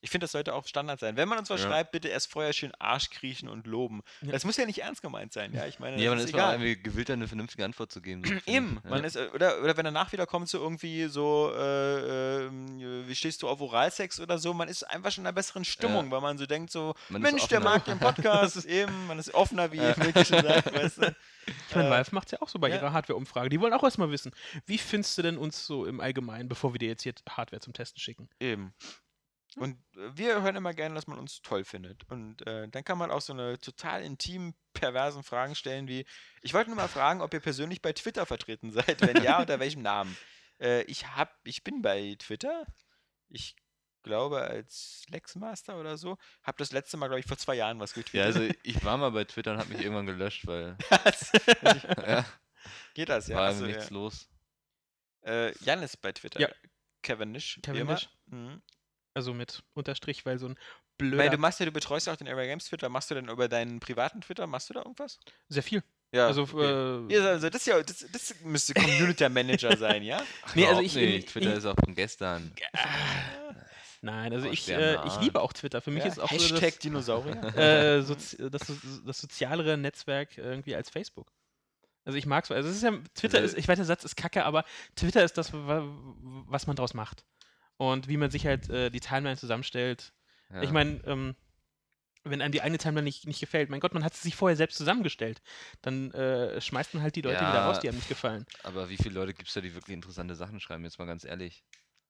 Ich 0.00 0.10
finde, 0.10 0.24
das 0.24 0.32
sollte 0.32 0.54
auch 0.54 0.66
Standard 0.66 1.00
sein. 1.00 1.16
Wenn 1.16 1.28
man 1.28 1.38
uns 1.38 1.50
was 1.50 1.62
Ja. 1.62 1.68
schreibt, 1.68 1.92
bitte 1.92 2.08
erst 2.08 2.30
vorher 2.30 2.52
schön 2.52 2.72
Arsch 2.78 3.10
kriechen 3.10 3.48
und 3.48 3.66
loben. 3.66 4.02
Ja. 4.22 4.32
Das 4.32 4.44
muss 4.44 4.56
ja 4.56 4.66
nicht 4.66 4.78
ernst 4.82 5.02
gemeint 5.02 5.32
sein, 5.32 5.52
ja. 5.54 5.66
Ich 5.66 5.78
meine, 5.78 6.00
Ja, 6.02 6.10
man 6.10 6.18
das 6.18 6.24
ist 6.26 6.30
ist 6.30 6.34
egal. 6.36 6.54
irgendwie 6.54 6.82
gewillt, 6.82 7.10
eine 7.10 7.28
vernünftige 7.28 7.64
Antwort 7.64 7.90
zu 7.92 8.00
geben. 8.00 8.22
so 8.46 8.50
Eben, 8.50 8.78
ich. 8.78 8.84
Ja. 8.84 8.90
man 8.90 9.04
ist, 9.04 9.16
äh, 9.16 9.28
oder, 9.34 9.62
oder 9.62 9.76
wenn 9.76 9.84
danach 9.84 10.12
wieder 10.12 10.26
kommt, 10.26 10.48
so 10.48 10.58
irgendwie 10.58 11.06
so, 11.06 11.52
äh, 11.56 12.46
ähm, 12.46 13.06
wie 13.08 13.14
stehst 13.14 13.42
du 13.42 13.48
auf 13.48 13.60
Oralsex 13.60 14.20
oder 14.20 14.38
so, 14.38 14.52
man 14.54 14.68
ist 14.68 14.82
einfach 14.84 15.10
schon 15.12 15.22
in 15.22 15.26
einer 15.26 15.34
besseren 15.34 15.64
Stimmung, 15.64 16.10
weil 16.10 16.20
man 16.20 16.38
so 16.38 16.46
denkt, 16.46 16.70
so, 16.70 16.94
Man 17.08 17.22
Mensch, 17.22 17.46
der 17.48 17.60
mag 17.60 17.84
den 17.84 17.98
Podcast, 18.00 18.64
eben, 18.66 19.06
man 19.06 19.18
ist 19.18 19.32
offener, 19.34 19.72
wie 19.72 19.78
Mikkel 19.80 20.24
schon 20.24 20.42
sagt, 20.42 20.74
weißt 20.74 20.98
du. 20.98 21.14
Ich 21.70 21.76
meine, 21.76 21.88
Äh, 21.88 21.90
Valve 21.90 22.14
macht 22.14 22.26
es 22.26 22.32
ja 22.32 22.42
auch 22.42 22.48
so 22.48 22.58
bei 22.58 22.68
ja. 22.68 22.76
ihrer 22.76 22.92
Hardware-Umfrage. 22.92 23.48
Die 23.50 23.60
wollen 23.60 23.72
auch 23.72 23.84
erstmal 23.84 24.10
wissen, 24.10 24.32
wie 24.66 24.78
findest 24.78 25.16
du 25.16 25.22
denn 25.22 25.38
uns 25.38 25.64
so 25.64 25.86
im 25.86 26.00
Allgemeinen, 26.00 26.48
bevor 26.48 26.74
wir 26.74 26.78
dir 26.78 26.88
jetzt 26.88 27.02
hier 27.02 27.14
Hardware 27.28 27.60
zum 27.60 27.72
Testen 27.72 28.00
schicken? 28.00 28.28
Eben. 28.40 28.74
Und 29.56 29.78
äh, 29.96 30.16
wir 30.16 30.42
hören 30.42 30.56
immer 30.56 30.74
gerne, 30.74 30.94
dass 30.94 31.06
man 31.06 31.18
uns 31.18 31.40
toll 31.42 31.64
findet. 31.64 32.04
Und 32.10 32.46
äh, 32.46 32.68
dann 32.68 32.84
kann 32.84 32.98
man 32.98 33.10
auch 33.10 33.20
so 33.22 33.32
eine 33.32 33.58
total 33.58 34.02
intim 34.02 34.54
perversen 34.74 35.22
Fragen 35.22 35.54
stellen 35.54 35.88
wie, 35.88 36.06
ich 36.42 36.52
wollte 36.52 36.68
nur 36.70 36.76
mal 36.76 36.88
fragen, 36.88 37.22
ob 37.22 37.32
ihr 37.32 37.40
persönlich 37.40 37.80
bei 37.82 37.92
Twitter 37.92 38.26
vertreten 38.26 38.70
seid. 38.70 39.00
Wenn 39.00 39.22
ja, 39.22 39.40
unter 39.40 39.58
welchem 39.60 39.82
Namen? 39.82 40.16
Äh, 40.58 40.84
ich 40.84 41.06
hab, 41.08 41.38
ich 41.44 41.64
bin 41.64 41.82
bei 41.82 42.16
Twitter. 42.18 42.64
Ich 43.28 43.56
glaube 44.02 44.40
als 44.40 45.04
Lexmaster 45.10 45.78
oder 45.78 45.98
so. 45.98 46.16
Hab 46.42 46.56
das 46.56 46.72
letzte 46.72 46.96
Mal, 46.96 47.08
glaube 47.08 47.20
ich, 47.20 47.26
vor 47.26 47.36
zwei 47.36 47.56
Jahren 47.56 47.78
was 47.78 47.94
Ja, 47.94 48.00
getwittert. 48.02 48.26
also 48.36 48.54
ich 48.62 48.82
war 48.82 48.96
mal 48.96 49.10
bei 49.10 49.24
Twitter 49.24 49.52
und 49.52 49.58
habe 49.58 49.68
mich 49.74 49.82
irgendwann 49.82 50.06
gelöscht, 50.06 50.46
weil 50.46 50.78
ja, 52.06 52.24
Geht 52.94 53.10
das, 53.10 53.28
ja? 53.28 53.36
war 53.36 53.50
Achso, 53.50 53.66
nichts 53.66 53.90
ja. 53.90 53.94
los. 53.94 54.30
Äh, 55.26 55.52
Jan 55.62 55.82
ist 55.82 55.98
bei 55.98 56.12
Twitter. 56.12 56.40
Ja. 56.40 56.48
Cavendish. 57.02 57.58
wie 57.58 57.60
Cavendish. 57.60 58.08
immer. 58.30 58.36
Mhm. 58.52 58.62
Also 59.16 59.32
mit 59.32 59.62
Unterstrich, 59.72 60.26
weil 60.26 60.38
so 60.38 60.46
ein 60.48 60.58
blöder... 60.98 61.16
meine, 61.16 61.30
du 61.30 61.38
machst 61.38 61.58
ja, 61.58 61.64
du 61.64 61.72
betreust 61.72 62.06
ja 62.06 62.12
auch 62.12 62.16
den 62.18 62.28
Area 62.28 62.46
Games 62.48 62.66
Twitter. 62.66 62.90
Machst 62.90 63.10
du 63.10 63.14
denn 63.14 63.28
über 63.28 63.48
deinen 63.48 63.80
privaten 63.80 64.20
Twitter, 64.20 64.46
machst 64.46 64.68
du 64.68 64.74
da 64.74 64.80
irgendwas? 64.80 65.18
sehr 65.48 65.62
viel. 65.62 65.82
Ja. 66.12 66.26
also, 66.26 66.42
okay. 66.42 66.62
äh, 67.10 67.14
Ja, 67.14 67.24
also 67.30 67.48
das, 67.48 67.64
ja, 67.66 67.82
das, 67.82 68.06
das 68.12 68.34
müsste 68.42 68.74
Community 68.74 69.28
Manager 69.28 69.74
sein, 69.78 70.02
ja? 70.02 70.22
Nee, 70.54 70.66
also 70.66 70.82
ich- 70.82 70.94
nicht. 70.94 71.14
ich- 71.18 71.26
Twitter 71.32 71.50
ich- 71.52 71.56
ist 71.58 71.64
auch 71.66 71.74
von 71.82 71.94
gestern. 71.94 72.52
nein, 74.02 74.32
also 74.32 74.48
Oh, 74.48 74.52
ich, 74.52 74.68
äh, 74.68 74.98
ich 75.06 75.20
liebe 75.20 75.40
auch 75.40 75.52
Twitter. 75.52 75.80
Für 75.80 75.90
mich 75.90 76.04
ja? 76.04 76.10
ist 76.10 76.18
auch 76.20 76.30
Hashtag 76.30 76.74
so 76.74 76.78
Dinosaurier. 76.80 77.34
das, 77.36 77.56
äh, 77.56 78.02
sozi 78.02 78.36
das, 78.50 78.72
das 79.04 79.18
sozialere 79.18 79.76
Netzwerk 79.76 80.36
irgendwie 80.38 80.74
als 80.76 80.90
Facebook. 80.90 81.32
Also 82.04 82.18
ich 82.18 82.26
mag 82.26 82.44
es, 82.44 82.50
also 82.52 82.68
es 82.68 82.76
ist 82.76 82.82
ja, 82.82 82.92
Twitter 83.14 83.38
Also- 83.38 83.56
ist, 83.56 83.58
ich 83.58 83.66
weiß, 83.66 83.76
der 83.76 83.84
Satz 83.86 84.04
ist 84.04 84.16
kacke, 84.16 84.44
aber 84.44 84.64
Twitter 84.94 85.24
ist 85.24 85.36
das, 85.38 85.52
wa- 85.52 85.82
was 86.46 86.66
man 86.66 86.76
draus 86.76 86.94
macht. 86.94 87.24
Und 87.78 88.08
wie 88.08 88.16
man 88.16 88.30
sich 88.30 88.46
halt 88.46 88.70
äh, 88.70 88.90
die 88.90 89.00
Timeline 89.00 89.36
zusammenstellt. 89.36 90.12
Ja. 90.50 90.62
Ich 90.62 90.70
meine, 90.70 91.00
ähm, 91.04 91.34
wenn 92.24 92.40
einem 92.42 92.52
die 92.52 92.60
eine 92.62 92.78
Timeline 92.78 93.04
nicht, 93.04 93.26
nicht 93.26 93.40
gefällt, 93.40 93.70
mein 93.70 93.80
Gott, 93.80 93.94
man 93.94 94.02
hat 94.04 94.14
sie 94.14 94.22
sich 94.22 94.34
vorher 94.34 94.56
selbst 94.56 94.76
zusammengestellt. 94.78 95.42
Dann 95.82 96.10
äh, 96.12 96.60
schmeißt 96.60 96.94
man 96.94 97.02
halt 97.02 97.14
die 97.16 97.22
Leute 97.22 97.42
Ja. 97.42 97.48
wieder 97.50 97.64
raus, 97.64 97.80
die 97.80 97.88
einem 97.88 97.98
nicht 97.98 98.08
gefallen. 98.08 98.46
Aber 98.64 98.88
wie 98.88 98.96
viele 98.96 99.14
Leute 99.14 99.34
gibt 99.34 99.48
es 99.48 99.54
da, 99.54 99.60
die 99.60 99.74
wirklich 99.74 99.94
interessante 99.94 100.34
Sachen 100.34 100.58
schreiben, 100.58 100.84
jetzt 100.84 100.98
mal 100.98 101.04
ganz 101.06 101.24
ehrlich? 101.24 101.64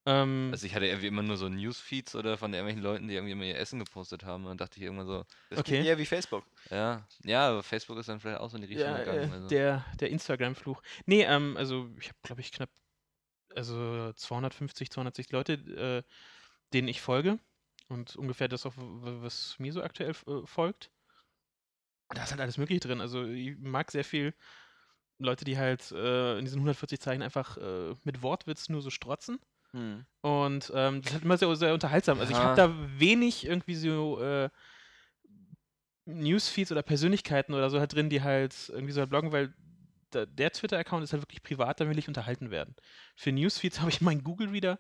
Ähm, 0.07 0.51
Also 0.53 0.67
ich 0.67 0.75
hatte 0.75 0.87
irgendwie 0.87 1.09
immer 1.09 1.23
nur 1.23 1.37
so 1.37 1.49
Newsfeeds 1.49 2.15
oder 2.15 2.39
von 2.39 2.55
irgendwelchen 2.55 2.83
Leuten, 2.83 3.09
die 3.09 3.15
irgendwie 3.15 3.33
immer 3.33 3.45
ihr 3.45 3.59
Essen 3.59 3.81
gepostet 3.81 4.25
haben. 4.25 4.45
Und 4.45 4.51
dann 4.51 4.59
dachte 4.59 4.77
ich 4.79 4.85
irgendwann 4.85 5.07
so, 5.07 5.25
Das 5.51 5.59
Okay. 5.59 5.85
eher 5.85 5.99
wie 5.99 6.07
Facebook. 6.07 6.45
ja, 6.71 7.07
ja, 7.25 7.49
aber 7.49 7.63
Facebook 7.63 7.99
ist 7.99 8.09
dann 8.09 8.21
vielleicht 8.21 8.41
auch 8.41 8.49
so 8.49 8.57
in 8.57 8.63
die 8.63 8.69
Richtung 8.69 8.89
ja, 8.93 8.99
gegangen. 8.99 9.31
äh, 9.31 9.35
Also. 9.35 9.49
der, 9.49 9.85
der 10.01 10.11
Instagram-Fluch. 10.11 10.81
Nee, 11.07 11.25
ähm, 11.25 11.57
also 11.57 11.91
ich 12.01 12.09
habe, 12.09 12.19
glaube 12.23 12.41
ich, 12.41 12.53
knapp 12.53 12.71
also 13.57 14.13
250, 14.13 14.91
260 14.91 15.33
Leute, 15.33 15.53
äh, 15.55 16.03
denen 16.73 16.89
ich 16.89 17.01
folge. 17.01 17.39
Und 17.89 18.17
ungefähr 18.17 18.49
das 18.49 18.67
auch, 18.67 18.75
was 18.77 19.59
mir 19.59 19.73
so 19.73 19.83
aktuell 19.83 20.11
äh, 20.11 20.47
folgt. 20.47 20.91
Da 22.09 22.25
ist 22.25 22.31
halt 22.31 22.41
alles 22.41 22.59
Mögliche 22.59 22.81
drin. 22.81 23.01
Also 23.01 23.25
ich 23.25 23.57
mag 23.59 23.91
sehr 23.91 24.05
viel 24.05 24.35
Leute, 25.19 25.45
die 25.45 25.57
halt 25.57 25.91
äh, 25.93 26.39
in 26.39 26.45
diesen 26.45 26.59
140 26.59 27.01
Zeichen 27.01 27.23
einfach 27.23 27.57
äh, 27.57 27.95
mit 28.05 28.23
Wortwitz 28.23 28.69
nur 28.69 28.83
so 28.83 28.91
strotzen. 28.91 29.39
Hm. 29.73 30.05
Und 30.21 30.73
ähm, 30.75 31.01
das 31.01 31.07
ist 31.07 31.13
halt 31.15 31.25
immer 31.25 31.39
sehr, 31.39 31.57
sehr 31.57 31.75
unterhaltsam. 31.75 32.21
Also 32.21 32.33
ich 32.33 32.39
habe 32.39 32.57
da 32.57 32.75
wenig 32.99 33.47
irgendwie 33.47 33.75
so 33.75 34.21
äh, 34.21 34.51
Newsfeeds 36.07 36.73
oder 36.73 36.83
Persönlichkeiten 36.83 37.55
oder 37.55 37.71
so 37.71 37.79
halt 37.79 37.93
drin, 37.93 38.11
die 38.11 38.23
halt 38.23 38.55
irgendwie 38.69 38.93
so 38.93 39.01
halt 39.01 39.11
bloggen, 39.11 39.33
weil 39.33 39.55
da, 40.17 40.27
der 40.27 40.53
Twitter-Account 40.53 41.05
ist 41.05 41.13
halt 41.13 41.23
wirklich 41.23 41.43
privat, 41.43 41.81
da 41.81 41.89
will 41.89 41.99
ich 41.99 42.09
unterhalten 42.09 42.51
werden. 42.51 42.75
Für 43.15 43.33
Newsfeeds 43.33 43.81
habe 43.81 43.91
ich 43.91 44.01
meinen 44.01 44.25
Google-Reader. 44.25 44.79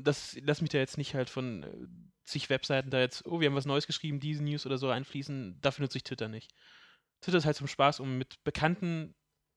Das 0.00 0.36
lass 0.42 0.60
mich 0.62 0.70
da 0.70 0.78
jetzt 0.78 0.98
nicht 0.98 1.14
halt 1.14 1.30
von 1.30 1.62
äh, 1.62 1.86
zig 2.24 2.50
Webseiten 2.50 2.90
da 2.90 3.00
jetzt, 3.00 3.24
oh, 3.26 3.40
wir 3.40 3.48
haben 3.48 3.54
was 3.54 3.66
Neues 3.66 3.86
geschrieben, 3.86 4.20
diese 4.20 4.42
News 4.42 4.66
oder 4.66 4.78
so 4.78 4.88
einfließen. 4.90 5.60
Dafür 5.60 5.84
nutze 5.84 5.98
ich 5.98 6.04
Twitter 6.04 6.28
nicht. 6.28 6.52
Twitter 7.20 7.38
ist 7.38 7.46
halt 7.46 7.56
zum 7.56 7.68
Spaß, 7.68 8.00
um 8.00 8.18
mit 8.18 8.42
Bekannten, 8.44 9.14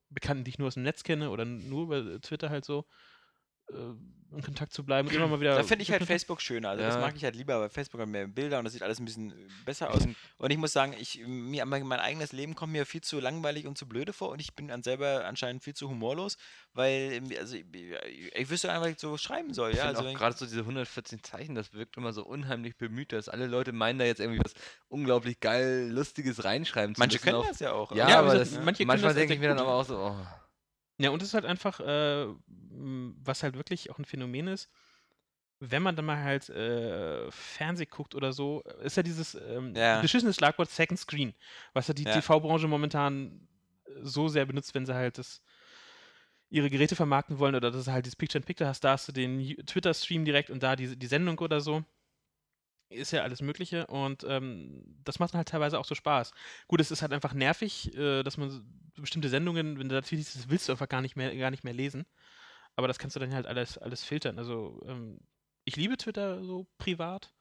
Bekannten, 0.08 0.44
die 0.44 0.50
ich 0.50 0.58
nur 0.58 0.68
aus 0.68 0.74
dem 0.74 0.84
Netz 0.84 1.02
kenne 1.02 1.30
oder 1.30 1.44
nur 1.44 1.84
über 1.84 2.20
Twitter 2.20 2.50
halt 2.50 2.64
so, 2.64 2.86
in 4.32 4.42
Kontakt 4.42 4.72
zu 4.72 4.84
bleiben 4.84 5.08
und 5.08 5.14
immer 5.14 5.26
mal 5.26 5.40
wieder. 5.40 5.56
Da 5.56 5.64
finde 5.64 5.82
ich 5.82 5.90
halt 5.90 6.04
Facebook 6.04 6.40
schöner. 6.40 6.68
Also 6.70 6.84
das 6.84 6.94
Ja. 6.94 7.00
mag 7.00 7.16
ich 7.16 7.24
halt 7.24 7.34
lieber, 7.34 7.58
weil 7.60 7.68
Facebook 7.68 8.00
hat 8.00 8.08
mehr 8.08 8.28
Bilder 8.28 8.58
und 8.58 8.64
das 8.64 8.74
sieht 8.74 8.82
alles 8.84 9.00
ein 9.00 9.04
bisschen 9.04 9.32
äh, 9.32 9.34
besser 9.64 9.90
aus. 9.90 10.02
Und 10.38 10.50
ich 10.52 10.56
muss 10.56 10.72
sagen, 10.72 10.94
ich, 10.98 11.20
mir, 11.26 11.66
mein, 11.66 11.82
eigenes 11.92 12.30
Leben 12.32 12.54
kommt 12.54 12.72
mir 12.72 12.86
viel 12.86 13.00
zu 13.00 13.18
langweilig 13.18 13.66
und 13.66 13.76
zu 13.76 13.86
blöde 13.88 14.12
vor 14.12 14.28
und 14.30 14.40
ich 14.40 14.54
bin 14.54 14.68
dann 14.68 14.82
selber 14.84 15.24
anscheinend 15.26 15.64
viel 15.64 15.74
zu 15.74 15.90
humorlos, 15.90 16.38
weil 16.74 17.12
ähm, 17.12 17.28
also, 17.38 17.56
ich, 17.56 17.64
ich 18.34 18.48
wüsste 18.50 18.70
einfach, 18.72 18.86
wie 18.86 18.92
ich 18.92 19.00
so 19.00 19.18
schreiben 19.18 19.52
soll. 19.52 19.72
Ich 19.72 19.76
Ja, 19.78 19.86
finde 19.88 19.98
also, 19.98 20.08
auch 20.10 20.14
gerade 20.14 20.36
so 20.36 20.46
diese 20.46 20.60
114 20.60 21.22
Zeichen, 21.24 21.54
das 21.56 21.72
wirkt 21.74 21.96
immer 21.96 22.12
so 22.12 22.24
unheimlich 22.24 22.76
bemüht, 22.76 23.12
dass 23.12 23.28
alle 23.28 23.46
Leute 23.48 23.72
meinen, 23.72 23.98
da 23.98 24.04
jetzt 24.04 24.20
irgendwie 24.20 24.40
was 24.42 24.54
unglaublich 24.88 25.40
geil, 25.40 25.90
lustiges 25.90 26.44
reinschreiben 26.44 26.94
zu 26.94 27.00
manche 27.00 27.16
müssen. 27.16 27.24
können 27.24 27.36
auf- 27.36 27.48
das 27.48 27.58
ja 27.58 27.72
auch. 27.72 27.90
Ja, 27.92 28.08
Ja, 28.08 28.18
aber 28.20 28.34
das, 28.34 28.52
das- 28.52 28.64
manche 28.64 28.86
manchmal 28.86 29.10
das 29.12 29.18
denke 29.18 29.34
ich 29.34 29.40
mir 29.40 29.48
dann 29.48 29.58
aber 29.58 29.74
auch 29.74 29.84
so, 29.84 29.98
oh, 29.98 30.16
Ja, 31.00 31.10
und 31.10 31.22
es 31.22 31.28
ist 31.28 31.34
halt 31.34 31.46
einfach, 31.46 31.80
äh, 31.80 32.26
was 32.48 33.42
halt 33.42 33.56
wirklich 33.56 33.90
auch 33.90 33.98
ein 33.98 34.04
Phänomen 34.04 34.48
ist, 34.48 34.70
wenn 35.60 35.82
man 35.82 35.96
dann 35.96 36.06
mal 36.06 36.22
halt 36.22 36.48
äh, 36.50 37.30
Fernseh 37.30 37.86
guckt 37.86 38.14
oder 38.14 38.32
so, 38.32 38.62
ist 38.82 38.96
ja 38.96 39.02
dieses 39.02 39.34
ähm, 39.34 39.74
Ja. 39.76 40.00
beschissene 40.00 40.32
Schlagwort 40.34 40.70
Second 40.70 40.98
Screen, 41.00 41.34
was 41.74 41.88
ja 41.88 41.94
die 41.94 42.04
Ja. 42.04 42.10
TV-Branche 42.10 42.68
momentan 42.68 43.48
äh, 43.86 43.92
so 44.02 44.28
sehr 44.28 44.46
benutzt, 44.46 44.74
wenn 44.74 44.86
sie 44.86 44.94
halt 44.94 45.18
das 45.18 45.42
ihre 46.48 46.68
Geräte 46.70 46.96
vermarkten 46.96 47.38
wollen 47.38 47.54
oder 47.54 47.70
dass 47.70 47.84
du 47.84 47.92
halt 47.92 48.06
dieses 48.06 48.16
Picture-in-Picture 48.16 48.68
hast, 48.68 48.82
da 48.82 48.92
hast 48.92 49.06
du 49.08 49.12
den 49.12 49.56
Twitter-Stream 49.66 50.24
direkt 50.24 50.50
und 50.50 50.62
da 50.62 50.74
die, 50.76 50.96
die 50.98 51.06
Sendung 51.06 51.38
oder 51.38 51.60
so. 51.60 51.84
Ist 52.90 53.12
ja 53.12 53.22
alles 53.22 53.40
Mögliche 53.40 53.86
und 53.86 54.24
ähm, 54.28 54.82
das 55.04 55.20
macht 55.20 55.34
halt 55.34 55.48
teilweise 55.48 55.78
auch 55.78 55.84
so 55.84 55.94
Spaß. 55.94 56.32
Gut, 56.66 56.80
es 56.80 56.90
ist 56.90 57.02
halt 57.02 57.12
einfach 57.12 57.34
nervig, 57.34 57.94
äh, 57.96 58.24
dass 58.24 58.36
man 58.36 58.64
bestimmte 58.96 59.28
Sendungen, 59.28 59.78
wenn 59.78 59.88
du 59.88 59.94
natürlich 59.94 60.24
das 60.32 60.48
willst 60.50 60.68
du 60.68 60.72
einfach 60.72 60.88
gar 60.88 61.00
nicht 61.00 61.14
mehr, 61.14 61.34
gar 61.36 61.52
nicht 61.52 61.62
mehr 61.62 61.72
lesen. 61.72 62.04
Aber 62.76 62.88
das 62.88 62.98
kannst 62.98 63.16
du 63.16 63.20
dann 63.20 63.34
halt 63.34 63.46
alles, 63.46 63.78
alles 63.78 64.04
filtern. 64.04 64.38
Also 64.38 64.80
ähm, 64.86 65.20
ich 65.64 65.76
liebe 65.76 65.96
Twitter 65.96 66.44
so 66.44 66.66
privat, 66.78 67.34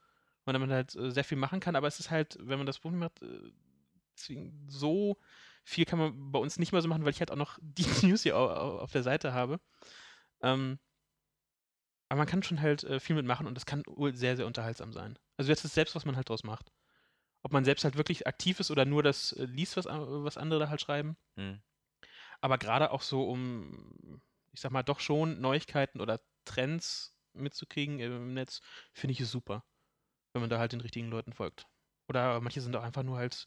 weil 0.45 0.59
man 0.59 0.71
halt 0.71 0.95
äh, 0.95 1.11
sehr 1.11 1.23
viel 1.23 1.37
machen 1.37 1.59
kann, 1.61 1.75
aber 1.75 1.87
es 1.87 1.99
ist 1.99 2.11
halt, 2.11 2.37
wenn 2.41 2.59
man 2.59 2.67
das 2.67 2.79
Problem 2.79 3.03
hat, 3.03 3.21
äh, 3.23 3.51
so 4.67 5.17
Viel 5.63 5.85
kann 5.85 5.99
man 5.99 6.31
bei 6.31 6.39
uns 6.39 6.57
nicht 6.57 6.71
mehr 6.71 6.81
so 6.81 6.87
machen, 6.87 7.03
weil 7.03 7.11
ich 7.11 7.19
halt 7.19 7.31
auch 7.31 7.35
noch 7.35 7.59
die 7.61 7.85
News 8.05 8.23
hier 8.23 8.37
au- 8.37 8.49
au- 8.49 8.79
auf 8.79 8.91
der 8.91 9.03
Seite 9.03 9.33
habe. 9.33 9.59
Ähm, 10.41 10.79
aber 12.09 12.19
man 12.19 12.27
kann 12.27 12.43
schon 12.43 12.61
halt 12.61 12.83
äh, 12.83 12.99
viel 12.99 13.15
mitmachen 13.15 13.47
und 13.47 13.55
das 13.55 13.65
kann 13.65 13.83
sehr, 14.13 14.35
sehr 14.35 14.47
unterhaltsam 14.47 14.91
sein. 14.93 15.17
Also 15.37 15.51
jetzt 15.51 15.63
ist 15.63 15.75
selbst, 15.75 15.95
was 15.95 16.05
man 16.05 16.15
halt 16.15 16.29
draus 16.29 16.43
macht. 16.43 16.71
Ob 17.43 17.53
man 17.53 17.63
selbst 17.63 17.83
halt 17.85 17.95
wirklich 17.95 18.27
aktiv 18.27 18.59
ist 18.59 18.71
oder 18.71 18.85
nur 18.85 19.03
das 19.03 19.31
äh, 19.33 19.45
liest, 19.45 19.77
was, 19.77 19.87
a- 19.87 20.23
was 20.23 20.37
andere 20.37 20.59
da 20.59 20.69
halt 20.69 20.81
schreiben. 20.81 21.17
Hm. 21.37 21.61
Aber 22.41 22.57
gerade 22.57 22.91
auch 22.91 23.01
so, 23.01 23.29
um, 23.29 24.21
ich 24.53 24.61
sag 24.61 24.71
mal, 24.71 24.83
doch 24.83 24.99
schon 24.99 25.39
Neuigkeiten 25.39 26.01
oder 26.01 26.19
Trends 26.45 27.15
mitzukriegen 27.33 27.99
im 27.99 28.33
Netz, 28.33 28.61
finde 28.93 29.13
ich 29.13 29.21
es 29.21 29.31
super. 29.31 29.63
Wenn 30.33 30.41
man 30.41 30.49
da 30.49 30.59
halt 30.59 30.73
den 30.73 30.81
richtigen 30.81 31.09
Leuten 31.09 31.33
folgt. 31.33 31.67
Oder 32.07 32.41
manche 32.41 32.61
sind 32.61 32.75
auch 32.75 32.83
einfach 32.83 33.03
nur 33.03 33.17
halt 33.17 33.45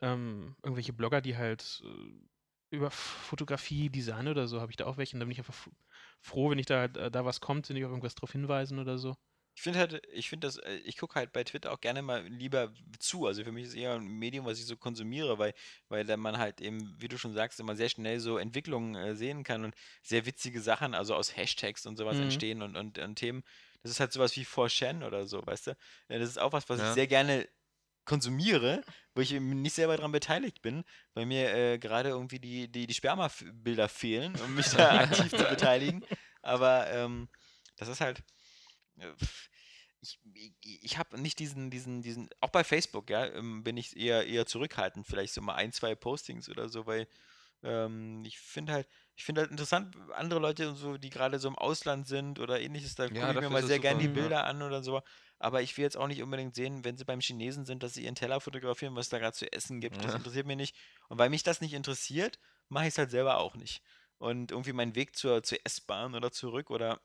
ähm, 0.00 0.56
irgendwelche 0.62 0.92
Blogger, 0.92 1.20
die 1.20 1.36
halt 1.36 1.82
äh, 1.84 2.76
über 2.76 2.90
Fotografie, 2.90 3.90
Design 3.90 4.28
oder 4.28 4.48
so, 4.48 4.60
habe 4.60 4.72
ich 4.72 4.76
da 4.76 4.86
auch 4.86 4.96
welche. 4.96 5.16
Und 5.16 5.20
da 5.20 5.24
bin 5.26 5.32
ich 5.32 5.38
einfach 5.38 5.68
froh, 6.20 6.50
wenn 6.50 6.58
ich 6.58 6.66
da, 6.66 6.84
äh, 6.86 7.10
da 7.10 7.24
was 7.24 7.40
kommt, 7.40 7.68
wenn 7.68 7.76
ich 7.76 7.84
auf 7.84 7.90
irgendwas 7.90 8.14
drauf 8.14 8.32
hinweisen 8.32 8.78
oder 8.78 8.98
so. 8.98 9.14
Ich 9.56 9.62
finde 9.62 9.78
halt, 9.78 10.02
ich 10.12 10.28
finde 10.28 10.48
das, 10.48 10.56
äh, 10.58 10.74
ich 10.84 10.96
gucke 10.98 11.14
halt 11.14 11.32
bei 11.32 11.44
Twitter 11.44 11.72
auch 11.72 11.80
gerne 11.80 12.02
mal 12.02 12.26
lieber 12.26 12.72
zu. 12.98 13.26
Also 13.26 13.44
für 13.44 13.52
mich 13.52 13.64
ist 13.64 13.68
es 13.70 13.74
eher 13.76 13.94
ein 13.94 14.04
Medium, 14.06 14.46
was 14.46 14.58
ich 14.58 14.66
so 14.66 14.76
konsumiere, 14.76 15.38
weil, 15.38 15.54
weil 15.88 16.04
da 16.04 16.16
man 16.16 16.38
halt 16.38 16.60
eben, 16.60 17.00
wie 17.00 17.06
du 17.08 17.16
schon 17.18 17.32
sagst, 17.32 17.60
immer 17.60 17.76
sehr 17.76 17.88
schnell 17.88 18.18
so 18.18 18.36
Entwicklungen 18.38 18.96
äh, 18.96 19.14
sehen 19.14 19.44
kann 19.44 19.64
und 19.64 19.74
sehr 20.02 20.26
witzige 20.26 20.60
Sachen, 20.60 20.94
also 20.94 21.14
aus 21.14 21.36
Hashtags 21.36 21.86
und 21.86 21.96
sowas 21.96 22.18
Mhm. 22.18 22.18
entstehen 22.18 22.62
und, 22.62 22.76
und, 22.76 22.98
und 22.98 23.14
Themen. 23.16 23.44
Das 23.82 23.92
ist 23.92 24.00
halt 24.00 24.12
sowas 24.12 24.34
wie 24.36 24.44
4chan 24.44 25.04
oder 25.04 25.26
so, 25.26 25.46
weißt 25.46 25.68
du? 25.68 25.76
Das 26.08 26.28
ist 26.28 26.38
auch 26.38 26.52
was, 26.52 26.68
was 26.68 26.80
ich 26.80 26.90
Ja. 26.90 26.92
sehr 26.92 27.06
gerne 27.06 27.48
konsumiere, 28.04 28.84
wo 29.14 29.20
ich 29.20 29.32
eben 29.32 29.62
nicht 29.62 29.74
selber 29.74 29.96
daran 29.96 30.12
beteiligt 30.12 30.62
bin, 30.62 30.84
weil 31.14 31.26
mir 31.26 31.54
äh, 31.54 31.78
gerade 31.78 32.10
irgendwie 32.10 32.38
die, 32.38 32.68
die, 32.70 32.86
die 32.86 32.94
Sperma-Bilder 32.94 33.88
fehlen, 33.88 34.34
um 34.44 34.54
mich 34.54 34.66
da 34.70 34.98
aktiv 35.00 35.30
zu 35.30 35.44
beteiligen. 35.44 36.04
Aber 36.42 36.90
ähm, 36.90 37.28
das 37.76 37.88
ist 37.88 38.00
halt. 38.00 38.22
äh, 38.98 39.10
Ich, 40.00 40.20
ich, 40.34 40.82
ich 40.82 40.98
habe 40.98 41.18
nicht 41.18 41.38
diesen, 41.38 41.70
diesen, 41.70 42.02
diesen, 42.02 42.28
auch 42.42 42.50
bei 42.50 42.62
Facebook, 42.62 43.08
ja, 43.08 43.24
ähm, 43.24 43.64
bin 43.64 43.78
ich 43.78 43.96
eher, 43.96 44.26
eher 44.26 44.44
zurückhaltend, 44.44 45.06
vielleicht 45.06 45.32
so 45.32 45.40
mal 45.40 45.54
ein, 45.54 45.72
zwei 45.72 45.94
Postings 45.94 46.50
oder 46.50 46.68
so, 46.68 46.84
weil 46.84 47.08
ähm, 47.62 48.22
ich 48.26 48.38
finde 48.38 48.74
halt, 48.74 48.88
ich 49.16 49.24
finde 49.24 49.42
halt 49.42 49.50
interessant, 49.50 49.96
andere 50.14 50.40
Leute 50.40 50.68
und 50.68 50.76
so, 50.76 50.96
die 50.98 51.10
gerade 51.10 51.38
so 51.38 51.48
im 51.48 51.56
Ausland 51.56 52.06
sind 52.08 52.40
oder 52.40 52.60
ähnliches, 52.60 52.94
da 52.96 53.08
gucke 53.10 53.30
Ja, 53.30 53.32
ich 53.32 53.38
mir 53.38 53.48
mal 53.50 53.62
sehr 53.62 53.78
gerne 53.80 54.00
die 54.02 54.08
super, 54.08 54.14
ja. 54.14 54.30
Bilder 54.30 54.44
an 54.44 54.62
oder 54.62 54.82
so. 54.82 55.02
Aber 55.38 55.62
ich 55.62 55.76
will 55.76 55.84
jetzt 55.84 55.96
auch 55.96 56.08
nicht 56.08 56.22
unbedingt 56.22 56.54
sehen, 56.54 56.84
wenn 56.84 56.96
sie 56.96 57.04
beim 57.04 57.20
Chinesen 57.20 57.64
sind, 57.64 57.82
dass 57.82 57.94
sie 57.94 58.04
ihren 58.04 58.14
Teller 58.16 58.40
fotografieren, 58.40 58.96
was 58.96 59.08
da 59.08 59.18
gerade 59.18 59.36
zu 59.36 59.50
essen 59.52 59.80
gibt. 59.80 60.04
Das 60.04 60.14
Ja. 60.14 60.16
interessiert 60.16 60.46
mich 60.46 60.56
nicht. 60.56 60.76
Und 61.08 61.18
weil 61.18 61.30
mich 61.30 61.42
das 61.42 61.60
nicht 61.60 61.74
interessiert, 61.74 62.38
mache 62.68 62.84
ich 62.84 62.88
es 62.90 62.98
halt 62.98 63.10
selber 63.10 63.38
auch 63.38 63.54
nicht. 63.56 63.82
Und 64.18 64.50
irgendwie 64.52 64.72
meinen 64.72 64.94
Weg 64.94 65.16
zur, 65.16 65.42
zur 65.42 65.58
S-Bahn 65.64 66.14
oder 66.14 66.32
zurück 66.32 66.70
oder 66.70 67.00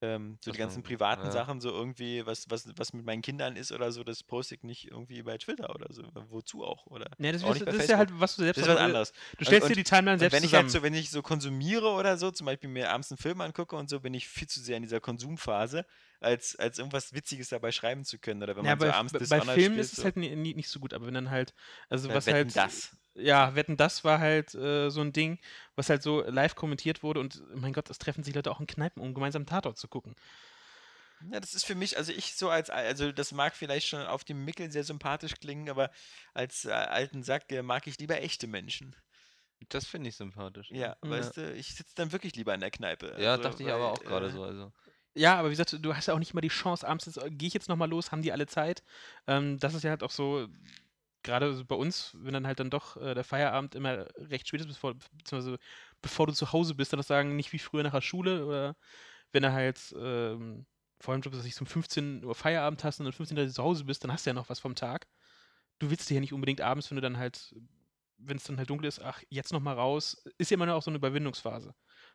ähm, 0.00 0.38
so 0.40 0.50
Das 0.50 0.54
die 0.54 0.58
ganzen 0.58 0.82
privaten 0.82 1.26
ja. 1.26 1.32
Sachen, 1.32 1.60
so 1.60 1.70
irgendwie, 1.70 2.24
was, 2.24 2.48
was, 2.48 2.68
was 2.76 2.92
mit 2.92 3.04
meinen 3.04 3.22
Kindern 3.22 3.56
ist 3.56 3.72
oder 3.72 3.90
so, 3.90 4.04
das 4.04 4.22
poste 4.22 4.54
ich 4.54 4.62
nicht 4.62 4.90
irgendwie 4.90 5.22
bei 5.22 5.36
Twitter 5.38 5.74
oder 5.74 5.92
so. 5.92 6.02
Wozu 6.30 6.64
auch? 6.64 6.86
Oder 6.86 7.06
Ne, 7.18 7.32
das, 7.32 7.42
auch 7.42 7.54
ist, 7.54 7.66
das 7.66 7.74
ist 7.74 7.88
ja 7.88 7.98
halt, 7.98 8.10
was 8.20 8.36
du 8.36 8.42
selbst 8.42 8.58
Das 8.62 8.68
ist 8.68 8.74
was 8.74 8.80
anderes. 8.80 9.12
Du 9.38 9.44
stellst 9.44 9.64
und- 9.64 9.68
dir 9.70 9.76
die 9.76 9.84
Timeline 9.84 10.18
selbst 10.18 10.34
wenn 10.34 10.44
ich 10.44 10.50
zusammen. 10.50 10.64
halt 10.68 10.72
so, 10.72 10.82
wenn 10.82 10.94
ich 10.94 11.10
so 11.10 11.22
konsumiere 11.22 11.88
oder 11.90 12.16
so, 12.16 12.30
zum 12.30 12.46
Beispiel 12.46 12.70
mir 12.70 12.90
abends 12.90 13.10
einen 13.10 13.18
Film 13.18 13.40
angucke 13.40 13.74
und 13.76 13.90
so, 13.90 14.00
bin 14.00 14.14
ich 14.14 14.28
viel 14.28 14.48
zu 14.48 14.60
sehr 14.60 14.76
in 14.76 14.82
dieser 14.82 15.00
Konsumphase, 15.00 15.84
als, 16.20 16.56
als 16.56 16.78
irgendwas 16.78 17.12
Witziges 17.12 17.48
dabei 17.48 17.72
schreiben 17.72 18.04
zu 18.04 18.18
können. 18.18 18.42
Oder 18.42 18.56
wenn 18.56 18.64
ja, 18.64 18.70
man 18.72 18.80
so 18.80 18.86
bei, 18.86 18.92
abends 18.94 19.12
bei, 19.12 19.18
bei 19.18 19.40
Filmen 19.40 19.62
spielt, 19.62 19.78
ist 19.78 19.92
es 19.92 19.96
so. 19.96 20.04
halt 20.04 20.16
nie, 20.16 20.34
nie, 20.36 20.54
nicht 20.54 20.68
so 20.68 20.78
gut, 20.80 20.94
aber 20.94 21.06
wenn 21.06 21.14
dann 21.14 21.30
halt, 21.30 21.54
also 21.88 22.08
Äh, 22.08 22.14
was 22.14 22.26
halt, 22.28 22.54
das. 22.56 22.96
Ja, 23.18 23.54
Wetten, 23.54 23.76
das 23.76 24.04
war 24.04 24.18
halt 24.18 24.54
äh, 24.54 24.90
so 24.90 25.00
ein 25.00 25.12
Ding, 25.12 25.38
was 25.76 25.90
halt 25.90 26.02
so 26.02 26.22
live 26.22 26.54
kommentiert 26.54 27.02
wurde 27.02 27.20
und 27.20 27.42
mein 27.54 27.72
Gott, 27.72 27.90
es 27.90 27.98
treffen 27.98 28.24
sich 28.24 28.34
Leute 28.34 28.50
auch 28.50 28.60
in 28.60 28.66
Kneipen, 28.66 29.02
um 29.02 29.14
gemeinsam 29.14 29.46
Tatort 29.46 29.78
zu 29.78 29.88
gucken. 29.88 30.14
Ja, 31.32 31.40
das 31.40 31.54
ist 31.54 31.66
für 31.66 31.74
mich, 31.74 31.96
also 31.96 32.12
ich 32.12 32.36
so 32.36 32.48
als, 32.48 32.70
also 32.70 33.10
das 33.10 33.32
mag 33.32 33.56
vielleicht 33.56 33.88
schon 33.88 34.02
auf 34.02 34.24
dem 34.24 34.44
Mickel 34.44 34.70
sehr 34.70 34.84
sympathisch 34.84 35.34
klingen, 35.34 35.68
aber 35.68 35.90
als 36.32 36.64
äh, 36.64 36.70
alten 36.70 37.22
Sack 37.22 37.50
äh, 37.50 37.62
mag 37.62 37.86
ich 37.86 37.98
lieber 37.98 38.20
echte 38.20 38.46
Menschen. 38.46 38.94
Das 39.68 39.86
finde 39.86 40.10
ich 40.10 40.16
sympathisch. 40.16 40.70
Ja, 40.70 40.96
Ja. 41.02 41.10
weißt 41.10 41.36
du, 41.36 41.52
ich 41.54 41.74
sitze 41.74 41.92
dann 41.96 42.12
wirklich 42.12 42.36
lieber 42.36 42.54
in 42.54 42.60
der 42.60 42.70
Kneipe. 42.70 43.16
Ja, 43.18 43.32
also, 43.32 43.42
dachte 43.42 43.62
ich 43.64 43.68
aber 43.68 43.86
weil, 43.86 43.92
auch 43.92 44.04
gerade 44.04 44.26
äh, 44.26 44.30
so. 44.30 44.42
Also. 44.44 44.72
Ja, 45.14 45.34
aber 45.36 45.48
wie 45.48 45.52
gesagt, 45.52 45.76
du 45.84 45.96
hast 45.96 46.06
ja 46.06 46.14
auch 46.14 46.20
nicht 46.20 46.32
immer 46.32 46.40
die 46.40 46.48
Chance, 46.48 46.86
abends 46.86 47.06
jetzt, 47.06 47.18
gehe 47.30 47.48
ich 47.48 47.54
jetzt 47.54 47.68
nochmal 47.68 47.90
los, 47.90 48.12
haben 48.12 48.22
die 48.22 48.30
alle 48.30 48.46
Zeit. 48.46 48.84
Ähm, 49.26 49.58
das 49.58 49.74
ist 49.74 49.82
ja 49.82 49.90
halt 49.90 50.04
auch 50.04 50.12
so, 50.12 50.46
gerade 51.22 51.64
bei 51.64 51.74
uns, 51.76 52.16
wenn 52.20 52.32
dann 52.32 52.46
halt 52.46 52.60
dann 52.60 52.70
doch 52.70 52.96
äh, 52.96 53.14
der 53.14 53.24
Feierabend 53.24 53.74
immer 53.74 54.06
recht 54.16 54.48
spät 54.48 54.60
ist, 54.60 54.68
bevor, 54.68 54.94
beziehungsweise 54.94 55.58
bevor 56.02 56.26
du 56.26 56.32
zu 56.32 56.52
Hause 56.52 56.74
bist, 56.74 56.92
dann 56.92 56.98
das 56.98 57.06
sagen, 57.08 57.36
nicht 57.36 57.52
wie 57.52 57.58
früher 57.58 57.82
nach 57.82 57.92
der 57.92 58.00
Schule 58.00 58.46
oder 58.46 58.76
wenn 59.32 59.44
er 59.44 59.52
halt 59.52 59.94
ähm, 59.98 60.66
vor 61.00 61.12
allem, 61.14 61.22
dass 61.22 61.44
ich 61.44 61.60
um 61.60 61.66
15 61.66 62.24
Uhr 62.24 62.34
Feierabend 62.34 62.84
hast 62.84 63.00
und 63.00 63.06
dann 63.06 63.12
15 63.12 63.38
Uhr 63.38 63.48
zu 63.48 63.62
Hause 63.62 63.84
bist, 63.84 64.04
dann 64.04 64.12
hast 64.12 64.26
du 64.26 64.30
ja 64.30 64.34
noch 64.34 64.48
was 64.48 64.60
vom 64.60 64.74
Tag. 64.74 65.08
Du 65.78 65.90
willst 65.90 66.10
dir 66.10 66.14
ja 66.14 66.20
nicht 66.20 66.32
unbedingt 66.32 66.60
abends, 66.60 66.90
wenn 66.90 66.96
du 66.96 67.02
dann 67.02 67.18
halt, 67.18 67.54
wenn 68.18 68.36
es 68.36 68.44
dann 68.44 68.58
halt 68.58 68.68
dunkel 68.70 68.86
ist, 68.88 69.00
ach, 69.00 69.22
jetzt 69.30 69.52
nochmal 69.52 69.74
raus, 69.76 70.22
ist 70.38 70.50
ja 70.50 70.56
immer 70.56 70.66
noch 70.66 70.74
auch 70.74 70.82
so 70.82 70.90
eine 70.90 70.98
Überwindungsphase 70.98 71.74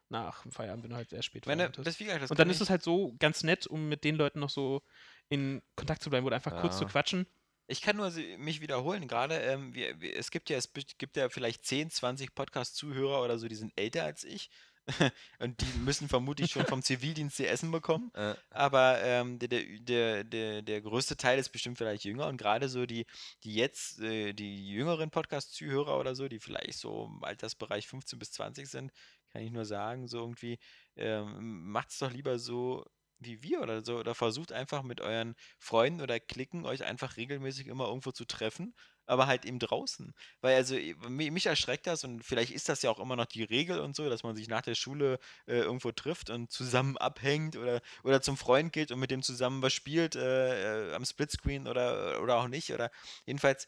nach 0.10 0.44
dem 0.44 0.52
Feierabend, 0.52 0.84
wenn 0.84 0.92
du 0.92 0.98
halt 0.98 1.10
sehr 1.10 1.22
spät 1.22 1.46
Meine, 1.48 1.70
das, 1.70 2.00
wie 2.00 2.06
gesagt, 2.06 2.24
das 2.24 2.32
Und 2.32 2.40
dann 2.40 2.50
ist 2.50 2.62
es 2.62 2.70
halt 2.70 2.84
so 2.84 3.16
ganz 3.20 3.44
nett, 3.44 3.68
um 3.68 3.88
mit 3.88 4.04
den 4.04 4.16
Leuten 4.16 4.40
noch 4.40 4.50
so 4.50 4.82
in 5.30 5.62
Kontakt 5.76 6.04
zu 6.04 6.10
bleiben 6.10 6.26
oder 6.26 6.36
einfach 6.36 6.56
kurz 6.56 6.78
zu 6.78 6.86
Ja. 6.86 6.90
quatschen. 6.90 7.28
Ich 7.68 7.81
kann 7.81 7.95
nur 7.95 8.11
mich 8.38 8.61
wiederholen, 8.61 9.07
gerade 9.07 9.35
ähm, 9.35 9.73
wir, 9.73 9.99
wir, 10.02 10.18
es 10.18 10.31
gibt 10.31 10.49
ja 10.49 10.57
es 10.57 10.69
gibt 10.73 11.15
ja 11.15 11.30
vielleicht 11.30 11.65
10, 11.65 11.90
20 11.90 12.35
Podcast-Zuhörer 12.35 13.23
oder 13.23 13.38
so, 13.38 13.48
die 13.48 13.56
sind 13.56 13.72
älter 13.76 14.03
als 14.03 14.23
ich. 14.23 14.49
Und 15.40 15.61
die 15.61 15.80
müssen 15.80 16.10
vermutlich 16.10 16.52
schon 16.52 16.65
vom 16.65 16.81
Zivildienst 16.84 17.40
ihr 17.40 17.49
Essen 17.49 17.72
bekommen. 17.72 18.11
Äh, 18.15 18.35
Aber 18.49 19.02
ähm, 19.02 19.40
der, 19.40 19.48
der, 19.48 19.64
der, 19.80 20.23
der, 20.23 20.61
der 20.61 20.81
größte 20.81 21.15
Teil 21.15 21.40
ist 21.40 21.49
bestimmt 21.49 21.77
vielleicht 21.77 22.03
jünger. 22.03 22.27
Und 22.27 22.38
gerade 22.38 22.68
so 22.68 22.85
die, 22.85 23.06
die 23.44 23.56
jetzt, 23.56 24.02
äh, 24.02 24.34
die 24.34 24.68
jüngeren 24.68 25.10
Podcast-Zuhörer 25.10 25.98
oder 25.98 26.15
so, 26.15 26.27
die 26.27 26.40
vielleicht 26.40 26.80
so 26.80 27.06
im 27.06 27.23
Altersbereich 27.23 27.88
15 27.88 28.19
bis 28.19 28.31
20 28.31 28.68
sind, 28.68 28.91
kann 29.31 29.41
ich 29.41 29.52
nur 29.52 29.65
sagen, 29.65 30.07
so 30.07 30.19
irgendwie, 30.19 30.60
ähm, 30.95 31.72
macht 31.72 31.90
es 31.90 31.99
doch 31.99 32.11
lieber 32.11 32.38
so 32.38 32.85
wie 33.19 33.41
wir 33.44 33.61
oder 33.61 33.84
so 33.84 33.98
oder 33.98 34.15
versucht 34.15 34.52
einfach 34.52 34.84
mit 34.84 35.02
euren 35.02 35.35
Freunden 35.60 36.02
oder 36.02 36.19
Klicken 36.19 36.65
euch 36.65 36.84
einfach 36.84 37.18
regelmäßig 37.18 37.68
immer 37.68 37.88
irgendwo 37.88 38.11
zu 38.11 38.26
treffen, 38.26 38.76
aber 39.06 39.27
halt 39.27 39.45
eben 39.45 39.60
draußen. 39.60 40.14
Weil 40.41 40.56
also 40.56 40.76
mi- 40.76 41.31
mich 41.31 41.45
erschreckt 41.45 41.88
das 41.88 42.03
und 42.03 42.23
vielleicht 42.23 42.52
ist 42.52 42.69
das 42.69 42.81
ja 42.81 42.90
auch 42.90 42.99
immer 42.99 43.15
noch 43.15 43.26
die 43.26 43.44
Regel 43.44 43.80
und 43.80 43.95
so, 43.95 44.10
dass 44.10 44.23
man 44.23 44.35
sich 44.35 44.48
nach 44.48 44.61
der 44.61 44.76
Schule 44.76 45.19
äh, 45.45 45.60
irgendwo 45.60 45.91
trifft 45.91 46.30
und 46.30 46.52
zusammen 46.52 46.98
abhängt 46.98 47.56
oder, 47.56 47.81
oder 48.03 48.22
zum 48.22 48.38
Freund 48.38 48.73
geht 48.73 48.91
und 48.91 48.99
mit 48.99 49.11
dem 49.11 49.22
zusammen 49.23 49.61
was 49.61 49.73
spielt 49.73 50.15
äh, 50.15 50.91
äh, 50.91 50.94
am 50.94 51.06
Splitscreen 51.06 51.68
oder, 51.68 52.22
oder 52.22 52.38
auch 52.38 52.48
nicht. 52.48 52.72
Oder 52.73 52.91
jedenfalls 53.26 53.68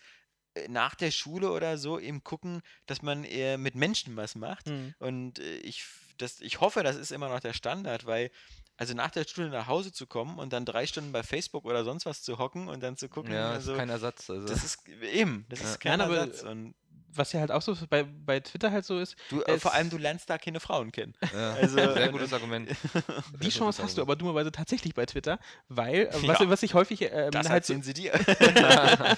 äh, 0.55 0.67
nach 0.67 0.95
der 0.95 1.11
Schule 1.11 1.51
oder 1.51 1.77
so 1.77 1.99
eben 1.99 2.23
gucken, 2.23 2.61
dass 2.85 3.01
man 3.01 3.23
eher 3.23 3.57
mit 3.57 3.75
Menschen 3.75 4.15
was 4.15 4.35
macht. 4.35 4.67
Hm. 4.67 4.93
Und 4.99 5.39
äh, 5.39 5.57
ich, 5.57 5.85
das, 6.17 6.39
ich 6.41 6.61
hoffe, 6.61 6.83
das 6.83 6.95
ist 6.95 7.11
immer 7.11 7.29
noch 7.29 7.39
der 7.41 7.53
Standard, 7.53 8.05
weil 8.05 8.31
also 8.77 8.93
nach 8.93 9.11
der 9.11 9.25
Schule 9.25 9.49
nach 9.49 9.67
Hause 9.67 9.91
zu 9.91 10.05
kommen 10.07 10.37
und 10.37 10.53
dann 10.53 10.65
drei 10.65 10.85
Stunden 10.85 11.11
bei 11.11 11.23
Facebook 11.23 11.65
oder 11.65 11.83
sonst 11.83 12.05
was 12.05 12.21
zu 12.23 12.37
hocken 12.39 12.67
und 12.67 12.81
dann 12.83 12.97
zu 12.97 13.09
gucken, 13.09 13.33
ja, 13.33 13.51
also, 13.51 13.73
ist 13.73 13.77
kein 13.77 13.89
Ersatz. 13.89 14.29
Also. 14.29 14.47
das 14.47 14.63
ist 14.63 14.87
eben, 15.13 15.45
das 15.49 15.61
Ja. 15.61 15.65
ist 15.69 15.79
kein 15.79 15.91
Nein, 15.99 16.01
aber, 16.01 16.17
Ersatz. 16.17 16.43
Und 16.43 16.75
Was 17.17 17.31
ja 17.31 17.39
halt 17.39 17.49
auch 17.51 17.61
so 17.61 17.73
bei, 17.89 18.03
bei 18.03 18.41
Twitter 18.41 18.71
halt 18.71 18.83
so 18.83 18.99
ist, 18.99 19.15
du, 19.29 19.41
äh, 19.43 19.57
vor 19.57 19.73
allem, 19.73 19.89
du 19.89 19.97
lernst 19.97 20.29
da 20.29 20.37
keine 20.37 20.59
Frauen 20.59 20.91
kennen. 20.91 21.13
ja. 21.33 21.53
also, 21.53 21.75
Sehr 21.77 21.95
äh, 21.95 22.09
gutes 22.11 22.33
Argument. 22.33 22.69
die 23.41 23.49
Chance 23.49 23.81
hast 23.81 23.97
du 23.97 24.01
aber 24.01 24.17
dummerweise 24.17 24.51
tatsächlich 24.51 24.93
bei 24.93 25.05
Twitter, 25.05 25.39
weil, 25.69 26.07
äh, 26.07 26.27
was, 26.27 26.39
Ja. 26.39 26.49
was 26.49 26.61
ich 26.61 26.73
häufig 26.73 27.01
ähm, 27.03 27.31
Das 27.31 27.47
halt 27.49 27.65
so, 27.65 27.73
erzählen 27.73 27.83
sie 27.83 27.93
dir. 27.93 28.11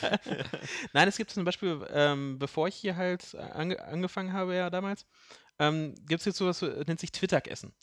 Nein, 0.94 1.08
es 1.08 1.18
gibt 1.18 1.32
zum 1.32 1.46
Beispiel, 1.46 1.86
ähm, 1.92 2.40
bevor 2.40 2.68
ich 2.68 2.76
hier 2.76 2.96
halt 2.96 3.34
äh, 3.34 3.38
ange 3.40 3.82
angefangen 3.84 4.34
habe, 4.34 4.56
ja 4.56 4.70
damals, 4.70 5.06
ähm, 5.60 5.96
gibt 6.08 6.22
es 6.22 6.26
jetzt 6.26 6.38
sowas, 6.38 6.62
äh, 6.62 6.84
nennt 6.86 7.00
sich 7.00 7.12
Twitter-Essen. 7.12 7.74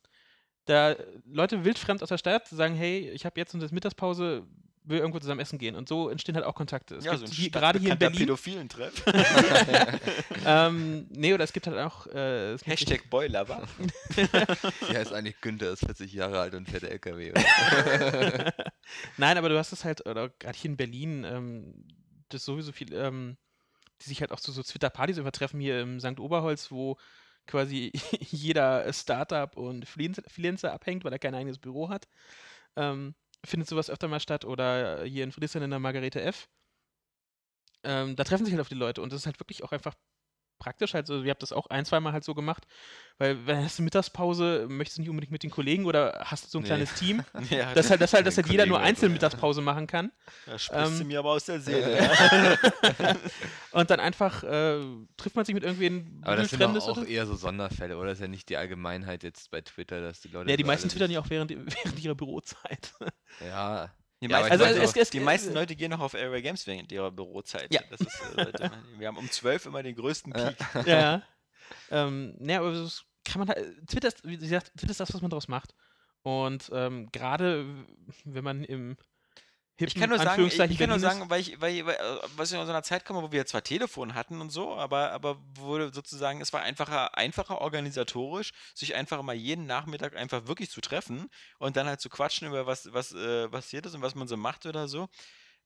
Da 0.67 0.97
Leute 1.27 1.65
wildfremd 1.65 2.03
aus 2.03 2.09
der 2.09 2.19
Stadt 2.19 2.49
sagen, 2.49 2.75
hey, 2.75 3.11
ich 3.11 3.27
habe 3.27 3.39
jetzt 3.39 3.55
und 3.55 3.61
das 3.61 3.73
Mittagspause, 3.73 4.47
will 4.85 4.99
irgendwo 4.99 5.19
zusammen 5.19 5.41
essen 5.41 5.59
gehen. 5.59 5.75
Und 5.75 5.89
so 5.89 6.09
entstehen 6.09 6.35
halt 6.35 6.45
auch 6.45 6.55
Kontakte. 6.55 6.97
Es 6.97 7.05
ja, 7.05 7.13
gibt 7.13 7.27
so 7.27 7.33
ein 7.33 7.37
hier, 7.37 7.51
gerade 7.51 7.79
hier 7.79 7.93
in 7.93 7.99
Berlin. 7.99 8.19
pädophilen 8.19 8.69
Treff. 8.69 9.03
ähm, 10.47 11.07
nee, 11.11 11.33
oder 11.33 11.45
es 11.45 11.53
gibt 11.53 11.67
halt 11.67 11.79
auch. 11.79 12.07
Äh, 12.09 12.59
Hashtag 12.59 13.09
Boiler, 13.11 13.47
Ja, 14.93 15.01
ist 15.01 15.13
eigentlich 15.13 15.41
Günther, 15.41 15.73
ist 15.73 15.85
40 15.87 16.13
Jahre 16.13 16.41
alt 16.41 16.55
und 16.55 16.69
fährt 16.69 16.85
LKW. 16.85 17.33
Oder? 17.33 18.55
Nein, 19.17 19.39
aber 19.39 19.49
du 19.49 19.59
hast 19.59 19.73
es 19.73 19.85
halt, 19.85 20.07
oder 20.07 20.29
gerade 20.29 20.57
hier 20.57 20.71
in 20.71 20.77
Berlin, 20.77 21.25
ähm, 21.25 21.87
das 22.29 22.45
sowieso 22.45 22.73
viel, 22.73 22.93
ähm, 22.93 23.37
die 24.03 24.09
sich 24.09 24.21
halt 24.21 24.33
auch 24.33 24.41
zu 24.41 24.53
so 24.53 24.63
Twitter-Partys 24.63 25.19
übertreffen 25.19 25.61
hier 25.61 25.81
im 25.81 26.01
St. 26.01 26.21
Oberholz, 26.21 26.71
wo 26.71 26.99
quasi 27.47 27.93
jeder 28.21 28.93
Startup 28.93 29.57
und 29.57 29.87
Freelancer, 29.87 30.73
abhängt, 30.73 31.05
weil 31.05 31.13
er 31.13 31.19
kein 31.19 31.35
eigenes 31.35 31.59
Büro 31.59 31.89
hat. 31.89 32.09
Ähm, 32.77 33.15
findet 33.45 33.69
sowas 33.69 33.91
öfter 33.91 34.09
mal 34.09 34.21
statt 34.21 34.45
oder 34.45 35.05
hier 35.05 35.25
in 35.25 35.33
Friedrichshain 35.33 35.63
in 35.63 35.71
der 35.71 35.79
Margarete 35.79 36.23
F. 36.23 36.49
Ähm, 37.83 38.17
da 38.17 38.25
treffen 38.25 38.45
sich 38.47 38.55
halt 38.55 38.63
auf 38.63 38.69
die 38.69 38.75
Leute 38.75 39.03
und 39.03 39.13
das 39.13 39.21
ist 39.21 39.27
halt 39.27 39.41
wirklich 39.41 39.63
auch 39.63 39.73
einfach 39.73 39.95
praktisch. 40.65 40.95
Also, 40.95 41.23
ihr 41.23 41.31
habt 41.31 41.43
das 41.43 41.53
auch 41.53 41.67
ein, 41.67 41.85
zweimal 41.85 42.13
halt 42.15 42.25
so 42.25 42.35
gemacht. 42.35 42.65
Weil, 43.19 43.47
wenn 43.47 43.63
hast 43.63 43.79
du 43.79 43.83
Mittagspause, 43.83 44.67
möchtest 44.69 44.97
du 44.99 45.03
nicht 45.03 45.11
unbedingt 45.11 45.31
mit 45.31 45.43
den 45.43 45.51
Kollegen 45.51 45.85
oder 45.85 46.23
hast 46.25 46.45
du 46.47 46.49
so 46.49 46.59
ein 46.59 46.63
Nee. 46.63 46.69
kleines 46.69 46.95
Team, 46.95 47.23
Ja, 47.51 47.73
dass 47.75 47.91
halt, 47.91 48.01
dass 48.01 48.13
halt, 48.15 48.27
dass 48.27 48.37
halt 48.37 48.49
jeder 48.49 48.67
nur 48.67 48.81
einzeln. 48.81 49.13
Mittagspause 49.13 49.61
machen 49.61 49.87
kann. 49.87 50.11
da 50.47 50.59
sprichst 50.59 50.99
du 50.99 51.03
ähm, 51.03 51.09
mir 51.09 51.19
aber 51.21 51.31
aus 51.33 51.45
der 51.45 51.61
Seele. 51.61 51.99
ja. 52.99 53.17
Und 53.73 53.91
dann 53.91 54.01
einfach 54.01 54.43
äh, 54.43 54.81
trifft 55.17 55.37
man 55.37 55.45
sich 55.45 55.55
mit 55.55 55.63
irgendwen 55.65 56.21
Aber 56.25 56.37
das 56.37 56.51
sind 56.51 56.61
doch 56.61 56.75
auch 56.89 56.97
oder? 56.99 57.07
eher 57.07 57.27
so 57.27 57.35
Sonderfälle, 57.37 57.97
oder? 57.97 58.09
Das 58.09 58.19
ist 58.19 58.23
ja 58.23 58.29
nicht 58.29 58.49
die 58.49 58.57
Allgemeinheit 58.57 59.23
jetzt 59.23 59.51
bei 59.51 59.61
Twitter, 59.61 60.01
dass 60.01 60.21
die 60.21 60.29
Leute. 60.29 60.51
Ja, 60.51 60.57
die 60.57 60.65
meisten 60.65 60.89
twittern 60.89 61.11
ja 61.11 61.21
auch 61.21 61.31
während, 61.31 61.51
während 61.85 62.01
ihrer 62.03 62.15
Bürozeit. 62.15 62.93
Ja. 63.47 63.91
Die 64.23 64.27
Ja, 64.31 64.41
meisten, 64.41 64.55
ich 64.55 64.61
Leute, 64.61 64.83
es- 64.83 64.97
es- 64.97 65.11
die 65.11 65.21
meisten 65.21 65.53
Leute 65.53 65.77
gehen 65.77 65.91
noch 65.91 66.01
auf 66.01 66.15
Area 66.15 66.41
Games 66.41 66.67
während 66.67 66.91
ihrer 66.93 67.11
Bürozeit. 67.11 67.73
Ja. 67.75 67.81
Ist, 67.91 68.01
äh, 68.37 68.71
wir 68.99 69.09
haben 69.09 69.17
um 69.19 69.31
12 69.31 69.67
immer 69.67 69.83
den 69.83 69.95
größten 69.97 70.33
Peak. 70.33 70.57
ja. 70.87 71.23
Ähm, 71.91 72.35
ne, 72.39 72.59
aber 72.59 72.73
das 72.73 73.05
kann 73.25 73.39
man 73.41 73.49
halt, 73.49 73.89
Twitter 73.89 74.09
ist, 74.09 74.23
wie 74.23 74.37
gesagt, 74.37 74.71
Twitter 74.77 74.91
ist 74.91 75.01
das, 75.01 75.15
was 75.15 75.23
man 75.23 75.31
daraus 75.31 75.49
macht. 75.49 75.75
Und 76.23 76.71
ähm, 76.75 77.09
gerade 77.11 77.87
wenn 78.25 78.45
man 78.45 78.65
im 78.65 78.97
hippen 79.77 79.89
Ich 79.89 79.95
kann 79.95 80.11
nur 80.11 80.19
sagen, 80.19 80.47
ich, 80.47 80.59
ich 80.59 80.79
kann 80.79 80.89
nur 80.89 81.01
sagen, 81.01 81.29
weil 81.29 81.41
ich, 81.41 81.61
weil, 81.61 81.85
weil, 81.87 81.95
äh, 81.95 82.19
was 82.37 82.53
ich 82.53 82.59
aus 82.59 82.69
einer 82.69 82.83
Zeit 82.83 83.05
komme, 83.05 83.23
wo 83.23 83.33
wir 83.33 83.47
zwar 83.47 83.63
Telefon 83.63 84.15
hatten 84.15 84.41
und 84.41 84.51
so, 84.51 84.75
aber, 84.75 85.13
aber 85.13 85.39
wurde 85.55 85.93
sozusagen, 85.93 86.41
es 86.41 86.53
war 86.53 86.63
einfacher, 86.63 87.17
einfacher 87.17 87.61
organisatorisch, 87.61 88.53
sich 88.75 88.95
einfach 88.95 89.23
mal 89.23 89.35
jeden 89.35 89.67
Nachmittag 89.67 90.17
einfach 90.17 90.47
wirklich 90.47 90.71
zu 90.71 90.81
treffen 90.81 91.29
und 91.59 91.77
dann 91.77 91.87
halt 91.87 92.01
zu 92.01 92.09
quatschen 92.09 92.49
über 92.49 92.67
was, 92.67 92.93
was 92.93 93.13
äh, 93.13 93.49
passiert 93.49 93.87
ist 93.87 93.95
und 93.95 94.03
was 94.03 94.15
man 94.15 94.29
so 94.29 94.37
macht 94.37 94.67
oder 94.67 94.89
so. 94.89 95.09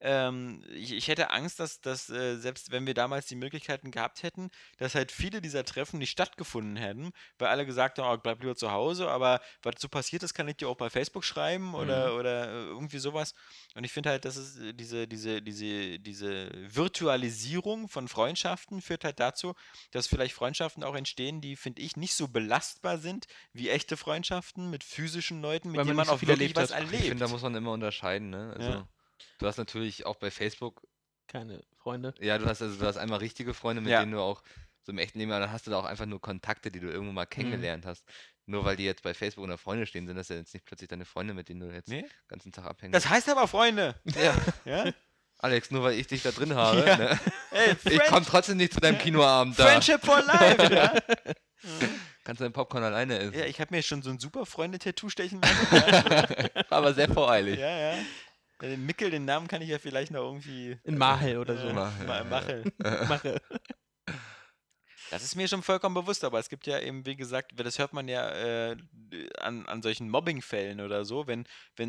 Ähm, 0.01 0.65
ich, 0.73 0.93
ich 0.93 1.09
hätte 1.09 1.31
Angst, 1.31 1.59
dass, 1.59 1.81
dass 1.81 2.09
äh, 2.09 2.37
selbst 2.37 2.71
wenn 2.71 2.87
wir 2.87 2.95
damals 2.95 3.27
die 3.27 3.35
Möglichkeiten 3.35 3.91
gehabt 3.91 4.23
hätten, 4.23 4.51
dass 4.77 4.95
halt 4.95 5.11
viele 5.11 5.41
dieser 5.41 5.65
Treffen 5.65 5.99
nicht 5.99 6.11
stattgefunden 6.11 6.77
hätten, 6.77 7.11
weil 7.39 7.49
alle 7.49 7.67
gesagt 7.67 7.99
haben, 7.99 8.17
oh, 8.17 8.21
bleib 8.21 8.41
lieber 8.41 8.55
zu 8.55 8.71
Hause, 8.71 9.09
aber 9.09 9.41
was 9.63 9.75
so 9.79 9.89
passiert 9.89 10.23
ist, 10.23 10.35
kann 10.35 10.47
ich 10.47 10.57
dir 10.57 10.69
auch 10.69 10.77
bei 10.77 10.89
Facebook 10.89 11.25
schreiben 11.25 11.75
oder, 11.75 12.15
oder 12.15 12.49
äh, 12.49 12.65
irgendwie 12.67 12.99
sowas. 12.99 13.35
Und 13.75 13.85
ich 13.85 13.93
finde 13.93 14.11
halt, 14.11 14.25
dass 14.25 14.37
es 14.37 14.59
äh, 14.59 14.73
diese, 14.73 15.09
diese, 15.09 15.43
diese, 15.43 15.99
diese 15.99 16.51
Virtualisierung 16.55 17.89
von 17.89 18.07
Freundschaften 18.07 18.81
führt 18.81 19.05
halt 19.05 19.19
dazu, 19.19 19.55
dass 19.91 20.07
vielleicht 20.07 20.35
Freundschaften 20.35 20.85
auch 20.85 20.95
entstehen, 20.95 21.41
die, 21.41 21.57
finde 21.57 21.83
ich, 21.83 21.97
nicht 21.97 22.15
so 22.15 22.29
belastbar 22.29 22.99
sind 22.99 23.27
wie 23.53 23.69
echte 23.69 23.97
Freundschaften 23.97 24.71
mit 24.71 24.85
physischen 24.85 25.43
Leuten, 25.43 25.69
mit 25.69 25.79
man 25.79 25.87
denen 25.87 25.97
man 25.97 26.07
so 26.07 26.13
auch 26.13 26.19
viel 26.19 26.29
wirklich 26.29 26.55
erlebt 26.55 26.71
was 26.71 26.77
hat. 26.77 26.85
Ich 26.85 26.93
erlebt. 26.93 27.09
finde, 27.09 27.25
da 27.25 27.31
muss 27.31 27.43
man 27.43 27.55
immer 27.55 27.73
unterscheiden, 27.73 28.31
ne? 28.31 28.55
Also, 28.57 28.71
Ja. 28.71 28.89
Du 29.39 29.47
hast 29.47 29.57
natürlich 29.59 30.07
auch 30.07 30.17
bei 30.17 30.31
Facebook, 30.31 30.87
keine 31.27 31.63
Freunde. 31.77 32.15
ja, 32.21 32.39
du 32.39 32.47
hast 32.47 32.63
also 32.63 32.79
du 32.79 32.87
hast 32.87 32.97
einmal 32.97 33.19
richtige 33.19 33.55
Freunde, 33.55 33.83
mit 33.83 33.91
Ja. 33.93 34.01
denen 34.01 34.13
du 34.13 34.21
auch 34.21 34.43
so 34.83 34.93
im 34.93 34.99
echten 34.99 35.19
Leben, 35.19 35.31
aber 35.33 35.41
dann 35.41 35.53
hast 35.53 35.67
du 35.67 35.71
da 35.71 35.79
auch 35.79 35.85
einfach 35.85 36.07
nur 36.07 36.21
Kontakte, 36.21 36.71
die 36.71 36.81
du 36.81 36.87
irgendwo 36.89 37.11
Mhm. 37.11 37.15
mal 37.17 37.27
kennengelernt 37.27 37.85
hast. 37.85 38.05
Nur 38.47 38.65
weil 38.65 38.77
die 38.77 38.85
jetzt 38.85 39.03
bei 39.03 39.13
Facebook 39.13 39.45
unter 39.45 39.59
Freunde 39.59 39.85
stehen, 39.87 40.07
sind 40.07 40.17
das 40.17 40.31
ja 40.31 40.37
jetzt 40.37 40.55
nicht 40.55 40.65
plötzlich 40.65 40.89
deine 40.89 41.05
Freunde, 41.05 41.35
mit 41.35 41.51
denen 41.51 41.61
du 41.61 41.67
jetzt 41.71 41.89
Nee? 41.89 42.01
den 42.03 42.11
ganzen 42.29 42.51
Tag 42.53 42.65
abhängst. 42.65 42.95
Das 42.95 43.09
heißt 43.11 43.29
aber, 43.29 43.47
Freunde. 43.47 43.95
ja. 44.17 44.35
Ja? 44.65 44.91
Alex, 45.41 45.71
nur 45.71 45.83
weil 45.85 45.93
ich 45.99 46.07
dich 46.09 46.23
da 46.23 46.31
drin 46.33 46.55
habe, 46.55 46.85
Ja. 46.85 46.97
ne? 46.97 47.21
Ey, 47.53 47.77
ich 47.85 48.03
komme 48.07 48.25
trotzdem 48.27 48.57
nicht 48.57 48.73
zu 48.73 48.81
deinem 48.81 48.99
Kinoabend 48.99 49.59
da. 49.59 49.67
Friendship 49.67 50.05
for 50.05 50.21
life. 50.23 50.75
ja? 50.75 50.95
Kannst 52.25 52.41
du 52.41 52.45
dein 52.45 52.53
Popcorn 52.53 52.83
alleine 52.83 53.19
essen. 53.19 53.39
ja, 53.39 53.45
ich 53.47 53.61
habe 53.61 53.75
mir 53.75 53.83
schon 53.83 54.03
so 54.03 54.11
ein 54.11 54.19
super 54.19 54.45
Freunde-Tattoo 54.47 55.09
stechen 55.09 55.41
lassen. 55.41 56.49
aber 56.71 56.93
sehr 56.95 57.09
voreilig. 57.09 57.59
ja, 57.59 57.93
ja. 57.93 57.99
Äh, 58.63 58.77
Mickel, 58.77 59.11
den 59.11 59.25
Namen 59.25 59.49
kann 59.49 59.63
ich 59.63 59.69
ja 59.69 59.79
vielleicht 59.79 60.11
noch 60.11 60.23
irgendwie. 60.23 60.79
In 60.85 60.99
Mahel 60.99 61.39
oder 61.39 61.57
so. 61.57 61.69
äh, 61.69 61.73
Mahel, 61.73 62.07
Ma 62.07 62.17
ja. 62.19 62.25
Machel. 62.25 62.65
Mache. 63.09 63.41
Das 65.11 65.23
ist 65.23 65.35
mir 65.37 65.49
schon 65.49 65.63
vollkommen 65.63 65.95
bewusst, 65.95 66.25
aber 66.25 66.39
es 66.39 66.49
gibt 66.49 66.67
ja 66.67 66.79
eben, 66.81 67.05
wie 67.07 67.17
gesagt, 67.17 67.53
das 67.57 67.79
hört 67.79 67.93
man 67.93 68.09
ja 68.09 68.29
äh, 68.31 68.77
an, 69.39 69.67
an 69.67 69.83
solchen 69.83 70.09
Mobbingfällen 70.11 70.81
oder 70.81 71.05
so, 71.05 71.27
wenn 71.27 71.47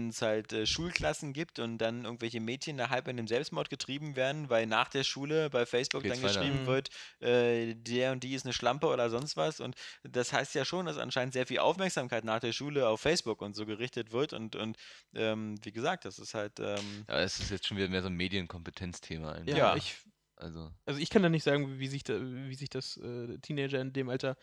es 0.10 0.22
halt 0.22 0.54
äh, 0.54 0.66
Schulklassen 0.66 1.34
gibt 1.34 1.60
und 1.60 1.78
dann 1.80 2.06
irgendwelche 2.06 2.40
Mädchen 2.40 2.78
da 2.78 2.90
halb 2.90 3.08
in 3.08 3.18
den 3.18 3.28
Selbstmord 3.28 3.70
getrieben 3.70 4.16
werden, 4.16 4.50
weil 4.50 4.66
nach 4.68 4.88
der 4.90 5.04
Schule 5.04 5.50
bei 5.50 5.66
Facebook 5.66 6.04
Geht's 6.04 6.16
dann 6.22 6.24
weiter. 6.30 6.40
geschrieben 6.40 6.64
Mhm. 6.64 6.68
wird, 6.68 6.90
äh, 7.22 7.76
der 7.76 8.12
und 8.12 8.24
die 8.24 8.34
ist 8.34 8.46
eine 8.46 8.54
Schlampe 8.54 8.88
oder 8.88 9.10
sonst 9.10 9.38
was. 9.38 9.60
Und 9.60 9.76
das 10.04 10.32
heißt 10.34 10.56
ja 10.56 10.66
schon, 10.66 10.86
dass 10.86 10.98
anscheinend 10.98 11.34
sehr 11.34 11.46
viel 11.48 11.60
Aufmerksamkeit 11.60 12.24
nach 12.24 12.40
der 12.40 12.54
Schule 12.54 12.88
auf 12.88 13.02
Facebook 13.02 13.42
und 13.42 13.56
so 13.56 13.66
gerichtet 13.66 14.12
wird. 14.12 14.34
Und, 14.34 14.56
und 14.56 14.78
ähm, 15.16 15.56
wie 15.64 15.72
gesagt, 15.72 16.06
das 16.06 16.20
ist 16.20 16.34
halt. 16.34 16.60
Ähm, 16.60 17.06
Aber 17.08 17.20
es 17.20 17.40
ist 17.40 17.52
jetzt 17.52 17.68
schon 17.68 17.78
wieder 17.78 17.90
mehr 17.90 18.02
so 18.02 18.08
ein 18.08 18.14
Medienkompetenzthema. 18.16 19.34
eigentlich. 19.34 19.56
Ja, 19.56 19.72
Ja. 19.72 19.76
ich, 19.76 19.96
Also, 20.40 20.72
also 20.86 21.00
ich 21.00 21.10
kann 21.10 21.22
da 21.22 21.30
nicht 21.30 21.44
sagen, 21.44 21.80
wie 21.80 21.88
sich, 21.88 22.04
da, 22.04 22.20
wie 22.20 22.56
sich 22.56 22.70
das 22.70 22.98
äh, 22.98 23.38
Teenager 23.40 23.80
in 23.82 23.94
dem 23.94 24.10
Alter 24.10 24.38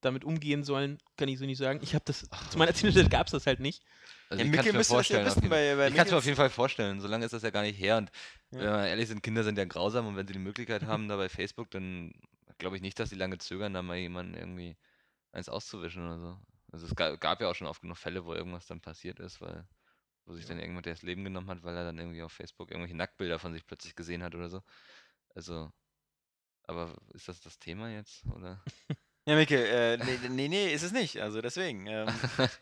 damit 0.00 0.24
umgehen 0.24 0.64
sollen, 0.64 0.98
kann 1.16 1.28
ich 1.28 1.38
so 1.38 1.44
nicht 1.44 1.58
sagen. 1.58 1.80
Ich 1.82 1.94
habe 1.94 2.04
das, 2.06 2.28
zu 2.50 2.56
meiner 2.58 2.72
Teenager 2.72 3.06
gab 3.08 3.26
es 3.26 3.32
das 3.32 3.46
halt 3.46 3.60
nicht. 3.60 3.82
also 4.30 4.42
ja, 4.42 4.46
ich 4.46 4.52
kann 4.52 4.60
es 4.60 4.72
mir 4.72 4.78
ja 4.78 5.86
ich 5.88 5.94
kann 5.94 6.06
es 6.06 6.10
mir 6.10 6.16
auf 6.16 6.24
jeden 6.24 6.36
Fall 6.36 6.50
vorstellen. 6.50 7.00
So 7.00 7.08
lange 7.08 7.24
ist 7.26 7.32
das 7.32 7.42
ja 7.42 7.50
gar 7.50 7.62
nicht 7.62 7.78
her. 7.78 7.98
Und 7.98 8.10
Ja. 8.52 8.58
wenn 8.58 8.66
wir 8.66 8.86
ehrlich 8.86 9.08
sind, 9.08 9.22
Kinder 9.22 9.44
sind 9.44 9.58
ja 9.58 9.64
grausam 9.64 10.06
und 10.06 10.16
wenn 10.16 10.26
sie 10.26 10.32
die 10.32 10.38
Möglichkeit 10.38 10.84
haben, 10.84 11.08
da 11.08 11.16
bei 11.16 11.28
Facebook, 11.28 11.70
dann 11.70 12.12
glaube 12.58 12.76
ich 12.76 12.82
nicht, 12.82 12.98
dass 12.98 13.10
sie 13.10 13.16
lange 13.16 13.38
zögern, 13.38 13.74
da 13.74 13.82
mal 13.82 13.96
jemanden 13.96 14.34
irgendwie 14.34 14.76
eins 15.32 15.48
auszuwischen 15.48 16.06
oder 16.06 16.18
so. 16.18 16.38
Also 16.72 16.86
es 16.86 16.94
ga- 16.94 17.16
gab 17.16 17.40
ja 17.40 17.48
auch 17.50 17.54
schon 17.54 17.66
oft 17.66 17.82
genug 17.82 17.98
Fälle, 17.98 18.24
wo 18.24 18.32
irgendwas 18.34 18.66
dann 18.66 18.80
passiert 18.80 19.18
ist, 19.20 19.40
weil 19.40 19.66
wo 20.26 20.34
sich 20.34 20.46
dann 20.46 20.58
irgendjemand 20.58 20.86
das 20.86 21.02
Leben 21.02 21.24
genommen 21.24 21.50
hat, 21.50 21.64
weil 21.64 21.74
er 21.76 21.84
dann 21.84 21.98
irgendwie 21.98 22.22
auf 22.22 22.32
Facebook 22.32 22.70
irgendwelche 22.70 22.96
Nacktbilder 22.96 23.38
von 23.40 23.52
sich 23.52 23.66
plötzlich 23.66 23.96
gesehen 23.96 24.22
hat 24.22 24.34
oder 24.36 24.48
so. 24.48 24.62
Also, 25.34 25.72
aber 26.64 26.96
ist 27.14 27.28
das 27.28 27.40
das 27.42 27.58
Thema 27.58 27.90
jetzt? 27.90 28.26
Oder? 28.26 28.62
Ja, 29.26 29.36
Micke, 29.36 29.68
äh, 29.68 29.98
nee, 30.30 30.48
nee, 30.48 30.72
ist 30.72 30.82
es 30.82 30.92
nicht. 30.92 31.20
Also 31.20 31.40
deswegen. 31.42 31.86
Ähm, 31.86 32.08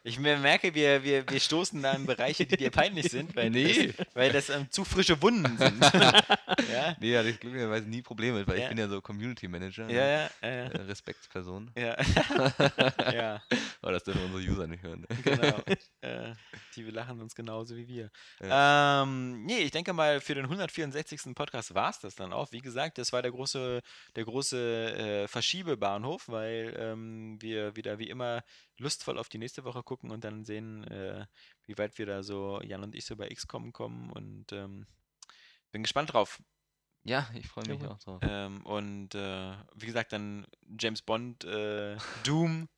ich 0.03 0.19
mer- 0.19 0.39
merke, 0.39 0.75
wir, 0.75 1.03
wir, 1.05 1.29
wir 1.31 1.39
stoßen 1.41 1.81
da 1.81 1.93
in 1.93 2.05
Bereiche, 2.05 2.47
die 2.47 2.57
dir 2.57 2.71
peinlich 2.71 3.11
sind, 3.11 3.35
weil 3.37 3.51
Nee. 3.51 3.93
das, 3.97 4.07
weil 4.15 4.33
das 4.33 4.51
ähm, 4.51 4.67
zu 4.71 4.85
frische 4.85 5.23
Wunden 5.23 5.57
sind. 5.57 5.81
ja, 6.73 6.97
Nee, 7.01 7.17
hatte 7.17 7.29
ich 7.31 7.39
glücklicherweise 7.41 7.89
nie 7.89 8.03
Probleme 8.03 8.39
mit, 8.41 8.49
weil 8.49 8.59
Ja. 8.59 8.65
ich 8.65 8.69
bin 8.71 8.79
ja 8.79 8.89
so 8.89 9.01
Community 9.01 9.47
Manager. 9.47 9.87
ne? 9.87 9.95
ja, 9.95 10.07
ja. 10.09 10.31
Äh, 10.41 10.67
Respektsperson. 10.83 11.71
ja. 11.77 11.97
ja, 13.13 13.43
Aber 13.81 13.93
das 13.93 14.03
dürfen 14.03 14.25
unsere 14.25 14.53
User 14.53 14.67
nicht 14.67 14.83
hören. 14.83 15.07
ne? 15.09 15.17
genau. 15.23 15.59
Äh, 16.01 16.33
die 16.75 16.83
lachen 16.83 17.21
uns 17.21 17.35
genauso 17.37 17.77
wie 17.77 17.87
wir. 17.87 18.11
Ähm, 18.41 19.45
nee, 19.45 19.59
ich 19.59 19.71
denke 19.71 19.93
mal, 19.93 20.21
für 20.21 20.35
den 20.35 20.45
164. 20.45 21.35
Podcast 21.35 21.75
war 21.75 21.91
es 21.91 22.01
das 22.01 22.15
dann 22.17 22.33
auch. 22.33 22.51
Wie 22.53 22.61
gesagt, 22.61 22.99
das 22.99 23.13
war 23.13 23.23
der 23.23 23.31
große, 23.31 23.81
der 24.17 24.25
große 24.25 25.23
äh, 25.25 25.29
Verschiebebahnhof, 25.29 26.25
weil 26.29 26.58
ähm, 26.67 27.41
wir 27.41 27.77
wieder 27.77 27.99
wie 27.99 28.09
immer 28.09 28.43
lustvoll 28.77 29.19
auf 29.19 29.29
die 29.29 29.39
nächste 29.39 29.65
Woche 29.65 29.83
gucken 29.83 30.11
und 30.11 30.25
dann 30.25 30.45
sehen, 30.45 30.85
äh, 30.85 31.27
wie 31.67 31.79
weit 31.79 31.99
wir 31.99 32.07
da 32.07 32.23
so, 32.23 32.61
Jan 32.63 32.83
und 32.83 32.95
ich, 32.95 33.05
so 33.05 33.17
bei 33.17 33.29
XCOM 33.29 33.73
kommen 33.73 34.11
und 34.11 34.53
ähm, 34.53 34.87
bin 35.73 35.83
gespannt 35.83 36.13
drauf. 36.13 36.41
Ja, 37.05 37.29
ich 37.35 37.47
freue 37.47 37.67
mich 37.67 37.81
Jawohl. 37.81 37.95
auch 37.95 37.99
drauf. 37.99 38.21
Ähm, 38.23 38.65
und 38.67 39.15
äh, 39.15 39.55
wie 39.75 39.87
gesagt, 39.87 40.13
dann 40.13 40.47
James 40.79 41.03
Bond, 41.03 41.45
äh, 41.45 41.97
Doom, 42.25 42.69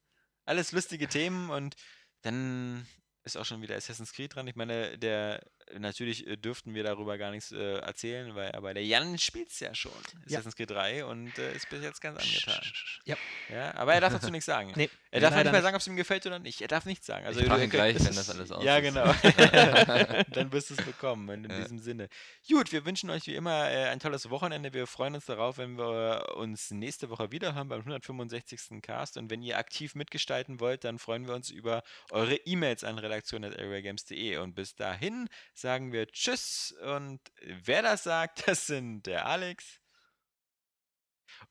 alles 0.44 0.72
lustige 0.72 1.08
Themen 1.08 1.50
und 1.50 1.76
dann 2.22 2.86
ist 3.24 3.36
auch 3.36 3.44
schon 3.44 3.62
wieder 3.62 3.76
Assassin's 3.76 4.12
Creed 4.12 4.34
dran. 4.34 4.46
Ich 4.46 4.56
meine, 4.56 4.98
der 4.98 5.44
natürlich 5.78 6.26
äh, 6.26 6.36
dürften 6.36 6.74
wir 6.74 6.82
darüber 6.84 7.16
gar 7.18 7.30
nichts 7.30 7.52
äh, 7.52 7.78
erzählen, 7.78 8.34
weil 8.34 8.52
aber 8.52 8.74
der 8.74 8.84
Jan 8.84 9.18
spielt 9.18 9.50
es 9.50 9.60
ja 9.60 9.74
schon, 9.74 9.92
Ja. 10.26 10.38
Assassin's 10.38 10.56
Creed 10.56 10.70
3 10.70 11.04
und 11.04 11.38
äh, 11.38 11.54
ist 11.54 11.68
bis 11.68 11.82
jetzt 11.82 12.00
ganz 12.00 12.18
angetan. 12.20 12.60
Ja. 13.04 13.16
Ja, 13.48 13.74
aber 13.76 13.94
er 13.94 14.00
darf 14.00 14.12
dazu 14.12 14.30
nichts 14.30 14.46
sagen. 14.46 14.72
Nee, 14.76 14.88
Er 15.10 15.20
darf 15.20 15.30
leider 15.32 15.44
nicht 15.44 15.52
mehr 15.52 15.60
nicht. 15.60 15.62
sagen, 15.64 15.74
ob 15.76 15.80
es 15.80 15.86
ihm 15.88 15.96
gefällt 15.96 16.26
oder 16.26 16.38
nicht. 16.38 16.60
Er 16.60 16.68
darf 16.68 16.84
nichts 16.86 17.06
sagen. 17.06 17.26
Also 17.26 17.40
Ich 17.40 17.48
du- 17.48 17.56
ihn 17.62 17.70
gleich, 17.70 17.94
wenn 17.98 18.06
das 18.14 18.28
ist- 18.28 18.30
alles 18.30 18.52
aus 18.52 18.62
Ja, 18.64 18.78
ist. 18.78 18.82
genau. 18.84 19.12
Dann 20.32 20.52
wirst 20.52 20.70
du 20.70 20.74
es 20.74 20.84
bekommen 20.84 21.28
in, 21.30 21.44
in 21.44 21.50
Ja. 21.50 21.60
diesem 21.62 21.78
Sinne. 21.78 22.08
Gut, 22.48 22.72
wir 22.72 22.84
wünschen 22.84 23.10
euch 23.10 23.26
wie 23.26 23.34
immer 23.34 23.68
äh, 23.70 23.86
ein 23.88 24.00
tolles 24.00 24.30
Wochenende. 24.30 24.72
Wir 24.72 24.86
freuen 24.86 25.14
uns 25.14 25.26
darauf, 25.26 25.58
wenn 25.58 25.76
wir 25.76 26.36
uns 26.36 26.70
nächste 26.70 27.10
Woche 27.10 27.30
wieder 27.32 27.54
haben 27.54 27.68
beim 27.68 27.80
165. 27.80 28.80
Cast. 28.82 29.16
Und 29.16 29.30
wenn 29.30 29.42
ihr 29.42 29.58
aktiv 29.58 29.94
mitgestalten 29.94 30.60
wollt, 30.60 30.84
dann 30.84 30.98
freuen 30.98 31.26
wir 31.26 31.34
uns 31.34 31.50
über 31.50 31.82
eure 32.10 32.36
E-Mails 32.36 32.84
an 32.84 32.98
redaktion.areagames.de. 32.98 34.36
Und 34.38 34.54
bis 34.54 34.74
dahin 34.74 35.28
sagen 35.60 35.92
wir 35.92 36.06
Tschüss. 36.10 36.74
Und 36.82 37.20
wer 37.64 37.82
das 37.82 38.04
sagt, 38.04 38.42
das 38.48 38.66
sind 38.66 39.04
der 39.06 39.26
Alex. 39.26 39.64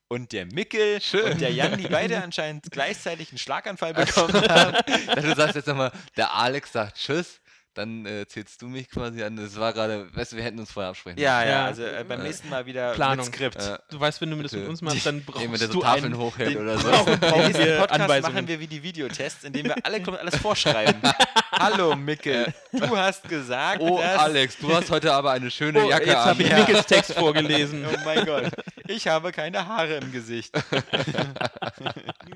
Und 0.08 0.32
der 0.32 0.46
Mickel 0.48 1.00
Schön. 1.02 1.34
und 1.34 1.42
der 1.42 1.52
Jan, 1.54 1.78
die 1.78 1.88
beide 1.88 2.22
anscheinend 2.24 2.66
gleichzeitig 2.72 3.30
einen 3.30 3.38
Schlaganfall 3.38 3.94
bekommen 3.94 4.34
haben. 4.50 4.76
du 5.16 5.36
sagst 5.36 5.56
jetzt 5.56 5.68
nochmal, 5.68 5.92
der 6.18 6.34
Alex 6.34 6.72
sagt 6.72 6.98
Tschüss, 6.98 7.40
dann 7.76 8.06
äh, 8.08 8.26
zählst 8.28 8.60
du 8.64 8.68
mich 8.68 8.90
quasi 8.90 9.22
an. 9.24 9.36
Das 9.38 9.56
war 9.58 9.72
gerade, 9.72 10.14
weißt 10.16 10.32
du, 10.34 10.38
wir 10.38 10.44
hätten 10.44 10.60
uns 10.60 10.72
vorher 10.72 10.90
absprechen 10.90 11.20
Ja, 11.20 11.44
ja, 11.44 11.50
Ja. 11.50 11.66
also 11.66 11.84
äh, 11.84 12.04
beim 12.04 12.20
Äh, 12.22 12.24
nächsten 12.24 12.50
Mal 12.50 12.66
wieder 12.66 12.94
Planung. 12.94 13.26
mit 13.28 13.36
Skript. 13.36 13.56
Äh, 13.58 13.78
Du 13.92 14.00
weißt, 14.00 14.20
wenn 14.22 14.32
du 14.32 14.42
das 14.42 14.52
mit 14.52 14.68
uns 14.68 14.82
machst, 14.82 15.06
dann 15.06 15.24
brauchst 15.24 15.62
der 15.62 15.68
so 15.68 15.74
du 15.74 15.82
Tafeln 15.82 16.06
einen, 16.06 16.18
hochhält 16.18 16.56
den- 16.56 16.62
oder 16.64 16.78
so. 16.80 16.90
brauchen, 16.90 17.20
brauchen 17.20 17.54
wir 17.54 17.78
Podcast 17.78 18.02
Anweisungen. 18.02 18.34
machen 18.36 18.48
wir 18.48 18.60
wie 18.60 18.68
die 18.68 18.82
Videotests, 18.82 19.44
indem 19.44 19.68
wir 19.68 19.86
alle 19.86 20.02
komplett 20.02 20.22
alles 20.26 20.38
vorschreiben. 20.42 21.00
Hallo 21.60 21.94
Mickel, 21.96 22.54
du 22.72 22.96
hast 22.98 23.28
gesagt, 23.28 23.82
Oh, 23.82 23.98
dass... 24.00 24.18
Alex, 24.20 24.58
du 24.58 24.74
hast 24.74 24.90
heute 24.90 25.14
aber 25.14 25.32
eine 25.32 25.52
schöne 25.52 25.84
Oh, 25.84 25.90
Jacke 25.90 26.06
jetzt 26.06 26.16
an. 26.16 26.30
habe 26.30 26.44
ich 26.44 26.50
Ja. 26.50 26.58
Mickels 26.60 26.86
Text 26.86 27.14
vorgelesen. 27.14 27.86
Oh 27.94 27.98
mein 28.06 28.26
Gott, 28.26 28.50
ich 28.88 29.08
habe 29.08 29.32
keine 29.34 29.68
Haare 29.68 29.96
im 29.96 30.12
Gesicht. 30.12 30.56
You 30.56 30.62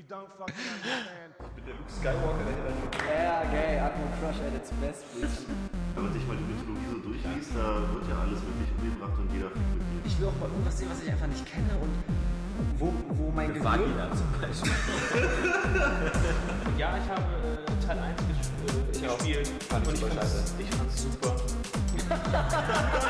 don't 0.08 0.28
fucking 0.38 0.54
understand. 0.74 1.08
Yeah, 2.04 3.44
gay, 3.50 3.78
Admiral 3.78 4.12
Crush 4.20 4.40
at 4.46 4.54
its 4.54 4.70
best, 4.80 5.04
please. 5.12 5.46
Wenn 5.94 6.04
man 6.04 6.12
sich 6.12 6.26
mal 6.26 6.36
die 6.36 6.44
Mythologie 6.44 6.86
so 6.90 6.98
durchliest, 7.08 7.50
da 7.56 7.80
wird 7.94 8.04
ja 8.08 8.16
alles 8.20 8.40
wirklich 8.44 8.68
umgebracht 8.76 9.18
und 9.18 9.32
jeder 9.32 9.48
fickt 9.48 9.68
mit 9.72 9.86
jedem. 9.88 10.04
Ich 10.04 10.18
will 10.20 10.28
auch 10.28 10.36
mal 10.40 10.48
irgendwas 10.50 10.76
sehen, 10.78 10.88
was 10.90 11.00
ich 11.02 11.10
einfach 11.10 11.26
nicht 11.28 11.46
kenne 11.46 11.72
und 11.80 11.92
wo, 12.78 12.92
wo 13.10 13.30
mein 13.34 13.52
Gehirn... 13.52 14.10
zum 14.14 14.26
Beispiel. 14.40 14.72
Ja, 16.78 16.96
ich 16.96 17.08
habe 17.08 17.22
äh, 17.22 17.86
Teil 17.86 17.98
1 17.98 18.20
ges 18.26 18.36
äh, 19.02 19.06
gespielt. 19.06 19.50
Fand 19.68 19.82
ich 19.84 19.88
und 19.88 19.94
ich 19.94 20.00
super 20.00 20.14
fand's, 20.14 20.32
scheiße. 20.32 20.54
ich 20.58 20.70
fand's 20.74 21.02
super. 21.02 21.36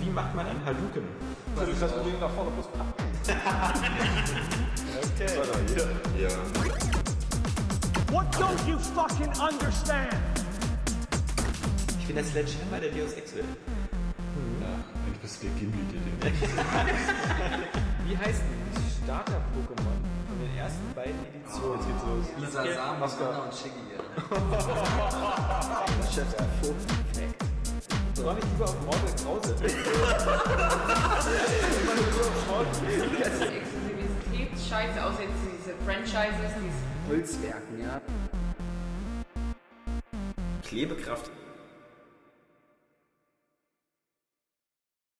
Wie 0.00 0.10
macht 0.10 0.34
man 0.34 0.46
einen 0.46 0.64
Hadouken? 0.64 1.04
What 8.10 8.32
don't 8.32 8.66
you 8.66 8.78
fucking 8.78 9.32
understand? 9.38 10.29
Ich 12.10 12.16
bin 12.16 12.24
der 12.24 12.32
Sledgehammer 12.32 12.80
der 12.80 12.90
Deus 12.90 13.12
Ex 13.12 13.36
will. 13.36 13.44
Eigentlich 13.44 15.20
bist 15.22 15.40
du 15.40 15.46
der 15.46 15.54
Gimli, 15.60 15.78
der 16.20 16.32
Wie 18.04 18.18
heißt 18.18 18.42
denn 18.42 18.74
die 18.74 18.90
Starter-Pokémon 19.04 19.98
von 20.26 20.36
den 20.42 20.50
ersten 20.58 20.92
beiden 20.92 21.14
Editionen? 21.30 21.78
Jetzt 21.78 21.86
geht's 21.86 22.02
los. 22.02 22.26
Lisa 22.40 22.66
Sam, 22.74 22.98
Mascara 22.98 23.44
und 23.44 23.54
Shiggy. 23.54 23.94
Soll 28.16 28.38
ich 28.38 28.44
lieber 28.44 28.64
auf 28.64 28.80
Mortal 28.84 29.14
Krause? 29.22 29.54
Exklusivität 33.54 34.50
scheiße, 34.68 34.98
außer 35.04 35.22
jetzt 35.22 35.42
diese 35.46 35.74
Franchises, 35.86 36.54
diese 36.58 36.82
Holzwerken, 37.08 37.78
ja. 37.80 38.00
Klebekraft 40.64 41.30